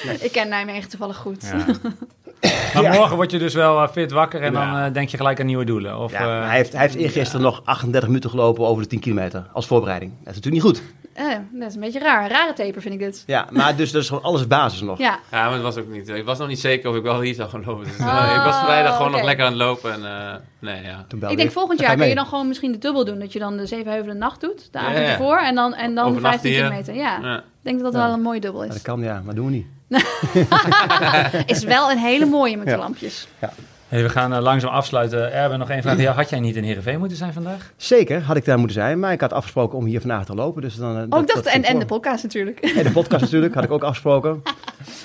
heen. 0.10 0.20
Ik 0.26 0.32
ken 0.32 0.48
Nijmegen 0.50 0.90
toevallig 0.90 1.18
goed. 1.18 1.54
Ja. 2.42 2.50
Maar 2.74 2.84
Ja. 2.84 2.94
morgen 3.00 3.16
word 3.16 3.32
je 3.32 3.40
dus 3.40 3.54
wel 3.54 3.82
eh, 3.84 3.90
fit 3.90 4.12
wakker 4.12 4.42
en 4.42 4.54
Ja. 4.54 4.72
dan 4.72 4.84
eh, 4.86 4.94
denk 4.94 5.10
je 5.10 5.18
gelijk 5.18 5.40
aan 5.40 5.46
nieuwe 5.46 5.66
doelen. 5.66 5.98
Of, 6.00 6.12
Ja, 6.12 6.20
eh, 6.20 6.26
maar 6.26 6.48
hij 6.48 6.56
heeft, 6.58 6.72
hij 6.72 6.82
heeft 6.82 6.96
eergisteren 6.96 7.42
nog 7.42 7.62
38 7.66 8.08
minuten 8.10 8.30
gelopen 8.30 8.66
over 8.66 8.84
de 8.84 8.90
10 8.90 9.00
kilometer 9.00 9.46
als 9.54 9.68
voorbereiding. 9.68 10.12
Dat 10.24 10.34
is 10.34 10.42
natuurlijk 10.42 10.64
niet 10.64 10.74
goed. 10.76 10.82
Eh, 11.14 11.26
dat 11.52 11.68
is 11.70 11.76
een 11.76 11.82
beetje 11.82 12.00
raar. 12.00 12.30
Rare 12.30 12.54
taper 12.54 12.82
vind 12.82 12.94
ik 12.94 13.00
dit. 13.00 13.24
Ja, 13.28 13.48
maar 13.52 13.76
dus 13.76 13.92
dat 13.92 14.02
is 14.02 14.08
gewoon 14.08 14.24
alles 14.24 14.48
basis 14.48 14.82
nog. 14.82 14.98
Ja, 14.98 15.20
Ja, 15.32 15.44
maar 15.44 15.54
het 15.54 15.62
was 15.62 15.78
ook 15.78 15.88
niet... 15.88 16.10
Ik 16.10 16.26
was 16.26 16.38
nog 16.38 16.48
niet 16.48 16.60
zeker 16.60 16.90
of 16.90 16.96
ik 16.96 17.04
wel 17.04 17.22
hier 17.22 17.34
zou 17.34 17.50
gaan 17.50 17.64
lopen. 17.66 17.84
Dus, 17.84 18.00
Oh, 18.00 18.34
ik 18.38 18.44
was 18.44 18.60
vrijdag 18.64 18.96
gewoon 18.98 19.12
nog 19.12 19.24
lekker 19.24 19.46
aan 19.46 19.52
het 19.52 19.62
lopen. 19.62 19.94
En, 19.94 20.06
eh, 20.06 20.36
nee, 20.60 20.84
ja. 20.84 21.06
Ik 21.30 21.38
denk 21.38 21.52
volgend 21.52 21.80
jaar 21.80 21.90
ga 21.90 21.96
kun 21.96 22.08
je 22.08 22.16
dan 22.16 22.26
gewoon 22.26 22.48
misschien 22.48 22.72
de 22.72 22.78
dubbel 22.78 23.06
doen. 23.06 23.20
Dat 23.20 23.34
je 23.34 23.40
dan 23.40 23.58
de 23.58 23.66
Zevenheuvelen 23.66 24.18
nacht 24.18 24.42
doet, 24.42 24.68
de 24.72 24.78
avond 24.80 24.98
ja. 24.98 25.02
ervoor. 25.04 25.38
En 25.38 25.56
dan, 25.56 25.74
en 25.74 25.96
dan 25.96 26.06
Overnachten 26.08 26.40
15 26.42 26.52
hier. 26.52 26.62
kilometer. 26.62 26.96
Ja, 26.96 27.20
Ja. 27.22 27.38
ik 27.38 27.44
denk 27.62 27.76
dat 27.82 27.92
dat 27.92 28.02
Ja. 28.02 28.08
wel 28.08 28.16
een 28.18 28.22
mooie 28.24 28.40
dubbel 28.40 28.62
Ja, 28.62 28.68
is. 28.68 28.74
dat 28.74 28.82
kan 28.84 29.02
ja, 29.02 29.22
maar 29.26 29.36
doen 29.36 29.46
we 29.46 29.52
niet. 29.52 29.66
Is 31.46 31.64
wel 31.64 31.92
een 31.92 31.98
hele 31.98 32.26
mooie 32.26 32.58
met 32.58 32.66
de 32.66 32.72
Ja. 32.72 32.78
lampjes. 32.78 33.28
hey, 33.88 34.02
we 34.04 34.10
gaan 34.10 34.34
eh, 34.34 34.42
langzaam 34.42 34.72
afsluiten. 34.74 35.34
Erben, 35.34 35.60
nog 35.60 35.70
één 35.70 35.82
vraag. 35.82 35.98
Ja, 36.00 36.12
had 36.14 36.30
jij 36.30 36.40
niet 36.40 36.56
in 36.56 36.64
Heerenveen 36.64 37.00
moeten 37.00 37.18
zijn 37.18 37.34
vandaag? 37.34 37.72
Zeker 37.78 38.22
had 38.22 38.36
ik 38.38 38.46
daar 38.46 38.58
moeten 38.58 38.76
zijn, 38.76 39.00
maar 39.00 39.12
ik 39.12 39.22
had 39.22 39.34
afgesproken 39.34 39.78
om 39.78 39.86
hier 39.86 40.00
vandaag 40.00 40.26
te 40.26 40.36
lopen. 40.36 40.62
Dus 40.62 40.76
dan, 40.76 40.98
eh, 40.98 41.04
Oh, 41.04 41.10
dat- 41.10 41.22
ik 41.22 41.28
dacht, 41.28 41.44
dat 41.44 41.54
en, 41.54 41.64
en 41.64 41.80
de 41.80 41.86
podcast 41.86 42.24
natuurlijk. 42.24 42.60
En 42.78 42.84
de 42.84 42.92
podcast 42.92 43.22
natuurlijk, 43.22 43.54
had 43.54 43.64
ik 43.64 43.72
ook 43.72 43.84
afgesproken. 43.84 44.44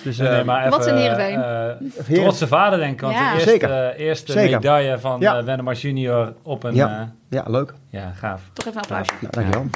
Dus, 0.03 0.18
eh, 0.18 0.30
nee, 0.30 0.45
maar 0.45 0.70
wat 0.70 0.80
is 0.80 0.87
even, 0.87 0.99
in 0.99 1.03
Heerenveen? 1.03 1.43
eh, 1.43 2.05
Heren- 2.07 2.22
trotse 2.22 2.47
vader 2.47 2.78
denk 2.78 2.93
ik. 2.93 3.01
Want 3.01 3.14
Ja. 3.14 3.28
de 3.28 3.34
eerste, 3.34 3.51
Zeker. 3.51 3.95
eerste 3.95 4.32
Zeker. 4.32 4.51
medaille 4.57 4.99
van 4.99 5.20
Ja. 5.20 5.45
Wennemars 5.45 5.82
junior 5.82 6.32
op 6.43 6.64
een... 6.64 6.74
Ja. 6.74 6.89
Ja, 6.89 7.43
ja, 7.45 7.51
leuk. 7.51 7.72
ja 7.91 8.12
gaaf. 8.18 8.41
Toch 8.53 8.66
even 8.66 8.76
een 8.78 8.82
applausje. 8.82 9.12
Nou, 9.20 9.32
dankjewel. 9.32 9.66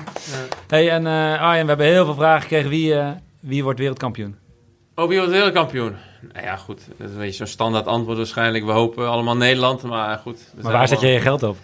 Hey, 0.68 0.90
en 0.90 1.06
eh, 1.06 1.42
Arjen, 1.42 1.62
we 1.62 1.68
hebben 1.68 1.86
heel 1.86 2.04
veel 2.04 2.14
vragen 2.14 2.42
gekregen. 2.42 2.70
Wie, 2.70 2.94
eh, 2.94 3.08
wie 3.40 3.62
wordt 3.62 3.78
wereldkampioen? 3.78 4.36
Oh, 5.01 5.09
wie 5.09 5.16
wordt 5.18 5.32
wereldkampioen? 5.32 5.96
Nou 6.32 6.44
ja, 6.46 6.57
goed. 6.57 6.80
Dat 6.96 7.07
is 7.09 7.12
een 7.12 7.18
beetje 7.20 7.36
zo'n 7.36 7.46
standaard 7.46 7.86
antwoord 7.86 8.16
waarschijnlijk. 8.16 8.64
We 8.64 8.70
hopen 8.72 9.09
allemaal 9.11 9.36
Nederland, 9.36 9.82
maar 9.82 10.18
goed. 10.18 10.53
Maar 10.62 10.72
waar 10.72 10.88
zet 10.88 11.01
je 11.01 11.07
je 11.07 11.20
geld 11.20 11.42
op? 11.42 11.57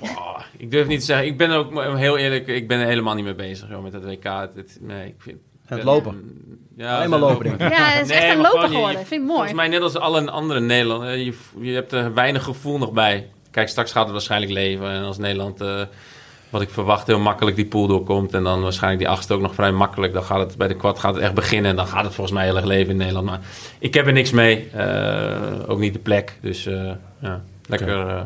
Oh, 0.00 0.38
ik 0.56 0.70
durf 0.70 0.86
niet 0.86 0.98
te 1.00 1.04
zeggen. 1.06 1.26
Ik 1.26 1.36
ben 1.36 1.50
ook 1.50 1.96
heel 1.96 2.16
eerlijk, 2.18 2.46
ik 2.46 2.68
ben 2.68 2.78
er 2.80 2.86
helemaal 2.86 3.14
niet 3.14 3.24
mee 3.24 3.34
bezig 3.34 3.68
joh, 3.68 3.82
met 3.82 3.92
het 3.92 4.04
WK. 4.04 4.24
Het, 4.54 4.78
nee, 4.80 5.06
ik 5.06 5.14
vind, 5.18 5.36
Het 5.66 5.76
ben- 5.78 5.86
lopen. 5.86 6.42
Ja, 6.76 6.96
Alleen 6.96 7.10
maar 7.10 7.18
het 7.18 7.28
lopen, 7.28 7.44
denk 7.44 7.60
ik. 7.60 7.78
Ja, 7.78 7.84
het 7.84 8.02
is 8.02 8.08
Nee, 8.08 8.18
echt 8.18 8.34
een 8.36 8.40
je- 8.40 8.46
geworden. 8.68 9.00
je- 9.00 9.06
Vind 9.06 9.10
ik 9.10 9.18
mooi. 9.18 9.32
Volgens 9.34 9.52
mij 9.52 9.68
net 9.68 9.80
als 9.82 9.96
alle 9.96 10.30
andere 10.30 10.60
Nederlanders. 10.60 11.16
Je, 11.22 11.34
je 11.60 11.72
hebt 11.74 11.92
er 11.92 12.14
weinig 12.14 12.42
gevoel 12.42 12.78
nog 12.78 12.92
bij. 12.92 13.28
Kijk, 13.50 13.68
straks 13.68 13.92
gaat 13.92 14.02
het 14.02 14.12
waarschijnlijk 14.12 14.52
leven. 14.52 14.90
En 14.90 15.02
als 15.04 15.18
Nederland 15.18 15.60
eh, 15.60 15.80
wat 16.54 16.62
ik 16.62 16.70
verwacht, 16.70 17.06
heel 17.06 17.18
makkelijk 17.18 17.56
die 17.56 17.66
pool 17.66 17.86
doorkomt. 17.86 18.34
En 18.34 18.42
dan 18.44 18.62
waarschijnlijk 18.62 19.02
die 19.02 19.10
achtste 19.10 19.34
ook 19.34 19.40
nog 19.40 19.54
vrij 19.54 19.72
makkelijk. 19.72 20.12
Dan 20.12 20.22
gaat 20.24 20.38
het 20.38 20.56
bij 20.56 20.68
de 20.68 20.74
quad 20.76 20.98
gaat 20.98 21.14
het 21.14 21.22
echt 21.22 21.34
beginnen. 21.34 21.70
En 21.70 21.76
dan 21.76 21.86
gaat 21.86 22.04
het 22.04 22.14
volgens 22.14 22.36
mij 22.36 22.44
heel 22.46 22.56
erg 22.56 22.64
leven 22.64 22.90
in 22.90 22.96
Nederland. 22.96 23.26
Maar 23.26 23.40
ik 23.78 23.94
heb 23.94 24.06
er 24.06 24.12
niks 24.12 24.30
mee. 24.30 24.70
Eh, 24.70 25.36
ook 25.66 25.78
niet 25.78 25.92
de 25.92 25.98
plek. 25.98 26.38
Dus 26.40 26.66
eh, 26.66 26.90
ja, 27.18 27.40
lekker. 27.66 28.08
eh, 28.08 28.20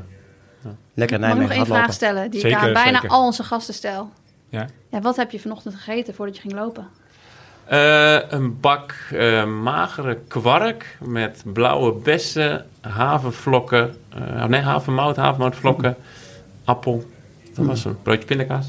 Lekker 0.95 1.21
Mag 1.21 1.29
ik 1.29 1.35
nog 1.37 1.49
Nijmegen 1.49 1.55
één 1.57 1.67
vraag 1.67 1.93
stellen 1.93 2.31
die 2.31 2.41
Zeker, 2.41 2.59
ik 2.59 2.65
aan 2.65 2.73
bijna 2.73 3.01
zeker. 3.01 3.09
al 3.17 3.25
onze 3.25 3.43
gasten 3.43 3.75
stel? 3.75 4.11
Ja. 4.49 4.67
Ja, 4.91 5.01
wat 5.01 5.17
heb 5.17 5.31
je 5.31 5.41
vanochtend 5.41 5.75
gegeten 5.75 6.15
voordat 6.15 6.37
je 6.37 6.43
ging 6.43 6.55
lopen? 6.55 6.89
Eh, 7.65 8.19
een 8.31 8.61
bak 8.61 8.95
eh, 9.13 9.45
magere 9.45 10.19
kwark 10.29 10.97
met 11.01 11.43
blauwe 11.53 11.93
bessen, 11.93 12.67
havenvlokken, 12.81 13.97
eh, 14.15 14.45
nee, 14.45 14.61
havermout, 14.61 15.17
havermoutvlokken, 15.17 15.97
appel. 16.65 17.05
Dat 17.59 17.67
was 17.67 17.85
een 17.85 18.03
broodje 18.03 18.27
pindakaas. 18.27 18.67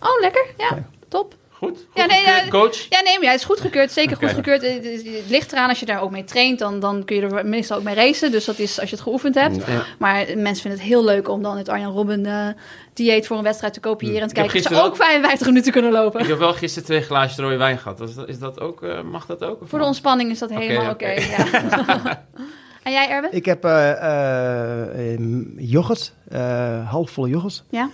Oh, 0.00 0.20
lekker. 0.20 0.46
Ja, 0.58 0.84
top. 1.08 1.34
Goed? 1.50 1.70
Goed 1.76 1.86
Ja, 1.94 2.06
nee, 2.06 2.18
gekeurd, 2.18 2.42
ja, 2.44 2.48
coach? 2.50 2.86
Ja, 2.88 3.00
nee, 3.00 3.14
maar 3.14 3.24
ja, 3.24 3.30
het 3.30 3.40
is 3.40 3.46
goedgekeurd. 3.46 3.92
Zeker 3.92 4.16
Oké. 4.16 4.24
goedgekeurd. 4.26 4.62
Het, 4.62 4.84
het- 4.84 5.04
het 5.16 5.28
ligt 5.28 5.52
eraan 5.52 5.68
als 5.68 5.80
je 5.80 5.86
daar 5.86 6.00
ook 6.02 6.10
mee 6.10 6.24
traint, 6.24 6.58
dan, 6.58 6.80
dan 6.80 7.04
kun 7.04 7.16
je 7.16 7.22
er 7.22 7.46
meestal 7.46 7.76
ook 7.76 7.82
mee 7.82 7.94
racen. 7.94 8.30
Dus 8.30 8.44
dat 8.44 8.58
is 8.58 8.80
als 8.80 8.88
je 8.90 8.94
het 8.94 9.04
geoefend 9.04 9.34
hebt. 9.34 9.56
Ja. 9.66 9.84
Maar 9.98 10.16
mensen 10.36 10.62
vinden 10.62 10.80
het 10.80 10.88
heel 10.88 11.04
leuk 11.04 11.28
om 11.28 11.42
dan 11.42 11.56
het 11.56 11.68
Arjan 11.68 11.92
Robben 11.92 12.26
eh, 12.26 12.46
dieet 12.94 13.26
voor 13.26 13.36
een 13.36 13.42
wedstrijd 13.42 13.72
te 13.72 13.80
kopiëren. 13.80 14.20
En 14.20 14.28
te 14.28 14.34
kijken 14.34 14.58
of 14.60 14.66
ze 14.66 14.82
ook 14.82 14.96
55 14.96 15.46
minuten 15.46 15.72
kunnen 15.72 15.92
lopen. 15.92 16.20
Ik 16.20 16.26
heb 16.26 16.38
wel 16.38 16.52
gisteren 16.54 16.88
twee 16.88 17.02
glaasjes 17.02 17.38
rode 17.38 17.56
wijn 17.56 17.78
gehad. 17.78 18.00
Is 18.00 18.14
dat, 18.14 18.28
is 18.28 18.38
dat 18.38 18.60
ook, 18.60 18.82
eh, 18.82 19.02
mag 19.02 19.26
dat 19.26 19.44
ook? 19.44 19.58
Voor 19.64 19.78
de 19.78 19.84
ontspanning 19.84 20.30
is 20.30 20.38
dat 20.38 20.50
helemaal 20.50 20.90
oké. 20.90 21.08
ja. 21.10 21.46
en 22.82 22.92
jij, 22.92 23.08
Erwin? 23.08 23.32
Ik 23.32 23.44
heb 23.44 23.64
eh, 23.64 23.90
eh, 23.90 25.12
eh, 25.14 25.20
yoghurt, 25.56 26.12
eh 26.28 26.90
halfvolle 26.90 27.28
yoghurt, 27.28 27.64
Ja? 27.70 27.88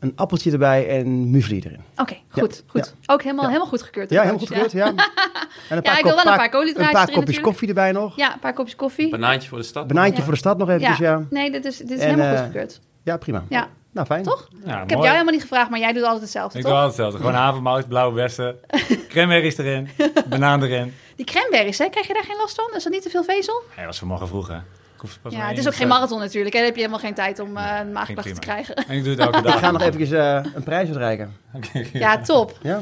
Een 0.00 0.12
appeltje 0.16 0.50
erbij 0.52 0.88
en 0.88 1.30
muesli 1.30 1.60
erin. 1.60 1.80
Oké, 1.96 2.16
goed. 2.28 2.62
goed. 2.66 2.94
Ook 3.06 3.22
helemaal, 3.22 3.46
helemaal 3.46 3.66
goedgekeurd. 3.66 4.10
Ja, 4.10 4.20
helemaal 4.20 4.38
goed 4.40 4.48
gekeurd, 4.48 4.72
ja. 4.72 4.86
En 5.68 5.76
een 5.76 5.82
Ja, 5.82 5.98
ik 5.98 6.04
wil 6.04 6.14
wel 6.14 6.26
een 6.26 6.36
paar 6.36 6.44
Een 6.44 6.50
paar 6.50 6.50
kopjes 6.50 6.74
natuurlijk. 7.14 7.42
koffie 7.42 7.68
erbij 7.68 7.92
nog. 7.92 8.16
Ja, 8.16 8.32
een 8.32 8.38
paar 8.38 8.52
kopjes 8.52 8.76
koffie. 8.76 9.08
Banaantje 9.10 9.48
voor 9.48 9.58
de 9.58 9.64
stad. 9.64 9.86
Banaantje 9.86 10.16
Ja. 10.16 10.22
voor 10.22 10.32
de 10.32 10.38
stad 10.38 10.58
nog 10.58 10.68
eventjes, 10.68 10.98
ja. 10.98 11.22
Nee, 11.30 11.50
dit 11.50 11.64
is, 11.64 11.76
dit 11.76 11.90
is 11.90 11.98
En, 11.98 12.04
helemaal 12.10 12.26
eh, 12.32 12.38
goedgekeurd. 12.38 12.80
Ja, 13.02 13.16
prima. 13.16 13.44
Ja, 13.48 13.68
Nou, 13.92 14.06
fijn. 14.06 14.22
toch? 14.22 14.48
Ja, 14.52 14.58
Ik 14.58 14.64
heb 14.78 14.88
jou 14.88 14.96
mooi. 15.00 15.10
helemaal 15.10 15.32
niet 15.32 15.42
gevraagd, 15.42 15.70
maar 15.70 15.78
jij 15.78 15.92
doet 15.92 16.02
altijd 16.02 16.22
hetzelfde, 16.22 16.58
Ik 16.58 16.64
toch? 16.64 16.72
doe 16.72 16.80
altijd 16.82 16.96
hetzelfde. 17.02 17.26
Gewoon 17.28 17.42
havermout, 17.44 17.88
blauwe 17.88 18.14
bessen, 18.14 18.56
cranberries 19.12 19.58
erin, 19.58 19.88
banaan 20.28 20.62
erin. 20.62 20.94
Die 21.16 21.26
cranberries, 21.26 21.78
hè? 21.78 21.88
krijg 21.88 22.06
je 22.06 22.12
daar 22.14 22.24
geen 22.24 22.36
last 22.36 22.54
van? 22.54 22.76
Is 22.76 22.82
dat 22.82 22.92
niet 22.92 23.02
te 23.02 23.10
veel 23.10 23.24
vezel? 23.24 23.62
Hij 23.74 23.86
was 23.86 23.98
vanmorgen 23.98 24.28
vroeg, 24.28 24.48
hè. 24.48 24.56
Ik 24.98 25.04
hoef 25.04 25.18
pas 25.22 25.32
Ja, 25.32 25.38
maar 25.38 25.48
het 25.48 25.58
is 25.58 25.66
ook 25.66 25.74
geen 25.74 25.88
marathon 25.88 26.18
natuurlijk. 26.18 26.52
Hè? 26.54 26.58
Dan 26.58 26.68
heb 26.68 26.76
je 26.76 26.82
helemaal 26.82 27.04
geen 27.04 27.14
tijd 27.14 27.38
om 27.38 27.56
eh 27.56 27.78
een 27.80 27.92
maagklacht 27.92 28.34
te 28.34 28.40
krijgen. 28.40 28.74
En 28.74 28.96
ik 28.96 29.02
doe 29.04 29.10
het 29.12 29.20
elke 29.20 29.42
dag. 29.42 29.54
Ik 29.54 29.60
ga 29.60 29.70
nog 29.70 29.82
eventjes 29.82 30.10
eh, 30.10 30.40
een 30.54 30.62
prijs 30.62 30.88
uitreiken. 30.88 31.36
Ja, 31.92 32.18
top. 32.20 32.58
Ja. 32.62 32.80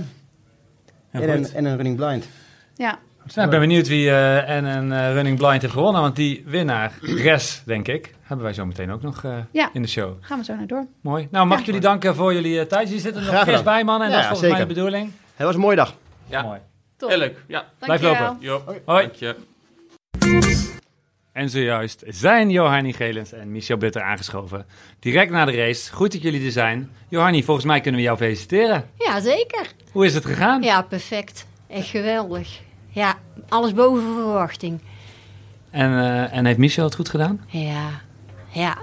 En, 1.11 1.29
een, 1.31 1.47
en 1.55 1.64
een 1.64 1.75
running 1.77 1.97
blind. 1.97 2.29
Ja. 2.75 2.99
Nou, 3.35 3.45
ik 3.47 3.51
ben 3.51 3.61
benieuwd 3.61 3.89
wie 3.89 4.09
eh, 4.11 4.49
en 4.51 4.64
een 4.64 4.93
eh, 4.93 5.12
running 5.12 5.39
blind 5.39 5.62
heeft 5.62 5.75
gewonnen. 5.75 6.01
Want 6.03 6.17
die 6.17 6.43
winnaar, 6.47 6.93
Res, 7.27 7.62
denk 7.64 7.89
ik, 7.89 8.14
hebben 8.23 8.45
wij 8.45 8.55
zo 8.55 8.67
meteen 8.67 8.91
ook 8.91 9.03
nog 9.03 9.25
eh, 9.25 9.37
Ja. 9.51 9.71
in 9.73 9.83
de 9.83 9.89
show. 9.89 10.17
Gaan 10.21 10.39
we 10.39 10.45
zo 10.45 10.55
naar 10.55 10.67
door. 10.67 10.87
Mooi. 11.01 11.29
Nou, 11.31 11.45
mag 11.47 11.55
Ja. 11.55 11.61
ik 11.61 11.67
jullie 11.67 11.81
danken 11.81 12.14
voor 12.14 12.35
jullie 12.35 12.67
tijd. 12.67 12.87
Jullie 12.87 13.03
zitten 13.03 13.21
er 13.21 13.27
nog 13.27 13.37
Graag 13.37 13.49
fris 13.49 13.62
bij, 13.62 13.85
mannen. 13.85 14.07
En 14.09 14.12
Ja, 14.14 14.21
dat 14.21 14.33
is 14.33 14.39
volgens 14.39 14.51
mij 14.59 14.61
de 14.69 14.75
bedoeling. 14.75 15.12
Het 15.35 15.47
was 15.47 15.55
een 15.55 15.61
mooie 15.61 15.77
dag. 15.77 15.95
Ja, 16.27 16.43
Mooi. 16.43 16.61
Top. 16.97 17.09
heel 17.09 17.19
leuk. 17.19 17.39
Ja. 17.47 17.64
Blijf 17.79 18.03
lopen. 18.03 18.37
Jo, 18.41 18.62
Hoi. 18.85 19.03
dank 19.07 19.14
je. 19.14 19.37
En 21.37 21.51
zojuist 21.51 22.03
zijn 22.07 22.51
Johanny 22.51 22.93
Gelens 22.93 23.32
en 23.32 23.53
Michel 23.53 23.76
Butter 23.76 24.03
aangeschoven. 24.03 24.66
Direct 24.99 25.30
na 25.30 25.45
de 25.45 25.53
race. 25.53 25.93
Goed 25.93 26.12
dat 26.12 26.22
jullie 26.22 26.45
er 26.45 26.53
zijn. 26.53 26.91
Johanny, 27.09 27.43
volgens 27.43 27.66
mij 27.66 27.80
kunnen 27.80 28.01
we 28.01 28.07
jou 28.07 28.18
feliciteren. 28.18 28.91
Ja, 28.99 29.20
zeker. 29.20 29.66
Hoe 29.93 30.05
is 30.05 30.14
het 30.14 30.24
gegaan? 30.24 30.62
Ja, 30.62 30.82
perfect. 30.82 31.47
Echt 31.68 31.89
geweldig. 31.89 32.61
Ja, 32.89 33.14
alles 33.49 33.74
boven 33.74 34.03
verwachting. 34.03 34.80
En, 35.70 35.99
eh, 35.99 36.37
en 36.37 36.47
heeft 36.47 36.59
Michel 36.59 36.84
het 36.84 36.95
goed 36.95 37.09
gedaan? 37.09 37.45
Ja, 37.47 37.91
ja. 38.49 38.76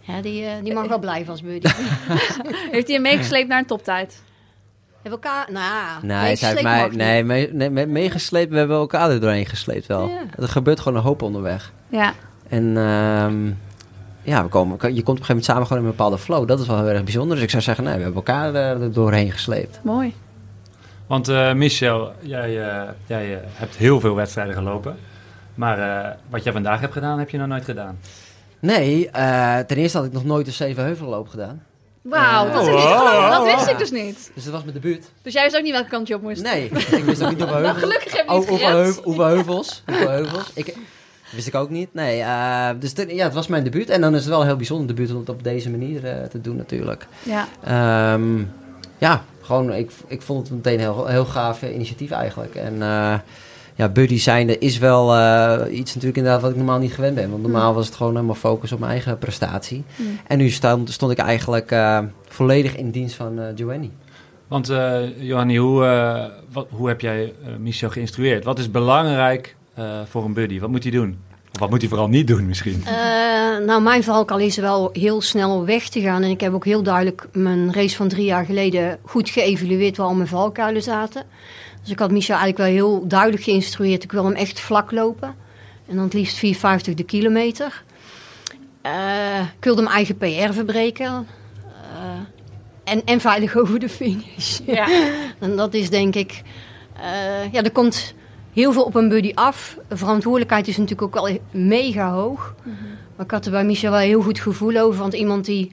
Ja, 0.00 0.20
die, 0.20 0.44
eh, 0.44 0.52
die 0.62 0.74
mag 0.74 0.86
wel 0.88 0.98
blijven 0.98 1.30
als 1.30 1.42
buddy. 1.42 1.68
Heeft 2.74 2.86
hij 2.86 2.94
hem 2.94 3.02
meegesleept 3.02 3.48
naar 3.48 3.58
een 3.58 3.66
toptijd? 3.66 4.22
Hebben 5.06 5.30
elkaar... 5.30 5.52
Nou, 5.52 6.06
Nee, 6.06 6.36
zij 6.36 6.50
heeft 6.50 6.62
mij 6.62 6.88
nee, 6.88 7.24
mee, 7.24 7.52
nee, 7.52 7.70
mee- 7.70 7.86
meegesleept. 7.86 8.50
We 8.50 8.58
hebben 8.58 8.76
elkaar 8.76 9.10
er 9.10 9.20
doorheen 9.20 9.46
gesleept 9.46 9.86
wel. 9.86 10.08
Ja. 10.08 10.22
Er 10.38 10.48
gebeurt 10.48 10.80
gewoon 10.80 10.98
een 10.98 11.04
hoop 11.04 11.22
onderweg. 11.22 11.72
Ja. 11.88 12.12
En 12.48 12.76
ehm, 12.76 13.46
ja, 14.22 14.42
we 14.42 14.48
komen, 14.48 14.76
je 14.76 14.78
komt 14.78 14.88
op 14.88 14.94
een 14.96 15.04
gegeven 15.06 15.26
moment 15.28 15.44
samen 15.44 15.66
gewoon 15.66 15.82
in 15.82 15.88
een 15.88 15.94
bepaalde 15.96 16.18
flow. 16.18 16.48
Dat 16.48 16.60
is 16.60 16.66
wel 16.66 16.76
heel 16.78 16.88
erg 16.88 17.02
bijzonder. 17.02 17.34
Dus 17.34 17.44
ik 17.44 17.50
zou 17.50 17.62
zeggen, 17.62 17.84
nee, 17.84 17.96
we 17.96 18.02
hebben 18.02 18.24
elkaar 18.24 18.54
er 18.54 18.92
doorheen 18.92 19.32
gesleept. 19.32 19.80
Mooi. 19.82 20.14
Want 21.06 21.28
eh, 21.28 21.52
Michel, 21.52 22.12
jij, 22.20 22.68
eh, 22.68 22.88
jij 23.06 23.34
eh, 23.34 23.40
hebt 23.52 23.76
heel 23.76 24.00
veel 24.00 24.14
wedstrijden 24.14 24.54
gelopen. 24.54 24.96
Maar 25.54 25.78
eh, 25.78 26.16
wat 26.30 26.44
jij 26.44 26.52
vandaag 26.52 26.80
hebt 26.80 26.92
gedaan, 26.92 27.18
heb 27.18 27.30
je 27.30 27.38
nog 27.38 27.48
nooit 27.48 27.64
gedaan. 27.64 27.98
Nee, 28.58 29.10
eh, 29.10 29.58
ten 29.58 29.76
eerste 29.76 29.96
had 29.98 30.06
ik 30.06 30.12
nog 30.12 30.24
nooit 30.24 30.46
een 30.46 30.52
zevenheuvelloop 30.52 31.28
gedaan. 31.28 31.62
Wauw, 32.08 32.52
dat, 32.52 32.62
is 32.62 32.68
niet 32.68 32.78
geloven. 32.80 33.30
dat 33.30 33.44
wist 33.44 33.68
ik 33.68 33.78
dus 33.78 33.90
niet. 33.90 34.30
Dus 34.34 34.44
dat 34.44 34.52
was 34.52 34.62
mijn 34.62 34.74
debuut. 34.74 35.10
Dus 35.22 35.32
jij 35.32 35.42
wist 35.42 35.56
ook 35.56 35.62
niet 35.62 35.72
welke 35.72 35.88
kant 35.88 36.08
je 36.08 36.14
op 36.14 36.22
moest? 36.22 36.42
Nee, 36.42 36.64
ik 36.64 37.04
wist 37.04 37.22
ook 37.22 37.28
niet 37.30 37.38
hoeveel 37.40 37.46
Nou, 37.46 37.62
heuvels. 37.64 37.78
gelukkig 37.78 38.16
heb 38.16 38.26
je 38.26 38.32
Oh, 38.32 38.38
het 38.38 38.48
hoeveel, 38.48 38.66
gered. 38.68 38.82
heuvel, 38.84 39.02
hoeveel 39.02 39.24
heuvels. 39.24 39.82
Hoeveel 39.86 40.08
heuvels. 40.08 40.50
Ik, 40.54 40.76
wist 41.30 41.46
ik 41.46 41.54
ook 41.54 41.70
niet. 41.70 41.94
Nee, 41.94 42.20
eh, 42.20 42.68
dus 42.80 42.94
dit- 42.94 43.10
ja, 43.10 43.24
het 43.24 43.34
was 43.34 43.46
mijn 43.46 43.64
debuut. 43.64 43.90
En 43.90 44.00
dan 44.00 44.14
is 44.14 44.20
het 44.20 44.28
wel 44.28 44.40
een 44.40 44.46
heel 44.46 44.56
bijzonder 44.56 44.86
debuut 44.86 45.10
om 45.12 45.18
het 45.18 45.28
op 45.28 45.42
deze 45.44 45.70
manier 45.70 46.04
eh, 46.06 46.24
te 46.24 46.40
doen 46.40 46.56
natuurlijk. 46.56 47.06
Ja. 47.22 47.48
Ehm, 47.64 48.38
ja, 48.98 49.24
gewoon, 49.42 49.72
ik, 49.72 49.90
ik 50.06 50.22
vond 50.22 50.48
het 50.48 50.56
meteen 50.56 50.74
een 50.74 50.80
heel, 50.80 51.06
heel 51.06 51.24
gaaf 51.24 51.62
eh, 51.62 51.74
initiatief 51.74 52.10
eigenlijk. 52.10 52.54
En 52.54 52.82
eh, 52.82 53.14
ja, 53.76 53.88
buddy 53.88 54.18
zijnde 54.18 54.58
is 54.58 54.78
wel 54.78 55.14
eh, 55.14 55.78
iets 55.78 55.94
natuurlijk 55.94 56.16
inderdaad 56.16 56.40
wat 56.40 56.50
ik 56.50 56.56
normaal 56.56 56.78
niet 56.78 56.94
gewend 56.94 57.14
ben. 57.14 57.30
Want 57.30 57.42
normaal 57.42 57.74
was 57.74 57.86
het 57.86 57.94
gewoon 57.94 58.14
helemaal 58.14 58.34
focus 58.34 58.72
op 58.72 58.78
mijn 58.78 58.90
eigen 58.90 59.18
prestatie. 59.18 59.84
Mm. 59.96 60.18
En 60.26 60.38
nu 60.38 60.50
stond, 60.50 60.90
stond 60.90 61.12
ik 61.12 61.18
eigenlijk 61.18 61.70
eh, 61.70 61.98
volledig 62.28 62.76
in 62.76 62.90
dienst 62.90 63.14
van 63.14 63.38
eh 63.38 63.46
Joanny. 63.54 63.90
Want 64.48 64.70
uh, 64.70 64.98
Johanny, 65.18 65.56
hoe, 65.56 65.84
uh, 65.84 66.24
wat, 66.52 66.66
hoe 66.70 66.88
heb 66.88 67.00
jij 67.00 67.24
uh, 67.24 67.56
Michel 67.58 67.90
geïnstrueerd? 67.90 68.44
Wat 68.44 68.58
is 68.58 68.70
belangrijk 68.70 69.56
uh, 69.78 69.84
voor 70.08 70.24
een 70.24 70.32
buddy? 70.32 70.60
Wat 70.60 70.70
moet 70.70 70.82
hij 70.82 70.92
doen? 70.92 71.18
Of 71.52 71.58
wat 71.58 71.70
moet 71.70 71.80
hij 71.80 71.88
vooral 71.88 72.08
niet 72.08 72.26
doen 72.26 72.46
misschien? 72.46 72.82
Uh, 72.86 73.66
nou, 73.66 73.82
mijn 73.82 74.04
valkuil 74.04 74.40
is 74.40 74.56
wel 74.56 74.90
heel 74.92 75.20
snel 75.20 75.64
weg 75.64 75.88
te 75.88 76.00
gaan. 76.00 76.22
En 76.22 76.30
ik 76.30 76.40
heb 76.40 76.54
ook 76.54 76.64
heel 76.64 76.82
duidelijk 76.82 77.28
mijn 77.32 77.72
race 77.72 77.96
van 77.96 78.08
drie 78.08 78.24
jaar 78.24 78.44
geleden 78.44 78.98
goed 79.02 79.28
geëvalueerd 79.28 79.96
waar 79.96 80.06
al 80.06 80.14
mijn 80.14 80.28
valkuilen 80.28 80.82
zaten. 80.82 81.22
Dus 81.86 81.94
ik 81.94 82.00
had 82.00 82.10
Michel 82.10 82.36
eigenlijk 82.36 82.68
wel 82.68 82.76
heel 82.76 83.06
duidelijk 83.06 83.42
geïnstrueerd. 83.42 84.02
Ik 84.02 84.12
wil 84.12 84.24
hem 84.24 84.34
echt 84.34 84.60
vlak 84.60 84.90
lopen. 84.90 85.34
En 85.86 85.94
dan 85.94 86.04
het 86.04 86.12
liefst 86.12 86.44
4,50 86.88 86.94
de 86.94 87.04
kilometer. 87.04 87.82
Uh, 88.86 89.40
ik 89.40 89.64
wilde 89.64 89.82
mijn 89.82 89.94
eigen 89.94 90.16
PR 90.16 90.52
verbreken. 90.52 91.26
Uh, 91.64 92.20
en, 92.84 93.04
en 93.04 93.20
veilig 93.20 93.56
over 93.60 93.78
de 93.78 93.88
finish. 93.88 94.58
Ja. 94.64 94.88
en 95.38 95.56
dat 95.56 95.74
is 95.74 95.90
denk 95.90 96.14
ik... 96.14 96.42
Uh, 96.96 97.52
ja, 97.52 97.62
er 97.62 97.72
komt 97.72 98.14
heel 98.52 98.72
veel 98.72 98.84
op 98.84 98.94
een 98.94 99.08
buddy 99.08 99.32
af. 99.34 99.78
De 99.88 99.96
verantwoordelijkheid 99.96 100.68
is 100.68 100.76
natuurlijk 100.76 101.16
ook 101.16 101.26
wel 101.26 101.38
mega 101.50 102.10
hoog. 102.10 102.54
Mm-hmm. 102.62 102.86
Maar 103.16 103.24
ik 103.24 103.30
had 103.32 103.44
er 103.44 103.50
bij 103.50 103.64
Michel 103.64 103.90
wel 103.90 104.00
een 104.00 104.06
heel 104.06 104.22
goed 104.22 104.40
gevoel 104.40 104.76
over. 104.76 105.00
Want 105.00 105.14
iemand 105.14 105.44
die 105.44 105.72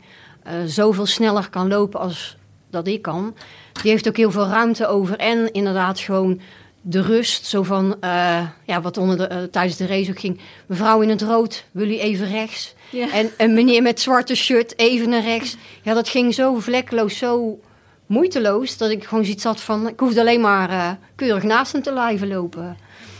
zoveel 0.65 1.05
sneller 1.05 1.49
kan 1.49 1.67
lopen 1.67 1.99
als 1.99 2.37
dat 2.69 2.87
ik 2.87 3.01
kan... 3.01 3.33
die 3.81 3.91
heeft 3.91 4.07
ook 4.07 4.17
heel 4.17 4.31
veel 4.31 4.47
ruimte 4.47 4.87
over. 4.87 5.17
En 5.17 5.51
inderdaad 5.51 5.99
gewoon 5.99 6.41
de 6.81 7.01
rust. 7.01 7.45
Zo 7.45 7.63
van, 7.63 7.97
uh, 8.01 8.47
ja, 8.65 8.81
wat 8.81 8.97
onder 8.97 9.17
de, 9.17 9.35
uh, 9.35 9.43
tijdens 9.43 9.77
de 9.77 9.85
race 9.85 10.09
ook 10.09 10.19
ging. 10.19 10.39
Mevrouw 10.65 11.01
in 11.01 11.09
het 11.09 11.21
rood, 11.21 11.65
wil 11.71 11.89
u 11.89 11.99
even 11.99 12.27
rechts? 12.27 12.75
Ja. 12.89 13.11
En 13.11 13.31
een 13.37 13.53
meneer 13.53 13.81
met 13.81 14.01
zwarte 14.01 14.35
shirt, 14.35 14.77
even 14.77 15.09
naar 15.09 15.23
rechts. 15.23 15.57
Ja, 15.81 15.93
dat 15.93 16.09
ging 16.09 16.33
zo 16.33 16.59
vlekkeloos, 16.59 17.17
zo 17.17 17.59
moeiteloos... 18.05 18.77
dat 18.77 18.89
ik 18.89 19.03
gewoon 19.03 19.23
zoiets 19.23 19.43
had 19.43 19.61
van... 19.61 19.87
ik 19.87 19.99
hoefde 19.99 20.19
alleen 20.19 20.41
maar 20.41 20.69
uh, 20.69 20.89
keurig 21.15 21.43
naast 21.43 21.71
hem 21.71 21.81
te 21.81 21.91
blijven 21.91 22.27
lopen. 22.27 22.77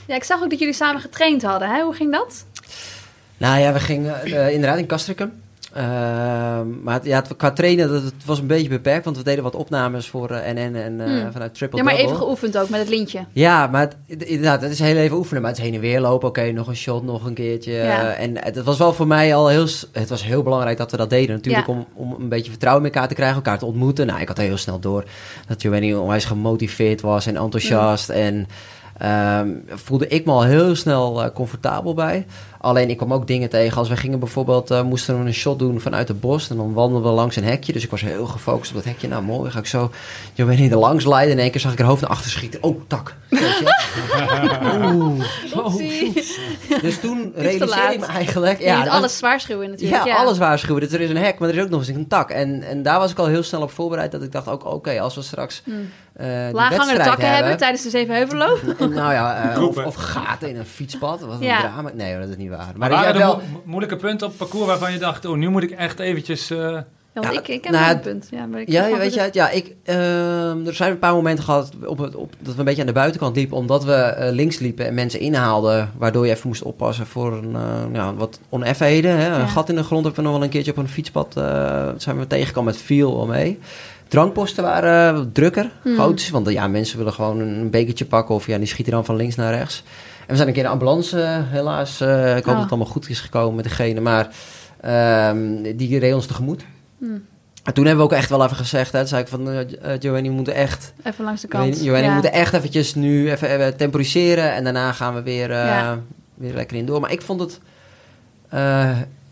Ja, 0.08 0.16
ik 0.16 0.24
zag 0.24 0.44
ook 0.44 0.50
dat 0.50 0.60
jullie 0.60 0.74
samen 0.74 1.02
getraind 1.02 1.42
hadden. 1.42 1.70
Hè? 1.70 1.82
Hoe 1.82 1.94
ging 1.94 2.12
dat? 2.12 2.46
Nou 3.38 3.60
ja, 3.60 3.74
we 3.74 3.80
gingen 3.80 4.28
uh, 4.28 4.54
inderdaad 4.54 4.78
in 4.78 4.88
Castricum. 4.88 5.43
Uh, 5.78 5.82
maar 6.84 6.94
het, 6.94 7.06
ja, 7.06 7.16
het, 7.16 7.36
qua 7.36 7.52
trainen 7.52 7.90
dat, 7.90 8.04
het 8.04 8.26
was 8.26 8.40
een 8.40 8.48
beetje 8.48 8.70
beperkt, 8.70 9.06
want 9.06 9.18
we 9.18 9.24
deden 9.24 9.44
wat 9.44 9.56
opnames 9.56 10.08
voor 10.08 10.32
uh, 10.32 10.38
NN 10.38 10.76
en 10.76 11.00
uh, 11.00 11.06
hmm. 11.06 11.32
vanuit 11.32 11.56
Triple 11.56 11.78
Ja, 11.78 11.84
maar 11.84 11.96
even 11.96 12.16
geoefend 12.16 12.58
ook 12.58 12.70
met 12.70 12.80
het 12.80 12.90
lintje. 12.90 13.26
Ja, 13.32 13.68
maar 13.68 13.82
het, 13.82 14.24
inderdaad, 14.24 14.62
het 14.62 14.72
is 14.72 14.80
heel 14.80 14.96
even 14.96 15.18
oefenen, 15.18 15.42
maar 15.42 15.52
het 15.52 15.60
is 15.60 15.66
heen 15.66 15.74
en 15.74 15.80
weer 15.80 16.00
lopen. 16.00 16.28
Oké, 16.28 16.40
okay, 16.40 16.52
nog 16.52 16.68
een 16.68 16.76
shot, 16.76 17.04
nog 17.04 17.26
een 17.26 17.34
keertje. 17.34 17.72
Ja. 17.72 18.14
en 18.14 18.44
het 18.44 18.64
was 18.64 18.78
wel 18.78 18.94
voor 18.94 19.08
mij 19.08 19.36
al 19.36 19.48
heel, 19.48 19.68
het 19.92 20.10
was 20.10 20.24
heel 20.24 20.44
belangrijk 20.44 20.78
dat 20.78 20.92
we 20.92 20.98
dat 20.98 21.10
deden. 21.10 21.36
Natuurlijk 21.36 21.68
ja. 21.68 21.74
om, 21.74 21.86
om 21.94 22.16
een 22.20 22.30
beetje 22.30 22.50
vertrouwen 22.50 22.84
met 22.84 22.94
elkaar 22.94 23.10
te 23.10 23.16
krijgen, 23.16 23.36
elkaar 23.36 23.60
te 23.60 23.66
ontmoeten. 23.66 24.08
Nou, 24.08 24.22
ik 24.22 24.28
had 24.28 24.38
heel 24.38 24.58
snel 24.58 24.80
door 24.80 25.04
dat 25.48 25.62
Giovanni 25.62 25.96
onwijs 25.96 26.26
gemotiveerd 26.26 27.02
was 27.02 27.26
en 27.26 27.38
enthousiast. 27.38 28.08
Hmm. 28.08 28.16
En 28.16 28.48
Um, 29.02 29.64
voelde 29.68 30.08
ik 30.08 30.26
me 30.26 30.32
al 30.32 30.44
heel 30.44 30.76
snel 30.76 31.24
uh, 31.24 31.30
comfortabel 31.34 31.94
bij. 31.94 32.26
Alleen 32.64 32.90
ik 32.90 32.98
kwam 32.98 33.14
ook 33.14 33.28
dingen 33.28 33.50
tegen. 33.50 33.78
Als 33.78 33.90
we 33.90 33.98
gingen 33.98 34.20
bijvoorbeeld, 34.20 34.72
eh, 34.72 34.84
moesten 34.84 35.20
we 35.20 35.26
een 35.26 35.34
shot 35.34 35.60
doen 35.60 35.82
vanuit 35.82 36.08
de 36.08 36.14
bos. 36.14 36.50
En 36.50 36.56
dan 36.58 36.74
wandelden 36.74 37.10
we 37.10 37.16
langs 37.16 37.36
een 37.36 37.44
hekje. 37.44 37.74
Dus 37.74 37.84
ik 37.84 37.90
was 37.90 38.02
heel 38.02 38.26
gefocust 38.26 38.70
op 38.70 38.76
dat 38.76 38.86
hekje. 38.86 39.08
Nou, 39.08 39.24
mooi. 39.24 39.52
Ga 39.52 39.60
ik 39.60 39.66
zo, 39.66 39.92
je 40.34 40.46
niet, 40.46 40.72
er 40.72 40.78
langs 40.78 41.06
leiden. 41.06 41.34
In 41.36 41.42
één 41.42 41.52
keer 41.52 41.62
zag 41.62 41.72
ik 41.72 41.80
er 41.80 41.86
hoofd 41.86 42.02
naar 42.02 42.10
achter 42.10 42.32
schieten. 42.32 42.64
Oh, 42.64 42.82
tak. 42.88 43.16
Weet 43.30 43.40
je? 43.40 43.74
Oeh. 44.94 45.26
Oh, 45.56 45.76
dus 46.82 47.00
toen 47.00 47.32
realiseerde 47.36 47.94
ik 47.94 48.00
me 48.00 48.06
eigenlijk... 48.06 48.60
Je 48.60 48.74
moet 48.74 48.86
dat- 48.86 48.94
alles 48.94 49.20
waarschuwen 49.20 49.70
natuurlijk. 49.70 50.06
ja, 50.06 50.16
alles 50.16 50.38
waarschuwen. 50.38 50.82
Dus 50.82 50.92
er 50.92 51.02
is 51.02 51.10
een 51.10 51.18
hek, 51.18 51.40
maar 51.40 51.50
er 51.50 51.56
is 51.56 51.64
ook 51.64 51.70
nog 51.70 51.80
eens 51.80 51.90
een 51.98 52.08
tak. 52.08 52.30
En, 52.30 52.62
en 52.62 52.84
daar 52.84 53.00
was 53.00 53.12
ik 53.12 53.18
al 53.20 53.26
heel 53.26 53.44
snel 53.44 53.62
op 53.62 53.72
voorbereid. 53.72 54.12
Dat 54.12 54.24
ik 54.24 54.32
dacht, 54.32 54.48
ook 54.48 54.66
oké, 54.66 55.02
als 55.02 55.16
we 55.16 55.22
straks 55.22 55.62
Hmm. 55.64 55.90
Laaghangende 56.18 56.78
wedstrijd 56.78 57.04
takken 57.04 57.30
hebben 57.36 57.58
tijdens 57.58 57.84
de 57.84 57.90
Zevenheuvelloop. 57.90 58.62
nou 58.80 59.14
ja, 59.14 59.54
eh, 59.54 59.86
of, 59.86 59.96
gaten 59.96 60.50
in 60.50 60.56
een 60.58 60.66
fietspad. 60.66 61.22
Wat 61.22 61.36
een 61.36 61.42
Ja. 61.46 61.60
drama. 61.60 61.92
Nee, 61.94 62.20
dat 62.20 62.30
is 62.30 62.38
niet 62.38 62.50
Maar 62.58 62.74
Maar, 62.78 62.90
waren 62.90 63.14
er 63.14 63.18
wel... 63.18 63.36
mo- 63.52 63.62
moeilijke 63.66 63.96
punten 63.96 64.28
op 64.28 64.34
het 64.34 64.42
parcours 64.42 64.68
waarvan 64.68 64.92
je 64.92 65.00
dacht... 65.00 65.26
oh, 65.26 65.38
nu 65.38 65.50
moet 65.50 65.64
ik 65.64 65.72
echt 65.72 66.00
eventjes... 66.00 66.50
eh, 66.50 66.78
Ja, 67.22 67.30
ik, 67.32 67.48
ik 67.48 67.64
heb 67.64 67.74
nou, 67.74 67.84
een 67.86 67.90
het- 67.90 68.02
punt. 68.02 68.28
Ja, 68.32 68.46
maar 68.46 68.62
ik 68.62 68.70
Ja, 68.72 68.98
weet 68.98 69.14
je, 69.14 69.30
ja, 69.32 69.50
ik, 69.50 69.76
ehm, 69.84 70.66
er 70.68 70.74
zijn 70.76 70.92
een 70.92 71.00
paar 71.00 71.14
momenten 71.14 71.44
gehad 71.44 71.72
op 71.86 71.98
het, 71.98 72.16
op, 72.16 72.34
dat 72.40 72.54
we 72.54 72.60
een 72.60 72.66
beetje 72.66 72.82
aan 72.82 72.88
de 72.88 72.94
buitenkant 72.94 73.36
liepen, 73.36 73.58
omdat 73.58 73.84
we 73.84 73.94
eh, 73.94 74.32
links 74.34 74.60
liepen 74.60 74.86
en 74.86 74.94
mensen 74.94 75.20
inhaalden, 75.20 75.92
waardoor 75.98 76.26
je 76.26 76.32
even 76.32 76.48
moest 76.48 76.64
oppassen 76.64 77.06
voor 77.08 77.34
een, 77.34 77.56
eh, 77.56 77.62
ja, 77.94 78.14
wat 78.14 78.40
oneffenheden. 78.50 79.18
Hè? 79.18 79.26
Ja. 79.28 79.40
Een 79.40 79.50
gat 79.50 79.70
in 79.70 79.76
de 79.76 79.84
grond 79.84 80.04
hebben 80.06 80.24
we 80.24 80.30
nog 80.30 80.38
wel 80.38 80.44
een 80.48 80.54
keertje 80.54 80.72
op 80.72 80.78
een 80.78 80.90
fietspad 80.90 81.38
eh, 81.38 81.90
zijn 81.98 82.20
we 82.20 82.28
tegengekomen 82.28 82.74
met 82.74 82.82
viel 82.82 83.20
al 83.20 83.26
mee. 83.26 83.60
Drankposten 84.08 84.64
waren 84.64 85.32
drukker, 85.32 85.72
Hmm. 85.82 85.96
want 86.32 86.50
ja, 86.50 86.68
mensen 86.68 86.98
willen 86.98 87.14
gewoon 87.14 87.40
een 87.40 87.70
bekertje 87.70 88.06
pakken 88.06 88.36
of 88.36 88.48
ja, 88.48 88.58
die 88.58 88.68
schieten 88.68 88.94
dan 88.94 89.06
van 89.06 89.16
links 89.16 89.36
naar 89.36 89.54
rechts. 89.54 89.84
En 90.26 90.30
we 90.30 90.36
zijn 90.36 90.48
een 90.48 90.54
keer 90.54 90.64
in 90.64 90.68
de 90.70 90.74
ambulance, 90.76 91.22
eh, 91.22 91.38
helaas. 91.44 92.02
eh, 92.02 92.38
ik 92.38 92.44
hoop 92.44 92.46
Oh. 92.46 92.52
dat 92.54 92.62
het 92.62 92.70
allemaal 92.72 92.92
goed 92.92 93.10
is 93.10 93.20
gekomen 93.20 93.56
met 93.56 93.64
degene, 93.64 94.00
maar 94.00 94.28
ehm, 94.82 95.62
die 95.76 96.00
reed 96.00 96.14
ons 96.14 96.26
tegemoet. 96.26 96.66
Hmm. 96.98 97.26
En 97.64 97.74
toen 97.74 97.86
hebben 97.86 98.06
we 98.06 98.12
ook 98.12 98.18
echt 98.18 98.30
wel 98.30 98.44
even 98.44 98.56
gezegd, 98.58 98.92
hè, 98.92 99.00
toen 99.00 99.08
zei 99.08 99.22
ik 99.22 99.28
van, 99.28 99.50
eh 99.50 99.60
eh, 99.94 100.00
Joanny, 100.00 100.28
we 100.28 100.34
moeten 100.34 100.54
echt, 100.54 100.94
Even 101.04 101.26
langs 101.26 101.42
de 101.42 101.48
kant. 101.48 101.84
Joanny, 101.84 102.02
we 102.02 102.08
Ja. 102.08 102.14
moeten 102.14 102.32
echt 102.32 102.54
eventjes 102.54 102.96
nu 102.96 103.32
even, 103.32 103.50
even 103.50 103.78
temporiseren 103.78 104.54
en 104.54 104.64
daarna 104.64 104.92
gaan 104.92 105.14
we 105.14 105.22
weer, 105.22 105.52
Ja. 105.52 106.00
weer 106.34 106.54
lekker 106.54 106.78
in 106.78 106.86
door. 106.86 107.00
Maar 107.02 107.12
ik 107.12 107.22
vond 107.22 107.40
het 107.40 107.60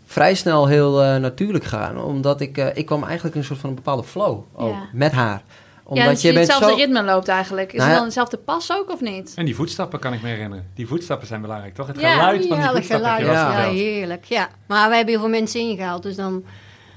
vrij 0.06 0.34
snel 0.34 0.66
heel 0.66 0.92
natuurlijk 1.18 1.64
gaan, 1.64 2.02
omdat 2.02 2.40
ik, 2.40 2.56
ik 2.74 2.86
kwam 2.86 3.04
eigenlijk 3.04 3.34
in 3.34 3.40
een 3.40 3.46
soort 3.46 3.60
van 3.60 3.68
een 3.68 3.74
bepaalde 3.76 4.04
flow 4.04 4.40
ook, 4.54 4.72
Ja. 4.72 4.82
met 4.92 5.12
haar. 5.12 5.42
Omdat 5.84 6.04
ja, 6.04 6.10
dat 6.10 6.20
je 6.22 6.28
je 6.28 6.34
bent 6.34 6.46
hetzelfde 6.46 6.78
zo... 6.78 6.84
ritme 6.84 7.02
loopt 7.02 7.28
eigenlijk. 7.28 7.72
Is 7.72 7.78
Nou 7.78 7.88
het 7.88 7.98
dan 7.98 8.06
dezelfde 8.08 8.36
pas 8.36 8.72
ook 8.72 8.90
of 8.92 9.00
niet? 9.00 9.32
En 9.36 9.44
die 9.44 9.54
voetstappen 9.54 9.98
kan 9.98 10.12
ik 10.12 10.22
me 10.22 10.28
herinneren. 10.28 10.66
Die 10.74 10.86
voetstappen 10.86 11.26
zijn 11.26 11.40
belangrijk, 11.40 11.74
toch? 11.74 11.86
Het 11.86 12.00
Ja, 12.00 12.12
geluid 12.12 12.46
van 12.46 12.56
die 12.60 12.66
voetstappen 12.68 13.08
geluid. 13.10 13.22
Ja, 13.26 13.68
heerlijk. 13.68 14.24
Ja. 14.24 14.48
Maar 14.66 14.86
wij 14.88 14.96
hebben 14.96 15.14
heel 15.14 15.22
veel 15.22 15.32
mensen 15.32 15.60
ingehaald, 15.60 16.02
dus 16.02 16.16
dan 16.16 16.44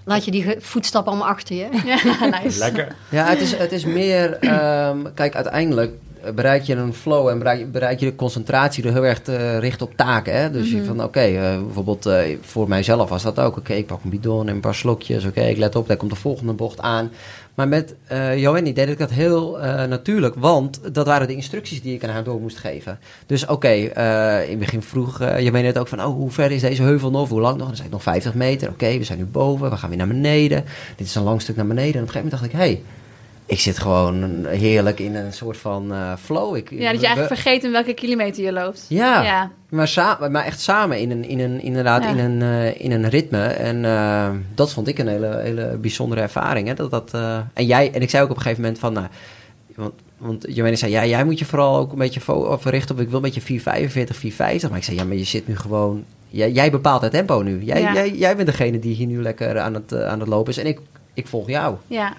laat 0.06 0.26
je 0.26 0.32
die 0.32 0.56
voetstappen 0.60 1.12
allemaal 1.12 1.30
achter 1.32 1.56
je. 1.56 1.68
Ja, 1.86 2.26
nice. 2.42 2.60
Lekker. 2.66 2.96
Ja, 3.10 3.26
het 3.26 3.42
is, 3.42 3.56
het 3.56 3.72
is 3.72 3.86
meer... 3.86 4.34
ehm, 4.40 4.98
kijk, 5.14 5.36
uiteindelijk 5.36 5.92
eh, 6.24 6.32
bereik 6.34 6.64
je 6.64 6.76
een 6.76 6.94
flow 6.94 7.28
en 7.28 7.38
bereik, 7.38 7.72
bereik 7.72 8.00
je 8.00 8.06
de 8.06 8.16
concentratie 8.16 8.84
er 8.84 8.94
heel 8.94 9.06
erg 9.06 9.22
te 9.22 9.58
richten 9.60 9.86
op 9.86 9.94
taken. 9.96 10.36
Hè? 10.42 10.52
Dus 10.52 10.70
je 10.72 10.76
Mhm. 10.78 10.86
van, 10.86 11.04
oké, 11.04 11.20
eh, 11.20 11.60
bijvoorbeeld 11.64 12.06
eh, 12.06 12.38
voor 12.42 12.68
mijzelf 12.68 13.10
was 13.10 13.24
dat 13.24 13.40
ook. 13.40 13.58
Oké, 13.58 13.74
ik 13.74 13.86
pak 13.88 14.04
een 14.04 14.10
bidon 14.10 14.48
en 14.48 14.56
een 14.56 14.60
paar 14.62 14.76
slokjes. 14.76 15.26
Oké, 15.26 15.42
ik 15.42 15.58
let 15.58 15.76
op, 15.76 15.88
daar 15.88 15.98
komt 15.98 16.12
de 16.12 16.18
volgende 16.18 16.54
bocht 16.54 16.80
aan. 16.82 17.12
Maar 17.56 17.68
met 17.68 17.96
eh 18.08 18.38
Joanny 18.38 18.74
deed 18.74 18.90
ik 18.90 18.98
dat 18.98 19.10
heel 19.10 19.60
eh, 19.60 19.84
natuurlijk, 19.84 20.36
want 20.36 20.80
dat 20.94 21.06
waren 21.06 21.28
de 21.28 21.36
instructies 21.36 21.82
die 21.82 21.94
ik 21.94 22.04
aan 22.04 22.10
haar 22.10 22.24
door 22.24 22.42
moest 22.42 22.58
geven. 22.58 23.00
Dus 23.26 23.46
oké, 23.46 23.68
eh, 23.68 24.44
in 24.44 24.50
het 24.50 24.60
begin 24.60 24.82
vroeg 24.82 25.22
uh, 25.22 25.40
Joanny 25.40 25.66
het 25.68 25.78
ook 25.78 25.88
van, 25.88 26.04
oh, 26.04 26.14
hoe 26.14 26.32
ver 26.32 26.52
is 26.52 26.62
deze 26.62 26.82
heuvel 26.82 27.12
nog? 27.12 27.30
Hoe 27.30 27.42
lang 27.42 27.58
nog? 27.58 27.68
Dan 27.68 27.76
zei 27.76 27.88
ik 27.88 27.94
nog 27.94 28.04
50 28.04 28.34
meter. 28.34 28.70
Oké, 28.70 28.98
we 28.98 29.04
zijn 29.04 29.18
nu 29.18 29.26
boven, 29.26 29.70
we 29.70 29.78
gaan 29.78 29.90
weer 29.90 29.98
naar 29.98 30.08
beneden. 30.08 30.64
Dit 30.96 31.08
is 31.08 31.16
een 31.16 31.24
lang 31.24 31.42
stuk 31.42 31.56
naar 31.56 31.68
beneden. 31.68 31.94
En 31.94 32.02
op 32.02 32.08
een 32.08 32.14
gegeven 32.14 32.40
moment 32.40 32.52
dacht 32.52 32.54
ik, 32.54 32.60
hé, 32.60 32.74
hey, 32.74 32.84
ik 33.46 33.60
zit 33.60 33.80
gewoon 33.80 34.46
heerlijk 34.46 35.00
in 35.00 35.16
een 35.16 35.34
soort 35.34 35.58
van 35.58 35.94
eh, 35.94 36.14
flow. 36.20 36.56
Ik, 36.56 36.70
Ja, 36.70 36.92
dat 36.92 37.02
je 37.02 37.06
eigenlijk 37.08 37.42
vergeet 37.42 37.64
in 37.64 37.72
welke 37.72 37.94
kilometer 37.94 38.44
je 38.44 38.52
loopt. 38.52 38.86
Ja, 38.90 39.24
Ja. 39.24 39.52
Maar, 39.70 39.88
samen, 39.88 40.32
maar 40.32 40.46
echt 40.46 40.60
samen 40.60 41.00
in 41.00 41.12
een, 41.12 41.24
in 41.28 41.40
een, 41.40 41.62
inderdaad 41.62 42.04
Ja. 42.04 42.10
in, 42.10 42.18
een, 42.18 42.42
eh, 42.42 42.82
in 42.82 42.92
een 42.92 43.10
ritme. 43.10 43.44
En 43.44 43.86
eh, 43.86 44.30
dat 44.56 44.74
vond 44.74 44.88
ik 44.88 44.98
een 45.00 45.08
hele, 45.08 45.40
hele 45.44 45.78
bijzondere 45.82 46.22
ervaring. 46.22 46.68
Hè? 46.68 46.74
Dat, 46.74 46.92
dat, 46.92 47.14
en, 47.54 47.66
jij, 47.66 47.92
en 47.94 48.02
ik 48.02 48.10
zei 48.10 48.24
ook 48.24 48.30
op 48.30 48.36
een 48.36 48.42
gegeven 48.42 48.62
moment 48.64 48.80
van... 48.80 48.94
Nou, 48.94 49.08
want, 49.76 49.94
want 50.18 50.46
Joanne 50.50 50.76
zei, 50.76 50.92
ja, 50.92 51.06
jij 51.06 51.24
moet 51.24 51.40
je 51.40 51.46
vooral 51.46 51.78
ook 51.78 51.92
een 51.92 51.98
beetje 51.98 52.22
richten 52.64 52.96
op... 52.96 53.02
Ik 53.02 53.08
wil 53.08 53.16
een 53.16 53.22
beetje 53.22 53.42
445, 53.42 54.16
450. 54.16 54.70
Maar 54.70 54.78
ik 54.80 54.84
zei, 54.86 54.98
ja, 54.98 55.04
maar 55.04 55.16
je 55.18 55.24
zit 55.24 55.48
nu 55.48 55.56
gewoon... 55.56 56.04
Jij, 56.28 56.52
jij 56.52 56.72
bepaalt 56.72 57.02
het 57.02 57.12
tempo 57.12 57.42
nu. 57.42 57.64
Jij, 57.64 57.82
Ja. 57.82 57.94
jij, 57.94 58.12
jij 58.12 58.36
bent 58.36 58.48
degene 58.48 58.80
die 58.80 58.96
hier 58.96 59.08
nu 59.08 59.22
lekker 59.22 59.60
aan 59.60 59.74
het, 59.74 59.94
aan 59.94 60.20
het 60.20 60.28
lopen 60.30 60.52
is. 60.52 60.58
En 60.58 60.66
ik, 60.68 60.80
ik 61.14 61.28
volg 61.28 61.50
jou. 61.50 61.76
Ja. 61.88 62.14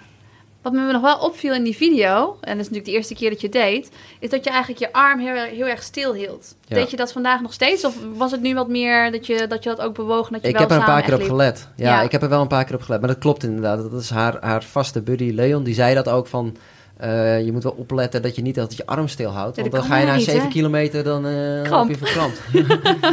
Wat 0.66 0.74
me 0.74 0.92
nog 0.92 1.02
wel 1.02 1.18
opviel 1.18 1.54
in 1.54 1.62
die 1.62 1.76
video, 1.76 2.36
en 2.40 2.50
dat 2.50 2.50
is 2.50 2.56
natuurlijk 2.56 2.84
de 2.84 2.92
eerste 2.92 3.14
keer 3.14 3.30
dat 3.30 3.40
je 3.40 3.48
deed, 3.48 3.90
is 4.20 4.30
dat 4.30 4.44
je 4.44 4.50
eigenlijk 4.50 4.80
je 4.80 4.92
arm 4.92 5.20
heel, 5.20 5.34
heel 5.34 5.66
erg 5.66 5.82
stil 5.82 6.14
hield. 6.14 6.56
Ja. 6.64 6.74
Deed 6.76 6.90
je 6.90 6.96
dat 6.96 7.12
vandaag 7.12 7.40
nog 7.40 7.52
steeds? 7.52 7.84
Of 7.84 7.94
was 8.16 8.30
het 8.30 8.40
nu 8.40 8.54
wat 8.54 8.68
meer 8.68 9.12
dat 9.12 9.26
je 9.26 9.46
dat, 9.46 9.62
je 9.62 9.68
dat 9.68 9.80
ook 9.80 9.94
bewogen? 9.94 10.32
Dat 10.32 10.42
je 10.42 10.48
Ik 10.48 10.52
wel 10.52 10.62
heb 10.62 10.70
er 10.70 10.76
een 10.78 10.84
paar 10.84 11.02
keer 11.02 11.12
op 11.14 11.18
liep? 11.20 11.28
gelet. 11.28 11.68
Ja, 11.76 11.88
Ja. 11.88 12.02
ik 12.02 12.12
heb 12.12 12.22
er 12.22 12.28
wel 12.28 12.40
een 12.40 12.46
paar 12.48 12.64
keer 12.64 12.74
op 12.74 12.82
gelet. 12.82 13.00
Maar 13.00 13.08
dat 13.08 13.18
klopt 13.18 13.42
inderdaad. 13.42 13.90
Dat 13.90 14.00
is 14.02 14.10
haar, 14.10 14.36
haar 14.40 14.62
vaste 14.62 15.02
buddy 15.02 15.30
Leon. 15.34 15.62
Die 15.62 15.74
zei 15.74 15.94
dat 15.94 16.08
ook 16.08 16.26
van... 16.26 16.56
eh, 16.96 17.44
je 17.44 17.52
moet 17.52 17.62
wel 17.62 17.74
opletten 17.78 18.22
dat 18.22 18.36
je 18.36 18.42
niet 18.42 18.58
altijd 18.58 18.78
je 18.78 18.86
arm 18.86 19.08
stilhoudt. 19.08 19.56
Ja, 19.56 19.62
want 19.62 19.74
dan 19.74 19.84
ga 19.84 19.96
je 19.96 20.06
na 20.06 20.14
niet, 20.14 20.24
7 20.24 20.42
hè? 20.42 20.48
kilometer, 20.48 21.04
dan 21.04 21.26
eh 21.26 21.62
Kramp. 21.62 21.68
loop 21.68 21.88
je 21.88 22.06
verkrampt. 22.06 22.40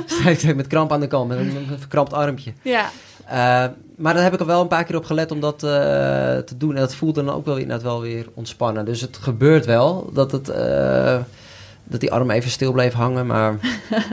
Sta 0.40 0.54
met 0.54 0.68
kramp 0.68 0.92
aan 0.92 1.00
de 1.00 1.08
kant, 1.08 1.28
met 1.28 1.38
een, 1.38 1.56
een 1.72 1.80
verkrampt 1.80 2.14
armpje. 2.14 2.54
Ja. 2.62 2.90
Eh, 3.26 3.66
maar 4.04 4.14
daar 4.14 4.24
heb 4.24 4.34
ik 4.34 4.40
er 4.40 4.46
wel 4.46 4.62
een 4.62 4.68
paar 4.68 4.84
keer 4.84 4.96
op 4.96 5.06
gelet 5.06 5.32
om 5.32 5.40
dat 5.40 5.64
eh, 5.64 5.70
te 6.38 6.58
doen. 6.58 6.76
En 6.76 6.82
dat 6.82 6.96
voelt 6.96 7.16
dan 7.16 7.30
ook 7.30 7.46
wel, 7.46 7.56
inderdaad 7.56 7.84
wel 7.84 8.02
weer 8.02 8.28
ontspannen. 8.34 8.86
Dus 8.86 9.02
het 9.02 9.18
gebeurt 9.18 9.66
wel 9.66 10.10
dat, 10.14 10.32
het, 10.32 10.50
eh, 10.50 11.20
dat 11.84 12.00
die 12.00 12.12
arm 12.12 12.32
even 12.32 12.52
stil 12.52 12.72
bleef 12.72 12.94
hangen. 12.94 13.26
Maar 13.26 13.56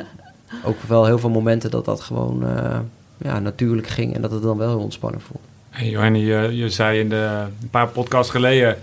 ook 0.68 0.82
wel 0.82 1.05
heel 1.05 1.18
veel 1.18 1.30
momenten 1.30 1.70
dat 1.70 1.84
dat 1.84 2.01
gewoon 2.01 2.47
eh, 2.47 2.78
ja, 3.16 3.38
natuurlijk 3.38 3.86
ging. 3.86 4.14
En 4.14 4.22
dat 4.22 4.30
het 4.30 4.43
dan 4.43 4.59
wel 4.59 4.68
heel 4.68 4.78
ontspannen 4.78 5.20
voelde. 5.20 5.47
Hey 5.70 5.88
Johanny, 5.88 6.18
je, 6.18 6.57
je 6.57 6.70
zei 6.70 7.01
in 7.01 7.09
de, 7.09 7.47
een 7.62 7.70
paar 7.70 7.88
podcasts 7.88 8.30
geleden 8.30 8.76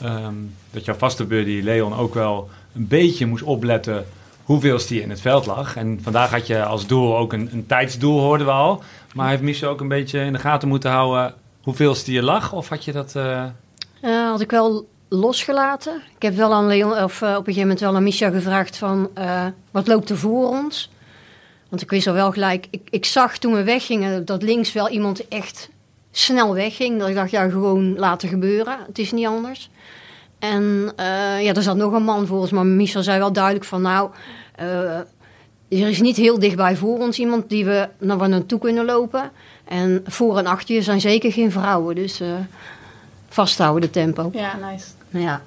ehm, 0.00 0.34
dat 0.70 0.84
jouw 0.84 0.94
vaste 0.94 1.24
buddy 1.24 1.60
Leon 1.62 1.94
ook 1.94 2.14
wel 2.14 2.48
een 2.74 2.88
beetje 2.88 3.26
moest 3.26 3.44
opletten 3.44 4.04
hoeveelste 4.44 4.92
die 4.92 5.02
in 5.02 5.10
het 5.10 5.20
veld 5.20 5.46
lag. 5.46 5.76
En 5.76 5.98
vandaag 6.02 6.30
had 6.30 6.46
je 6.46 6.64
als 6.64 6.86
doel 6.86 7.16
ook 7.16 7.32
een, 7.32 7.48
een 7.52 7.66
tijdsdoel, 7.66 8.20
hoorden 8.20 8.46
we 8.46 8.52
al. 8.52 8.82
Maar 9.14 9.28
heeft 9.28 9.42
Michel 9.42 9.70
ook 9.70 9.80
een 9.80 9.88
beetje 9.88 10.20
in 10.20 10.32
de 10.32 10.38
gaten 10.38 10.68
moeten 10.68 10.90
houden 10.90 11.34
hoeveelste 11.62 12.12
je 12.12 12.22
lag? 12.22 12.52
Of 12.52 12.68
had 12.68 12.84
je 12.84 12.92
dat... 12.92 13.16
Eh, 13.16 13.44
had 14.30 14.40
ik 14.40 14.50
wel 14.50 14.88
losgelaten. 15.08 16.02
Ik 16.16 16.22
heb 16.22 16.34
wel 16.34 16.52
aan 16.52 16.66
Leon, 16.66 17.02
of 17.02 17.22
eh, 17.22 17.28
op 17.28 17.36
een 17.36 17.44
gegeven 17.44 17.60
moment 17.60 17.80
wel 17.80 17.96
aan 17.96 18.02
Misha 18.02 18.30
gevraagd 18.30 18.76
van 18.76 19.10
wat 19.70 19.86
loopt 19.86 20.10
er 20.10 20.18
voor 20.18 20.48
ons? 20.48 20.90
Want 21.68 21.82
ik 21.82 21.90
wist 21.90 22.06
al 22.06 22.14
wel 22.14 22.32
gelijk, 22.32 22.66
ik, 22.70 22.88
ik 22.90 23.04
zag 23.04 23.38
toen 23.38 23.54
we 23.54 23.62
weggingen 23.62 24.24
dat 24.24 24.42
links 24.42 24.72
wel 24.72 24.88
iemand 24.88 25.28
echt 25.28 25.70
snel 26.10 26.54
wegging. 26.54 26.98
Dat 26.98 27.08
ik 27.08 27.14
dacht, 27.14 27.30
ja, 27.30 27.48
gewoon 27.48 27.98
laten 27.98 28.28
gebeuren. 28.28 28.78
Het 28.86 28.98
is 28.98 29.12
niet 29.12 29.26
anders. 29.26 29.70
En 30.52 30.92
eh, 30.96 31.42
ja, 31.42 31.54
er 31.54 31.62
zat 31.62 31.76
nog 31.76 31.92
een 31.92 32.02
man 32.02 32.26
voor 32.26 32.38
ons, 32.38 32.50
maar 32.50 32.66
Michel 32.66 33.02
zei 33.02 33.18
wel 33.18 33.32
duidelijk 33.32 33.64
van 33.64 33.82
nou, 33.82 34.10
eh, 34.54 34.98
er 35.68 35.88
is 35.88 36.00
niet 36.00 36.16
heel 36.16 36.38
dichtbij 36.38 36.76
voor 36.76 36.98
ons 36.98 37.18
iemand 37.18 37.48
die 37.48 37.64
we 37.64 37.88
naar 37.98 38.18
waar 38.18 38.28
naartoe 38.28 38.58
kunnen 38.58 38.84
lopen. 38.84 39.30
En 39.64 40.02
voor 40.06 40.38
en 40.38 40.46
achter 40.46 40.74
je 40.74 40.82
zijn 40.82 41.00
zeker 41.00 41.32
geen 41.32 41.52
vrouwen, 41.52 41.94
dus 41.94 42.20
eh, 42.20 42.28
vasthouden 43.28 43.80
de 43.80 43.90
tempo. 43.90 44.30
Ja, 44.32 44.58
nice. 44.70 44.86
Ja. 45.10 45.42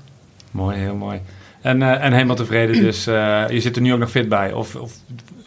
Mooi, 0.52 0.78
heel 0.78 0.96
mooi. 0.96 1.22
En, 1.62 1.82
eh, 1.82 2.04
en 2.04 2.14
helemaal 2.14 2.36
tevreden, 2.36 2.82
dus 2.88 3.08
eh, 3.08 3.44
je 3.50 3.62
zit 3.62 3.76
er 3.76 3.82
nu 3.82 3.94
ook 3.94 4.00
nog 4.00 4.12
fit 4.12 4.30
bij? 4.30 4.54
Of, 4.54 4.76
of 4.76 4.94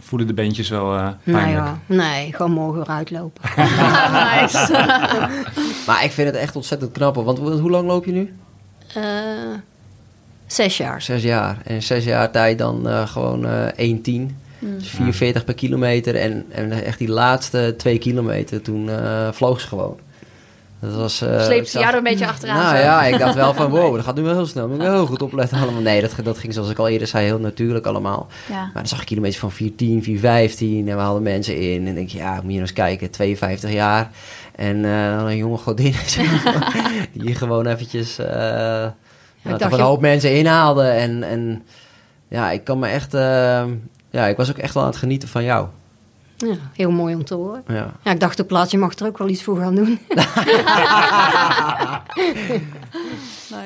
voelen 0.00 0.28
de 0.28 0.34
beentjes 0.34 0.68
wel 0.68 0.94
eh 0.96 1.02
Nou 1.02 1.14
pijnlijk? 1.24 1.56
ja, 1.56 1.78
nee, 1.86 2.32
gewoon 2.32 2.52
morgen 2.52 2.78
weer 2.78 2.88
uitlopen. 2.88 3.42
nice. 4.40 4.86
Maar 5.86 6.04
ik 6.04 6.10
vind 6.10 6.28
het 6.28 6.36
echt 6.36 6.56
ontzettend 6.56 6.92
knap. 6.92 7.14
Want 7.14 7.38
hoe 7.38 7.70
lang 7.70 7.86
loop 7.86 8.04
je 8.04 8.12
nu? 8.12 8.34
Eh, 8.94 9.02
zes 10.46 10.76
jaar. 10.76 11.02
Zes 11.02 11.22
jaar. 11.22 11.58
En 11.64 11.82
zes 11.82 12.04
jaar 12.04 12.30
tijd 12.30 12.58
dan 12.58 12.88
eh, 12.88 13.06
gewoon 13.06 13.46
eh 13.46 13.94
1,10. 13.96 14.34
Dus 14.58 14.88
44 14.88 15.44
per 15.44 15.54
kilometer. 15.54 16.16
En, 16.16 16.44
en 16.48 16.72
echt 16.84 16.98
die 16.98 17.08
laatste 17.10 17.74
twee 17.76 17.98
kilometer, 17.98 18.62
toen 18.62 18.90
vloog 19.32 19.60
ze 19.60 19.66
gewoon. 19.66 19.98
Dat 20.80 20.94
was... 20.94 21.20
eh, 21.20 21.42
Sleep 21.44 21.66
ze 21.66 21.80
er 21.80 21.94
een 21.94 22.02
beetje 22.02 22.26
achteraan. 22.26 22.56
Nou 22.56 22.76
zo. 22.76 22.82
ja, 22.82 23.04
ik 23.04 23.18
dacht 23.18 23.34
wel 23.34 23.54
van 23.54 23.70
wow, 23.76 23.94
dat 23.94 24.04
gaat 24.04 24.16
nu 24.16 24.22
wel 24.22 24.34
heel 24.34 24.46
snel. 24.46 24.68
Moet 24.68 24.76
ik 24.76 24.82
heel 24.82 25.06
goed 25.06 25.22
opletten 25.22 25.58
allemaal. 25.58 25.80
Nee, 25.80 26.00
dat, 26.00 26.14
dat 26.22 26.38
ging 26.38 26.52
zoals 26.54 26.70
ik 26.70 26.78
al 26.78 26.88
eerder 26.88 27.06
zei, 27.08 27.24
heel 27.24 27.38
natuurlijk 27.38 27.86
allemaal. 27.86 28.26
Ja. 28.48 28.54
Maar 28.54 28.70
dan 28.74 28.86
zag 28.86 29.00
ik 29.00 29.06
kilometers 29.06 29.38
van 29.40 29.52
410, 29.52 30.02
415 30.02 30.88
en 30.88 30.96
we 30.96 31.02
hadden 31.02 31.22
mensen 31.22 31.56
in. 31.56 31.86
En 31.86 31.94
denk 31.94 32.08
je, 32.08 32.18
ja, 32.18 32.32
moet 32.34 32.42
je 32.42 32.48
nou 32.48 32.60
eens 32.60 32.72
kijken, 32.72 33.10
52 33.10 33.72
jaar. 33.72 34.10
En 34.54 34.84
eh, 34.84 35.16
dan 35.16 35.26
een 35.26 35.36
jonge 35.36 35.56
godin 35.56 35.94
die 37.12 37.34
gewoon 37.34 37.66
eventjes 37.66 38.18
uh, 38.18 38.26
nou, 38.26 38.92
toch 39.58 39.70
een 39.70 39.76
je- 39.76 39.82
hoop 39.82 40.00
mensen 40.00 40.36
inhaalde. 40.36 40.82
En, 40.82 41.22
en 41.22 41.62
ja, 42.28 42.50
ik 42.50 42.64
kan 42.64 42.78
me 42.78 42.86
echt, 42.88 43.14
eh, 43.14 43.64
ja, 44.10 44.26
ik 44.26 44.36
was 44.36 44.50
ook 44.50 44.58
echt 44.58 44.74
wel 44.74 44.82
aan 44.82 44.88
het 44.88 44.98
genieten 44.98 45.28
van 45.28 45.44
jou. 45.44 45.66
Ja, 46.36 46.54
heel 46.72 46.90
mooi 46.90 47.14
om 47.14 47.24
te 47.24 47.34
horen. 47.34 47.62
Ja. 47.66 47.92
Ja, 48.02 48.10
ik 48.10 48.20
dacht 48.20 48.40
ook 48.42 48.50
laatst, 48.50 48.72
je 48.72 48.78
mag 48.78 48.94
er 48.98 49.06
ook 49.06 49.18
wel 49.18 49.28
iets 49.28 49.42
voor 49.42 49.58
gaan 49.58 49.74
doen. 49.74 49.98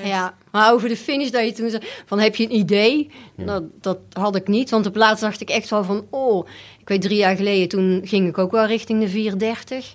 Ja, 0.05 0.35
maar 0.51 0.73
over 0.73 0.89
de 0.89 0.97
finish 0.97 1.31
dat 1.31 1.44
je 1.44 1.52
toen 1.52 1.70
zei, 1.70 1.82
van 2.06 2.19
heb 2.20 2.36
je 2.36 2.44
een 2.44 2.55
idee? 2.55 3.11
Dat, 3.36 3.62
dat 3.81 3.98
had 4.12 4.36
ik 4.36 4.48
niet, 4.48 4.70
want 4.70 4.86
op 4.86 4.97
laatst 4.97 5.23
dacht 5.23 5.40
ik 5.40 5.48
echt 5.48 5.70
wel 5.70 5.85
van, 5.85 6.05
oh, 6.11 6.47
ik 6.78 6.89
weet 6.89 7.02
drie 7.02 7.16
jaar 7.19 7.36
geleden, 7.36 7.69
toen 7.69 8.01
ging 8.05 8.28
ik 8.28 8.39
ook 8.39 8.51
wel 8.51 8.66
richting 8.66 9.01
de 9.01 9.09
430. 9.09 9.94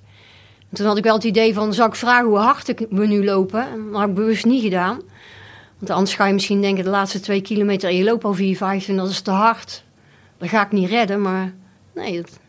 En 0.69 0.75
toen 0.75 0.85
had 0.85 0.97
ik 0.97 1.03
wel 1.03 1.15
het 1.15 1.23
idee 1.23 1.53
van, 1.53 1.73
zou 1.73 1.89
ik 1.89 1.95
vragen 1.95 2.27
hoe 2.27 2.37
hard 2.37 2.67
ik 2.67 2.85
we 2.89 3.05
nu 3.05 3.25
lopen? 3.25 3.67
En 3.67 3.85
dat 3.91 3.99
had 3.99 4.09
ik 4.09 4.15
bewust 4.15 4.45
niet 4.45 4.63
gedaan. 4.63 5.01
Want 5.77 5.91
anders 5.91 6.15
ga 6.15 6.25
je 6.25 6.33
misschien 6.33 6.61
denken, 6.61 6.83
de 6.83 6.89
laatste 6.89 7.19
twee 7.19 7.41
kilometer, 7.41 7.89
en 7.89 7.95
je 7.95 8.03
loopt 8.03 8.23
al 8.23 8.35
4,15, 8.37 8.95
dat 8.95 9.09
is 9.09 9.21
te 9.21 9.31
hard. 9.31 9.83
Dat 10.37 10.49
ga 10.49 10.65
ik 10.65 10.71
niet 10.71 10.89
redden, 10.89 11.21
maar 11.21 11.53
nee, 11.95 12.21
dat, 12.21 12.39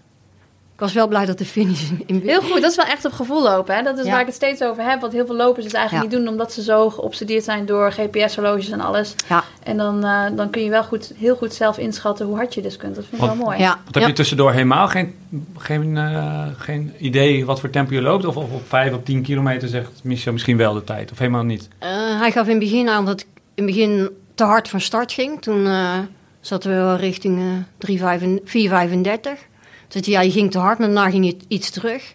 ik 0.81 0.87
was 0.87 0.95
wel 0.95 1.09
blij 1.09 1.27
dat 1.27 1.39
de 1.39 1.45
finish 1.45 1.91
in, 2.07 2.23
Heel 2.25 2.41
goed, 2.41 2.61
dat 2.61 2.71
is 2.71 2.77
wel 2.77 2.87
echt 2.87 3.05
op 3.05 3.13
gevoel 3.13 3.43
lopen. 3.43 3.75
Hè? 3.75 3.83
Dat 3.83 3.99
is 3.99 4.05
Ja. 4.05 4.11
waar 4.11 4.21
ik 4.21 4.27
het 4.27 4.35
steeds 4.35 4.63
over 4.63 4.83
heb. 4.85 5.01
Want 5.01 5.13
heel 5.13 5.27
veel 5.27 5.37
lopers 5.37 5.65
het 5.65 5.75
eigenlijk 5.75 6.05
Ja. 6.05 6.11
niet 6.17 6.25
doen 6.25 6.33
omdat 6.33 6.53
ze 6.53 6.63
zo 6.63 6.91
geobsedeerd 6.91 7.45
zijn 7.45 7.67
door 7.67 7.93
GPS-horloges 7.93 8.71
en 8.71 8.81
alles. 8.81 9.15
Ja. 9.29 9.45
En 9.63 9.77
dan, 9.77 10.05
eh, 10.05 10.23
dan 10.37 10.51
kun 10.51 10.63
je 10.65 10.71
wel 10.71 10.85
goed, 10.85 11.13
heel 11.17 11.37
goed 11.37 11.55
zelf 11.55 11.79
inschatten 11.79 12.27
hoe 12.27 12.37
hard 12.37 12.55
je 12.55 12.63
dus 12.63 12.77
kunt. 12.77 12.95
Dat 12.95 13.05
vind 13.09 13.23
ik 13.23 13.29
wel 13.29 13.37
mooi. 13.37 13.59
Ja, 13.59 13.69
Want 13.85 13.95
heb 13.95 14.03
ja. 14.03 14.09
je 14.09 14.15
tussendoor 14.15 14.53
helemaal 14.53 14.89
geen, 14.89 15.15
geen, 15.59 15.97
eh, 15.97 16.47
geen 16.57 16.93
idee 16.99 17.45
wat 17.47 17.61
voor 17.61 17.71
tempo 17.71 17.95
je 17.95 18.03
loopt? 18.03 18.25
Of, 18.25 18.37
of 18.37 18.51
op 18.53 18.69
5 18.69 18.93
of 18.93 19.03
10 19.03 19.23
kilometer 19.23 19.69
zegt 19.69 19.91
Michel 20.03 20.33
misschien 20.33 20.57
wel 20.57 20.73
de 20.75 20.85
tijd? 20.85 21.13
Of 21.13 21.19
helemaal 21.19 21.45
niet? 21.45 21.69
Eh, 21.79 21.89
hij 22.21 22.31
gaf 22.33 22.45
in 22.45 22.51
het 22.51 22.59
begin 22.71 22.89
aan 22.89 23.05
dat 23.07 23.21
ik 23.21 23.27
in 23.55 23.65
het 23.65 23.75
begin 23.75 24.11
te 24.35 24.45
hard 24.45 24.69
van 24.69 24.81
start 24.81 25.13
ging. 25.13 25.43
Toen 25.43 25.67
eh, 25.67 25.99
zaten 26.41 26.71
we 26.71 26.77
wel 26.77 26.97
richting 26.97 27.39
eh 27.39 27.45
3,35 27.79 28.41
4,35. 28.45 29.49
Toen 29.91 30.05
zei 30.05 30.17
ja, 30.17 30.23
je 30.23 30.31
ging 30.31 30.51
te 30.51 30.59
hard, 30.59 30.79
maar 30.79 30.87
daarna 30.87 31.11
ging 31.11 31.27
je 31.27 31.37
iets 31.49 31.71
terug. 31.71 32.15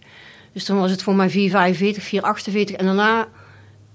Dus 0.53 0.63
toen 0.63 0.79
was 0.79 0.91
het 0.91 1.03
voor 1.03 1.15
mij 1.15 1.29
4,45, 1.29 1.33
4,48 1.33 2.75
en 2.75 2.85
daarna 2.85 3.27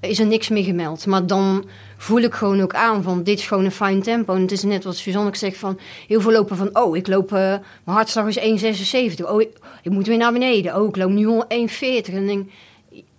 is 0.01 0.19
er 0.19 0.27
niks 0.27 0.48
meer 0.48 0.65
gemeld. 0.65 1.07
Maar 1.07 1.27
dan 1.27 1.65
voel 1.97 2.20
ik 2.20 2.35
gewoon 2.35 2.61
ook 2.61 2.74
aan 2.74 3.02
van, 3.02 3.23
dit 3.23 3.39
is 3.39 3.47
gewoon 3.47 3.65
een 3.65 3.70
fijn 3.70 4.02
tempo. 4.02 4.35
En 4.35 4.40
het 4.40 4.52
is 4.52 4.62
net 4.62 4.85
wat 4.85 4.97
Suzanne 4.97 5.36
zegt 5.36 5.57
van, 5.57 5.78
heel 6.07 6.20
veel 6.20 6.32
lopen 6.32 6.57
van, 6.57 6.69
oh, 6.73 6.97
ik 6.97 7.07
loop, 7.07 7.32
eh, 7.32 7.39
mijn 7.39 7.97
hartslag 7.97 8.27
is 8.27 8.39
1,76. 8.39 9.24
Oh, 9.24 9.40
ik, 9.40 9.51
moet 9.82 10.07
weer 10.07 10.16
naar 10.16 10.32
beneden. 10.32 10.77
Oh, 10.77 10.89
ik 10.89 10.97
loop 10.97 11.11
nu 11.11 11.27
al 11.27 11.44
1,40. 11.48 12.15
En 12.15 12.27
denk, 12.27 12.51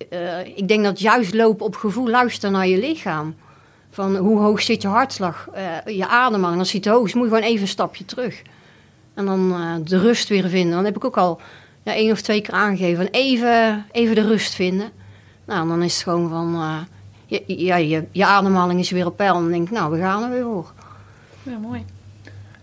eh, 0.10 0.48
ik 0.56 0.68
denk 0.68 0.84
dat 0.84 1.00
juist 1.00 1.34
lopen 1.34 1.66
op 1.66 1.76
gevoel, 1.76 2.10
luisteren 2.10 2.52
naar 2.52 2.68
je 2.68 2.80
lichaam. 2.80 3.36
Van 3.92 4.16
hoe 4.16 4.40
hoog 4.40 4.62
zit 4.62 4.82
je 4.82 4.88
hartslag, 4.88 5.48
eh, 5.54 5.98
je 5.98 6.08
ademhaling. 6.08 6.60
Als 6.60 6.72
hij 6.72 6.82
te 6.82 6.90
hoog 6.90 7.08
is, 7.08 7.14
moet 7.14 7.24
je 7.24 7.30
gewoon 7.30 7.50
even 7.50 7.62
een 7.62 7.68
stapje 7.68 8.06
terug. 8.06 8.42
En 9.14 9.26
dan 9.26 9.52
eh, 9.52 9.88
de 9.88 10.00
rust 10.00 10.30
weer 10.30 10.50
vinden. 10.50 10.76
Dan 10.76 10.86
heb 10.86 10.96
ik 10.96 11.06
ook 11.06 11.18
al 11.18 11.40
ja, 11.84 11.94
één 11.94 12.12
of 12.12 12.22
twee 12.22 12.42
keer 12.42 12.54
aangegeven. 12.54 12.98
Van 13.06 13.14
even, 13.14 13.86
even 13.92 14.16
de 14.16 14.22
rust 14.28 14.54
vinden. 14.56 14.90
Nou, 15.46 15.68
dan 15.68 15.84
is 15.84 15.94
het 15.94 16.04
gewoon 16.04 16.30
van... 16.30 16.54
eh, 16.56 16.78
je, 17.26 17.44
ja, 17.66 17.76
je, 17.76 18.04
je 18.12 18.26
ademhaling 18.26 18.80
is 18.80 18.92
weer 18.92 19.06
op 19.06 19.18
peil. 19.18 19.36
En 19.36 19.42
dan 19.42 19.52
denk 19.52 19.68
ik, 19.68 19.72
nou, 19.74 19.92
we 19.92 19.98
gaan 20.00 20.24
er 20.24 20.30
weer 20.30 20.44
voor. 20.44 20.72
Ja, 21.44 21.58
mooi. 21.58 21.86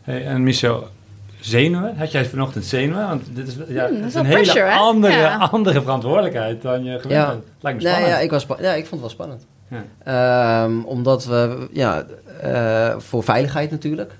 Hey, 0.02 0.26
en 0.26 0.42
Michel, 0.42 0.88
zenuwen? 1.40 1.96
Had 1.96 2.12
jij 2.12 2.24
vanochtend 2.24 2.64
zenuwen? 2.64 3.08
Want 3.08 3.22
dit 3.36 3.48
is, 3.48 3.54
ja, 3.68 3.88
Hmm, 3.88 4.04
is 4.04 4.14
een 4.14 4.24
hele 4.24 4.52
hè? 4.52 4.70
andere, 4.74 5.12
Ja. 5.16 5.36
andere 5.50 5.80
verantwoordelijkheid 5.82 6.62
dan 6.62 6.84
je 6.84 6.90
gewend 6.98 7.10
Ja. 7.20 7.28
bent. 7.30 7.44
Lijkt 7.60 7.78
me 7.78 7.84
Nee, 7.84 7.92
spannend. 7.92 8.18
ja, 8.18 8.24
ik 8.24 8.30
was 8.30 8.46
ja, 8.60 8.72
ik 8.72 8.86
vond 8.86 8.90
het 8.90 9.00
wel 9.00 9.08
spannend. 9.10 9.46
Ja. 9.70 9.84
Ehm, 10.64 10.80
omdat 10.84 11.24
we, 11.24 11.68
ja, 11.72 12.04
eh, 12.40 12.94
voor 12.98 13.22
veiligheid 13.24 13.70
natuurlijk. 13.70 14.12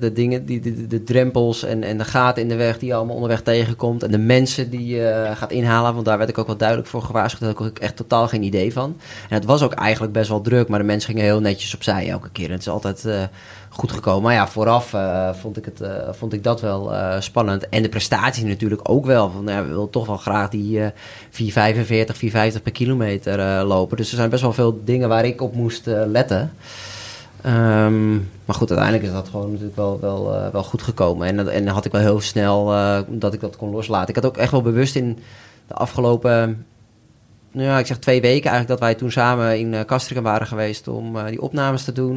De 0.00 0.12
dingen, 0.12 0.44
die, 0.44 0.86
de, 0.86 1.02
drempels 1.02 1.62
en, 1.62 1.82
en 1.82 1.98
de 1.98 2.04
gaten 2.04 2.42
in 2.42 2.48
de 2.48 2.54
weg 2.54 2.78
die 2.78 2.88
je 2.88 2.94
allemaal 2.94 3.14
onderweg 3.14 3.42
tegenkomt. 3.42 4.02
En 4.02 4.10
de 4.10 4.18
mensen 4.18 4.70
die 4.70 4.86
je 4.86 5.08
eh, 5.08 5.36
gaat 5.36 5.50
inhalen. 5.50 5.94
Want 5.94 6.06
daar 6.06 6.18
werd 6.18 6.30
ik 6.30 6.38
ook 6.38 6.46
wel 6.46 6.56
duidelijk 6.56 6.88
voor 6.88 7.02
gewaarschuwd. 7.02 7.40
Daar 7.40 7.54
had 7.54 7.76
ik 7.76 7.78
echt 7.78 7.96
totaal 7.96 8.28
geen 8.28 8.42
idee 8.42 8.72
van. 8.72 8.96
En 9.28 9.34
het 9.34 9.44
was 9.44 9.62
ook 9.62 9.72
eigenlijk 9.72 10.12
best 10.12 10.28
wel 10.28 10.40
druk. 10.40 10.68
Maar 10.68 10.78
de 10.78 10.84
mensen 10.84 11.10
gingen 11.10 11.24
heel 11.24 11.40
netjes 11.40 11.74
opzij 11.74 12.08
elke 12.08 12.30
keer. 12.30 12.46
En 12.46 12.52
het 12.52 12.60
is 12.60 12.68
altijd 12.68 13.04
eh, 13.04 13.22
goed 13.68 13.92
gekomen. 13.92 14.22
Maar 14.22 14.34
ja, 14.34 14.48
vooraf 14.48 14.94
eh, 14.94 15.34
vond, 15.34 15.56
ik 15.56 15.64
het, 15.64 15.80
vond 16.10 16.32
ik 16.32 16.44
dat 16.44 16.60
wel 16.60 16.92
spannend. 17.18 17.68
En 17.68 17.82
de 17.82 17.88
prestaties 17.88 18.44
natuurlijk 18.44 18.88
ook 18.88 19.06
wel. 19.06 19.32
Ja, 19.46 19.62
we 19.62 19.68
willen 19.68 19.90
toch 19.90 20.06
wel 20.06 20.16
graag 20.16 20.48
die 20.48 20.80
eh 20.80 20.90
4,45, 21.74 22.54
4,50 22.56 22.62
per 22.62 22.72
kilometer 22.72 23.64
lopen. 23.64 23.96
Dus 23.96 24.10
er 24.10 24.16
zijn 24.16 24.30
best 24.30 24.42
wel 24.42 24.52
veel 24.52 24.80
dingen 24.84 25.08
waar 25.08 25.24
ik 25.24 25.40
op 25.40 25.54
moest 25.54 25.86
letten. 25.86 26.52
Ehm, 27.44 28.14
maar 28.14 28.54
goed, 28.54 28.70
uiteindelijk 28.70 29.08
is 29.08 29.12
dat 29.12 29.28
gewoon 29.28 29.50
natuurlijk 29.50 29.76
wel, 29.76 30.00
wel, 30.00 30.34
eh, 30.34 30.62
goed 30.62 30.82
gekomen. 30.82 31.26
En, 31.26 31.48
en 31.48 31.66
had 31.66 31.84
ik 31.84 31.92
wel 31.92 32.00
heel 32.00 32.20
snel 32.20 32.72
eh, 32.72 32.98
dat 33.08 33.34
ik 33.34 33.40
dat 33.40 33.56
kon 33.56 33.70
loslaten. 33.70 34.08
Ik 34.08 34.14
had 34.14 34.26
ook 34.26 34.36
echt 34.36 34.50
wel 34.50 34.62
bewust 34.62 34.96
in 34.96 35.18
de 35.66 35.74
afgelopen, 35.74 36.66
nou 37.50 37.66
ja, 37.66 37.78
ik 37.78 37.86
zeg 37.86 37.98
twee 37.98 38.20
weken 38.20 38.50
eigenlijk, 38.50 38.68
dat 38.68 38.80
wij 38.80 38.94
toen 38.94 39.10
samen 39.10 39.58
in 39.58 39.72
uh, 39.72 40.22
waren 40.22 40.46
geweest 40.46 40.88
om 40.88 41.26
die 41.26 41.42
opnames 41.42 41.84
te 41.84 41.92
doen. 41.92 42.16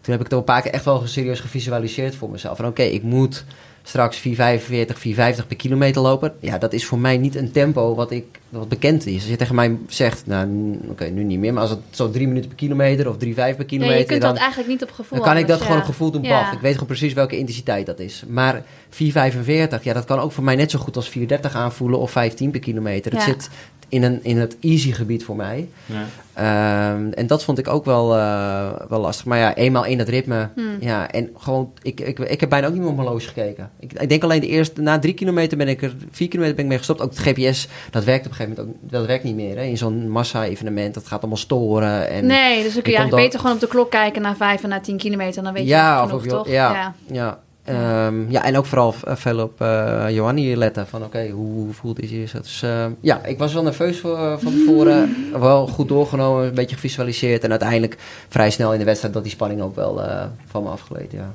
Toen 0.00 0.14
heb 0.14 0.20
ik 0.20 0.30
het 0.30 0.32
een 0.32 0.44
paar 0.44 0.62
keer 0.62 0.72
echt 0.72 0.84
wel 0.84 1.06
serieus 1.06 1.40
gevisualiseerd 1.40 2.14
voor 2.14 2.30
mezelf. 2.30 2.56
Van 2.56 2.66
oké, 2.66 2.82
ik 2.82 3.02
moet 3.02 3.44
straks 3.82 4.18
4,45, 4.18 4.22
4,50 4.24 5.46
per 5.46 5.56
kilometer 5.56 6.02
lopen. 6.02 6.34
Ja, 6.40 6.58
dat 6.58 6.72
is 6.72 6.86
voor 6.86 6.98
mij 6.98 7.16
niet 7.16 7.34
een 7.34 7.52
tempo 7.52 7.94
wat, 7.94 8.10
ik, 8.10 8.40
wat 8.48 8.68
bekend 8.68 9.06
is. 9.06 9.14
Als 9.14 9.24
je 9.30 9.36
tegen 9.36 9.54
mij 9.54 9.76
zegt, 9.88 10.26
nou 10.26 10.78
oké, 10.90 11.04
nu 11.04 11.24
niet 11.24 11.38
meer, 11.38 11.52
maar 11.52 11.62
als 11.62 11.70
het 11.70 11.80
zo 11.90 12.10
drie 12.10 12.26
minuten 12.26 12.48
per 12.48 12.58
kilometer 12.58 13.08
of 13.08 13.14
3,5 13.14 13.18
per 13.34 13.34
Ja, 13.36 13.64
kilometer, 13.66 13.98
je 13.98 14.04
kunt 14.04 14.20
dan, 14.20 14.30
dat 14.30 14.38
eigenlijk 14.40 14.68
niet 14.68 14.82
op 14.82 14.90
gevoel 14.90 15.18
dan 15.18 15.26
kan 15.28 15.36
ik 15.36 15.46
dat 15.46 15.60
gewoon 15.60 15.78
op 15.78 15.84
gevoel 15.84 16.10
doen, 16.10 16.22
Ja. 16.22 16.52
Ik 16.52 16.60
weet 16.60 16.72
gewoon 16.72 16.86
precies 16.88 17.12
welke 17.12 17.38
intensiteit 17.38 17.86
dat 17.86 17.98
is. 17.98 18.24
Maar 18.28 18.62
4,45, 18.90 19.82
ja, 19.82 19.92
dat 19.92 20.04
kan 20.04 20.18
ook 20.18 20.32
voor 20.32 20.44
mij 20.44 20.56
net 20.56 20.70
zo 20.70 20.78
goed 20.78 20.96
als 20.96 21.10
4,30 21.18 21.52
aanvoelen 21.52 21.98
of 21.98 22.10
15 22.10 22.50
per 22.50 22.60
kilometer. 22.60 23.12
Het 23.12 23.20
Ja. 23.20 23.26
zit 23.26 23.50
in, 23.88 24.02
een, 24.02 24.24
in 24.24 24.36
het 24.38 24.56
easy 24.60 24.92
gebied 24.92 25.24
voor 25.24 25.36
mij. 25.36 25.68
Ja. 25.86 26.04
Ehm, 26.32 27.12
en 27.12 27.26
dat 27.26 27.44
vond 27.44 27.58
ik 27.58 27.68
ook 27.68 27.84
wel, 27.84 28.16
eh, 28.16 28.68
wel 28.88 29.00
lastig. 29.00 29.24
Maar 29.26 29.38
ja, 29.38 29.54
eenmaal 29.54 29.84
in 29.84 29.98
dat 29.98 30.08
ritme. 30.08 30.48
Hmm. 30.54 30.76
Ja, 30.80 31.10
en 31.10 31.30
gewoon, 31.36 31.72
ik, 31.82 32.00
ik, 32.00 32.18
ik 32.18 32.40
heb 32.40 32.48
bijna 32.48 32.66
ook 32.66 32.72
niet 32.72 32.80
meer 32.82 32.90
op 32.90 32.96
mijn 32.96 33.08
horloge 33.08 33.28
gekeken. 33.28 33.70
Ik, 33.80 33.92
ik 33.92 34.08
denk 34.08 34.22
alleen 34.22 34.40
de 34.40 34.46
eerste, 34.46 34.80
na 34.80 34.98
drie 34.98 35.14
kilometer 35.14 35.56
ben 35.58 35.68
ik 35.68 35.82
er, 35.82 35.94
vier 36.10 36.28
kilometer 36.28 36.54
ben 36.56 36.64
ik 36.64 36.70
mee 36.70 36.78
gestopt. 36.78 37.00
Ook 37.00 37.10
het 37.10 37.18
GPS, 37.18 37.68
dat 37.90 38.04
werkt 38.04 38.26
op 38.26 38.32
gegeven 38.36 38.56
moment 38.64 38.84
ook, 38.84 38.90
dat 38.92 39.06
werkt 39.06 39.24
niet 39.24 39.34
meer. 39.34 39.56
Hè. 39.56 39.62
In 39.62 39.76
zo'n 39.78 40.08
massa-evenement, 40.10 40.94
dat 40.94 41.06
gaat 41.06 41.18
allemaal 41.20 41.36
storen. 41.38 42.08
En, 42.08 42.26
nee, 42.26 42.62
dus 42.62 42.72
dan 42.74 42.82
kun 42.82 42.92
je 42.92 42.96
ik 42.98 43.02
eigenlijk 43.02 43.22
beter 43.24 43.38
gewoon 43.40 43.54
op 43.54 43.60
de 43.60 43.66
klok 43.68 43.90
kijken 43.90 44.22
na 44.22 44.36
vijf 44.36 44.62
en 44.62 44.68
na 44.68 44.80
tien 44.80 44.96
kilometer. 44.96 45.38
En 45.38 45.44
dan 45.44 45.52
weet 45.52 45.62
je 45.62 45.68
ja, 45.68 46.00
genoeg, 46.06 46.20
of 46.20 46.26
toch? 46.26 46.48
Ja, 46.48 46.72
ja. 46.72 46.94
ja. 47.12 47.38
Ehm, 47.64 48.30
ja, 48.30 48.44
en 48.44 48.56
ook 48.56 48.66
vooral 48.66 48.92
v- 48.92 49.02
veel 49.06 49.38
op 49.42 49.60
eh 49.60 50.04
Johanni 50.10 50.56
letten. 50.56 50.86
Van 50.86 51.04
oké, 51.04 51.28
hoe, 51.28 51.52
hoe 51.52 51.72
voelt 51.72 51.96
hij 51.96 52.06
zich? 52.08 52.30
Dus 52.42 52.62
ehm, 52.62 52.90
ja, 53.00 53.24
ik 53.24 53.38
was 53.38 53.52
wel 53.52 53.62
nerveus 53.62 54.00
voor, 54.00 54.16
eh, 54.16 54.32
van 54.38 54.52
tevoren. 54.52 55.16
wel 55.40 55.66
goed 55.66 55.88
doorgenomen, 55.88 56.46
een 56.46 56.54
beetje 56.54 56.74
gevisualiseerd. 56.76 57.44
En 57.44 57.50
uiteindelijk 57.50 57.96
vrij 58.28 58.50
snel 58.50 58.72
in 58.72 58.78
de 58.78 58.84
wedstrijd 58.84 59.14
dat 59.14 59.22
die 59.22 59.32
spanning 59.32 59.60
ook 59.60 59.74
wel 59.74 60.02
eh, 60.02 60.24
van 60.46 60.62
me 60.62 60.68
afgeleed. 60.68 61.12
Ja, 61.12 61.32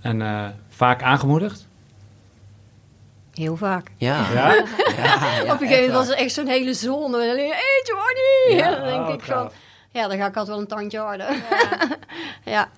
En 0.00 0.22
eh, 0.22 0.44
vaak 0.68 1.02
aangemoedigd? 1.02 1.66
Heel 3.34 3.56
vaak. 3.56 3.90
ja. 3.98 4.26
Ja? 4.32 4.54
ja, 4.54 4.64
ja, 4.96 5.42
Op 5.52 5.60
een 5.60 5.66
gegeven 5.66 5.68
moment 5.68 5.92
was 5.92 6.08
er 6.08 6.16
echt 6.16 6.32
zo'n 6.34 6.46
hele 6.46 6.74
zone. 6.74 7.20
En 7.20 7.26
dan 7.26 7.36
denk 7.36 7.52
ik, 7.52 7.58
hey 7.58 7.82
Johnny! 7.84 8.62
Ja, 8.62 8.70
dan 8.80 8.88
denk 8.88 9.06
oh, 9.08 9.14
ik 9.14 9.20
van, 9.20 9.34
gaaf. 9.34 9.52
ja, 9.90 10.08
dan 10.08 10.16
ga 10.18 10.26
ik 10.26 10.36
altijd 10.36 10.48
wel 10.48 10.58
een 10.58 10.66
tandje 10.66 10.98
harder. 10.98 11.26
ja. 12.44 12.68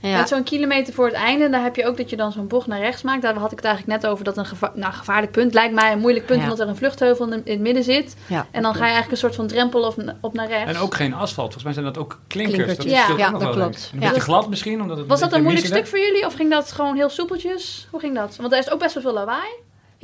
ja. 0.00 0.16
Met 0.18 0.28
zo'n 0.28 0.42
kilometer 0.42 0.94
voor 0.94 1.06
het 1.06 1.14
einde, 1.14 1.48
daar 1.50 1.62
heb 1.62 1.76
je 1.76 1.86
ook 1.86 1.96
dat 1.96 2.10
je 2.10 2.16
dan 2.16 2.32
zo'n 2.32 2.46
bocht 2.46 2.66
naar 2.66 2.78
rechts 2.80 3.02
maakt. 3.02 3.22
Daar 3.22 3.34
had 3.34 3.50
ik 3.52 3.56
het 3.56 3.66
eigenlijk 3.66 4.02
net 4.02 4.10
over 4.10 4.24
dat 4.24 4.36
een 4.36 4.46
geva 4.46 4.72
nou, 4.74 4.92
gevaarlijk 4.92 5.32
punt 5.32 5.54
lijkt 5.54 5.74
mij 5.74 5.92
een 5.92 5.98
moeilijk 5.98 6.26
punt, 6.26 6.38
Ja. 6.38 6.44
omdat 6.44 6.60
er 6.60 6.68
een 6.68 6.76
vluchtheuvel 6.76 7.26
in, 7.32 7.40
in 7.44 7.52
het 7.52 7.60
midden 7.60 7.84
zit. 7.84 8.16
Ja. 8.26 8.46
En 8.50 8.62
dan 8.62 8.72
ga 8.72 8.78
je 8.78 8.82
eigenlijk 8.92 9.10
een 9.12 9.18
soort 9.18 9.34
van 9.34 9.46
drempel 9.46 9.82
op, 9.82 10.14
op 10.20 10.34
naar 10.34 10.48
rechts. 10.48 10.74
En 10.74 10.78
ook 10.78 10.94
geen 10.94 11.14
asfalt. 11.14 11.52
Volgens 11.52 11.64
mij 11.64 11.72
zijn 11.72 11.84
dat 11.84 11.98
ook 11.98 12.20
klinkers. 12.26 12.76
Dat 12.76 12.86
Ja. 12.86 13.30
dat 13.30 13.50
klopt. 13.50 13.90
Een 13.94 14.00
Ja. 14.00 14.06
beetje 14.08 14.22
glad 14.22 14.48
misschien, 14.48 14.80
omdat 14.82 14.96
het 14.96 15.06
Was 15.06 15.20
dat 15.20 15.32
een 15.32 15.42
moeilijk 15.42 15.66
stuk 15.66 15.86
voor 15.86 15.98
jullie 15.98 16.26
of 16.26 16.34
ging 16.34 16.50
dat 16.50 16.72
gewoon 16.72 16.96
heel 16.96 17.08
soepeltjes? 17.08 17.86
Hoe 17.90 18.00
ging 18.00 18.14
dat? 18.14 18.36
Want 18.36 18.50
daar 18.50 18.58
is 18.60 18.70
ook 18.70 18.78
best 18.78 18.94
wel 18.94 19.02
veel 19.02 19.12
lawaai. 19.12 19.48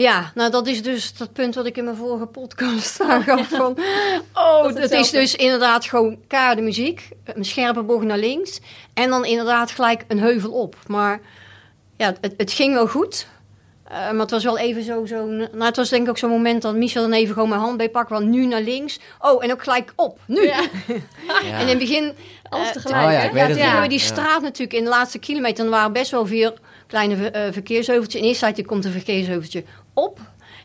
Ja, 0.00 0.32
nou 0.34 0.50
dat 0.50 0.66
is 0.66 0.82
dus 0.82 1.14
dat 1.16 1.32
punt 1.32 1.54
wat 1.54 1.66
ik 1.66 1.76
in 1.76 1.84
mijn 1.84 1.96
vorige 1.96 2.26
podcast 2.26 3.00
aangaf 3.10 3.48
van... 3.48 3.78
Oh, 4.34 4.62
Dat 4.62 4.76
dat 4.76 4.90
is 4.90 4.98
is 5.00 5.10
dus 5.10 5.36
inderdaad 5.36 5.84
gewoon 5.84 6.18
keiharde 6.26 6.62
muziek. 6.62 7.08
Een 7.24 7.44
scherpe 7.44 7.82
bocht 7.82 8.04
naar 8.04 8.18
links. 8.18 8.60
En 8.94 9.10
dan 9.10 9.24
inderdaad 9.24 9.70
gelijk 9.70 10.04
een 10.08 10.18
heuvel 10.18 10.52
op. 10.52 10.76
Maar 10.86 11.20
ja, 11.96 12.14
het, 12.20 12.34
het 12.36 12.52
ging 12.52 12.74
wel 12.74 12.86
goed. 12.86 13.26
Eh, 13.84 13.96
maar 13.96 14.20
het 14.20 14.30
was 14.30 14.44
wel 14.44 14.58
even 14.58 14.82
zo, 14.82 15.06
zo... 15.06 15.26
Nou, 15.26 15.64
het 15.64 15.76
was 15.76 15.88
denk 15.88 16.02
ik 16.02 16.08
ook 16.08 16.18
zo'n 16.18 16.30
moment 16.30 16.62
dat 16.62 16.74
Michel 16.74 17.02
dan 17.02 17.12
even 17.12 17.34
gewoon 17.34 17.48
mijn 17.48 17.60
hand 17.60 17.76
bij 17.76 17.88
pakt. 17.88 18.10
Want 18.10 18.26
nu 18.26 18.46
naar 18.46 18.62
links. 18.62 18.98
Oh, 19.18 19.44
en 19.44 19.52
ook 19.52 19.62
gelijk 19.62 19.92
op. 19.96 20.18
Nu. 20.26 20.42
Ja. 20.46 20.60
Ja. 21.44 21.52
En 21.52 21.60
in 21.60 21.68
het 21.68 21.78
begin... 21.78 22.12
Alles 22.48 22.66
eh, 22.66 22.72
tegelijk. 22.72 23.06
Oh 23.06 23.12
ja, 23.12 23.22
ik 23.22 23.32
weet 23.32 23.48
het 23.48 23.56
wel. 23.56 23.80
we 23.80 23.88
die 23.88 23.98
Ja. 23.98 24.04
straat 24.04 24.42
natuurlijk 24.42 24.72
in 24.78 24.84
de 24.84 24.90
laatste 24.90 25.18
kilometer. 25.18 25.58
En 25.58 25.64
er 25.64 25.76
waren 25.76 25.92
best 25.92 26.10
wel 26.10 26.26
veel 26.26 26.54
kleine 26.86 27.16
ver- 27.16 27.32
eh, 27.32 27.52
verkeersheuveltjes. 27.52 28.20
In 28.20 28.26
eerste 28.28 28.52
tijd 28.52 28.66
komt 28.66 28.84
een 28.84 28.92
verkeersheuveltje 28.92 29.64
op 29.94 30.18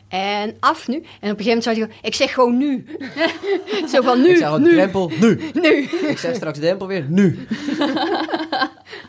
en 0.08 0.56
af 0.60 0.88
nu. 0.88 0.94
En 0.94 1.02
op 1.02 1.06
een 1.38 1.44
gegeven 1.44 1.44
moment 1.46 1.62
zei 1.64 1.78
hij, 1.80 1.88
ik 2.02 2.14
zeg 2.14 2.32
gewoon 2.34 2.56
nu. 2.56 2.86
Zo 3.92 4.02
van 4.02 4.22
nu, 4.22 4.28
ik 4.30 4.36
zeg 4.36 4.46
gewoon 4.46 4.62
nu, 4.62 4.70
drempel, 4.72 5.10
nu. 5.20 5.40
nu. 5.62 5.82
Ik 6.08 6.18
zeg 6.18 6.34
straks 6.34 6.58
drempel 6.58 6.86
weer, 6.86 7.04
nu. 7.08 7.38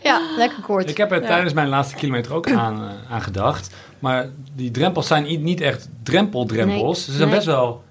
Ja, 0.03 0.22
lekker 0.38 0.61
kort. 0.64 0.89
Ik 0.89 0.98
heb 0.98 1.11
er 1.11 1.22
tijdens 1.22 1.53
mijn 1.53 1.68
laatste 1.68 1.95
kilometer 1.95 2.34
ook 2.34 2.52
aan, 2.52 2.81
eh, 2.84 3.11
aan 3.14 3.22
gedacht. 3.22 3.76
Maar 3.99 4.30
die 4.56 4.72
drempels 4.72 5.07
zijn 5.07 5.23
niet- 5.23 5.41
niet 5.41 5.61
echt 5.61 5.89
drempeldrempels. 6.03 6.98
Nee. 6.98 7.06
Ze 7.06 7.11
zijn 7.11 7.27
Nee. 7.27 7.35
best 7.35 7.48
wel 7.48 7.84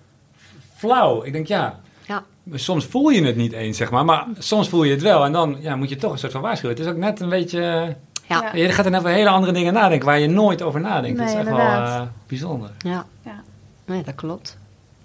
flauw. 0.77 1.25
Ik 1.25 1.33
denk, 1.33 1.47
ja, 1.47 1.81
Ja. 2.07 2.25
soms 2.55 2.85
voel 2.85 3.09
je 3.09 3.25
het 3.25 3.37
niet 3.37 3.53
eens, 3.53 3.77
zeg 3.77 3.91
maar. 3.91 4.05
Maar 4.05 4.27
soms 4.39 4.69
voel 4.69 4.85
je 4.85 4.93
het 4.93 5.03
wel. 5.03 5.25
En 5.25 5.33
dan 5.33 5.57
ja, 5.61 5.77
moet 5.77 5.89
je 5.89 5.97
toch 5.97 6.13
een 6.13 6.19
soort 6.19 6.33
van 6.33 6.41
waarschuwen. 6.41 6.77
Het 6.77 6.85
is 6.87 6.93
ook 6.93 6.99
net 6.99 7.21
een 7.21 7.29
beetje... 7.29 7.97
Ja. 8.29 8.51
Je 8.55 8.69
gaat 8.69 8.85
er 8.85 8.91
net 8.91 9.01
over 9.01 9.13
hele 9.13 9.29
andere 9.29 9.53
dingen 9.53 9.73
nadenken 9.73 10.07
waar 10.07 10.19
je 10.19 10.29
nooit 10.29 10.63
over 10.63 10.81
nadenkt. 10.81 11.19
dat 11.19 11.29
is 11.29 11.35
echt 11.35 11.45
wel 11.45 11.59
eh, 11.59 12.03
bijzonder. 12.27 12.71
Ja. 12.79 13.07
Ja. 13.25 13.43
Nee, 13.85 14.03
dat 14.03 14.15
klopt. 14.15 14.57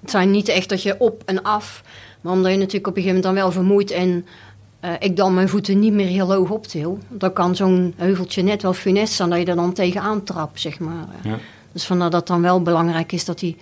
Het 0.02 0.12
zijn 0.12 0.32
niet 0.32 0.48
echt 0.48 0.70
dat 0.70 0.84
je 0.84 0.96
op 1.00 1.22
en 1.26 1.44
af, 1.44 1.84
maar 2.22 2.34
omdat 2.34 2.52
je 2.52 2.58
natuurlijk 2.58 2.88
op 2.88 2.96
een 2.96 3.02
gegeven 3.02 3.22
moment 3.22 3.36
dan 3.36 3.44
wel 3.44 3.52
vermoeit 3.52 3.92
en 3.92 4.26
eh, 4.80 4.92
ik 5.00 5.16
dan 5.16 5.34
mijn 5.34 5.50
voeten 5.50 5.80
niet 5.80 5.94
meer 5.94 6.08
heel 6.08 6.34
hoog 6.34 6.50
optil, 6.50 7.00
dan 7.08 7.34
kan 7.34 7.56
zo'n 7.56 7.94
heuveltje 7.98 8.42
net 8.42 8.62
wel 8.62 8.74
funest 8.74 9.14
zijn 9.14 9.30
dat 9.30 9.40
je 9.40 9.46
er 9.46 9.56
dan 9.56 9.74
tegenaan 9.74 10.24
trapt, 10.24 10.60
zeg 10.60 10.80
maar. 10.80 11.08
Ja. 11.24 11.38
Dus 11.72 11.86
vandaar 11.86 12.10
dat 12.10 12.20
het 12.20 12.30
dan 12.30 12.42
wel 12.42 12.62
belangrijk 12.62 13.12
is 13.12 13.26
dat 13.26 13.40
die 13.40 13.58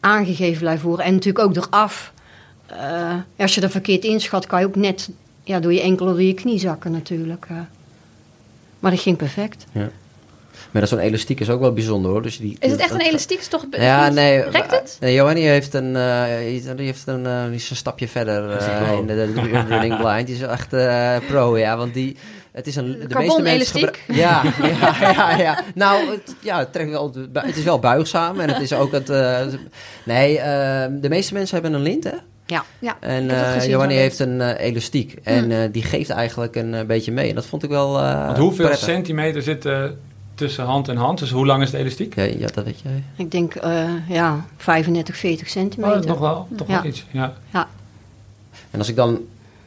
aangegeven 0.00 0.60
blijft 0.60 0.82
worden. 0.82 1.06
En 1.06 1.14
natuurlijk 1.14 1.44
ook 1.44 1.56
eraf. 1.56 2.12
Eh, 2.66 3.14
als 3.36 3.54
je 3.54 3.60
er 3.60 3.70
verkeerd 3.70 4.04
inschat, 4.04 4.46
kan 4.46 4.60
je 4.60 4.66
ook 4.66 4.76
net 4.76 5.10
ja, 5.44 5.60
door 5.60 5.72
je 5.72 5.80
enkel 5.80 6.06
of 6.06 6.12
door 6.12 6.22
je 6.22 6.34
knie 6.34 6.58
zakken 6.58 6.92
natuurlijk. 6.92 7.46
Maar 8.80 8.90
dat 8.90 9.00
ging 9.00 9.16
perfect. 9.16 9.66
Maar 10.70 10.86
zo'n 10.86 10.98
elastiek 10.98 11.40
is 11.40 11.50
ook 11.50 11.60
wel 11.60 11.72
bijzonder 11.72 12.10
hoor. 12.10 12.22
Dus 12.22 12.38
die, 12.38 12.56
Is 12.60 12.70
het 12.70 12.80
echt 12.80 12.90
een 12.90 13.00
elastiek? 13.00 13.38
Is 13.38 13.48
toch 13.48 13.66
Ja, 13.70 14.08
nee. 14.08 14.40
Rekt 14.42 14.70
het? 14.70 14.96
Nee, 15.00 15.14
Johanny 15.14 15.40
heeft 15.40 15.74
een, 15.74 15.96
eh, 15.96 16.76
die 16.76 16.86
heeft 16.86 17.06
een, 17.06 17.26
eh, 17.26 17.44
die 17.44 17.54
is 17.54 17.70
een 17.70 17.76
stapje 17.76 18.08
verder 18.08 18.50
eh, 18.50 18.82
pro? 18.82 18.98
in 19.00 19.06
de, 19.06 19.14
de, 19.14 19.32
de 19.32 19.64
running 19.68 19.96
blind. 19.96 20.26
Die 20.26 20.36
is 20.36 20.42
echt 20.42 20.72
eh, 20.72 21.16
pro, 21.28 21.58
ja. 21.58 21.76
Want 21.76 21.94
die, 21.94 22.16
het 22.52 22.66
is 22.66 22.76
een, 22.76 22.92
de 23.00 23.06
Carbon 23.06 23.42
meeste 23.42 23.42
mensen 23.42 23.76
elastiek? 23.78 24.04
Ja, 24.16 24.42
ja, 24.80 25.10
ja, 25.12 25.36
ja. 25.36 25.62
Nou, 25.74 26.10
het, 26.10 26.34
ja, 26.40 26.58
het, 26.58 26.72
trekt 26.72 26.90
wel, 26.90 27.14
het 27.32 27.56
is 27.56 27.64
wel 27.64 27.78
buigzaam 27.78 28.40
en 28.40 28.48
het 28.48 28.62
is 28.62 28.72
ook 28.72 28.92
het... 28.92 29.10
eh, 29.10 29.40
nee, 30.04 30.38
eh, 30.38 30.86
de 31.00 31.08
meeste 31.08 31.34
mensen 31.34 31.54
hebben 31.54 31.72
een 31.74 31.82
lint, 31.82 32.04
hè? 32.04 32.14
Ja. 32.50 32.64
Ja, 32.78 32.96
En 33.00 33.30
eh 33.30 33.52
gezien, 33.52 33.70
zo'n 33.70 33.88
heeft 33.88 34.18
een 34.18 34.40
eh, 34.40 34.66
elastiek. 34.66 35.16
En 35.22 35.50
eh, 35.52 35.58
die 35.72 35.82
geeft 35.82 36.10
eigenlijk 36.10 36.56
een 36.56 36.86
beetje 36.86 37.12
mee. 37.12 37.28
En 37.28 37.34
dat 37.34 37.46
vond 37.46 37.62
ik 37.62 37.70
wel 37.70 37.98
eh 37.98 38.24
Want 38.26 38.38
hoeveel 38.38 38.64
prettig. 38.66 38.84
centimeter 38.88 39.42
zit 39.42 39.64
eh, 39.66 39.84
tussen 40.34 40.64
hand 40.64 40.88
en 40.88 40.96
hand? 40.96 41.18
Dus 41.18 41.30
hoe 41.30 41.46
lang 41.46 41.62
is 41.62 41.70
de 41.70 41.78
elastiek? 41.78 42.14
Ja, 42.14 42.22
ja, 42.22 42.46
dat 42.54 42.64
weet 42.64 42.80
jij. 42.80 43.02
Ik 43.16 43.30
denk 43.30 43.54
eh, 43.54 43.84
ja, 44.08 44.44
35, 44.56 45.16
40 45.16 45.46
Oh, 45.46 45.52
centimeter. 45.52 45.98
is 45.98 46.06
nog 46.06 46.18
wel, 46.18 46.46
toch 46.56 46.68
Ja. 46.68 46.74
wel 46.82 46.90
iets. 46.90 47.06
Ja. 47.10 47.34
En 48.70 48.78
als 48.78 48.88
ik 48.88 48.96
dan, 48.96 49.18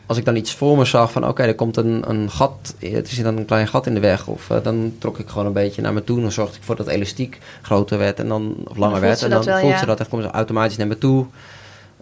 als 0.06 0.18
ik 0.18 0.26
dan 0.26 0.36
iets 0.36 0.54
voor 0.54 0.78
me 0.78 0.86
zag 0.86 1.12
van 1.12 1.28
oké, 1.28 1.44
er 1.44 1.56
komt 1.56 1.78
een, 1.78 2.04
een 2.10 2.32
gat, 2.32 2.76
het 2.80 3.12
is 3.12 3.18
dan 3.22 3.38
een 3.38 3.46
klein 3.46 3.68
gat 3.68 3.88
in 3.88 3.94
de 3.94 4.00
weg. 4.00 4.28
Of 4.28 4.48
dan 4.64 4.94
trok 5.00 5.20
ik 5.20 5.28
gewoon 5.30 5.46
een 5.46 5.54
beetje 5.54 5.82
naar 5.82 5.94
me 5.94 6.04
toe. 6.04 6.22
Dan 6.22 6.32
zorgde 6.32 6.58
ik 6.58 6.64
voor 6.64 6.76
dat 6.76 6.88
elastiek 6.88 7.38
groter 7.62 7.98
werd 7.98 8.20
en 8.20 8.28
dan, 8.28 8.56
of 8.68 8.78
langer 8.78 8.90
voelt 8.96 9.02
werd. 9.08 9.18
ze 9.20 9.26
En 9.26 9.32
dan 9.32 9.44
wel, 9.44 9.60
voelt 9.60 9.72
ja. 9.72 9.78
ze 9.80 9.86
dat 9.86 10.00
en 10.00 10.08
komt 10.10 10.24
ze 10.24 10.30
automatisch 10.30 10.78
naar 10.78 10.88
me 10.88 10.98
toe. 10.98 11.26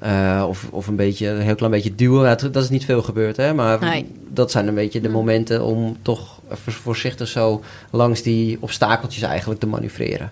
Eh, 0.01 0.45
of, 0.47 0.67
of 0.71 0.87
een 0.87 0.95
beetje, 0.95 1.27
een 1.27 1.41
heel 1.41 1.55
klein 1.55 1.71
beetje 1.71 1.95
duwen. 1.95 2.29
Ja, 2.29 2.35
dat 2.35 2.63
is 2.63 2.69
niet 2.69 2.85
veel 2.85 3.01
gebeurd, 3.01 3.37
hè. 3.37 3.53
Maar 3.53 3.79
Nee. 3.79 4.11
dat 4.27 4.51
zijn 4.51 4.67
een 4.67 4.73
beetje 4.75 5.01
de 5.01 5.09
momenten 5.09 5.63
om 5.63 5.97
toch 6.01 6.39
voorzichtig 6.49 7.27
zo 7.27 7.61
langs 7.89 8.21
die 8.21 8.57
obstakeltjes 8.59 9.23
eigenlijk 9.23 9.59
te 9.59 9.67
manoeuvreren. 9.67 10.31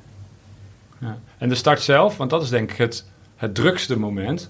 Ja. 0.99 1.17
En 1.37 1.49
de 1.49 1.55
start 1.55 1.81
zelf, 1.81 2.17
want 2.17 2.29
dat 2.29 2.43
is 2.43 2.49
denk 2.49 2.71
ik 2.71 2.77
het, 2.77 3.05
het 3.35 3.55
drukste 3.55 3.99
moment, 3.99 4.49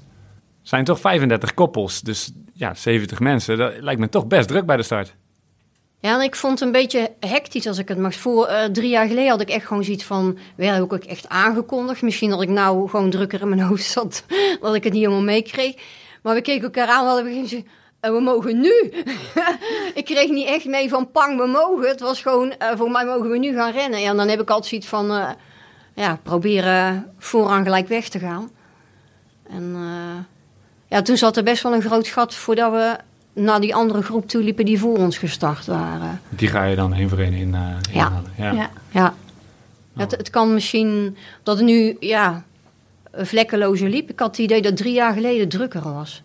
zijn 0.61 0.83
toch 0.83 0.99
35 0.99 1.53
koppels. 1.53 2.01
Dus 2.01 2.31
ja, 2.53 2.73
70 2.73 3.19
mensen. 3.19 3.57
Dat 3.57 3.73
lijkt 3.79 3.99
me 3.99 4.09
toch 4.09 4.27
best 4.27 4.47
druk 4.47 4.65
bij 4.65 4.77
de 4.77 4.83
start. 4.83 5.15
Ja, 6.01 6.13
en 6.13 6.21
ik 6.21 6.35
vond 6.35 6.59
het 6.59 6.67
een 6.67 6.73
beetje 6.73 7.11
hectisch 7.19 7.67
als 7.67 7.77
ik 7.77 7.87
het 7.87 7.97
mag. 7.97 8.13
Voor 8.13 8.45
eh, 8.45 8.65
drie 8.65 8.89
jaar 8.89 9.07
geleden 9.07 9.29
had 9.29 9.41
ik 9.41 9.49
echt 9.49 9.65
gewoon 9.65 9.83
zoiets 9.83 10.03
van... 10.03 10.37
werd 10.55 10.81
ook 10.81 10.93
echt 10.93 11.29
aangekondigd. 11.29 12.01
Misschien 12.01 12.29
dat 12.29 12.41
ik 12.41 12.49
nou 12.49 12.89
gewoon 12.89 13.09
drukker 13.09 13.41
in 13.41 13.49
mijn 13.49 13.61
hoofd 13.69 13.83
zat... 13.83 14.23
dat 14.61 14.75
ik 14.75 14.83
het 14.83 14.93
niet 14.93 15.01
helemaal 15.01 15.23
meekreeg. 15.23 15.75
Maar 16.21 16.35
we 16.35 16.41
keken 16.41 16.63
elkaar 16.63 16.87
aan 16.87 17.05
hadden 17.05 17.23
we 17.23 17.31
geen 17.31 17.47
zin- 17.47 17.67
en 17.99 18.13
we 18.13 18.19
mogen 18.21 18.59
nu. 18.59 18.73
ik 19.99 20.05
kreeg 20.05 20.29
niet 20.29 20.47
echt 20.47 20.65
mee 20.65 20.89
van 20.89 21.11
pang, 21.11 21.39
we 21.39 21.47
mogen. 21.47 21.87
Het 21.87 21.99
was 21.99 22.21
gewoon, 22.21 22.51
eh, 22.51 22.77
voor 22.77 22.91
mij 22.91 23.05
mogen 23.05 23.29
we 23.29 23.37
nu 23.37 23.53
gaan 23.53 23.71
rennen. 23.71 23.99
Ja, 23.99 24.09
en 24.09 24.17
dan 24.17 24.27
heb 24.27 24.41
ik 24.41 24.49
altijd 24.49 24.69
zoiets 24.69 24.87
van... 24.87 25.11
eh, 25.11 25.29
ja, 25.93 26.19
proberen 26.23 27.13
vooraan 27.17 27.63
gelijk 27.63 27.87
weg 27.87 28.09
te 28.09 28.19
gaan. 28.19 28.51
En 29.49 29.73
eh, 29.75 30.23
ja, 30.87 31.01
toen 31.01 31.17
zat 31.17 31.37
er 31.37 31.43
best 31.43 31.63
wel 31.63 31.73
een 31.73 31.81
groot 31.81 32.07
gat... 32.07 32.35
voordat 32.35 32.71
we 32.71 32.97
naar 33.33 33.59
die 33.61 33.75
andere 33.75 34.01
groep 34.01 34.27
toe 34.27 34.43
liepen 34.43 34.65
die 34.65 34.79
voor 34.79 34.97
ons 34.97 35.17
gestart 35.17 35.65
waren. 35.65 36.21
Die 36.29 36.47
ga 36.47 36.63
je 36.63 36.75
dan 36.75 36.93
één 36.93 37.09
voor 37.09 37.17
één 37.19 37.33
in, 37.33 37.55
eh 37.55 37.61
Ja. 37.91 38.05
inhalen. 38.05 38.31
Ja. 38.37 38.51
Ja. 38.51 38.69
Ja. 38.91 39.13
Het, 39.97 40.11
het 40.11 40.29
kan 40.29 40.53
misschien 40.53 41.17
dat 41.43 41.57
het 41.57 41.65
nu 41.65 41.97
ja, 41.99 42.43
vlekkelozer 43.13 43.89
liep. 43.89 44.09
Ik 44.09 44.19
had 44.19 44.27
het 44.27 44.37
idee 44.37 44.61
dat 44.61 44.77
drie 44.77 44.93
jaar 44.93 45.13
geleden 45.13 45.49
drukker 45.49 45.93
was. 45.93 46.23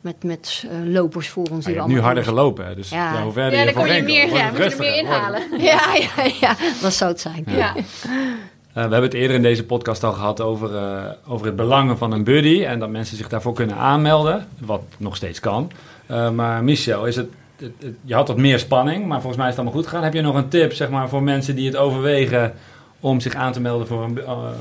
Met, 0.00 0.22
met 0.22 0.64
eh, 0.70 0.92
lopers 0.92 1.28
voor 1.28 1.46
ons. 1.50 1.64
Die 1.64 1.74
je 1.74 1.80
hebt 1.80 1.92
nu 1.92 2.00
harder 2.00 2.24
gelopen, 2.24 2.66
hè? 2.66 2.74
dus 2.74 2.88
Ja. 2.88 3.12
ja. 3.14 3.22
hoe 3.22 3.32
verder 3.32 3.52
Ja, 3.52 3.58
je 3.64 3.72
dan 3.72 3.82
kon 3.84 3.94
je 3.94 4.02
meer, 4.02 4.34
ja, 4.34 4.48
moet 4.48 4.56
je 4.56 4.64
er 4.64 4.78
meer 4.78 4.96
inhalen. 4.96 5.42
Ja, 5.60 5.94
ja, 5.94 6.30
ja, 6.40 6.56
dat 6.80 6.92
zou 6.94 7.10
het 7.10 7.20
zijn. 7.20 7.44
Ja. 7.46 7.74
Eh, 8.68 8.74
we 8.74 8.80
hebben 8.80 9.02
het 9.02 9.14
eerder 9.14 9.36
in 9.36 9.42
deze 9.42 9.64
podcast 9.64 10.04
al 10.04 10.12
gehad 10.12 10.40
over, 10.40 10.76
eh, 10.76 11.02
over 11.28 11.46
het 11.46 11.56
belangen 11.56 11.98
van 11.98 12.12
een 12.12 12.24
buddy. 12.24 12.64
En 12.64 12.78
dat 12.78 12.90
mensen 12.90 13.16
zich 13.16 13.28
daarvoor 13.28 13.52
kunnen 13.52 13.76
aanmelden. 13.76 14.46
Wat 14.58 14.82
nog 14.96 15.16
steeds 15.16 15.40
kan. 15.40 15.70
Eh, 16.06 16.30
maar 16.30 16.64
Michel, 16.64 17.06
is 17.06 17.16
het, 17.16 17.28
je 18.04 18.14
had 18.14 18.28
wat 18.28 18.36
meer 18.36 18.58
spanning. 18.58 19.06
Maar 19.06 19.20
volgens 19.20 19.36
mij 19.36 19.48
is 19.48 19.56
het 19.56 19.60
allemaal 19.60 19.80
goed 19.80 19.90
gegaan. 19.90 20.04
Heb 20.04 20.14
je 20.14 20.20
nog 20.20 20.34
een 20.34 20.48
tip 20.48 20.72
zeg 20.72 20.90
maar, 20.90 21.08
voor 21.08 21.22
mensen 21.22 21.56
die 21.56 21.66
het 21.66 21.76
overwegen 21.76 22.52
om 23.00 23.20
zich 23.20 23.34
aan 23.34 23.52
te 23.52 23.60
melden 23.60 23.86
voor 23.86 24.02
een, 24.02 24.18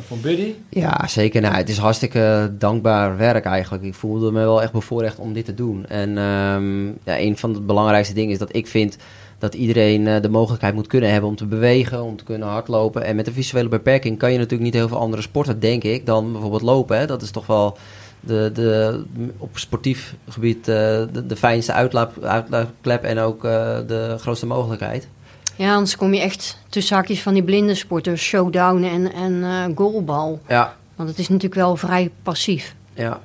voor 0.08 0.18
buddy? 0.18 0.54
Ja, 0.70 1.08
zeker. 1.08 1.42
Nou, 1.42 1.56
het 1.56 1.70
is 1.70 1.78
hartstikke 1.78 2.54
dankbaar 2.58 3.18
werk 3.18 3.46
eigenlijk. 3.46 3.84
Ik 3.84 3.94
voelde 3.94 4.32
me 4.32 4.40
wel 4.40 4.62
echt 4.62 4.72
bevoorrecht 4.72 5.20
om 5.20 5.34
dit 5.34 5.46
te 5.46 5.54
doen. 5.54 5.86
En 5.86 6.18
ehm, 6.18 6.86
ja, 6.88 7.20
een 7.20 7.38
van 7.38 7.54
de 7.54 7.60
belangrijkste 7.60 8.14
dingen 8.14 8.32
is 8.32 8.38
dat 8.38 8.56
ik 8.56 8.68
vind 8.68 8.98
dat 9.40 9.54
iedereen 9.54 10.08
eh, 10.08 10.22
de 10.22 10.30
mogelijkheid 10.30 10.74
moet 10.74 10.88
kunnen 10.88 11.12
hebben 11.12 11.30
om 11.30 11.36
te 11.36 11.46
bewegen, 11.46 12.04
om 12.04 12.18
te 12.18 12.24
kunnen 12.24 12.48
hardlopen. 12.48 13.04
En 13.04 13.16
met 13.16 13.28
een 13.28 13.34
visuele 13.34 13.70
beperking 13.70 14.18
kan 14.18 14.32
je 14.32 14.38
natuurlijk 14.38 14.64
niet 14.64 14.74
heel 14.74 14.88
veel 14.88 15.00
andere 15.00 15.22
sporten, 15.22 15.60
denk 15.60 15.84
ik, 15.84 16.06
dan 16.06 16.32
bijvoorbeeld 16.32 16.62
lopen. 16.62 16.98
Hè. 16.98 17.06
Dat 17.06 17.22
is 17.22 17.32
toch 17.32 17.46
wel 17.48 17.78
de, 18.20 18.52
de, 18.54 19.04
op 19.38 19.58
sportief 19.58 20.16
gebied 20.30 20.68
eh, 20.68 20.76
de, 21.12 21.26
de 21.28 21.36
fijnste 21.36 21.72
uitlaatklep 21.72 23.04
en 23.04 23.20
ook 23.20 23.46
eh, 23.46 23.78
de 23.88 24.16
grootste 24.20 24.46
mogelijkheid. 24.46 25.08
Ja, 25.56 25.74
anders 25.74 25.96
kom 25.96 26.14
je 26.14 26.22
echt 26.22 26.58
tussen 26.70 26.96
haakjes 26.96 27.22
van 27.22 27.34
die 27.34 27.44
blinde 27.44 27.76
sporten, 27.76 28.18
showdown 28.18 28.84
en, 28.84 29.14
en 29.14 29.72
goalbal. 29.76 30.40
Ja, 30.48 30.76
Want 30.96 31.10
het 31.10 31.20
is 31.20 31.28
natuurlijk 31.28 31.62
wel 31.62 31.76
vrij 31.76 32.12
passief. 32.24 32.76
Ja, 32.94 33.22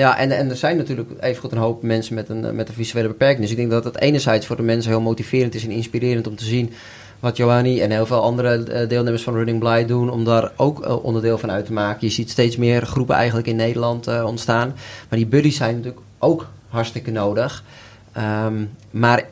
ja 0.00 0.18
en, 0.18 0.50
er 0.50 0.56
zijn 0.56 0.76
natuurlijk 0.76 1.10
evengoed 1.20 1.52
een 1.52 1.58
hoop 1.58 1.82
mensen 1.82 2.14
met 2.14 2.28
een, 2.28 2.44
eh, 2.44 2.52
met 2.52 2.68
een 2.68 2.74
visuele 2.74 3.08
beperking. 3.08 3.40
Dus 3.40 3.50
ik 3.50 3.56
denk 3.56 3.70
dat 3.70 3.84
het 3.84 4.00
enerzijds 4.00 4.46
voor 4.46 4.56
de 4.56 4.62
mensen 4.62 4.90
heel 4.90 5.00
motiverend 5.00 5.54
is 5.54 5.64
en 5.64 5.70
inspirerend 5.70 6.26
om 6.26 6.36
te 6.36 6.44
zien 6.44 6.72
wat 7.20 7.36
Johanny 7.36 7.80
en 7.80 7.90
heel 7.90 8.06
veel 8.06 8.22
andere 8.22 8.64
eh, 8.64 8.88
deelnemers 8.88 9.22
van 9.22 9.34
Running 9.34 9.58
Blind 9.58 9.88
doen, 9.88 10.10
om 10.10 10.24
daar 10.24 10.52
ook 10.56 10.84
eh, 10.84 11.04
onderdeel 11.04 11.38
van 11.38 11.50
uit 11.50 11.66
te 11.66 11.72
maken. 11.72 12.06
Je 12.06 12.12
ziet 12.12 12.30
steeds 12.30 12.56
meer 12.56 12.86
groepen 12.86 13.14
eigenlijk 13.14 13.46
in 13.46 13.56
Nederland 13.56 14.22
ontstaan. 14.22 14.74
Maar 15.08 15.18
die 15.18 15.26
buddies 15.26 15.56
zijn 15.56 15.74
natuurlijk 15.74 16.02
ook 16.18 16.48
hartstikke 16.68 17.10
nodig. 17.10 17.64
Ehm, 18.12 18.64
maar 18.90 19.24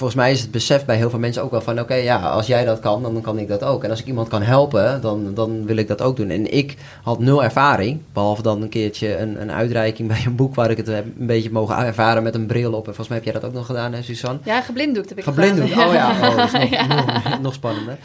volgens 0.00 0.20
mij 0.20 0.32
is 0.32 0.40
het 0.40 0.50
besef 0.50 0.84
bij 0.84 0.96
heel 0.96 1.10
veel 1.10 1.18
mensen 1.18 1.42
ook 1.42 1.50
wel 1.50 1.60
van... 1.60 1.80
oké, 1.80 1.94
ja, 1.94 2.16
als 2.16 2.46
jij 2.46 2.64
dat 2.64 2.80
kan, 2.80 3.02
dan 3.02 3.20
kan 3.20 3.38
ik 3.38 3.48
dat 3.48 3.62
ook. 3.62 3.84
En 3.84 3.90
als 3.90 4.00
ik 4.00 4.06
iemand 4.06 4.28
kan 4.28 4.42
helpen, 4.42 5.00
dan, 5.00 5.34
dan 5.34 5.66
wil 5.66 5.76
ik 5.76 5.88
dat 5.88 6.02
ook 6.02 6.16
doen. 6.16 6.30
En 6.30 6.52
ik 6.52 6.76
had 7.02 7.18
nul 7.18 7.44
ervaring, 7.44 8.00
behalve 8.12 8.42
dan 8.42 8.62
een 8.62 8.68
keertje 8.68 9.18
een, 9.18 9.40
een 9.40 9.50
uitreiking 9.52 10.08
bij 10.08 10.22
een 10.26 10.36
boek... 10.36 10.54
waar 10.54 10.70
ik 10.70 10.76
het 10.76 10.86
heb 10.86 11.04
een 11.18 11.26
beetje 11.26 11.50
mogen 11.50 11.76
ervaren 11.76 12.22
met 12.22 12.34
een 12.34 12.46
bril 12.46 12.72
op. 12.72 12.78
En 12.86 12.94
volgens 12.94 13.08
mij 13.08 13.16
heb 13.16 13.26
jij 13.26 13.34
dat 13.40 13.44
ook 13.44 13.52
nog 13.52 13.66
gedaan, 13.66 13.92
hè, 13.92 14.02
Suzanne? 14.02 14.38
Ja, 14.44 14.60
geblinddoekt 14.60 15.08
heb 15.08 15.18
ik 15.18 15.24
Geblinddoekt, 15.24 15.68
gedaan. 15.72 15.88
oh 15.88 15.94
ja, 15.94 16.10
oh, 16.10 16.36
dat 16.36 16.62
is 16.62 16.70
nog, 16.88 17.24
nog, 17.24 17.40
nog 17.40 17.54
spannender. 17.54 17.98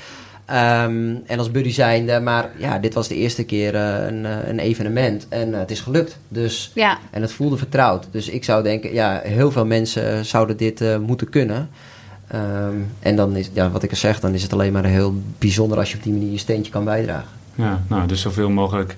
Ehm, 0.45 1.15
en 1.25 1.37
als 1.37 1.51
buddy 1.51 1.71
zijnde, 1.71 2.19
maar 2.19 2.49
ja, 2.57 2.79
dit 2.79 2.93
was 2.93 3.07
de 3.07 3.15
eerste 3.15 3.43
keer 3.43 3.75
eh, 3.75 4.05
een, 4.07 4.25
eh, 4.25 4.47
een 4.47 4.59
evenement 4.59 5.27
en 5.29 5.53
eh, 5.53 5.59
het 5.59 5.71
is 5.71 5.79
gelukt. 5.79 6.17
Dus, 6.27 6.71
Ja, 6.73 6.97
en 7.11 7.21
het 7.21 7.31
voelde 7.31 7.57
vertrouwd. 7.57 8.07
Dus 8.11 8.29
ik 8.29 8.43
zou 8.43 8.63
denken, 8.63 8.93
ja, 8.93 9.21
heel 9.23 9.51
veel 9.51 9.65
mensen 9.65 10.25
zouden 10.25 10.57
dit 10.57 10.81
eh, 10.81 10.97
moeten 10.97 11.29
kunnen. 11.29 11.69
Ehm, 12.27 12.75
en 12.99 13.15
dan 13.15 13.35
is, 13.35 13.49
ja, 13.53 13.69
wat 13.69 13.83
ik 13.83 13.89
al 13.89 13.95
zeg, 13.95 14.19
dan 14.19 14.33
is 14.33 14.43
het 14.43 14.53
alleen 14.53 14.71
maar 14.71 14.85
heel 14.85 15.13
bijzonder 15.37 15.77
als 15.77 15.91
je 15.91 15.97
op 15.97 16.03
die 16.03 16.13
manier 16.13 16.31
je 16.31 16.37
steentje 16.37 16.71
kan 16.71 16.83
bijdragen. 16.83 17.29
Ja, 17.55 17.83
nou, 17.87 18.07
dus 18.07 18.21
zoveel 18.21 18.49
mogelijk, 18.49 18.97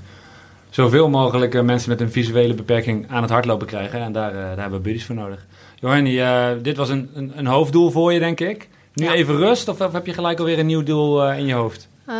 zoveel 0.69 1.10
mogelijk 1.10 1.64
mensen 1.64 1.90
met 1.90 2.02
een 2.02 2.11
visuele 2.11 2.53
beperking 2.53 3.06
aan 3.10 3.22
het 3.22 3.32
hardlopen 3.32 3.68
krijgen. 3.68 4.02
En 4.02 4.11
daar, 4.11 4.34
daar 4.34 4.60
hebben 4.60 4.78
we 4.78 4.84
buddies 4.84 5.06
voor 5.06 5.15
nodig. 5.15 5.45
Johanny, 5.80 6.22
dit 6.61 6.78
was 6.78 6.90
een, 6.90 7.10
een, 7.14 7.32
een 7.36 7.48
hoofddoel 7.48 7.91
voor 7.91 8.14
je, 8.14 8.19
denk 8.19 8.40
ik. 8.40 8.68
Nu 8.98 9.06
Ja. 9.06 9.14
even 9.14 9.38
rust, 9.38 9.68
of, 9.68 9.82
of 9.82 9.94
heb 9.94 10.06
je 10.06 10.14
gelijk 10.14 10.40
alweer 10.40 10.60
een 10.60 10.65
nieuw 10.65 10.84
doel 10.84 11.24
eh, 11.24 11.38
in 11.38 11.45
je 11.45 11.53
hoofd? 11.53 11.88
Eh, 12.06 12.15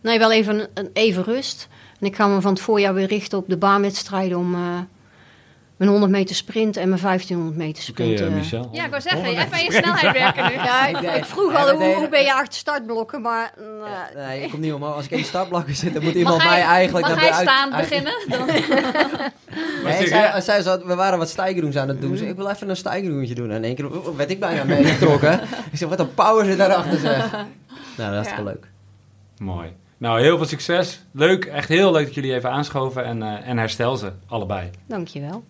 nee, 0.00 0.18
wel 0.18 0.32
even, 0.32 0.68
even 0.92 1.24
rust. 1.24 1.68
En 2.00 2.06
ik 2.06 2.16
ga 2.16 2.26
me 2.26 2.40
van 2.40 2.52
het 2.52 2.60
voorjaar 2.62 2.94
weer 2.94 3.06
richten 3.06 3.38
op 3.38 3.48
de 3.48 3.56
baanwedstrijden 3.56 4.38
om 4.38 4.54
eh, 4.54 4.60
mijn 5.84 5.98
100 5.98 6.12
meter 6.12 6.34
sprint 6.34 6.76
en 6.76 6.88
mijn 6.88 7.00
1500 7.00 7.56
meter 7.66 7.82
eh, 7.82 7.88
sprint. 7.88 8.20
eh. 8.20 8.28
Michel. 8.28 8.68
Ja, 8.72 8.84
ik 8.84 8.90
wou 8.90 9.02
zeggen, 9.02 9.24
even 9.24 9.52
aan 9.52 9.64
je 9.64 9.72
snelheid 9.72 10.12
werken 10.12 10.44
nu. 10.44 10.52
Ja, 10.70 10.86
ik, 10.86 11.00
ik 11.16 11.24
vroeg 11.24 11.52
Ja, 11.52 11.58
al 11.58 11.82
hoe, 11.94 12.08
ben 12.08 12.22
je 12.22 12.34
achter 12.34 12.58
startblokken, 12.58 13.22
maar 13.22 13.52
eh, 14.16 14.26
Nee, 14.26 14.42
ik 14.42 14.50
kom 14.50 14.60
niet 14.60 14.72
omhoog. 14.72 14.94
Als 14.96 15.04
ik 15.04 15.10
in 15.10 15.16
de 15.18 15.24
startblokken 15.24 15.74
zit, 15.76 15.94
dan 15.94 16.02
moet 16.02 16.14
iemand 16.14 16.36
Mag 16.36 16.46
mij 16.46 16.60
hij, 16.60 16.66
eigenlijk... 16.68 17.06
mag 17.06 17.14
dan 17.20 17.24
hij 17.28 17.42
staan 17.42 17.74
uit- 17.74 17.88
beginnen? 17.88 18.12
Dan... 18.28 18.46
Nee, 19.84 20.62
zat, 20.62 20.84
we 20.84 20.94
waren 20.94 21.18
wat 21.18 21.28
stijgeroens 21.28 21.76
aan 21.76 21.88
het 21.88 22.00
doen. 22.00 22.10
Dus 22.10 22.20
ik 22.20 22.36
wil 22.36 22.48
even 22.48 22.68
een 22.68 22.76
stijgeroentje 22.76 23.34
doen. 23.34 23.50
En 23.50 23.56
in 23.56 23.64
één 23.64 23.74
keer 23.74 23.90
oh, 24.06 24.16
werd 24.16 24.30
ik 24.30 24.40
bijna 24.40 24.64
meegetrokken. 24.64 25.32
ik 25.72 25.78
zeg, 25.78 25.88
wat 25.88 26.00
een 26.00 26.14
power 26.14 26.44
zit 26.44 26.58
daarachter 26.58 26.98
zeg. 26.98 27.30
Nou, 27.96 28.14
dat 28.14 28.24
is 28.24 28.30
Ja. 28.30 28.36
wel 28.36 28.44
leuk. 28.44 28.66
Mooi. 29.38 29.72
Nou, 29.98 30.20
heel 30.20 30.36
veel 30.36 30.46
succes. 30.46 31.02
Leuk, 31.12 31.44
echt 31.44 31.68
heel 31.68 31.92
leuk 31.92 32.04
dat 32.04 32.14
jullie 32.14 32.34
even 32.34 32.50
aanschoven 32.50 33.04
en, 33.04 33.22
eh, 33.22 33.48
en 33.48 33.58
herstel 33.58 33.96
ze, 33.96 34.12
allebei. 34.28 34.70
dankjewel. 34.86 35.44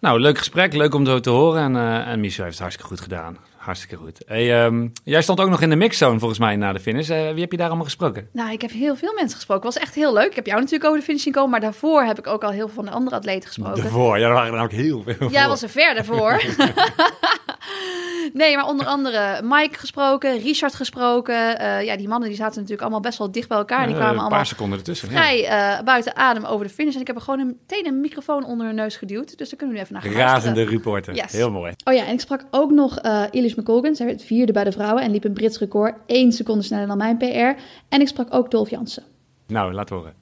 Nou, 0.00 0.20
leuk 0.20 0.38
gesprek. 0.38 0.74
Leuk 0.74 0.94
om 0.94 1.06
zo 1.06 1.20
te 1.20 1.30
horen. 1.30 1.62
En, 1.62 1.76
eh 1.76 2.08
en 2.08 2.20
Michel 2.20 2.44
heeft 2.44 2.58
het 2.58 2.62
hartstikke 2.62 2.90
goed 2.94 3.00
gedaan. 3.00 3.36
Hartstikke 3.68 3.96
goed. 4.04 4.18
Hey, 4.26 4.64
ehm, 4.64 4.88
jij 5.04 5.22
stond 5.22 5.40
ook 5.40 5.48
nog 5.48 5.62
in 5.62 5.70
de 5.70 5.76
mixzone 5.76 6.18
volgens 6.18 6.38
mij 6.40 6.56
na 6.56 6.72
de 6.72 6.80
finish. 6.80 7.10
Eh, 7.10 7.30
wie 7.32 7.40
heb 7.40 7.50
je 7.50 7.56
daar 7.56 7.66
allemaal 7.66 7.84
gesproken? 7.84 8.28
Nou, 8.32 8.52
ik 8.52 8.60
heb 8.60 8.70
heel 8.70 8.96
veel 8.96 9.12
mensen 9.14 9.36
gesproken. 9.36 9.64
Het 9.64 9.74
was 9.74 9.82
echt 9.82 9.94
heel 9.94 10.12
leuk. 10.12 10.26
Ik 10.26 10.34
heb 10.34 10.46
jou 10.46 10.58
natuurlijk 10.58 10.84
over 10.84 10.98
de 10.98 11.04
finish 11.04 11.22
zien 11.22 11.32
komen, 11.32 11.50
maar 11.50 11.60
daarvoor 11.60 12.02
heb 12.02 12.18
ik 12.18 12.26
ook 12.26 12.44
al 12.44 12.50
heel 12.50 12.66
veel 12.66 12.74
van 12.74 12.84
de 12.84 12.90
andere 12.90 13.16
atleten 13.16 13.46
gesproken. 13.48 13.82
Daarvoor. 13.82 14.18
Ja, 14.18 14.26
er 14.26 14.32
waren 14.32 14.54
er 14.54 14.62
ook 14.62 14.70
heel 14.70 15.02
veel. 15.06 15.30
Ja, 15.30 15.48
was 15.48 15.62
er 15.62 15.68
ver 15.68 15.94
daarvoor. 15.94 16.42
nee, 18.32 18.56
maar 18.56 18.66
onder 18.66 18.86
andere 18.86 19.40
Mike 19.42 19.78
gesproken, 19.78 20.38
Richard 20.38 20.74
gesproken. 20.74 21.58
Eh, 21.58 21.84
ja, 21.84 21.96
die 21.96 22.08
mannen 22.08 22.28
die 22.28 22.38
zaten 22.38 22.54
natuurlijk 22.54 22.80
allemaal 22.82 23.00
best 23.00 23.18
wel 23.18 23.32
dicht 23.32 23.48
bij 23.48 23.58
elkaar. 23.58 23.86
die 23.86 23.88
Eh, 23.88 23.94
kwamen 23.94 24.14
een 24.14 24.20
allemaal 24.20 24.38
paar 24.38 24.46
seconden 24.46 24.78
ertussen. 24.78 25.10
ja. 25.10 25.16
vrij 25.16 25.46
eh, 25.46 25.84
buiten 25.84 26.16
adem 26.16 26.44
over 26.44 26.66
de 26.66 26.72
finish. 26.72 26.94
En 26.94 27.00
ik 27.00 27.06
heb 27.06 27.16
er 27.16 27.22
gewoon 27.22 27.40
een, 27.40 27.46
meteen 27.68 27.86
een 27.86 28.00
microfoon 28.00 28.44
onder 28.44 28.66
hun 28.66 28.74
neus 28.74 28.96
geduwd. 28.96 29.38
Dus 29.38 29.48
daar 29.48 29.58
kunnen 29.58 29.68
we 29.68 29.74
nu 29.74 29.80
even 29.80 29.92
naar 29.94 30.02
gaan 30.02 30.12
Razende 30.12 30.64
reporter. 30.64 31.14
Yes. 31.14 31.32
Heel 31.32 31.50
mooi. 31.50 31.72
Oh 31.84 31.94
ja, 31.94 32.04
en 32.06 32.12
ik 32.12 32.20
sprak 32.20 32.44
ook 32.50 32.70
nog 32.70 32.98
eh 32.98 33.22
Eilish 33.30 33.54
McColgan. 33.58 33.94
Zij 33.94 34.06
werd 34.06 34.22
vierde 34.22 34.52
bij 34.52 34.64
de 34.64 34.72
vrouwen 34.72 35.02
en 35.02 35.10
liep 35.10 35.24
een 35.24 35.32
Brits 35.32 35.58
record. 35.58 35.94
één 36.06 36.32
seconde 36.32 36.62
sneller 36.62 36.86
dan 36.86 36.96
mijn 36.96 37.16
PR. 37.16 37.60
En 37.88 38.00
ik 38.00 38.08
sprak 38.08 38.34
ook 38.34 38.50
Dolf 38.50 38.70
Jansen. 38.70 39.02
Nou, 39.46 39.72
laat 39.72 39.88
horen. 39.88 40.12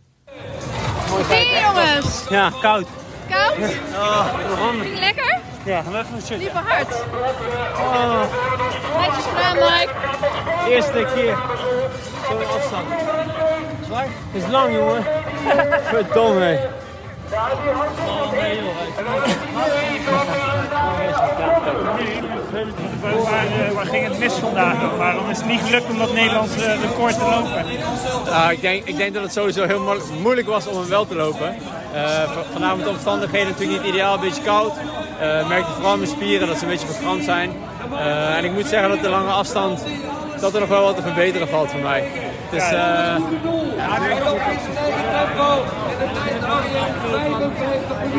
Hey 1.11 1.61
jongens! 1.63 2.29
Ja, 2.29 2.51
koud. 2.61 2.87
Koud? 3.31 3.57
Oh. 3.95 4.81
Ging 4.81 4.99
lekker? 4.99 5.41
Ja, 5.65 5.83
gaan 5.83 5.93
we 5.93 5.99
even 5.99 6.33
een. 6.35 6.39
Liever 6.39 6.59
hard. 6.61 7.05
Oh, 7.79 8.23
Netjes 9.01 9.25
gedaan, 9.25 9.57
Mike. 9.57 9.93
eerste 10.71 11.07
keer. 11.15 11.37
Zo'n 12.29 12.47
afstand. 12.57 12.87
Zwaar? 13.85 14.07
Het 14.33 14.43
is 14.43 14.51
lang, 14.51 14.75
jongen. 14.75 15.03
Verdomme. 15.93 16.69
Waar, 23.75 23.87
ging 23.87 24.05
het 24.09 24.19
mis 24.19 24.33
vandaag? 24.33 24.97
Waarom 24.97 25.31
is 25.31 25.37
het 25.39 25.47
niet 25.47 25.61
gelukt 25.61 25.87
om 25.91 25.99
dat 25.99 26.13
Nederlandse 26.13 26.77
record 26.81 27.15
te 27.19 27.25
lopen? 27.25 27.65
Ah, 28.33 28.53
ik, 28.53 28.61
denk, 28.61 28.85
ik 28.85 28.97
denk 28.97 29.15
dat 29.15 29.23
het 29.23 29.33
sowieso 29.33 29.67
heel 29.67 29.81
mo- 29.81 30.01
moeilijk 30.23 30.47
was 30.49 30.67
om 30.67 30.79
hem 30.81 30.89
wel 30.89 31.07
te 31.07 31.15
lopen. 31.15 31.55
V- 32.27 32.53
vanavond 32.53 32.83
de 32.85 32.89
omstandigheden 32.91 33.49
natuurlijk 33.49 33.83
niet 33.83 33.93
ideaal, 33.93 34.15
een 34.15 34.21
beetje 34.21 34.43
koud. 34.43 34.73
Eh 35.21 35.49
merkte 35.49 35.73
vooral 35.73 35.97
mijn 35.97 36.09
spieren 36.11 36.49
dat 36.49 36.57
ze 36.57 36.63
een 36.65 36.71
beetje 36.71 36.87
verkrampt 36.87 37.25
zijn. 37.25 37.53
Eh, 37.99 38.37
en 38.37 38.45
ik 38.45 38.53
moet 38.53 38.67
zeggen 38.67 38.89
dat 38.89 39.03
de 39.03 39.09
lange 39.09 39.31
afstand, 39.31 39.85
dat 40.41 40.55
er 40.55 40.61
nog 40.61 40.69
wel 40.69 40.83
wat 40.83 40.97
te 40.97 41.03
verbeteren 41.03 41.49
valt 41.49 41.71
voor 41.71 41.81
mij. 41.81 42.05
Het 42.49 42.63
is, 42.63 42.71
eh, 42.71 43.17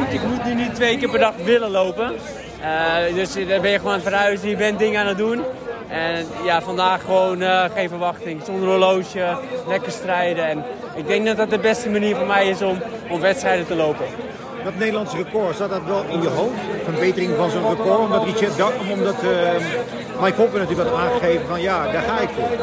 ik 0.09 0.21
moet 0.23 0.45
nu 0.45 0.53
niet 0.53 0.75
twee 0.75 0.97
keer 0.97 1.09
per 1.09 1.19
dag 1.19 1.33
willen 1.43 1.69
lopen. 1.69 2.13
Eh, 2.61 3.13
dus 3.13 3.33
dan 3.33 3.61
ben 3.61 3.71
je 3.71 3.77
gewoon 3.77 3.93
aan 3.93 3.99
het 3.99 4.07
verhuizen, 4.07 4.49
je 4.49 4.55
bent 4.55 4.79
dingen 4.79 5.01
aan 5.01 5.07
het 5.07 5.17
doen. 5.17 5.43
En 5.87 6.25
ja, 6.43 6.61
vandaag 6.61 7.01
gewoon 7.01 7.41
eh, 7.41 7.63
geen 7.73 7.89
verwachting, 7.89 8.41
zonder 8.45 8.69
horloge, 8.69 9.37
lekker 9.67 9.91
strijden. 9.91 10.47
En 10.47 10.63
ik 10.95 11.07
denk 11.07 11.25
dat 11.25 11.37
dat 11.37 11.49
de 11.49 11.59
beste 11.59 11.89
manier 11.89 12.15
voor 12.15 12.27
mij 12.27 12.47
is 12.47 12.61
om, 12.61 12.81
om 13.09 13.19
wedstrijden 13.19 13.67
te 13.67 13.75
lopen. 13.75 14.05
Dat 14.63 14.75
Nederlandse 14.77 15.17
record, 15.17 15.55
zat 15.57 15.69
dat 15.69 15.83
wel 15.85 16.03
in 16.09 16.21
je 16.21 16.27
hoofd? 16.27 16.59
Verbetering 16.83 17.35
van 17.35 17.49
zo'n 17.49 17.69
record? 17.69 17.99
Omdat, 17.99 18.23
Richard, 18.23 18.57
dat, 18.57 18.73
omdat 18.91 19.15
eh, 19.23 20.21
Mike 20.21 20.35
Hoppen 20.35 20.59
natuurlijk 20.59 20.89
had 20.89 20.99
aangegeven 20.99 21.47
van 21.47 21.61
ja, 21.61 21.91
daar 21.91 22.01
ga 22.01 22.19
ik 22.19 22.29
voor. 22.29 22.57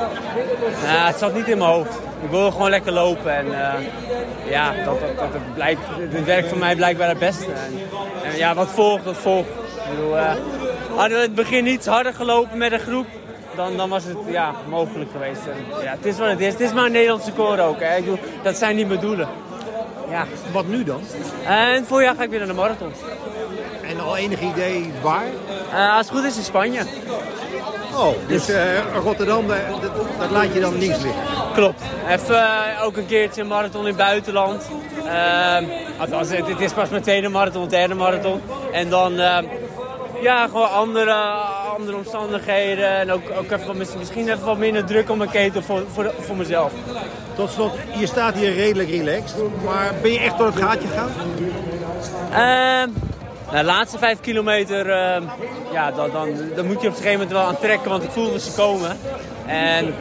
Nou, 0.82 1.06
het 1.06 1.18
zat 1.18 1.34
niet 1.34 1.48
in 1.48 1.58
mijn 1.58 1.70
hoofd. 1.70 1.94
Ik 2.22 2.30
wil 2.30 2.50
gewoon 2.50 2.70
lekker 2.70 2.92
lopen 2.92 3.36
en 3.36 3.46
eh, 3.46 3.80
ja, 4.50 4.72
dat, 4.84 5.00
dat, 5.00 5.32
dat, 5.32 5.54
blijkt, 5.54 5.80
het 5.98 6.24
werkt 6.24 6.48
voor 6.48 6.58
mij 6.58 6.76
blijkbaar 6.76 7.08
het 7.08 7.18
beste. 7.18 7.52
En 8.24 8.36
ja, 8.36 8.54
wat 8.54 8.68
volgt, 8.68 9.04
dat 9.04 9.16
volgt. 9.16 9.48
Ik 9.48 9.96
bedoel, 9.96 10.18
eh, 10.18 10.34
hadden 10.94 11.18
we 11.18 11.24
in 11.24 11.30
het 11.30 11.34
begin 11.34 11.66
iets 11.66 11.86
harder 11.86 12.14
gelopen 12.14 12.58
met 12.58 12.72
een 12.72 12.78
groep, 12.78 13.06
dan, 13.56 13.76
dan 13.76 13.88
was 13.88 14.04
het 14.04 14.16
ja, 14.26 14.54
mogelijk 14.68 15.10
geweest. 15.10 15.40
En, 15.46 15.82
ja, 15.82 15.90
het 15.90 16.04
is 16.04 16.18
wat 16.18 16.28
het 16.28 16.40
is. 16.40 16.52
Het 16.52 16.60
is 16.60 16.72
maar 16.72 16.84
een 16.84 16.92
Nederlandse 16.92 17.30
record 17.30 17.60
ook. 17.60 17.80
Hè. 17.80 17.96
Ik 17.96 18.04
bedoel, 18.04 18.18
dat 18.42 18.56
zijn 18.56 18.76
niet 18.76 18.88
mijn 18.88 19.00
doelen. 19.00 19.28
Ja. 20.10 20.26
Wat 20.52 20.66
nu 20.66 20.84
dan? 20.84 21.00
En 21.46 21.74
het 21.74 21.86
voorjaar 21.86 22.14
ga 22.14 22.22
ik 22.22 22.30
weer 22.30 22.38
naar 22.38 22.48
de 22.48 22.54
marathon. 22.54 22.92
En 23.82 24.00
al 24.00 24.16
enig 24.16 24.40
idee 24.40 24.92
waar? 25.02 25.26
Eh, 25.72 25.96
als 25.96 26.06
het 26.06 26.16
goed 26.16 26.24
is 26.24 26.36
in 26.36 26.42
Spanje. 26.42 26.80
Oh, 27.94 28.14
dus 28.26 28.48
eh, 28.48 28.94
Rotterdam, 29.02 29.46
dat, 29.46 29.58
dat, 30.18 30.30
laat 30.30 30.54
je 30.54 30.60
dan 30.60 30.78
links 30.78 31.02
liggen. 31.02 31.22
Klopt. 31.54 31.82
Even 32.08 32.36
eh, 32.36 32.84
ook 32.84 32.96
een 32.96 33.06
keertje 33.06 33.40
een 33.40 33.48
marathon 33.48 33.80
in 33.80 33.86
het 33.86 33.96
buitenland. 33.96 34.68
Althans, 35.98 36.30
het, 36.30 36.46
het 36.46 36.60
is 36.60 36.72
pas 36.72 36.88
mijn 36.88 37.02
tweede 37.02 37.28
marathon, 37.28 37.68
derde 37.68 37.94
marathon. 37.94 38.42
En 38.72 38.90
dan, 38.90 39.12
ja, 40.20 40.46
gewoon 40.46 40.70
andere, 40.70 41.14
andere 41.78 41.96
omstandigheden. 41.96 42.88
En 42.88 43.12
ook, 43.12 43.22
ook 43.38 43.50
even, 43.50 43.66
wat- 43.66 43.96
misschien 43.98 44.28
even 44.28 44.44
wat 44.44 44.58
minder 44.58 44.84
druk 44.84 45.10
op 45.10 45.16
mijn 45.16 45.30
ketel 45.30 45.62
voor, 45.62 45.82
voor, 45.92 46.12
voor 46.20 46.36
mezelf. 46.36 46.72
Tot 47.36 47.50
slot, 47.50 47.72
je 47.98 48.06
staat 48.06 48.34
hier 48.34 48.54
redelijk 48.54 48.88
relaxed, 48.90 49.36
maar 49.64 49.92
ben 50.02 50.12
je 50.12 50.18
echt 50.18 50.38
door 50.38 50.46
het 50.46 50.56
gaatje 50.56 50.88
gegaan? 50.88 51.10
Nou, 53.50 53.56
de 53.58 53.64
laatste 53.64 53.98
vijf 53.98 54.20
kilometer, 54.20 54.90
ehm, 54.90 55.22
ja, 55.72 55.90
dan, 55.92 56.10
dan, 56.12 56.28
dan 56.56 56.66
moet 56.66 56.80
je 56.80 56.88
op 56.88 56.94
een 56.96 57.02
gegeven 57.02 57.12
moment 57.12 57.30
wel 57.32 57.42
aan 57.42 57.58
trekken, 57.58 57.90
want 57.90 58.02
ik 58.02 58.10
voelde 58.10 58.40
ze 58.40 58.52
komen. 58.52 58.96
En 59.46 59.94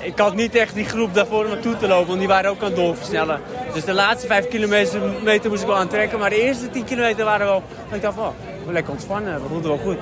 ik 0.00 0.18
had 0.18 0.34
niet 0.34 0.54
echt 0.54 0.74
die 0.74 0.84
groep 0.84 1.14
daarvoor 1.14 1.48
naartoe 1.48 1.76
te 1.76 1.88
lopen, 1.88 2.06
want 2.06 2.18
die 2.18 2.28
waren 2.28 2.50
ook 2.50 2.60
aan 2.60 2.66
het 2.66 2.76
doorversnellen. 2.76 3.40
Dus 3.74 3.84
de 3.84 3.92
laatste 3.94 4.26
vijf 4.26 4.48
kilometer 4.48 5.00
meter 5.22 5.50
moest 5.50 5.62
ik 5.62 5.68
wel 5.68 5.76
aan 5.76 5.88
trekken, 5.88 6.18
maar 6.18 6.30
de 6.30 6.42
eerste 6.42 6.70
tien 6.70 6.84
kilometer 6.84 7.24
waren 7.24 7.46
wel, 7.46 7.62
ik 7.92 8.02
dacht 8.02 8.14
van, 8.14 8.24
oh, 8.66 8.72
lekker 8.72 8.92
ontspannen, 8.92 9.42
we 9.42 9.48
voelden 9.48 9.68
wel 9.70 9.80
goed. 9.84 9.98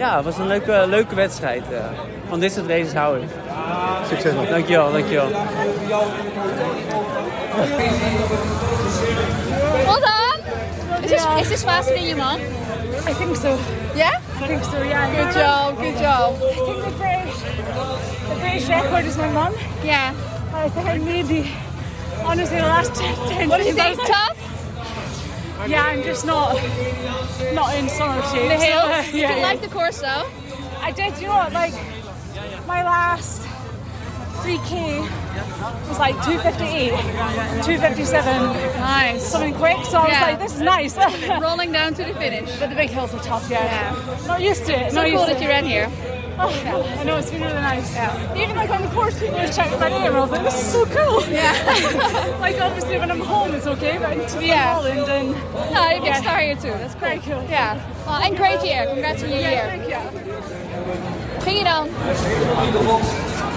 Ja, 0.00 0.16
het 0.16 0.24
was 0.24 0.38
een 0.38 0.46
leuke, 0.46 0.84
leuke 0.88 1.14
wedstrijd. 1.14 1.62
eh. 1.72 1.84
van 2.28 2.40
dit 2.40 2.52
soort 2.52 2.66
races 2.66 2.92
hou 2.94 3.18
ik. 3.18 3.28
Succes 4.08 4.32
nog. 4.34 4.48
Dankjewel, 4.48 4.92
dankjewel. 4.92 5.28
Hold 9.90 10.04
on. 10.04 11.04
Is 11.04 11.10
this, 11.10 11.24
is 11.42 11.48
this 11.48 11.62
faster 11.64 11.94
than 11.94 12.04
you, 12.04 12.16
Mom? 12.16 12.40
I 12.40 13.12
think 13.14 13.36
so. 13.36 13.58
Yeah? 13.94 14.20
I 14.40 14.46
think 14.46 14.64
so, 14.64 14.82
yeah. 14.82 15.10
Good 15.16 15.34
job, 15.34 15.76
good 15.78 15.98
job. 15.98 16.34
I 16.42 16.54
think 16.54 16.84
the 16.84 16.90
British, 17.02 17.38
the 18.28 18.36
British 18.40 18.68
record 18.68 19.04
is 19.06 19.16
my 19.16 19.28
mum. 19.30 19.52
Yeah. 19.84 20.14
I 20.54 20.68
think 20.68 20.86
I 20.86 20.98
maybe, 20.98 21.50
honestly, 22.24 22.56
the 22.58 22.62
last 22.66 22.94
10 23.28 23.48
What 23.48 23.58
do 23.60 23.66
you 23.66 23.74
days 23.74 23.96
think? 23.96 23.98
I 23.98 24.02
was 24.02 24.08
Tough? 24.08 24.39
Yeah, 25.68 25.84
I'm 25.84 26.02
just 26.02 26.24
not, 26.26 26.54
not 27.54 27.74
in 27.76 27.88
summer 27.88 28.22
shape. 28.22 28.48
The 28.48 28.56
hills? 28.56 28.82
So, 29.06 29.12
Did 29.12 29.14
yeah, 29.14 29.30
you 29.30 29.36
yeah. 29.36 29.42
like 29.42 29.60
the 29.60 29.68
course 29.68 30.00
though? 30.00 30.28
I 30.80 30.92
did, 30.92 31.18
you 31.20 31.26
know 31.28 31.34
what, 31.34 31.52
like, 31.52 31.74
my 32.66 32.82
last 32.82 33.42
3K 34.42 35.00
was 35.88 35.98
like 35.98 36.14
258, 36.24 36.90
257. 36.90 38.42
Nice. 38.80 39.22
Something 39.26 39.54
quick, 39.54 39.76
so 39.84 39.98
I 39.98 40.02
was 40.04 40.12
Yeah. 40.12 40.22
like, 40.22 40.38
this 40.38 40.54
is 40.54 40.60
nice. 40.62 40.96
Rolling 41.42 41.72
down 41.72 41.92
to 41.94 42.04
the 42.04 42.14
finish. 42.14 42.58
But 42.58 42.70
the 42.70 42.76
big 42.76 42.90
hills 42.90 43.12
are 43.14 43.22
tough, 43.22 43.50
yeah. 43.50 43.94
Not 44.26 44.40
used 44.40 44.64
to 44.66 44.72
it. 44.72 44.92
So 44.92 44.96
not 45.02 45.10
cool 45.10 45.12
used 45.12 45.26
to 45.28 45.34
that 45.34 45.42
you 45.42 45.48
ran 45.48 45.66
here. 45.66 45.90
Oh, 46.42 46.48
I 47.00 47.04
know, 47.04 47.16
it's 47.18 47.30
been 47.30 47.42
really 47.42 47.54
nice. 47.54 47.94
Even 48.36 48.56
like 48.56 48.70
on 48.70 48.80
the 48.82 48.88
course, 48.88 49.18
people 49.20 49.38
were 49.38 49.48
checking 49.48 49.78
my 49.78 49.88
name. 49.90 50.14
I 50.16 50.20
was 50.20 50.30
like, 50.30 50.42
this 50.42 50.54
is 50.62 50.72
so 50.72 50.84
cool. 50.86 51.22
Yeah. 51.28 51.52
like 52.40 52.58
obviously 52.60 52.98
when 52.98 53.10
I'm 53.10 53.20
home, 53.20 53.54
it's 53.54 53.66
okay, 53.66 53.98
but 53.98 54.28
to 54.28 54.38
be 54.38 54.46
Yeah. 54.46 54.54
in 54.54 54.74
Holland 54.74 55.08
and 55.08 55.28
No, 55.74 55.82
you 55.90 56.02
Yeah. 56.02 56.12
can 56.14 56.22
star 56.22 56.38
here 56.40 56.56
too. 56.56 56.72
That's 56.80 56.94
cool. 56.94 57.08
very 57.08 57.18
cool. 57.18 57.42
Yeah. 57.50 57.76
Well, 58.06 58.22
and 58.24 58.36
great 58.36 58.62
year. 58.64 58.86
Congrats 58.86 59.22
on 59.22 59.28
your 59.28 59.40
Yeah, 59.40 59.50
year. 59.50 59.66
thank 59.68 59.88
you. 59.88 60.00
Ging 61.44 61.58
je 61.58 61.64
dan? 61.64 61.88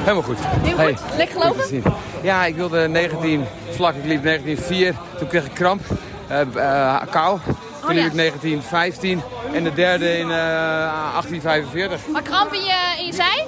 Helemaal 0.04 0.22
goed. 0.24 0.38
Heel 0.64 0.78
Hey, 0.78 0.94
goed. 0.96 1.18
Lekker 1.18 1.42
gelopen? 1.42 1.84
Ja, 2.22 2.46
ik 2.46 2.56
wilde 2.56 2.88
19 2.88 3.46
vlak. 3.70 3.96
Ik 3.96 4.06
liep 4.06 4.24
19,4. 4.24 4.94
Toen 5.18 5.28
kreeg 5.28 5.46
ik 5.46 5.54
kramp. 5.54 5.82
Eh 6.28 6.40
eh, 6.56 7.02
kou. 7.12 7.40
Toen 7.46 7.56
Oh, 7.84 7.90
liep 7.90 8.14
ja. 8.14 8.24
ik 8.24 8.34
19,15. 8.34 9.24
En 9.54 9.64
de 9.64 9.74
derde 9.74 10.18
in 10.18 10.32
eh 10.32 11.18
18,45. 11.26 12.12
Maar 12.12 12.22
kramp 12.22 12.54
in 12.54 12.62
je, 12.62 12.96
in 13.00 13.06
je 13.06 13.14
zij? 13.14 13.46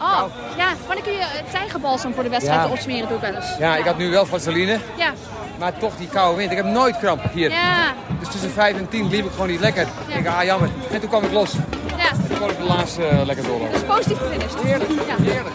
Oh, 0.00 0.22
ja. 0.56 0.68
Wanneer 0.86 1.04
kun 1.04 1.12
je 1.12 1.18
uh, 1.18 1.50
tijgerbalsem 1.52 2.14
voor 2.14 2.22
de 2.22 2.28
wedstrijd 2.28 2.60
Ja. 2.60 2.68
opsmeren? 2.68 3.08
Doe 3.08 3.16
ik 3.16 3.22
wel 3.22 3.34
eens. 3.34 3.56
Ja, 3.58 3.76
ik 3.76 3.84
had 3.84 3.98
nu 3.98 4.10
wel 4.10 4.26
vaseline. 4.26 4.78
Ja. 4.96 5.12
Maar 5.58 5.78
toch 5.78 5.96
die 5.96 6.08
koude 6.08 6.36
wind. 6.36 6.50
Ik 6.50 6.56
heb 6.56 6.66
nooit 6.66 6.98
kramp 6.98 7.22
hier. 7.32 7.50
Ja. 7.50 7.94
Dus 8.20 8.28
tussen 8.28 8.50
5 8.50 8.76
en 8.76 8.88
10 8.88 9.08
liep 9.08 9.24
ik 9.24 9.30
gewoon 9.30 9.48
niet 9.48 9.60
lekker. 9.60 9.82
Ik 9.82 10.14
denk, 10.14 10.26
ah 10.26 10.44
jammer. 10.44 10.68
En 10.92 11.00
toen 11.00 11.08
kwam 11.08 11.24
ik 11.24 11.32
los. 11.32 11.52
Ja. 11.96 12.10
En 12.10 12.26
toen 12.28 12.38
kon 12.38 12.50
ik 12.50 12.56
de 12.56 12.64
laatste 12.64 13.04
eh, 13.06 13.24
lekker. 13.24 13.44
Dat 13.44 13.80
is 13.80 13.86
positief 13.86 14.18
gefinished. 14.18 14.62
Heerlijk. 14.62 14.90
Ja. 14.90 15.14
Heerlijk. 15.22 15.54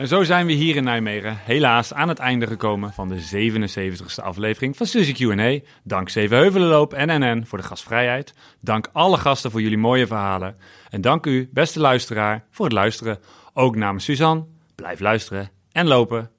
En 0.00 0.08
zo 0.08 0.22
zijn 0.22 0.46
we 0.46 0.52
hier 0.52 0.76
in 0.76 0.84
Nijmegen 0.84 1.38
helaas 1.44 1.94
aan 1.94 2.08
het 2.08 2.18
einde 2.18 2.46
gekomen 2.46 2.92
van 2.92 3.08
de 3.08 3.50
77ste 3.50 4.24
aflevering 4.24 4.76
van 4.76 4.86
Suzy 4.86 5.12
Q&A. 5.12 5.58
Dank 5.84 6.08
Zevenheuvelenloop 6.08 6.92
en 6.92 7.20
NN 7.20 7.46
voor 7.46 7.58
de 7.58 7.64
gastvrijheid. 7.64 8.34
Dank 8.60 8.88
alle 8.92 9.16
gasten 9.16 9.50
voor 9.50 9.62
jullie 9.62 9.78
mooie 9.78 10.06
verhalen. 10.06 10.56
En 10.90 11.00
dank 11.00 11.26
u, 11.26 11.48
beste 11.52 11.80
luisteraar, 11.80 12.44
voor 12.50 12.64
het 12.64 12.74
luisteren. 12.74 13.18
Ook 13.54 13.76
namens 13.76 14.04
Suzanne, 14.04 14.44
blijf 14.74 15.00
luisteren 15.00 15.50
en 15.72 15.86
lopen. 15.86 16.30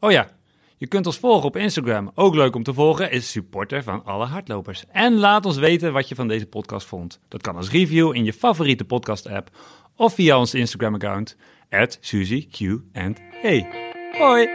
Oh 0.00 0.10
ja, 0.10 0.28
je 0.76 0.86
kunt 0.86 1.06
ons 1.06 1.18
volgen 1.18 1.46
op 1.46 1.56
Instagram. 1.56 2.10
Ook 2.14 2.34
leuk 2.34 2.54
om 2.54 2.62
te 2.62 2.74
volgen 2.74 3.10
is 3.10 3.30
supporter 3.30 3.82
van 3.82 4.04
alle 4.04 4.26
hardlopers. 4.26 4.84
En 4.92 5.14
laat 5.14 5.46
ons 5.46 5.56
weten 5.56 5.92
wat 5.92 6.08
je 6.08 6.14
van 6.14 6.28
deze 6.28 6.46
podcast 6.46 6.86
vond. 6.86 7.20
Dat 7.28 7.42
kan 7.42 7.56
als 7.56 7.70
review 7.70 8.14
in 8.14 8.24
je 8.24 8.32
favoriete 8.32 8.84
podcast 8.84 9.26
app 9.26 9.50
of 9.96 10.14
via 10.14 10.38
ons 10.38 10.54
Instagram 10.54 10.94
account 10.94 11.36
at 11.74 11.98
Suzy 12.00 12.42
Q 12.42 12.82
and 12.94 13.20
A. 13.44 13.66
Hoi! 14.16 14.46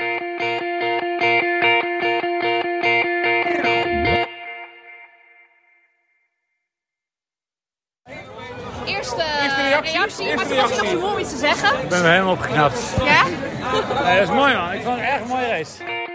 Eerste, 8.86 9.24
Eerste 9.44 9.62
reactie? 9.62 9.92
reactie. 9.98 10.26
Eerste 10.26 10.36
maar 10.36 10.48
toen 10.48 10.56
was 10.56 10.70
je 10.70 10.76
nog 10.76 10.82
reactie. 10.82 10.90
te 10.90 10.96
moe 10.98 11.12
om 11.12 11.20
iets 11.20 11.30
te 11.30 11.38
zeggen. 11.38 11.82
Ik 11.84 11.90
ben 11.90 12.12
helemaal 12.12 12.32
opgeknapt. 12.34 12.96
Ja? 13.04 13.24
Nee, 14.04 14.20
dat 14.20 14.30
is 14.30 14.36
mooi 14.36 14.54
man. 14.56 14.72
Ik 14.72 14.82
vond 14.82 15.00
het 15.00 15.10
echt 15.10 15.22
een 15.22 15.28
mooie 15.28 15.48
race. 15.48 16.08